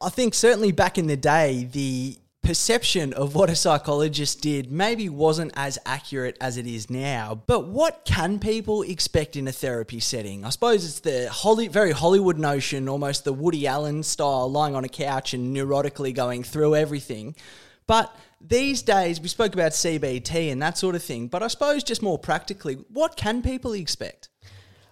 I 0.00 0.08
think 0.10 0.34
certainly 0.34 0.70
back 0.70 0.98
in 0.98 1.06
the 1.06 1.16
day, 1.16 1.68
the 1.72 2.18
perception 2.44 3.12
of 3.14 3.34
what 3.34 3.48
a 3.50 3.56
psychologist 3.56 4.40
did 4.42 4.70
maybe 4.70 5.08
wasn't 5.08 5.50
as 5.56 5.78
accurate 5.86 6.36
as 6.40 6.56
it 6.56 6.66
is 6.66 6.90
now. 6.90 7.42
But 7.46 7.66
what 7.66 8.04
can 8.04 8.38
people 8.38 8.82
expect 8.82 9.34
in 9.34 9.48
a 9.48 9.52
therapy 9.52 9.98
setting? 9.98 10.44
I 10.44 10.50
suppose 10.50 10.84
it's 10.84 11.00
the 11.00 11.30
Holly, 11.30 11.68
very 11.68 11.92
Hollywood 11.92 12.38
notion, 12.38 12.88
almost 12.88 13.24
the 13.24 13.32
Woody 13.32 13.66
Allen 13.66 14.02
style, 14.02 14.50
lying 14.50 14.76
on 14.76 14.84
a 14.84 14.88
couch 14.88 15.32
and 15.34 15.56
neurotically 15.56 16.14
going 16.14 16.42
through 16.42 16.76
everything. 16.76 17.34
But 17.86 18.14
these 18.40 18.82
days, 18.82 19.20
we 19.20 19.28
spoke 19.28 19.54
about 19.54 19.72
CBT 19.72 20.52
and 20.52 20.60
that 20.62 20.76
sort 20.76 20.94
of 20.94 21.02
thing, 21.02 21.28
but 21.28 21.42
I 21.42 21.48
suppose 21.48 21.82
just 21.82 22.02
more 22.02 22.18
practically, 22.18 22.74
what 22.92 23.16
can 23.16 23.42
people 23.42 23.72
expect? 23.72 24.28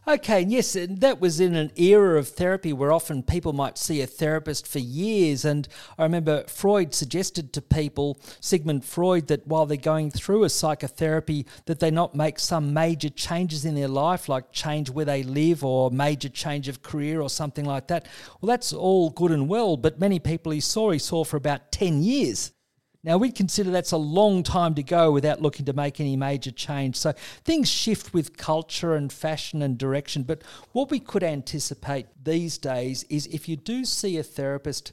Okay, 0.04 0.42
and 0.42 0.50
yes, 0.50 0.74
and 0.74 1.00
that 1.00 1.20
was 1.20 1.38
in 1.38 1.54
an 1.54 1.70
era 1.76 2.18
of 2.18 2.26
therapy 2.26 2.72
where 2.72 2.90
often 2.90 3.22
people 3.22 3.52
might 3.52 3.78
see 3.78 4.00
a 4.00 4.06
therapist 4.06 4.66
for 4.66 4.80
years. 4.80 5.44
And 5.44 5.68
I 5.96 6.02
remember 6.02 6.42
Freud 6.48 6.92
suggested 6.92 7.52
to 7.52 7.62
people, 7.62 8.18
Sigmund 8.40 8.84
Freud, 8.84 9.28
that 9.28 9.46
while 9.46 9.64
they're 9.64 9.76
going 9.76 10.10
through 10.10 10.42
a 10.42 10.50
psychotherapy, 10.50 11.46
that 11.66 11.78
they 11.78 11.92
not 11.92 12.16
make 12.16 12.40
some 12.40 12.74
major 12.74 13.10
changes 13.10 13.64
in 13.64 13.76
their 13.76 13.86
life, 13.86 14.28
like 14.28 14.50
change 14.50 14.90
where 14.90 15.04
they 15.04 15.22
live 15.22 15.64
or 15.64 15.88
major 15.92 16.28
change 16.28 16.66
of 16.66 16.82
career 16.82 17.20
or 17.20 17.30
something 17.30 17.64
like 17.64 17.86
that. 17.86 18.08
Well, 18.40 18.48
that's 18.48 18.72
all 18.72 19.10
good 19.10 19.30
and 19.30 19.48
well, 19.48 19.76
but 19.76 20.00
many 20.00 20.18
people 20.18 20.50
he 20.50 20.60
saw, 20.60 20.90
he 20.90 20.98
saw 20.98 21.22
for 21.22 21.36
about 21.36 21.70
10 21.70 22.02
years. 22.02 22.50
Now, 23.04 23.18
we'd 23.18 23.34
consider 23.34 23.70
that's 23.70 23.90
a 23.90 23.96
long 23.96 24.44
time 24.44 24.76
to 24.76 24.82
go 24.82 25.10
without 25.10 25.42
looking 25.42 25.66
to 25.66 25.72
make 25.72 25.98
any 25.98 26.16
major 26.16 26.52
change. 26.52 26.96
So 26.96 27.12
things 27.44 27.68
shift 27.68 28.14
with 28.14 28.36
culture 28.36 28.94
and 28.94 29.12
fashion 29.12 29.60
and 29.60 29.76
direction. 29.76 30.22
But 30.22 30.42
what 30.70 30.90
we 30.90 31.00
could 31.00 31.24
anticipate 31.24 32.06
these 32.22 32.58
days 32.58 33.02
is 33.04 33.26
if 33.26 33.48
you 33.48 33.56
do 33.56 33.84
see 33.84 34.18
a 34.18 34.22
therapist, 34.22 34.92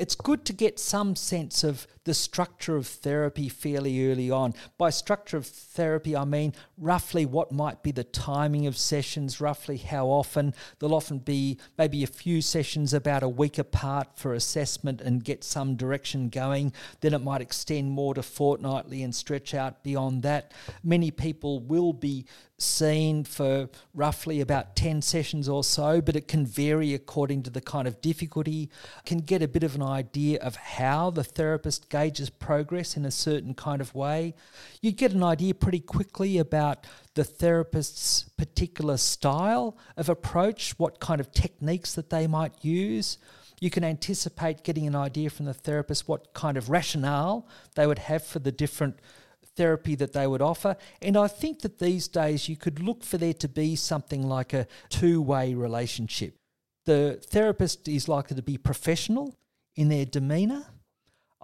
it's 0.00 0.16
good 0.16 0.44
to 0.46 0.52
get 0.52 0.80
some 0.80 1.14
sense 1.14 1.62
of 1.62 1.86
the 2.04 2.14
structure 2.14 2.76
of 2.76 2.86
therapy 2.86 3.48
fairly 3.48 4.10
early 4.10 4.30
on. 4.30 4.54
By 4.78 4.90
structure 4.90 5.36
of 5.36 5.46
therapy, 5.46 6.16
I 6.16 6.24
mean 6.24 6.52
roughly 6.78 7.26
what 7.26 7.52
might 7.52 7.82
be 7.82 7.92
the 7.92 8.04
timing 8.04 8.66
of 8.66 8.76
sessions, 8.76 9.40
roughly 9.40 9.78
how 9.78 10.06
often. 10.06 10.54
There'll 10.78 10.94
often 10.94 11.18
be 11.18 11.58
maybe 11.78 12.02
a 12.02 12.08
few 12.08 12.40
sessions 12.40 12.92
about 12.92 13.22
a 13.22 13.28
week 13.28 13.58
apart 13.58 14.08
for 14.16 14.34
assessment 14.34 15.00
and 15.00 15.24
get 15.24 15.44
some 15.44 15.76
direction 15.76 16.28
going. 16.28 16.72
Then 17.00 17.14
it 17.14 17.22
might 17.22 17.40
extend 17.40 17.90
more 17.90 18.14
to 18.14 18.22
fortnightly 18.22 19.02
and 19.02 19.14
stretch 19.14 19.54
out 19.54 19.82
beyond 19.82 20.22
that. 20.22 20.52
Many 20.82 21.10
people 21.10 21.60
will 21.60 21.92
be 21.92 22.26
seen 22.56 23.24
for 23.24 23.68
roughly 23.92 24.40
about 24.40 24.76
10 24.76 25.02
sessions 25.02 25.48
or 25.48 25.64
so, 25.64 26.00
but 26.00 26.16
it 26.16 26.28
can 26.28 26.46
vary 26.46 26.94
according 26.94 27.42
to 27.42 27.50
the 27.50 27.60
kind 27.60 27.88
of 27.88 28.00
difficulty. 28.00 28.70
Can 29.04 29.18
get 29.18 29.42
a 29.42 29.48
bit 29.48 29.62
of 29.62 29.74
an 29.74 29.82
idea 29.82 30.38
of 30.40 30.56
how 30.56 31.10
the 31.10 31.24
therapist 31.24 31.88
gauges 31.94 32.28
progress 32.28 32.96
in 32.96 33.04
a 33.04 33.10
certain 33.12 33.54
kind 33.54 33.80
of 33.80 33.94
way. 33.94 34.34
You 34.82 34.90
get 34.90 35.12
an 35.12 35.22
idea 35.22 35.54
pretty 35.54 35.78
quickly 35.78 36.38
about 36.38 36.88
the 37.14 37.22
therapist's 37.22 38.24
particular 38.36 38.96
style 38.96 39.78
of 39.96 40.08
approach, 40.08 40.76
what 40.76 40.98
kind 40.98 41.20
of 41.20 41.30
techniques 41.30 41.94
that 41.94 42.10
they 42.10 42.26
might 42.26 42.64
use. 42.64 43.16
You 43.60 43.70
can 43.70 43.84
anticipate 43.84 44.64
getting 44.64 44.88
an 44.88 44.96
idea 44.96 45.30
from 45.30 45.46
the 45.46 45.54
therapist 45.54 46.08
what 46.08 46.34
kind 46.34 46.56
of 46.56 46.68
rationale 46.68 47.46
they 47.76 47.86
would 47.86 48.00
have 48.00 48.24
for 48.24 48.40
the 48.40 48.50
different 48.50 48.98
therapy 49.54 49.94
that 49.94 50.14
they 50.14 50.26
would 50.26 50.42
offer. 50.42 50.76
And 51.00 51.16
I 51.16 51.28
think 51.28 51.60
that 51.60 51.78
these 51.78 52.08
days 52.08 52.48
you 52.48 52.56
could 52.56 52.80
look 52.80 53.04
for 53.04 53.18
there 53.18 53.34
to 53.34 53.48
be 53.48 53.76
something 53.76 54.28
like 54.28 54.52
a 54.52 54.66
two 54.88 55.22
way 55.22 55.54
relationship. 55.54 56.34
The 56.86 57.20
therapist 57.24 57.86
is 57.86 58.08
likely 58.08 58.34
to 58.34 58.42
be 58.42 58.58
professional 58.58 59.36
in 59.76 59.90
their 59.90 60.04
demeanour 60.04 60.66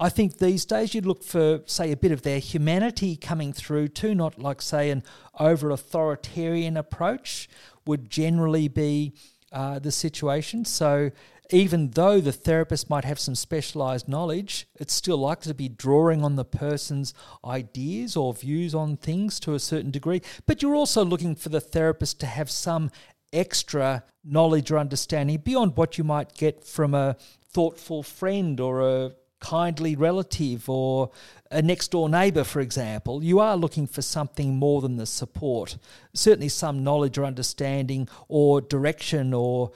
I 0.02 0.08
think 0.08 0.38
these 0.38 0.64
days 0.64 0.94
you'd 0.94 1.04
look 1.04 1.22
for, 1.22 1.60
say, 1.66 1.92
a 1.92 1.96
bit 1.96 2.10
of 2.10 2.22
their 2.22 2.38
humanity 2.38 3.16
coming 3.16 3.52
through 3.52 3.88
too, 3.88 4.14
not 4.14 4.38
like, 4.38 4.62
say, 4.62 4.88
an 4.88 5.02
over 5.38 5.70
authoritarian 5.70 6.78
approach 6.78 7.50
would 7.86 8.08
generally 8.08 8.66
be 8.66 9.12
uh, 9.52 9.78
the 9.78 9.92
situation. 9.92 10.64
So 10.64 11.10
even 11.50 11.90
though 11.90 12.18
the 12.18 12.32
therapist 12.32 12.88
might 12.88 13.04
have 13.04 13.18
some 13.18 13.34
specialized 13.34 14.08
knowledge, 14.08 14.66
it's 14.76 14.94
still 14.94 15.18
likely 15.18 15.50
to 15.50 15.54
be 15.54 15.68
drawing 15.68 16.24
on 16.24 16.36
the 16.36 16.46
person's 16.46 17.12
ideas 17.44 18.16
or 18.16 18.32
views 18.32 18.74
on 18.74 18.96
things 18.96 19.38
to 19.40 19.52
a 19.52 19.58
certain 19.58 19.90
degree. 19.90 20.22
But 20.46 20.62
you're 20.62 20.76
also 20.76 21.04
looking 21.04 21.34
for 21.34 21.50
the 21.50 21.60
therapist 21.60 22.20
to 22.20 22.26
have 22.26 22.50
some 22.50 22.90
extra 23.34 24.04
knowledge 24.24 24.70
or 24.70 24.78
understanding 24.78 25.36
beyond 25.44 25.76
what 25.76 25.98
you 25.98 26.04
might 26.04 26.34
get 26.34 26.64
from 26.64 26.94
a 26.94 27.16
thoughtful 27.52 28.02
friend 28.02 28.60
or 28.60 28.80
a 28.80 29.12
kindly 29.40 29.96
relative 29.96 30.68
or 30.68 31.10
a 31.50 31.62
next 31.62 31.90
door 31.90 32.08
neighbour, 32.08 32.44
for 32.44 32.60
example, 32.60 33.24
you 33.24 33.40
are 33.40 33.56
looking 33.56 33.86
for 33.86 34.02
something 34.02 34.56
more 34.56 34.80
than 34.80 34.96
the 34.96 35.06
support. 35.06 35.78
Certainly, 36.14 36.50
some 36.50 36.84
knowledge 36.84 37.18
or 37.18 37.24
understanding 37.24 38.08
or 38.28 38.60
direction 38.60 39.34
or 39.34 39.72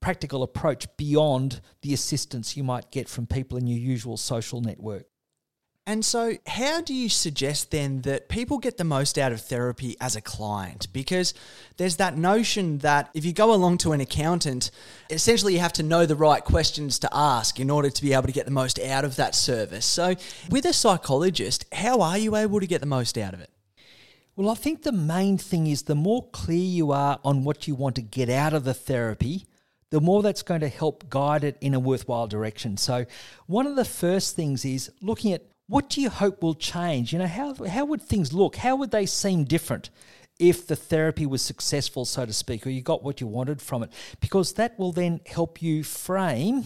practical 0.00 0.42
approach 0.42 0.86
beyond 0.96 1.60
the 1.82 1.92
assistance 1.92 2.56
you 2.56 2.64
might 2.64 2.90
get 2.90 3.08
from 3.08 3.26
people 3.26 3.58
in 3.58 3.66
your 3.66 3.78
usual 3.78 4.16
social 4.16 4.60
network. 4.60 5.09
And 5.86 6.04
so, 6.04 6.34
how 6.46 6.82
do 6.82 6.94
you 6.94 7.08
suggest 7.08 7.70
then 7.70 8.02
that 8.02 8.28
people 8.28 8.58
get 8.58 8.76
the 8.76 8.84
most 8.84 9.18
out 9.18 9.32
of 9.32 9.40
therapy 9.40 9.96
as 10.00 10.14
a 10.14 10.20
client? 10.20 10.86
Because 10.92 11.34
there's 11.78 11.96
that 11.96 12.16
notion 12.16 12.78
that 12.78 13.10
if 13.14 13.24
you 13.24 13.32
go 13.32 13.52
along 13.52 13.78
to 13.78 13.92
an 13.92 14.00
accountant, 14.00 14.70
essentially 15.08 15.54
you 15.54 15.58
have 15.60 15.72
to 15.74 15.82
know 15.82 16.06
the 16.06 16.14
right 16.14 16.44
questions 16.44 16.98
to 17.00 17.08
ask 17.12 17.58
in 17.58 17.70
order 17.70 17.90
to 17.90 18.02
be 18.02 18.12
able 18.12 18.26
to 18.26 18.32
get 18.32 18.44
the 18.44 18.52
most 18.52 18.78
out 18.78 19.04
of 19.04 19.16
that 19.16 19.34
service. 19.34 19.86
So, 19.86 20.14
with 20.50 20.66
a 20.66 20.72
psychologist, 20.72 21.64
how 21.72 22.02
are 22.02 22.18
you 22.18 22.36
able 22.36 22.60
to 22.60 22.66
get 22.66 22.80
the 22.80 22.86
most 22.86 23.16
out 23.16 23.34
of 23.34 23.40
it? 23.40 23.50
Well, 24.36 24.50
I 24.50 24.54
think 24.54 24.82
the 24.82 24.92
main 24.92 25.38
thing 25.38 25.66
is 25.66 25.82
the 25.82 25.94
more 25.94 26.28
clear 26.30 26.58
you 26.58 26.92
are 26.92 27.18
on 27.24 27.42
what 27.42 27.66
you 27.66 27.74
want 27.74 27.96
to 27.96 28.02
get 28.02 28.30
out 28.30 28.52
of 28.52 28.64
the 28.64 28.74
therapy, 28.74 29.46
the 29.90 30.00
more 30.00 30.22
that's 30.22 30.42
going 30.42 30.60
to 30.60 30.68
help 30.68 31.10
guide 31.10 31.42
it 31.42 31.56
in 31.60 31.74
a 31.74 31.80
worthwhile 31.80 32.28
direction. 32.28 32.76
So, 32.76 33.06
one 33.46 33.66
of 33.66 33.76
the 33.76 33.84
first 33.84 34.36
things 34.36 34.64
is 34.64 34.90
looking 35.02 35.32
at 35.32 35.49
what 35.70 35.88
do 35.88 36.00
you 36.00 36.10
hope 36.10 36.42
will 36.42 36.54
change? 36.54 37.12
You 37.12 37.20
know, 37.20 37.28
how, 37.28 37.54
how 37.54 37.84
would 37.84 38.02
things 38.02 38.32
look? 38.32 38.56
How 38.56 38.74
would 38.74 38.90
they 38.90 39.06
seem 39.06 39.44
different 39.44 39.88
if 40.40 40.66
the 40.66 40.74
therapy 40.74 41.26
was 41.26 41.42
successful, 41.42 42.04
so 42.04 42.26
to 42.26 42.32
speak, 42.32 42.66
or 42.66 42.70
you 42.70 42.82
got 42.82 43.04
what 43.04 43.20
you 43.20 43.28
wanted 43.28 43.62
from 43.62 43.84
it? 43.84 43.92
Because 44.18 44.54
that 44.54 44.76
will 44.80 44.90
then 44.90 45.20
help 45.26 45.62
you 45.62 45.84
frame 45.84 46.64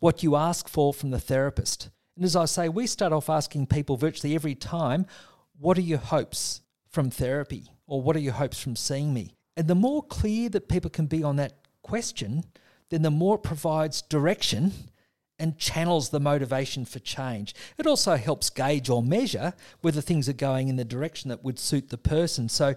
what 0.00 0.22
you 0.22 0.36
ask 0.36 0.70
for 0.70 0.94
from 0.94 1.10
the 1.10 1.20
therapist. 1.20 1.90
And 2.16 2.24
as 2.24 2.34
I 2.34 2.46
say, 2.46 2.70
we 2.70 2.86
start 2.86 3.12
off 3.12 3.28
asking 3.28 3.66
people 3.66 3.98
virtually 3.98 4.34
every 4.34 4.54
time, 4.54 5.04
what 5.58 5.76
are 5.76 5.82
your 5.82 5.98
hopes 5.98 6.62
from 6.88 7.10
therapy? 7.10 7.66
Or 7.86 8.00
what 8.00 8.16
are 8.16 8.20
your 8.20 8.32
hopes 8.32 8.58
from 8.58 8.74
seeing 8.74 9.12
me? 9.12 9.34
And 9.58 9.68
the 9.68 9.74
more 9.74 10.02
clear 10.02 10.48
that 10.48 10.70
people 10.70 10.88
can 10.88 11.06
be 11.06 11.22
on 11.22 11.36
that 11.36 11.58
question, 11.82 12.44
then 12.88 13.02
the 13.02 13.10
more 13.10 13.34
it 13.34 13.42
provides 13.42 14.00
direction 14.00 14.72
and 15.38 15.58
channels 15.58 16.10
the 16.10 16.20
motivation 16.20 16.84
for 16.84 16.98
change. 16.98 17.54
It 17.78 17.86
also 17.86 18.16
helps 18.16 18.50
gauge 18.50 18.88
or 18.88 19.02
measure 19.02 19.52
whether 19.80 20.00
things 20.00 20.28
are 20.28 20.34
going 20.34 20.68
in 20.68 20.76
the 20.76 20.84
direction 20.84 21.28
that 21.28 21.44
would 21.44 21.58
suit 21.58 21.90
the 21.90 21.98
person. 21.98 22.48
So, 22.48 22.74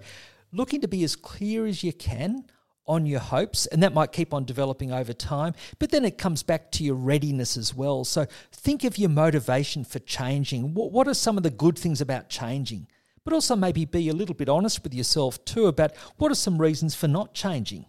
looking 0.52 0.82
to 0.82 0.88
be 0.88 1.04
as 1.04 1.16
clear 1.16 1.66
as 1.66 1.84
you 1.84 1.94
can 1.94 2.46
on 2.86 3.06
your 3.06 3.20
hopes, 3.20 3.68
and 3.68 3.84
that 3.84 3.94
might 3.94 4.12
keep 4.12 4.34
on 4.34 4.46
developing 4.46 4.92
over 4.92 5.14
time, 5.14 5.54
but 5.78 5.92
then 5.92 6.04
it 6.04 6.18
comes 6.18 6.42
back 6.42 6.72
to 6.72 6.84
your 6.84 6.96
readiness 6.96 7.56
as 7.56 7.74
well. 7.74 8.04
So, 8.04 8.26
think 8.52 8.84
of 8.84 8.98
your 8.98 9.10
motivation 9.10 9.84
for 9.84 10.00
changing. 10.00 10.74
What 10.74 11.08
are 11.08 11.14
some 11.14 11.38
of 11.38 11.44
the 11.44 11.52
good 11.52 11.78
things 11.78 12.02
about 12.02 12.30
changing? 12.30 12.88
But 13.24 13.34
also, 13.34 13.56
maybe 13.56 13.86
be 13.86 14.10
a 14.10 14.14
little 14.14 14.36
bit 14.36 14.50
honest 14.50 14.84
with 14.84 14.94
yourself 14.94 15.44
too 15.46 15.68
about 15.68 15.96
what 16.18 16.32
are 16.32 16.36
some 16.36 16.60
reasons 16.60 16.96
for 16.96 17.08
not 17.08 17.34
changing. 17.34 17.86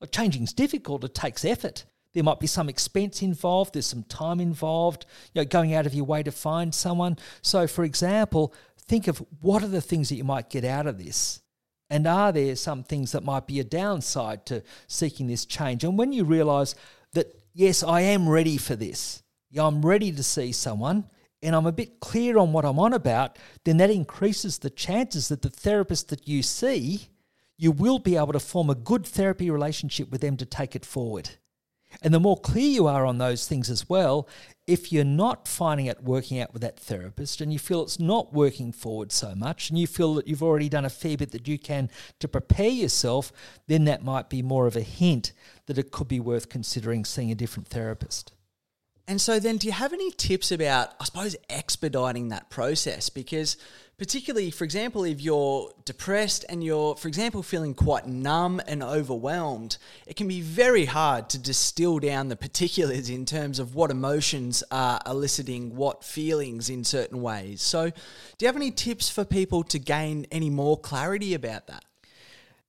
Like 0.00 0.12
changing 0.12 0.44
is 0.44 0.52
difficult, 0.52 1.04
it 1.04 1.14
takes 1.14 1.44
effort. 1.44 1.84
There 2.18 2.24
might 2.24 2.40
be 2.40 2.48
some 2.48 2.68
expense 2.68 3.22
involved, 3.22 3.74
there's 3.74 3.86
some 3.86 4.02
time 4.02 4.40
involved, 4.40 5.06
you 5.32 5.40
know, 5.40 5.44
going 5.44 5.72
out 5.72 5.86
of 5.86 5.94
your 5.94 6.04
way 6.04 6.24
to 6.24 6.32
find 6.32 6.74
someone. 6.74 7.16
So, 7.42 7.68
for 7.68 7.84
example, 7.84 8.52
think 8.76 9.06
of 9.06 9.24
what 9.40 9.62
are 9.62 9.68
the 9.68 9.80
things 9.80 10.08
that 10.08 10.16
you 10.16 10.24
might 10.24 10.50
get 10.50 10.64
out 10.64 10.88
of 10.88 10.98
this? 10.98 11.42
And 11.88 12.08
are 12.08 12.32
there 12.32 12.56
some 12.56 12.82
things 12.82 13.12
that 13.12 13.22
might 13.22 13.46
be 13.46 13.60
a 13.60 13.64
downside 13.64 14.46
to 14.46 14.64
seeking 14.88 15.28
this 15.28 15.46
change? 15.46 15.84
And 15.84 15.96
when 15.96 16.12
you 16.12 16.24
realize 16.24 16.74
that, 17.12 17.40
yes, 17.54 17.84
I 17.84 18.00
am 18.00 18.28
ready 18.28 18.56
for 18.56 18.74
this, 18.74 19.22
yeah, 19.48 19.64
I'm 19.64 19.86
ready 19.86 20.10
to 20.10 20.22
see 20.24 20.50
someone, 20.50 21.04
and 21.40 21.54
I'm 21.54 21.66
a 21.66 21.72
bit 21.72 22.00
clear 22.00 22.36
on 22.36 22.52
what 22.52 22.64
I'm 22.64 22.80
on 22.80 22.94
about, 22.94 23.38
then 23.62 23.76
that 23.76 23.90
increases 23.90 24.58
the 24.58 24.70
chances 24.70 25.28
that 25.28 25.42
the 25.42 25.50
therapist 25.50 26.08
that 26.08 26.26
you 26.26 26.42
see, 26.42 27.10
you 27.56 27.70
will 27.70 28.00
be 28.00 28.16
able 28.16 28.32
to 28.32 28.40
form 28.40 28.70
a 28.70 28.74
good 28.74 29.06
therapy 29.06 29.50
relationship 29.50 30.10
with 30.10 30.20
them 30.20 30.36
to 30.38 30.44
take 30.44 30.74
it 30.74 30.84
forward. 30.84 31.30
And 32.02 32.12
the 32.12 32.20
more 32.20 32.38
clear 32.38 32.68
you 32.68 32.86
are 32.86 33.06
on 33.06 33.18
those 33.18 33.48
things 33.48 33.70
as 33.70 33.88
well, 33.88 34.28
if 34.66 34.92
you're 34.92 35.04
not 35.04 35.48
finding 35.48 35.86
it 35.86 36.02
working 36.02 36.38
out 36.38 36.52
with 36.52 36.62
that 36.62 36.78
therapist 36.78 37.40
and 37.40 37.52
you 37.52 37.58
feel 37.58 37.82
it's 37.82 37.98
not 37.98 38.34
working 38.34 38.70
forward 38.70 39.10
so 39.10 39.34
much 39.34 39.70
and 39.70 39.78
you 39.78 39.86
feel 39.86 40.14
that 40.14 40.28
you've 40.28 40.42
already 40.42 40.68
done 40.68 40.84
a 40.84 40.90
fair 40.90 41.16
bit 41.16 41.30
that 41.32 41.48
you 41.48 41.58
can 41.58 41.90
to 42.20 42.28
prepare 42.28 42.68
yourself, 42.68 43.32
then 43.66 43.84
that 43.84 44.04
might 44.04 44.28
be 44.28 44.42
more 44.42 44.66
of 44.66 44.76
a 44.76 44.82
hint 44.82 45.32
that 45.66 45.78
it 45.78 45.90
could 45.90 46.08
be 46.08 46.20
worth 46.20 46.48
considering 46.48 47.04
seeing 47.04 47.30
a 47.32 47.34
different 47.34 47.68
therapist. 47.68 48.32
And 49.08 49.22
so, 49.22 49.40
then, 49.40 49.56
do 49.56 49.66
you 49.66 49.72
have 49.72 49.94
any 49.94 50.10
tips 50.10 50.52
about, 50.52 50.90
I 51.00 51.04
suppose, 51.04 51.34
expediting 51.48 52.28
that 52.28 52.50
process? 52.50 53.08
Because, 53.08 53.56
particularly, 53.98 54.50
for 54.52 54.62
example, 54.62 55.02
if 55.04 55.20
you're 55.20 55.72
depressed 55.84 56.44
and 56.48 56.62
you're, 56.62 56.94
for 56.94 57.08
example, 57.08 57.42
feeling 57.42 57.74
quite 57.74 58.06
numb 58.06 58.60
and 58.68 58.82
overwhelmed, 58.82 59.76
it 60.06 60.14
can 60.14 60.28
be 60.28 60.40
very 60.40 60.84
hard 60.84 61.28
to 61.30 61.38
distill 61.38 61.98
down 61.98 62.28
the 62.28 62.36
particulars 62.36 63.10
in 63.10 63.26
terms 63.26 63.58
of 63.58 63.74
what 63.74 63.90
emotions 63.90 64.62
are 64.70 65.00
eliciting 65.04 65.74
what 65.74 66.04
feelings 66.04 66.70
in 66.70 66.84
certain 66.84 67.20
ways. 67.20 67.60
So, 67.60 67.90
do 67.90 67.94
you 68.38 68.46
have 68.46 68.56
any 68.56 68.70
tips 68.70 69.08
for 69.10 69.24
people 69.24 69.64
to 69.64 69.78
gain 69.80 70.26
any 70.30 70.48
more 70.48 70.78
clarity 70.78 71.34
about 71.34 71.66
that? 71.66 71.84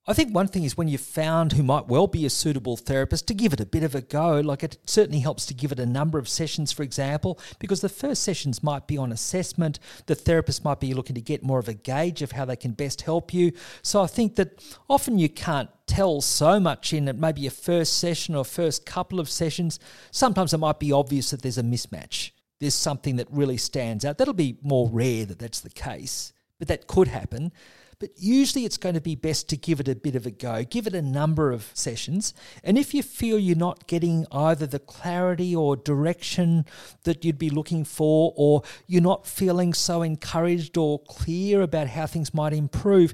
I 0.09 0.13
think 0.13 0.33
one 0.33 0.47
thing 0.47 0.63
is 0.63 0.75
when 0.75 0.87
you've 0.87 1.01
found 1.01 1.51
who 1.51 1.61
might 1.61 1.87
well 1.87 2.07
be 2.07 2.25
a 2.25 2.31
suitable 2.31 2.75
therapist 2.75 3.27
to 3.27 3.35
give 3.35 3.53
it 3.53 3.59
a 3.59 3.65
bit 3.65 3.83
of 3.83 3.93
a 3.93 4.01
go. 4.01 4.39
Like 4.39 4.63
it 4.63 4.79
certainly 4.87 5.19
helps 5.19 5.45
to 5.45 5.53
give 5.53 5.71
it 5.71 5.79
a 5.79 5.85
number 5.85 6.17
of 6.17 6.27
sessions, 6.27 6.71
for 6.71 6.81
example, 6.81 7.39
because 7.59 7.81
the 7.81 7.89
first 7.89 8.23
sessions 8.23 8.63
might 8.63 8.87
be 8.87 8.97
on 8.97 9.11
assessment. 9.11 9.77
The 10.07 10.15
therapist 10.15 10.65
might 10.65 10.79
be 10.79 10.95
looking 10.95 11.13
to 11.13 11.21
get 11.21 11.43
more 11.43 11.59
of 11.59 11.67
a 11.67 11.75
gauge 11.75 12.23
of 12.23 12.31
how 12.31 12.45
they 12.45 12.55
can 12.55 12.71
best 12.71 13.03
help 13.03 13.35
you. 13.35 13.51
So 13.83 14.01
I 14.01 14.07
think 14.07 14.35
that 14.37 14.63
often 14.89 15.19
you 15.19 15.29
can't 15.29 15.69
tell 15.85 16.21
so 16.21 16.59
much 16.59 16.91
in 16.91 17.07
it, 17.07 17.15
maybe 17.15 17.45
a 17.45 17.51
first 17.51 17.99
session 17.99 18.33
or 18.33 18.43
first 18.43 18.87
couple 18.87 19.19
of 19.19 19.29
sessions. 19.29 19.79
Sometimes 20.09 20.55
it 20.55 20.57
might 20.57 20.79
be 20.79 20.91
obvious 20.91 21.29
that 21.29 21.43
there's 21.43 21.59
a 21.59 21.63
mismatch. 21.63 22.31
There's 22.59 22.73
something 22.73 23.17
that 23.17 23.27
really 23.29 23.57
stands 23.57 24.03
out. 24.03 24.17
That'll 24.17 24.33
be 24.33 24.57
more 24.63 24.89
rare 24.89 25.27
that 25.27 25.37
that's 25.37 25.59
the 25.59 25.69
case, 25.69 26.33
but 26.57 26.67
that 26.67 26.87
could 26.87 27.09
happen. 27.09 27.51
But 27.99 28.11
usually 28.15 28.63
it's 28.63 28.77
going 28.77 28.95
to 28.95 29.01
be 29.01 29.15
best 29.15 29.49
to 29.49 29.57
give 29.57 29.81
it 29.81 29.89
a 29.89 29.95
bit 29.95 30.15
of 30.15 30.25
a 30.25 30.31
go, 30.31 30.63
give 30.63 30.87
it 30.87 30.95
a 30.95 31.01
number 31.01 31.51
of 31.51 31.69
sessions. 31.73 32.33
And 32.63 32.77
if 32.77 32.93
you 32.93 33.03
feel 33.03 33.37
you're 33.37 33.57
not 33.57 33.87
getting 33.87 34.25
either 34.31 34.65
the 34.65 34.79
clarity 34.79 35.53
or 35.53 35.75
direction 35.75 36.65
that 37.03 37.25
you'd 37.25 37.37
be 37.37 37.49
looking 37.49 37.83
for, 37.83 38.33
or 38.37 38.63
you're 38.87 39.01
not 39.01 39.27
feeling 39.27 39.73
so 39.73 40.01
encouraged 40.01 40.77
or 40.77 40.99
clear 40.99 41.61
about 41.61 41.87
how 41.87 42.07
things 42.07 42.33
might 42.33 42.53
improve, 42.53 43.13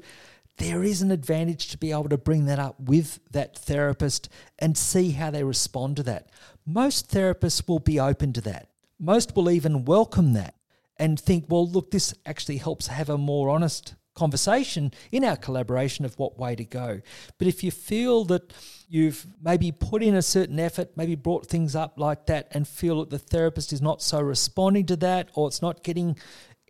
there 0.57 0.83
is 0.83 1.01
an 1.01 1.09
advantage 1.09 1.69
to 1.69 1.79
be 1.79 1.91
able 1.91 2.09
to 2.09 2.17
bring 2.17 2.45
that 2.45 2.59
up 2.59 2.79
with 2.79 3.19
that 3.31 3.57
therapist 3.57 4.29
and 4.59 4.77
see 4.77 5.11
how 5.11 5.31
they 5.31 5.43
respond 5.43 5.95
to 5.97 6.03
that. 6.03 6.29
Most 6.63 7.11
therapists 7.11 7.67
will 7.67 7.79
be 7.79 7.99
open 7.99 8.33
to 8.33 8.41
that. 8.41 8.69
Most 8.99 9.35
will 9.35 9.49
even 9.49 9.83
welcome 9.83 10.33
that 10.33 10.53
and 10.97 11.19
think, 11.19 11.45
well, 11.49 11.67
look, 11.67 11.89
this 11.89 12.13
actually 12.23 12.57
helps 12.57 12.87
have 12.87 13.09
a 13.09 13.17
more 13.17 13.49
honest 13.49 13.95
conversation 14.15 14.91
in 15.11 15.23
our 15.23 15.35
collaboration 15.35 16.05
of 16.05 16.17
what 16.17 16.39
way 16.39 16.55
to 16.55 16.65
go. 16.65 17.01
But 17.37 17.47
if 17.47 17.63
you 17.63 17.71
feel 17.71 18.25
that 18.25 18.53
you've 18.87 19.27
maybe 19.41 19.71
put 19.71 20.01
in 20.01 20.15
a 20.15 20.21
certain 20.21 20.59
effort, 20.59 20.95
maybe 20.95 21.15
brought 21.15 21.45
things 21.47 21.75
up 21.75 21.99
like 21.99 22.25
that, 22.27 22.47
and 22.51 22.67
feel 22.67 23.01
that 23.01 23.09
the 23.09 23.19
therapist 23.19 23.73
is 23.73 23.81
not 23.81 24.01
so 24.01 24.21
responding 24.21 24.85
to 24.87 24.95
that 24.97 25.29
or 25.33 25.47
it's 25.47 25.61
not 25.61 25.83
getting 25.83 26.17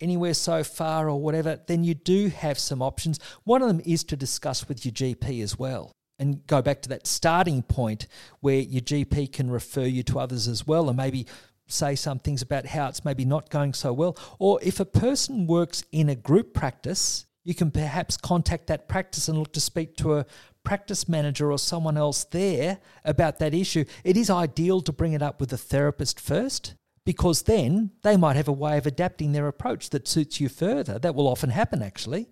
anywhere 0.01 0.33
so 0.33 0.63
far 0.63 1.09
or 1.09 1.21
whatever, 1.21 1.59
then 1.67 1.83
you 1.83 1.93
do 1.93 2.27
have 2.27 2.59
some 2.59 2.81
options. 2.81 3.19
One 3.43 3.61
of 3.61 3.67
them 3.67 3.81
is 3.85 4.03
to 4.05 4.17
discuss 4.17 4.67
with 4.67 4.85
your 4.85 4.91
GP 4.91 5.41
as 5.41 5.57
well. 5.57 5.91
And 6.17 6.45
go 6.47 6.61
back 6.61 6.81
to 6.83 6.89
that 6.89 7.07
starting 7.07 7.61
point 7.61 8.07
where 8.39 8.59
your 8.59 8.81
GP 8.81 9.33
can 9.33 9.49
refer 9.49 9.83
you 9.83 10.01
to 10.03 10.19
others 10.19 10.47
as 10.47 10.65
well, 10.65 10.87
and 10.87 10.97
maybe 10.97 11.27
say 11.67 11.95
some 11.95 12.19
things 12.19 12.41
about 12.41 12.65
how 12.65 12.87
it's 12.87 13.03
maybe 13.03 13.25
not 13.25 13.49
going 13.49 13.73
so 13.73 13.91
well. 13.91 14.17
Or 14.39 14.59
if 14.61 14.79
a 14.79 14.85
person 14.85 15.47
works 15.47 15.83
in 15.91 16.09
a 16.09 16.15
group 16.15 16.53
practice, 16.53 17.25
you 17.45 17.53
can 17.53 17.71
perhaps 17.71 18.17
contact 18.17 18.67
that 18.67 18.89
practice 18.89 19.29
and 19.29 19.37
look 19.37 19.53
to 19.53 19.61
speak 19.61 19.95
to 19.97 20.15
a 20.15 20.25
practice 20.63 21.07
manager 21.07 21.51
or 21.51 21.59
someone 21.59 21.95
else 21.95 22.25
there 22.25 22.79
about 23.05 23.39
that 23.39 23.53
issue. 23.53 23.85
It 24.03 24.17
is 24.17 24.29
ideal 24.29 24.81
to 24.81 24.91
bring 24.91 25.13
it 25.13 25.21
up 25.21 25.39
with 25.39 25.53
a 25.53 25.57
therapist 25.57 26.19
first 26.19 26.73
because 27.05 27.43
then 27.43 27.91
they 28.01 28.17
might 28.17 28.35
have 28.35 28.47
a 28.47 28.51
way 28.51 28.79
of 28.79 28.87
adapting 28.87 29.31
their 29.31 29.47
approach 29.47 29.91
that 29.91 30.07
suits 30.07 30.41
you 30.41 30.49
further. 30.49 30.97
That 30.97 31.13
will 31.13 31.27
often 31.27 31.51
happen 31.51 31.83
actually. 31.83 32.27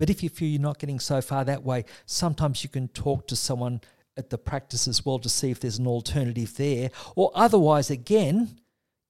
But 0.00 0.10
if 0.10 0.22
you 0.22 0.28
feel 0.28 0.48
you're 0.48 0.60
not 0.60 0.80
getting 0.80 0.98
so 0.98 1.22
far 1.22 1.44
that 1.44 1.62
way, 1.62 1.84
sometimes 2.04 2.64
you 2.64 2.68
can 2.68 2.88
talk 2.88 3.28
to 3.28 3.36
someone 3.36 3.80
at 4.16 4.30
the 4.30 4.38
practice 4.38 4.88
as 4.88 5.06
well 5.06 5.20
to 5.20 5.28
see 5.28 5.52
if 5.52 5.60
there's 5.60 5.78
an 5.78 5.86
alternative 5.86 6.56
there. 6.56 6.90
Or 7.14 7.30
otherwise, 7.34 7.88
again, 7.88 8.58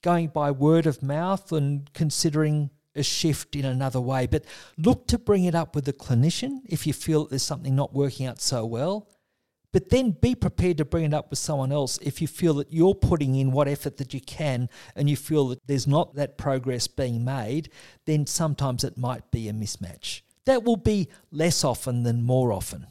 going 0.03 0.28
by 0.28 0.51
word 0.51 0.85
of 0.85 1.03
mouth 1.03 1.51
and 1.51 1.91
considering 1.95 2.70
a 2.97 3.02
shift 3.02 3.55
in 3.55 3.64
another 3.64 4.01
way. 4.01 4.27
But 4.27 4.44
look 4.77 5.06
to 5.09 5.18
bring 5.18 5.44
it 5.44 5.55
up 5.55 5.74
with 5.74 5.85
the 5.85 5.93
clinician 5.93 6.60
if 6.66 6.86
you 6.86 6.93
feel 6.93 7.24
that 7.24 7.31
there's 7.31 7.43
something 7.43 7.77
not 7.77 7.94
working 7.94 8.27
out 8.27 8.40
so 8.40 8.64
well. 8.64 9.09
But 9.73 9.90
then 9.90 10.12
be 10.12 10.35
prepared 10.35 10.78
to 10.78 10.85
bring 10.86 11.05
it 11.05 11.12
up 11.12 11.28
with 11.28 11.39
someone 11.39 11.70
else 11.70 11.98
if 11.98 12.23
you 12.23 12.28
feel 12.28 12.55
that 12.55 12.73
you're 12.73 12.94
putting 12.94 13.35
in 13.35 13.52
what 13.52 13.68
effort 13.68 13.98
that 13.98 14.14
you 14.14 14.20
can 14.23 14.70
and 14.94 15.10
you 15.10 15.16
feel 15.16 15.48
that 15.48 15.66
there's 15.66 15.86
not 15.86 16.14
that 16.14 16.39
progress 16.39 16.86
being 16.86 17.24
made, 17.24 17.68
then 18.06 18.27
sometimes 18.27 18.85
it 18.85 18.97
might 18.97 19.31
be 19.31 19.48
a 19.48 19.52
mismatch. 19.52 20.23
That 20.47 20.64
will 20.64 20.77
be 20.78 21.09
less 21.31 21.62
often 21.62 22.05
than 22.05 22.23
more 22.23 22.52
often. 22.52 22.86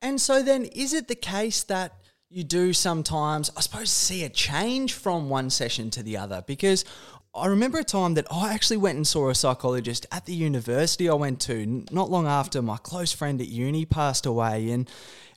And 0.00 0.20
so 0.20 0.42
then, 0.42 0.64
is 0.64 0.92
it 0.92 1.06
the 1.06 1.14
case 1.14 1.62
that 1.64 1.92
you 2.28 2.42
do 2.42 2.72
sometimes, 2.72 3.52
I 3.56 3.60
suppose, 3.60 3.90
see 3.90 4.24
a 4.24 4.28
change 4.28 4.94
from 4.94 5.28
one 5.28 5.50
session 5.50 5.90
to 5.90 6.02
the 6.02 6.16
other? 6.16 6.42
Because 6.44 6.84
I 7.34 7.46
remember 7.46 7.78
a 7.78 7.84
time 7.84 8.12
that 8.14 8.26
I 8.30 8.52
actually 8.52 8.76
went 8.76 8.96
and 8.96 9.06
saw 9.06 9.30
a 9.30 9.34
psychologist 9.34 10.04
at 10.12 10.26
the 10.26 10.34
university 10.34 11.08
I 11.08 11.14
went 11.14 11.40
to, 11.42 11.86
not 11.90 12.10
long 12.10 12.26
after 12.26 12.60
my 12.60 12.76
close 12.76 13.10
friend 13.10 13.40
at 13.40 13.48
uni 13.48 13.86
passed 13.86 14.26
away. 14.26 14.70
And 14.70 14.86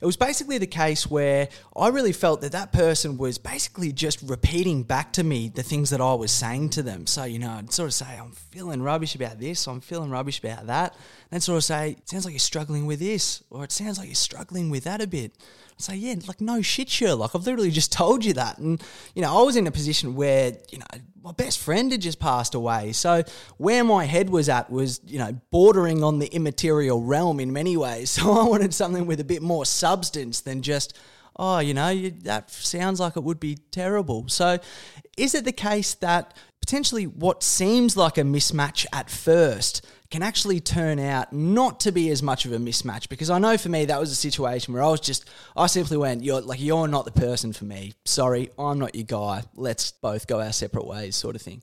it 0.02 0.04
was 0.04 0.18
basically 0.18 0.58
the 0.58 0.66
case 0.66 1.10
where 1.10 1.48
I 1.74 1.88
really 1.88 2.12
felt 2.12 2.42
that 2.42 2.52
that 2.52 2.70
person 2.70 3.16
was 3.16 3.38
basically 3.38 3.92
just 3.92 4.20
repeating 4.20 4.82
back 4.82 5.14
to 5.14 5.24
me 5.24 5.48
the 5.48 5.62
things 5.62 5.88
that 5.88 6.02
I 6.02 6.12
was 6.12 6.30
saying 6.30 6.68
to 6.70 6.82
them. 6.82 7.06
So, 7.06 7.24
you 7.24 7.38
know, 7.38 7.52
I'd 7.52 7.72
sort 7.72 7.86
of 7.86 7.94
say, 7.94 8.18
I'm 8.20 8.32
feeling 8.32 8.82
rubbish 8.82 9.14
about 9.14 9.40
this, 9.40 9.66
I'm 9.66 9.80
feeling 9.80 10.10
rubbish 10.10 10.38
about 10.38 10.66
that. 10.66 10.94
Then 11.30 11.40
sort 11.40 11.56
of 11.56 11.64
say, 11.64 11.92
it 11.92 12.10
sounds 12.10 12.26
like 12.26 12.34
you're 12.34 12.40
struggling 12.40 12.84
with 12.84 12.98
this, 13.00 13.42
or 13.48 13.64
it 13.64 13.72
sounds 13.72 13.96
like 13.96 14.08
you're 14.08 14.16
struggling 14.16 14.68
with 14.68 14.84
that 14.84 15.00
a 15.00 15.06
bit. 15.06 15.32
I'd 15.78 15.82
say, 15.82 15.96
yeah, 15.96 16.14
like 16.26 16.40
no 16.40 16.62
shit, 16.62 16.88
Sherlock. 16.88 17.34
I've 17.34 17.44
literally 17.44 17.70
just 17.70 17.92
told 17.92 18.24
you 18.24 18.32
that. 18.34 18.56
And, 18.56 18.82
you 19.14 19.20
know, 19.20 19.38
I 19.38 19.42
was 19.42 19.56
in 19.56 19.66
a 19.66 19.70
position 19.70 20.14
where, 20.14 20.56
you 20.70 20.78
know, 20.78 20.86
my 21.22 21.32
best 21.32 21.58
friend 21.58 21.92
had 21.92 22.00
just 22.00 22.18
passed 22.18 22.54
away. 22.54 22.92
So 22.92 23.24
where 23.58 23.84
my 23.84 24.06
head 24.06 24.30
was 24.30 24.48
at 24.48 24.70
was, 24.70 25.02
you 25.06 25.18
know, 25.18 25.38
bordering 25.50 26.02
on 26.02 26.18
the 26.18 26.28
immaterial 26.28 27.02
realm 27.02 27.40
in 27.40 27.52
many 27.52 27.76
ways. 27.76 28.10
So 28.16 28.32
I 28.32 28.44
wanted 28.44 28.72
something 28.72 29.06
with 29.06 29.20
a 29.20 29.24
bit 29.24 29.42
more 29.42 29.66
substance 29.66 30.40
than 30.40 30.62
just, 30.62 30.96
oh, 31.38 31.58
you 31.58 31.74
know, 31.74 31.90
you, 31.90 32.10
that 32.22 32.50
sounds 32.50 32.98
like 32.98 33.16
it 33.16 33.22
would 33.22 33.38
be 33.38 33.56
terrible. 33.70 34.28
So 34.28 34.58
is 35.18 35.34
it 35.34 35.44
the 35.44 35.52
case 35.52 35.94
that 35.96 36.34
potentially 36.66 37.04
what 37.04 37.44
seems 37.44 37.96
like 37.96 38.18
a 38.18 38.22
mismatch 38.22 38.86
at 38.92 39.08
first 39.08 39.86
can 40.10 40.20
actually 40.20 40.58
turn 40.58 40.98
out 40.98 41.32
not 41.32 41.78
to 41.78 41.92
be 41.92 42.10
as 42.10 42.24
much 42.24 42.44
of 42.44 42.52
a 42.52 42.58
mismatch 42.58 43.08
because 43.08 43.30
I 43.30 43.38
know 43.38 43.56
for 43.56 43.68
me 43.68 43.84
that 43.84 44.00
was 44.00 44.10
a 44.10 44.16
situation 44.16 44.74
where 44.74 44.82
I 44.82 44.88
was 44.88 44.98
just 44.98 45.30
I 45.56 45.68
simply 45.68 45.96
went 45.96 46.24
you're 46.24 46.40
like 46.40 46.60
you're 46.60 46.88
not 46.88 47.04
the 47.04 47.12
person 47.12 47.52
for 47.52 47.64
me. 47.64 47.92
Sorry 48.04 48.50
I'm 48.58 48.80
not 48.80 48.96
your 48.96 49.04
guy. 49.04 49.44
Let's 49.54 49.92
both 49.92 50.26
go 50.26 50.40
our 50.40 50.52
separate 50.52 50.88
ways 50.88 51.14
sort 51.14 51.36
of 51.36 51.42
thing. 51.42 51.62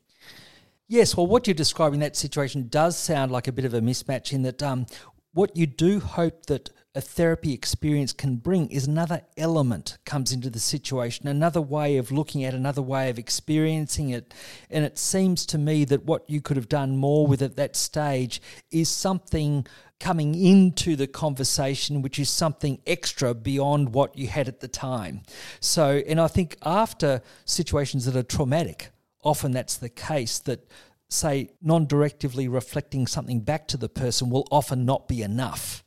Yes, 0.87 1.17
well, 1.17 1.27
what 1.27 1.47
you're 1.47 1.53
describing 1.53 1.99
that 1.99 2.15
situation 2.15 2.69
does 2.69 2.97
sound 2.97 3.29
like 3.29 3.49
a 3.49 3.51
bit 3.51 3.65
of 3.65 3.73
a 3.73 3.81
mismatch 3.81 4.31
in 4.31 4.43
that 4.43 4.63
um, 4.63 4.85
what 5.33 5.57
you 5.57 5.65
do 5.65 5.99
hope 5.99 6.45
that 6.45 6.69
a 6.95 7.01
therapy 7.01 7.53
experience 7.53 8.13
can 8.13 8.35
bring 8.35 8.69
is 8.69 8.85
another 8.85 9.21
element 9.35 9.97
comes 10.05 10.31
into 10.31 10.49
the 10.49 10.59
situation, 10.59 11.27
another 11.27 11.61
way 11.61 11.97
of 11.97 12.11
looking 12.11 12.43
at, 12.43 12.53
another 12.53 12.83
way 12.83 13.09
of 13.09 13.17
experiencing 13.17 14.09
it. 14.09 14.31
And 14.69 14.85
it 14.85 14.99
seems 14.99 15.47
to 15.47 15.57
me 15.57 15.85
that 15.85 16.05
what 16.05 16.29
you 16.29 16.39
could 16.39 16.55
have 16.55 16.69
done 16.69 16.95
more 16.95 17.25
with 17.25 17.41
at 17.41 17.55
that 17.55 17.75
stage 17.75 18.41
is 18.69 18.89
something 18.89 19.65
coming 19.99 20.35
into 20.35 20.95
the 20.95 21.07
conversation, 21.07 22.03
which 22.03 22.19
is 22.19 22.29
something 22.29 22.79
extra 22.85 23.33
beyond 23.33 23.93
what 23.93 24.15
you 24.15 24.27
had 24.27 24.47
at 24.47 24.59
the 24.59 24.67
time. 24.67 25.23
So, 25.61 26.03
and 26.07 26.21
I 26.21 26.27
think 26.27 26.57
after 26.63 27.23
situations 27.45 28.05
that 28.05 28.15
are 28.15 28.21
traumatic, 28.21 28.91
often 29.23 29.51
that's 29.51 29.77
the 29.77 29.89
case 29.89 30.37
that 30.39 30.69
say 31.09 31.49
non 31.61 31.87
directively 31.87 32.47
reflecting 32.47 33.07
something 33.07 33.39
back 33.39 33.67
to 33.69 33.77
the 33.77 33.89
person 33.89 34.29
will 34.29 34.47
often 34.51 34.85
not 34.85 35.07
be 35.07 35.23
enough 35.23 35.82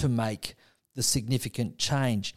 to 0.00 0.08
make 0.08 0.54
the 0.96 1.02
significant 1.02 1.78
change. 1.78 2.34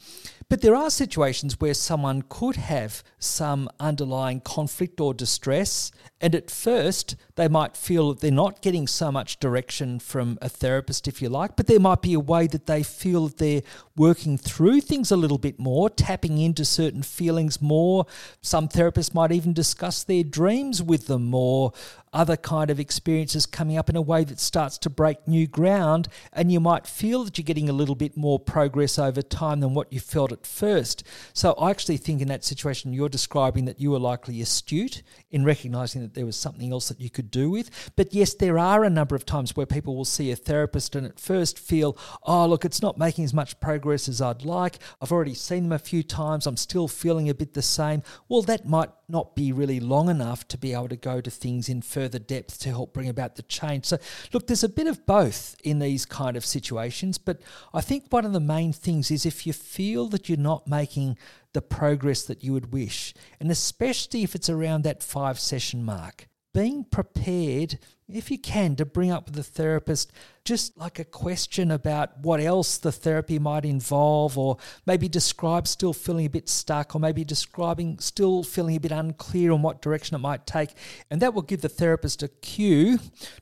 But 0.48 0.62
there 0.62 0.76
are 0.76 0.92
situations 0.92 1.60
where 1.60 1.74
someone 1.74 2.24
could 2.30 2.56
have 2.58 3.02
some 3.18 3.68
underlying 3.80 4.42
conflict 4.42 5.02
or 5.02 5.14
distress, 5.14 5.92
and 6.22 6.36
at 6.36 6.52
first 6.52 7.16
they 7.36 7.48
might 7.48 7.76
feel 7.76 8.10
that 8.10 8.20
they're 8.20 8.32
not 8.32 8.62
getting 8.62 8.86
so 8.86 9.12
much 9.12 9.40
direction 9.40 9.98
from 9.98 10.38
a 10.42 10.50
therapist, 10.50 11.08
if 11.08 11.22
you 11.22 11.30
like, 11.30 11.56
but 11.56 11.66
there 11.66 11.80
might 11.80 12.04
be 12.04 12.14
a 12.14 12.20
way 12.20 12.46
that 12.46 12.68
they 12.68 12.84
feel 12.84 13.28
that 13.28 13.38
they're 13.38 13.64
working 13.96 14.38
through 14.38 14.82
things 14.82 15.10
a 15.10 15.18
little 15.18 15.40
bit 15.40 15.58
more, 15.58 15.90
tapping 15.90 16.38
into 16.38 16.64
certain 16.64 17.02
feelings 17.02 17.62
more. 17.62 18.06
Some 18.42 18.68
therapists 18.68 19.16
might 19.16 19.32
even 19.32 19.54
discuss 19.54 20.04
their 20.04 20.24
dreams 20.24 20.84
with 20.84 21.08
them 21.08 21.26
more 21.26 21.74
other 22.14 22.38
kind 22.38 22.70
of 22.70 22.80
experiences 22.80 23.46
coming 23.46 23.78
up 23.78 23.90
in 23.90 23.96
a 23.96 24.02
way 24.02 24.24
that 24.24 24.40
starts 24.40 24.78
to 24.78 24.90
break 24.90 25.28
new 25.28 25.48
ground 25.48 26.08
and 26.32 26.52
you 26.52 26.60
might 26.60 26.86
feel 26.86 27.24
that 27.24 27.38
you're 27.38 27.44
getting 27.44 27.70
a 27.70 27.74
little 27.74 27.96
bit 27.96 28.16
more 28.16 28.40
progress 28.40 29.00
over 29.00 29.22
time 29.22 29.60
than 29.60 29.74
what 29.74 29.92
you 29.92 30.00
felt 30.00 30.32
at 30.32 30.46
first. 30.46 31.04
So 31.34 31.54
i 31.54 31.70
actually 31.72 31.98
think 31.98 32.22
in 32.22 32.28
that 32.28 32.44
situation 32.44 32.94
you're 32.94 33.10
describing 33.10 33.66
that 33.66 33.80
you 33.80 33.92
were 33.92 34.00
likely 34.00 34.42
astute 34.42 35.02
in 35.32 35.44
recognizing 35.44 36.02
that 36.02 36.14
there 36.14 36.26
was 36.26 36.36
something 36.36 36.72
else 36.72 36.88
that 36.90 37.02
you 37.02 37.10
could 37.10 37.32
do 37.32 37.50
with. 37.50 37.92
But 37.96 38.14
yes 38.14 38.34
there 38.34 38.60
are 38.60 38.84
a 38.84 38.90
number 38.90 39.16
of 39.16 39.26
times 39.26 39.56
where 39.56 39.66
people 39.66 39.96
will 39.96 40.06
see 40.06 40.32
a 40.32 40.36
therapist 40.36 40.96
and 40.96 41.06
at 41.06 41.20
first 41.20 41.58
feel 41.58 41.98
oh 42.24 42.48
look 42.48 42.66
it's 42.66 42.82
not 42.82 42.98
making 42.98 43.24
as 43.26 43.34
much 43.34 43.60
progress 43.60 44.08
as 44.08 44.22
i'd 44.22 44.46
like. 44.46 44.78
I've 45.02 45.12
already 45.12 45.34
seen 45.34 45.64
them 45.64 45.72
a 45.72 45.80
few 45.80 46.04
times. 46.04 46.46
I'm 46.46 46.58
still 46.58 46.88
feeling 46.88 47.30
a 47.30 47.34
bit 47.34 47.54
the 47.54 47.62
same. 47.62 48.04
Well 48.30 48.42
that 48.44 48.68
might 48.68 48.90
not 49.14 49.36
be 49.36 49.54
really 49.54 49.80
long 49.80 50.10
enough 50.10 50.46
to 50.50 50.58
be 50.58 50.74
able 50.74 50.90
to 50.90 50.98
go 50.98 51.22
to 51.22 51.30
things 51.30 51.70
in 51.70 51.82
further 51.82 52.20
depth 52.20 52.60
to 52.60 52.70
help 52.70 52.94
bring 52.94 53.08
about 53.08 53.38
the 53.38 53.44
change. 53.44 53.86
So, 53.86 53.98
look, 54.34 54.48
there's 54.48 54.64
a 54.64 54.70
bit 54.70 54.88
of 54.88 55.06
both 55.06 55.56
in 55.64 55.80
these 55.80 56.06
kind 56.06 56.36
of 56.36 56.46
situations, 56.46 57.18
but 57.18 57.40
I 57.74 57.80
think 57.80 58.08
one 58.10 58.26
of 58.26 58.34
the 58.34 58.40
main 58.42 58.74
things 58.74 59.12
is 59.12 59.26
if 59.26 59.48
you 59.48 59.54
feel 59.54 60.08
that 60.10 60.28
you're 60.28 60.38
not 60.38 60.68
making 60.68 61.18
the 61.54 61.62
progress 61.62 62.24
that 62.24 62.44
you 62.44 62.52
would 62.52 62.74
wish, 62.74 63.14
and 63.40 63.50
especially 63.52 64.24
if 64.24 64.36
it's 64.36 64.50
around 64.50 64.84
that 64.84 65.04
five 65.04 65.40
session 65.40 65.86
mark, 65.86 66.28
being 66.54 66.84
prepared, 66.84 67.80
if 68.08 68.30
you 68.30 68.38
can, 68.38 68.76
to 68.76 68.86
bring 68.86 69.10
up 69.10 69.26
with 69.26 69.36
the 69.36 69.44
therapist 69.44 70.12
just 70.46 70.78
like 70.78 71.00
a 71.00 71.06
question 71.06 71.72
about 71.72 72.20
what 72.20 72.40
else 72.40 72.78
the 72.78 72.92
therapy 72.92 73.40
might 73.40 73.66
involve, 73.66 74.38
or 74.38 74.58
maybe 74.86 75.10
describe 75.10 75.68
still 75.68 75.94
feeling 75.94 76.26
a 76.26 76.30
bit 76.30 76.48
stuck, 76.48 76.96
or 76.96 77.00
maybe 77.00 77.24
describing 77.24 77.98
still 78.00 78.44
feeling 78.44 78.76
a 78.76 78.80
bit 78.80 78.92
unclear 78.92 79.52
on 79.52 79.62
what 79.62 79.82
direction 79.82 80.16
it 80.16 80.20
might 80.20 80.46
take. 80.46 80.74
And 81.10 81.22
that 81.22 81.34
will 81.34 81.42
give 81.42 81.62
the 81.62 81.70
therapist 81.70 82.22
a 82.22 82.28
cue 82.28 83.00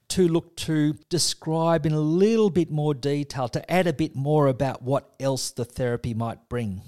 to 0.09 0.27
look 0.27 0.55
to 0.57 0.93
describe 1.09 1.85
in 1.85 1.91
a 1.91 1.99
little 1.99 2.49
bit 2.49 2.71
more 2.71 2.93
detail, 2.93 3.49
to 3.49 3.71
add 3.71 3.87
a 3.87 3.93
bit 3.93 4.15
more 4.15 4.47
about 4.47 4.81
what 4.81 5.11
else 5.19 5.51
the 5.51 5.65
therapy 5.65 6.13
might 6.13 6.47
bring. 6.47 6.81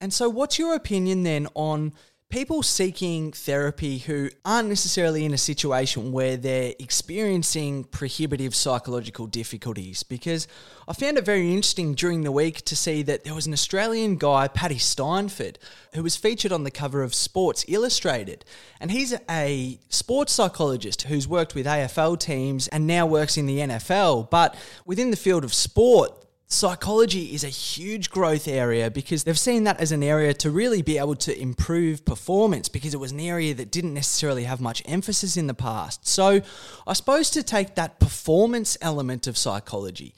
And 0.00 0.12
so, 0.12 0.28
what's 0.28 0.58
your 0.58 0.74
opinion 0.74 1.24
then 1.24 1.48
on 1.54 1.92
people 2.30 2.62
seeking 2.62 3.32
therapy 3.32 3.98
who 3.98 4.28
aren't 4.44 4.68
necessarily 4.68 5.24
in 5.24 5.32
a 5.32 5.38
situation 5.38 6.12
where 6.12 6.36
they're 6.36 6.74
experiencing 6.78 7.84
prohibitive 7.84 8.54
psychological 8.54 9.26
difficulties 9.26 10.02
because 10.02 10.46
I 10.86 10.92
found 10.92 11.16
it 11.16 11.24
very 11.24 11.48
interesting 11.48 11.94
during 11.94 12.24
the 12.24 12.32
week 12.32 12.62
to 12.66 12.76
see 12.76 13.02
that 13.04 13.24
there 13.24 13.34
was 13.34 13.46
an 13.46 13.54
Australian 13.54 14.16
guy, 14.16 14.46
Paddy 14.46 14.76
Steinfort, 14.76 15.56
who 15.94 16.02
was 16.02 16.16
featured 16.16 16.52
on 16.52 16.64
the 16.64 16.70
cover 16.70 17.02
of 17.02 17.14
Sports 17.14 17.64
Illustrated. 17.66 18.44
And 18.78 18.90
he's 18.90 19.14
a 19.30 19.78
sports 19.88 20.34
psychologist 20.34 21.02
who's 21.02 21.26
worked 21.26 21.54
with 21.54 21.64
AFL 21.64 22.20
teams 22.20 22.68
and 22.68 22.86
now 22.86 23.06
works 23.06 23.38
in 23.38 23.46
the 23.46 23.58
NFL. 23.58 24.28
But 24.28 24.54
within 24.84 25.10
the 25.10 25.16
field 25.16 25.44
of 25.44 25.54
sport, 25.54 26.17
psychology 26.48 27.34
is 27.34 27.44
a 27.44 27.48
huge 27.48 28.10
growth 28.10 28.48
area 28.48 28.90
because 28.90 29.24
they've 29.24 29.38
seen 29.38 29.64
that 29.64 29.78
as 29.80 29.92
an 29.92 30.02
area 30.02 30.32
to 30.32 30.50
really 30.50 30.80
be 30.80 30.96
able 30.96 31.14
to 31.14 31.38
improve 31.38 32.04
performance 32.06 32.68
because 32.68 32.94
it 32.94 33.00
was 33.00 33.12
an 33.12 33.20
area 33.20 33.54
that 33.54 33.70
didn't 33.70 33.92
necessarily 33.92 34.44
have 34.44 34.60
much 34.60 34.82
emphasis 34.86 35.36
in 35.36 35.46
the 35.46 35.54
past. 35.54 36.06
So, 36.08 36.40
I 36.86 36.92
suppose 36.94 37.28
to 37.30 37.42
take 37.42 37.74
that 37.74 38.00
performance 38.00 38.78
element 38.80 39.26
of 39.26 39.36
psychology, 39.36 40.14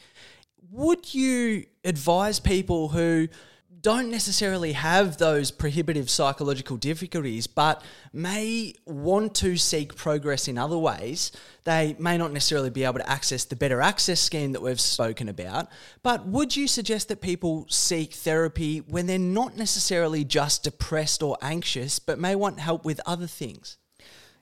would 0.70 1.12
you 1.12 1.66
advise 1.85 2.39
people 2.39 2.89
who 2.89 3.28
don't 3.82 4.11
necessarily 4.11 4.73
have 4.73 5.16
those 5.16 5.51
prohibitive 5.51 6.11
psychological 6.11 6.77
difficulties, 6.77 7.47
but 7.47 7.82
may 8.12 8.74
want 8.85 9.35
to 9.36 9.57
seek 9.57 9.97
progress 9.97 10.48
in 10.48 10.59
other 10.59 10.77
ways. 10.77 11.32
They 11.65 11.97
may 11.98 12.19
not 12.19 12.32
necessarily 12.32 12.70
be 12.70 12.85
able 12.85 12.98
to 12.98 13.11
access 13.11 13.44
the 13.44 13.57
better 13.57 13.81
access 13.81 14.20
scheme 14.20 14.52
that 14.52 14.62
we've 14.62 14.81
spoken 14.81 15.28
about. 15.28 15.69
But 16.02 16.27
would 16.27 16.57
you 16.57 16.69
suggest 16.69 17.09
that 17.09 17.20
people 17.20 17.66
seek 17.69 18.15
therapy 18.15 18.78
when 18.78 19.07
they're 19.07 19.19
not 19.19 19.57
necessarily 19.57 20.24
just 20.24 20.65
depressed 20.65 21.23
or 21.23 21.39
anxious, 21.40 21.98
but 21.98 22.19
may 22.19 22.35
want 22.35 22.61
help 22.61 22.85
with 22.85 23.01
other 23.07 23.27
things? 23.27 23.78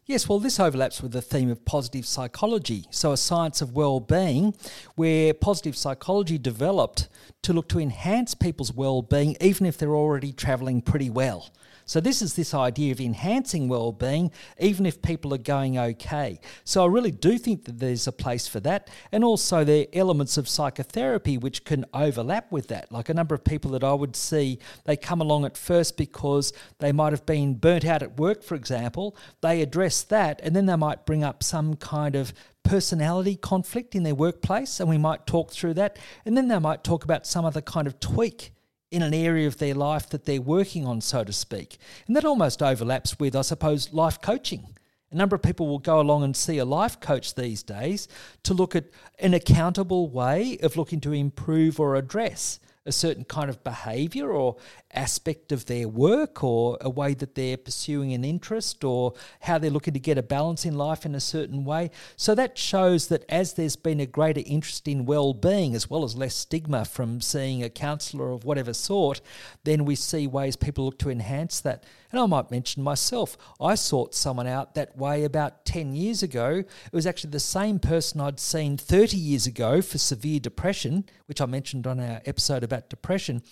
Yes, 0.08 0.26
well, 0.26 0.38
this 0.38 0.58
overlaps 0.58 1.02
with 1.02 1.12
the 1.12 1.20
theme 1.20 1.50
of 1.50 1.66
positive 1.66 2.06
psychology. 2.06 2.86
So, 2.90 3.12
a 3.12 3.16
science 3.18 3.60
of 3.60 3.74
well 3.74 4.00
being, 4.00 4.54
where 4.94 5.34
positive 5.34 5.76
psychology 5.76 6.38
developed 6.38 7.08
to 7.42 7.52
look 7.52 7.68
to 7.68 7.78
enhance 7.78 8.34
people's 8.34 8.72
well 8.72 9.02
being, 9.02 9.36
even 9.42 9.66
if 9.66 9.76
they're 9.76 9.94
already 9.94 10.32
travelling 10.32 10.80
pretty 10.80 11.10
well. 11.10 11.50
So, 11.88 12.00
this 12.00 12.20
is 12.20 12.34
this 12.34 12.52
idea 12.52 12.92
of 12.92 13.00
enhancing 13.00 13.66
well-being, 13.66 14.30
even 14.60 14.84
if 14.84 15.00
people 15.00 15.32
are 15.32 15.38
going 15.38 15.78
okay. 15.78 16.38
So, 16.62 16.84
I 16.84 16.86
really 16.86 17.10
do 17.10 17.38
think 17.38 17.64
that 17.64 17.78
there's 17.78 18.06
a 18.06 18.12
place 18.12 18.46
for 18.46 18.60
that, 18.60 18.90
and 19.10 19.24
also 19.24 19.64
there 19.64 19.84
are 19.84 19.98
elements 19.98 20.36
of 20.36 20.50
psychotherapy 20.50 21.38
which 21.38 21.64
can 21.64 21.86
overlap 21.94 22.52
with 22.52 22.68
that. 22.68 22.92
Like 22.92 23.08
a 23.08 23.14
number 23.14 23.34
of 23.34 23.42
people 23.42 23.70
that 23.70 23.82
I 23.82 23.94
would 23.94 24.16
see, 24.16 24.58
they 24.84 24.98
come 24.98 25.22
along 25.22 25.46
at 25.46 25.56
first 25.56 25.96
because 25.96 26.52
they 26.78 26.92
might 26.92 27.14
have 27.14 27.24
been 27.24 27.54
burnt 27.54 27.86
out 27.86 28.02
at 28.02 28.20
work, 28.20 28.42
for 28.42 28.54
example. 28.54 29.16
They 29.40 29.62
address 29.62 30.02
that, 30.02 30.42
and 30.44 30.54
then 30.54 30.66
they 30.66 30.76
might 30.76 31.06
bring 31.06 31.24
up 31.24 31.42
some 31.42 31.74
kind 31.76 32.14
of 32.14 32.34
personality 32.64 33.34
conflict 33.34 33.94
in 33.94 34.02
their 34.02 34.14
workplace, 34.14 34.78
and 34.78 34.90
we 34.90 34.98
might 34.98 35.26
talk 35.26 35.52
through 35.52 35.72
that. 35.74 35.98
And 36.26 36.36
then 36.36 36.48
they 36.48 36.58
might 36.58 36.84
talk 36.84 37.02
about 37.04 37.26
some 37.26 37.46
other 37.46 37.62
kind 37.62 37.86
of 37.86 37.98
tweak 37.98 38.52
in 38.90 39.02
an 39.02 39.14
area 39.14 39.46
of 39.46 39.58
their 39.58 39.74
life 39.74 40.08
that 40.10 40.24
they're 40.24 40.40
working 40.40 40.86
on, 40.86 41.00
so 41.00 41.24
to 41.24 41.32
speak. 41.32 41.78
And 42.06 42.16
that 42.16 42.24
almost 42.24 42.62
overlaps 42.62 43.18
with, 43.18 43.36
I 43.36 43.42
suppose, 43.42 43.92
life 43.92 44.20
coaching 44.20 44.74
A 45.10 45.14
number 45.14 45.36
of 45.36 45.42
people 45.42 45.66
will 45.66 45.78
go 45.78 46.00
along 46.00 46.22
and 46.22 46.36
see 46.36 46.58
a 46.58 46.64
life 46.64 47.00
coach 47.00 47.34
these 47.34 47.62
days 47.62 48.08
to 48.42 48.52
look 48.52 48.76
at 48.76 48.84
an 49.18 49.32
accountable 49.34 50.08
way 50.08 50.58
of 50.62 50.76
looking 50.76 51.00
to 51.00 51.12
improve 51.12 51.80
or 51.80 51.96
address 51.96 52.60
a 52.88 52.92
certain 52.92 53.24
kind 53.24 53.50
of 53.50 53.62
behavior 53.62 54.30
or 54.30 54.56
aspect 54.92 55.52
of 55.52 55.66
their 55.66 55.86
work 55.86 56.42
or 56.42 56.78
a 56.80 56.88
way 56.88 57.14
that 57.14 57.34
they're 57.34 57.56
pursuing 57.56 58.12
an 58.12 58.24
interest 58.24 58.82
or 58.82 59.12
how 59.40 59.58
they're 59.58 59.70
looking 59.70 59.94
to 59.94 60.00
get 60.00 60.18
a 60.18 60.22
balance 60.22 60.64
in 60.64 60.76
life 60.76 61.04
in 61.04 61.14
a 61.14 61.20
certain 61.20 61.64
way. 61.64 61.90
So 62.16 62.34
that 62.34 62.56
shows 62.58 63.08
that 63.08 63.24
as 63.28 63.52
there's 63.54 63.76
been 63.76 64.00
a 64.00 64.06
greater 64.06 64.42
interest 64.46 64.88
in 64.88 65.04
well-being 65.04 65.74
as 65.74 65.90
well 65.90 66.04
as 66.04 66.16
less 66.16 66.34
stigma 66.34 66.84
from 66.84 67.20
seeing 67.20 67.62
a 67.62 67.70
counsellor 67.70 68.30
of 68.30 68.44
whatever 68.44 68.72
sort, 68.72 69.20
then 69.64 69.84
we 69.84 69.94
see 69.94 70.26
ways 70.26 70.56
people 70.56 70.86
look 70.86 70.98
to 71.00 71.10
enhance 71.10 71.60
that. 71.60 71.84
And 72.10 72.20
I 72.20 72.26
might 72.26 72.50
mention 72.50 72.82
myself, 72.82 73.36
I 73.60 73.74
sought 73.74 74.14
someone 74.14 74.46
out 74.46 74.74
that 74.74 74.96
way 74.96 75.24
about 75.24 75.64
10 75.64 75.94
years 75.94 76.22
ago. 76.22 76.64
It 76.64 76.92
was 76.92 77.06
actually 77.06 77.30
the 77.30 77.40
same 77.40 77.78
person 77.78 78.20
I'd 78.20 78.40
seen 78.40 78.76
30 78.76 79.16
years 79.16 79.46
ago 79.46 79.82
for 79.82 79.98
severe 79.98 80.40
depression, 80.40 81.04
which 81.26 81.40
I 81.40 81.46
mentioned 81.46 81.86
on 81.86 82.00
our 82.00 82.22
episode 82.24 82.64
about 82.64 82.88
depression. 82.88 83.42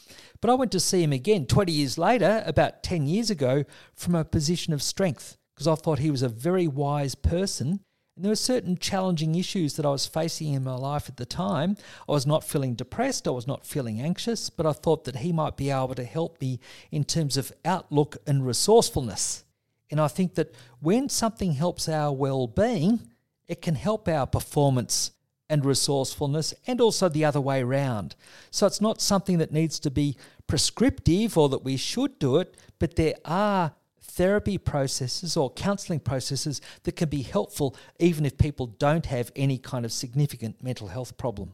But 0.41 0.51
I 0.51 0.55
went 0.55 0.73
to 0.73 0.81
see 0.81 1.03
him 1.03 1.13
again 1.13 1.47
20 1.47 1.73
years 1.73 1.99
later, 1.99 2.43
about 2.47 2.83
10 2.83 3.07
years 3.07 3.31
ago, 3.31 3.65
from 3.95 4.15
a 4.15 4.25
position 4.25 4.73
of 4.73 4.83
strength 4.83 5.37
because 5.57 5.67
I 5.67 5.75
thought 5.75 6.01
he 6.01 6.11
was 6.11 6.23
a 6.23 6.29
very 6.29 6.69
wise 6.69 7.15
person. 7.15 7.81
And 8.17 8.25
there 8.25 8.31
were 8.31 8.37
certain 8.37 8.79
challenging 8.79 9.35
issues 9.35 9.77
that 9.77 9.85
I 9.85 9.91
was 9.91 10.07
facing 10.07 10.55
in 10.55 10.65
my 10.65 10.75
life 10.75 11.09
at 11.09 11.19
the 11.19 11.27
time. 11.27 11.77
I 12.09 12.13
was 12.13 12.27
not 12.27 12.45
feeling 12.45 12.75
depressed, 12.75 13.29
I 13.29 13.33
was 13.33 13.47
not 13.47 13.67
feeling 13.67 14.01
anxious, 14.01 14.49
but 14.49 14.65
I 14.65 14.73
thought 14.73 15.05
that 15.05 15.17
he 15.17 15.33
might 15.33 15.59
be 15.59 15.71
able 15.71 15.95
to 15.95 16.05
help 16.05 16.41
me 16.41 16.59
in 16.91 17.05
terms 17.05 17.37
of 17.37 17.53
outlook 17.65 18.17
and 18.27 18.47
resourcefulness. 18.47 19.45
And 19.91 20.01
I 20.01 20.09
think 20.09 20.35
that 20.35 20.55
when 20.81 21.11
something 21.11 21.53
helps 21.53 21.91
our 21.91 22.11
well 22.11 22.47
being, 22.47 23.01
it 23.47 23.61
can 23.61 23.75
help 23.75 24.09
our 24.09 24.27
performance 24.27 25.13
and 25.49 25.65
resourcefulness, 25.65 26.53
and 26.67 26.81
also 26.81 27.09
the 27.09 27.25
other 27.25 27.41
way 27.41 27.63
around. 27.63 28.17
So 28.51 28.67
it's 28.67 28.81
not 28.81 29.01
something 29.01 29.39
that 29.39 29.53
needs 29.53 29.79
to 29.81 29.91
be 29.93 30.17
prescriptive 30.49 31.39
or 31.39 31.49
that 31.51 31.63
we 31.63 31.77
should 31.77 32.19
do 32.19 32.39
it, 32.39 32.57
but 32.81 32.97
there 32.97 33.15
are 33.25 33.73
therapy 34.17 34.57
processes 34.57 35.37
or 35.37 35.51
counseling 35.51 36.01
processes 36.01 36.61
that 36.85 36.97
can 36.97 37.09
be 37.09 37.23
helpful 37.23 37.77
even 37.99 38.25
if 38.25 38.39
people 38.39 38.67
don't 38.67 39.07
have 39.07 39.31
any 39.37 39.59
kind 39.59 39.85
of 39.85 39.93
significant 39.93 40.63
mental 40.63 40.89
health 40.89 41.19
problem. 41.19 41.53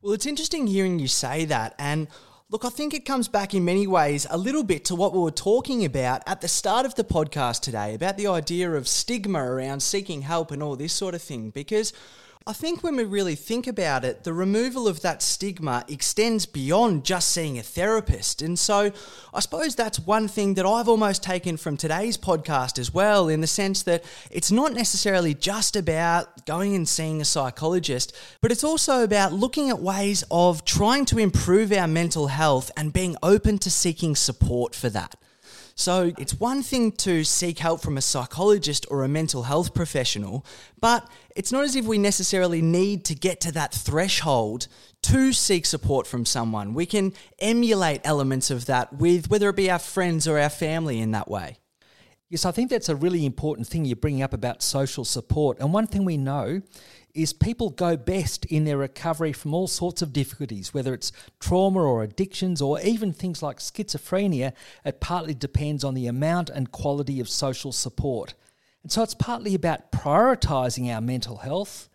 Well, 0.00 0.14
it's 0.14 0.26
interesting 0.26 0.66
hearing 0.66 0.98
you 0.98 1.08
say 1.08 1.44
that. 1.44 1.74
And 1.78 2.08
look, 2.48 2.64
I 2.64 2.70
think 2.70 2.94
it 2.94 3.04
comes 3.04 3.28
back 3.28 3.52
in 3.52 3.64
many 3.64 3.86
ways 3.86 4.26
a 4.30 4.38
little 4.38 4.64
bit 4.64 4.86
to 4.86 4.94
what 4.94 5.12
we 5.12 5.18
were 5.18 5.30
talking 5.30 5.84
about 5.84 6.22
at 6.26 6.40
the 6.40 6.48
start 6.48 6.86
of 6.86 6.94
the 6.94 7.04
podcast 7.04 7.60
today 7.60 7.94
about 7.94 8.16
the 8.16 8.28
idea 8.28 8.70
of 8.72 8.88
stigma 8.88 9.42
around 9.42 9.80
seeking 9.80 10.22
help 10.22 10.50
and 10.50 10.62
all 10.62 10.74
this 10.74 10.94
sort 10.94 11.14
of 11.14 11.20
thing. 11.20 11.50
Because 11.50 11.92
I 12.48 12.54
think 12.54 12.82
when 12.82 12.96
we 12.96 13.04
really 13.04 13.34
think 13.34 13.66
about 13.66 14.06
it, 14.06 14.24
the 14.24 14.32
removal 14.32 14.88
of 14.88 15.02
that 15.02 15.20
stigma 15.20 15.84
extends 15.86 16.46
beyond 16.46 17.04
just 17.04 17.28
seeing 17.28 17.58
a 17.58 17.62
therapist. 17.62 18.40
And 18.40 18.58
so 18.58 18.90
I 19.34 19.40
suppose 19.40 19.74
that's 19.74 20.00
one 20.00 20.28
thing 20.28 20.54
that 20.54 20.64
I've 20.64 20.88
almost 20.88 21.22
taken 21.22 21.58
from 21.58 21.76
today's 21.76 22.16
podcast 22.16 22.78
as 22.78 22.94
well, 22.94 23.28
in 23.28 23.42
the 23.42 23.46
sense 23.46 23.82
that 23.82 24.02
it's 24.30 24.50
not 24.50 24.72
necessarily 24.72 25.34
just 25.34 25.76
about 25.76 26.46
going 26.46 26.74
and 26.74 26.88
seeing 26.88 27.20
a 27.20 27.26
psychologist, 27.26 28.16
but 28.40 28.50
it's 28.50 28.64
also 28.64 29.04
about 29.04 29.34
looking 29.34 29.68
at 29.68 29.80
ways 29.80 30.24
of 30.30 30.64
trying 30.64 31.04
to 31.04 31.18
improve 31.18 31.70
our 31.70 31.86
mental 31.86 32.28
health 32.28 32.70
and 32.78 32.94
being 32.94 33.14
open 33.22 33.58
to 33.58 33.70
seeking 33.70 34.16
support 34.16 34.74
for 34.74 34.88
that. 34.88 35.16
So 35.78 36.12
it's 36.18 36.40
one 36.40 36.64
thing 36.64 36.90
to 37.06 37.22
seek 37.22 37.60
help 37.60 37.82
from 37.82 37.96
a 37.96 38.02
psychologist 38.02 38.84
or 38.90 39.04
a 39.04 39.08
mental 39.08 39.44
health 39.44 39.74
professional, 39.74 40.44
but 40.80 41.08
it's 41.36 41.52
not 41.52 41.62
as 41.62 41.76
if 41.76 41.84
we 41.84 41.98
necessarily 41.98 42.60
need 42.60 43.04
to 43.04 43.14
get 43.14 43.40
to 43.42 43.52
that 43.52 43.72
threshold 43.72 44.66
to 45.02 45.32
seek 45.32 45.64
support 45.64 46.08
from 46.08 46.24
someone. 46.24 46.74
We 46.74 46.84
can 46.84 47.12
emulate 47.38 48.00
elements 48.02 48.50
of 48.50 48.66
that 48.66 48.94
with 48.94 49.30
whether 49.30 49.48
it 49.50 49.54
be 49.54 49.70
our 49.70 49.78
friends 49.78 50.26
or 50.26 50.36
our 50.36 50.50
family 50.50 50.98
in 50.98 51.12
that 51.12 51.30
way. 51.30 51.58
Yes, 52.28 52.44
I 52.44 52.50
think 52.50 52.70
that's 52.70 52.88
a 52.88 52.96
really 52.96 53.24
important 53.24 53.68
thing 53.68 53.84
you're 53.84 53.94
bringing 53.94 54.22
up 54.22 54.34
about 54.34 54.64
social 54.64 55.04
support. 55.04 55.60
And 55.60 55.72
one 55.72 55.86
thing 55.86 56.04
we 56.04 56.16
know 56.16 56.60
is 57.14 57.32
people 57.32 57.70
go 57.70 57.96
best 57.96 58.44
in 58.46 58.64
their 58.64 58.78
recovery 58.78 59.32
from 59.32 59.54
all 59.54 59.66
sorts 59.66 60.02
of 60.02 60.12
difficulties, 60.12 60.72
whether 60.72 60.94
it's 60.94 61.12
trauma 61.40 61.80
or 61.80 62.02
addictions 62.02 62.62
or 62.62 62.80
even 62.80 63.12
things 63.12 63.42
like 63.42 63.58
schizophrenia. 63.58 64.52
It 64.84 65.00
partly 65.00 65.34
depends 65.34 65.84
on 65.84 65.94
the 65.94 66.06
amount 66.06 66.50
and 66.50 66.70
quality 66.70 67.20
of 67.20 67.28
social 67.28 67.72
support. 67.72 68.34
And 68.82 68.92
so 68.92 69.02
it's 69.02 69.14
partly 69.14 69.54
about 69.54 69.90
prioritizing 69.90 70.94
our 70.94 71.00
mental 71.00 71.38
health 71.38 71.88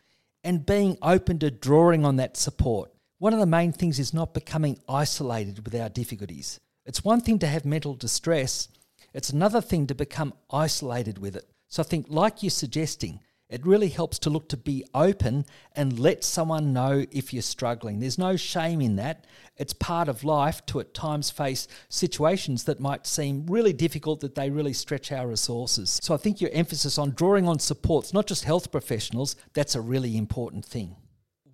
and 0.44 0.66
being 0.66 0.98
open 1.02 1.40
to 1.40 1.50
drawing 1.50 2.06
on 2.06 2.18
that 2.18 2.36
support. 2.36 2.92
One 3.20 3.34
of 3.34 3.40
the 3.40 3.46
main 3.46 3.72
things 3.72 4.00
is 4.00 4.14
not 4.14 4.34
becoming 4.34 4.80
isolated 4.90 5.64
with 5.64 5.74
our 5.80 5.90
difficulties. 5.90 6.60
It's 6.86 7.06
one 7.06 7.22
thing 7.22 7.40
to 7.40 7.48
have 7.48 7.64
mental 7.64 7.94
distress, 7.94 8.68
it's 9.14 9.30
another 9.30 9.62
thing 9.62 9.88
to 9.88 9.96
become 9.96 10.34
isolated 10.52 11.20
with 11.20 11.36
it. 11.36 11.48
So 11.70 11.82
I 11.82 11.86
think, 11.86 12.08
like 12.10 12.44
you're 12.44 12.50
suggesting, 12.50 13.20
it 13.54 13.64
really 13.68 13.90
helps 13.90 14.18
to 14.18 14.32
look 14.32 14.50
to 14.50 14.58
be 14.58 14.84
open 14.96 15.46
and 15.76 16.00
let 16.00 16.24
someone 16.24 16.74
know 16.74 17.06
if 17.12 17.32
you're 17.32 17.44
struggling. 17.44 18.00
There's 18.00 18.18
no 18.18 18.36
shame 18.36 18.82
in 18.82 18.96
that. 18.96 19.26
It's 19.58 19.74
part 19.74 20.10
of 20.10 20.24
life 20.24 20.66
to 20.68 20.80
at 20.80 20.96
times 20.96 21.30
face 21.30 21.68
situations 21.88 22.64
that 22.64 22.80
might 22.80 23.06
seem 23.06 23.46
really 23.46 23.72
difficult, 23.72 24.22
that 24.22 24.34
they 24.34 24.50
really 24.50 24.74
stretch 24.74 25.12
our 25.12 25.28
resources. 25.28 26.00
So 26.02 26.16
I 26.16 26.18
think 26.18 26.42
your 26.42 26.50
emphasis 26.52 26.98
on 26.98 27.12
drawing 27.12 27.48
on 27.48 27.60
supports, 27.60 28.12
not 28.12 28.26
just 28.26 28.44
health 28.44 28.72
professionals, 28.72 29.36
that's 29.54 29.76
a 29.76 29.82
really 29.82 30.18
important 30.18 30.66
thing. 30.66 30.96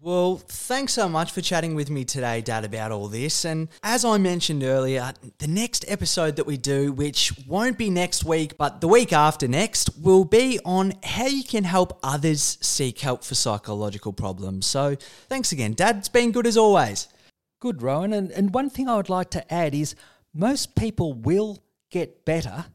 Well, 0.02 0.38
thanks 0.38 0.94
so 0.94 1.10
much 1.10 1.34
for 1.34 1.42
chatting 1.42 1.76
with 1.76 1.90
me 1.90 2.06
today, 2.06 2.40
Dad, 2.40 2.64
about 2.64 2.94
all 2.94 3.10
this. 3.10 3.44
And 3.44 3.68
as 3.84 4.06
I 4.06 4.18
mentioned 4.18 4.64
earlier, 4.64 5.12
the 5.40 5.48
next 5.48 5.84
episode 5.90 6.38
that 6.38 6.46
we 6.46 6.56
do, 6.56 6.94
which 6.94 7.34
won't 7.46 7.78
be 7.78 7.90
next 7.90 8.24
week, 8.24 8.58
but 8.58 8.80
the 8.80 8.88
week 8.88 9.12
after 9.12 9.46
next, 9.46 9.90
will 10.00 10.24
be 10.24 10.58
on 10.64 10.94
how 11.04 11.28
you 11.28 11.44
can 11.44 11.66
help 11.66 12.00
others 12.02 12.58
seek 12.62 13.00
help 13.00 13.26
for 13.26 13.36
psychological 13.36 14.14
problems. 14.14 14.66
So 14.68 14.96
thanks 15.28 15.52
again, 15.52 15.74
Dad. 15.74 15.98
It's 15.98 16.08
been 16.08 16.32
good 16.32 16.48
as 16.48 16.56
always. 16.56 17.10
Good, 17.60 17.82
Rowan. 17.82 18.14
And, 18.14 18.32
and 18.32 18.54
one 18.54 18.70
thing 18.70 18.88
I 18.88 18.96
would 18.96 19.10
like 19.10 19.32
to 19.32 19.54
add 19.54 19.76
is 19.76 19.96
most 20.34 20.78
people 20.78 21.12
will 21.12 21.62
get 21.92 22.24
better 22.24 22.68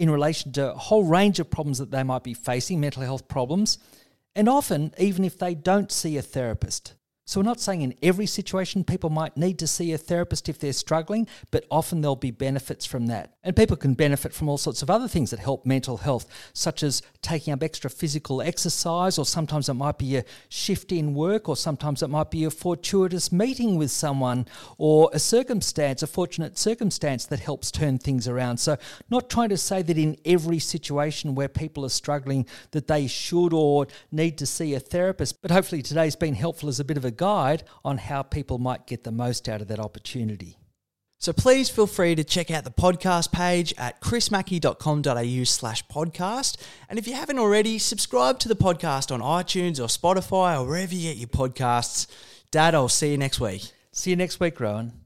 in 0.00 0.10
relation 0.10 0.50
to 0.54 0.72
a 0.72 0.76
whole 0.76 1.04
range 1.04 1.38
of 1.38 1.48
problems 1.48 1.78
that 1.78 1.92
they 1.92 2.02
might 2.02 2.24
be 2.24 2.34
facing, 2.34 2.80
mental 2.80 3.04
health 3.04 3.28
problems 3.28 3.78
and 4.36 4.48
often 4.48 4.92
even 4.98 5.24
if 5.24 5.36
they 5.38 5.54
don't 5.54 5.90
see 5.90 6.16
a 6.16 6.22
therapist. 6.22 6.94
So, 7.24 7.40
we're 7.40 7.44
not 7.44 7.58
saying 7.58 7.82
in 7.82 7.94
every 8.04 8.26
situation 8.26 8.84
people 8.84 9.10
might 9.10 9.36
need 9.36 9.58
to 9.58 9.66
see 9.66 9.92
a 9.92 9.98
therapist 9.98 10.48
if 10.48 10.60
they're 10.60 10.72
struggling, 10.72 11.26
but 11.50 11.66
often 11.72 12.00
there'll 12.00 12.14
be 12.14 12.30
benefits 12.30 12.86
from 12.86 13.08
that. 13.08 13.34
And 13.46 13.54
people 13.54 13.76
can 13.76 13.94
benefit 13.94 14.32
from 14.32 14.48
all 14.48 14.58
sorts 14.58 14.82
of 14.82 14.90
other 14.90 15.06
things 15.06 15.30
that 15.30 15.38
help 15.38 15.64
mental 15.64 15.98
health, 15.98 16.26
such 16.52 16.82
as 16.82 17.00
taking 17.22 17.52
up 17.52 17.62
extra 17.62 17.88
physical 17.88 18.42
exercise, 18.42 19.18
or 19.18 19.24
sometimes 19.24 19.68
it 19.68 19.74
might 19.74 19.98
be 19.98 20.16
a 20.16 20.24
shift 20.48 20.90
in 20.90 21.14
work, 21.14 21.48
or 21.48 21.56
sometimes 21.56 22.02
it 22.02 22.08
might 22.08 22.32
be 22.32 22.42
a 22.42 22.50
fortuitous 22.50 23.30
meeting 23.30 23.76
with 23.76 23.92
someone, 23.92 24.48
or 24.78 25.10
a 25.12 25.20
circumstance, 25.20 26.02
a 26.02 26.08
fortunate 26.08 26.58
circumstance 26.58 27.24
that 27.26 27.38
helps 27.38 27.70
turn 27.70 27.98
things 27.98 28.26
around. 28.26 28.56
So, 28.56 28.78
not 29.10 29.30
trying 29.30 29.50
to 29.50 29.56
say 29.56 29.80
that 29.80 29.96
in 29.96 30.16
every 30.24 30.58
situation 30.58 31.36
where 31.36 31.48
people 31.48 31.84
are 31.84 31.88
struggling 31.88 32.46
that 32.72 32.88
they 32.88 33.06
should 33.06 33.52
or 33.52 33.86
need 34.10 34.38
to 34.38 34.46
see 34.46 34.74
a 34.74 34.80
therapist, 34.80 35.40
but 35.40 35.52
hopefully 35.52 35.82
today's 35.82 36.16
been 36.16 36.34
helpful 36.34 36.68
as 36.68 36.80
a 36.80 36.84
bit 36.84 36.96
of 36.96 37.04
a 37.04 37.12
guide 37.12 37.62
on 37.84 37.98
how 37.98 38.24
people 38.24 38.58
might 38.58 38.88
get 38.88 39.04
the 39.04 39.12
most 39.12 39.48
out 39.48 39.60
of 39.60 39.68
that 39.68 39.78
opportunity. 39.78 40.58
So 41.18 41.32
please 41.32 41.70
feel 41.70 41.86
free 41.86 42.14
to 42.14 42.24
check 42.24 42.50
out 42.50 42.64
the 42.64 42.70
podcast 42.70 43.32
page 43.32 43.74
at 43.78 44.00
chrismackey.com.au 44.00 45.44
slash 45.44 45.86
podcast. 45.86 46.56
And 46.88 46.98
if 46.98 47.08
you 47.08 47.14
haven't 47.14 47.38
already, 47.38 47.78
subscribe 47.78 48.38
to 48.40 48.48
the 48.48 48.56
podcast 48.56 49.12
on 49.12 49.20
iTunes 49.20 49.80
or 49.80 49.86
Spotify 49.86 50.60
or 50.60 50.66
wherever 50.66 50.94
you 50.94 51.12
get 51.12 51.16
your 51.16 51.28
podcasts. 51.28 52.06
Dad, 52.50 52.74
I'll 52.74 52.88
see 52.88 53.10
you 53.10 53.18
next 53.18 53.40
week. 53.40 53.72
See 53.92 54.10
you 54.10 54.16
next 54.16 54.40
week, 54.40 54.60
Rowan. 54.60 55.05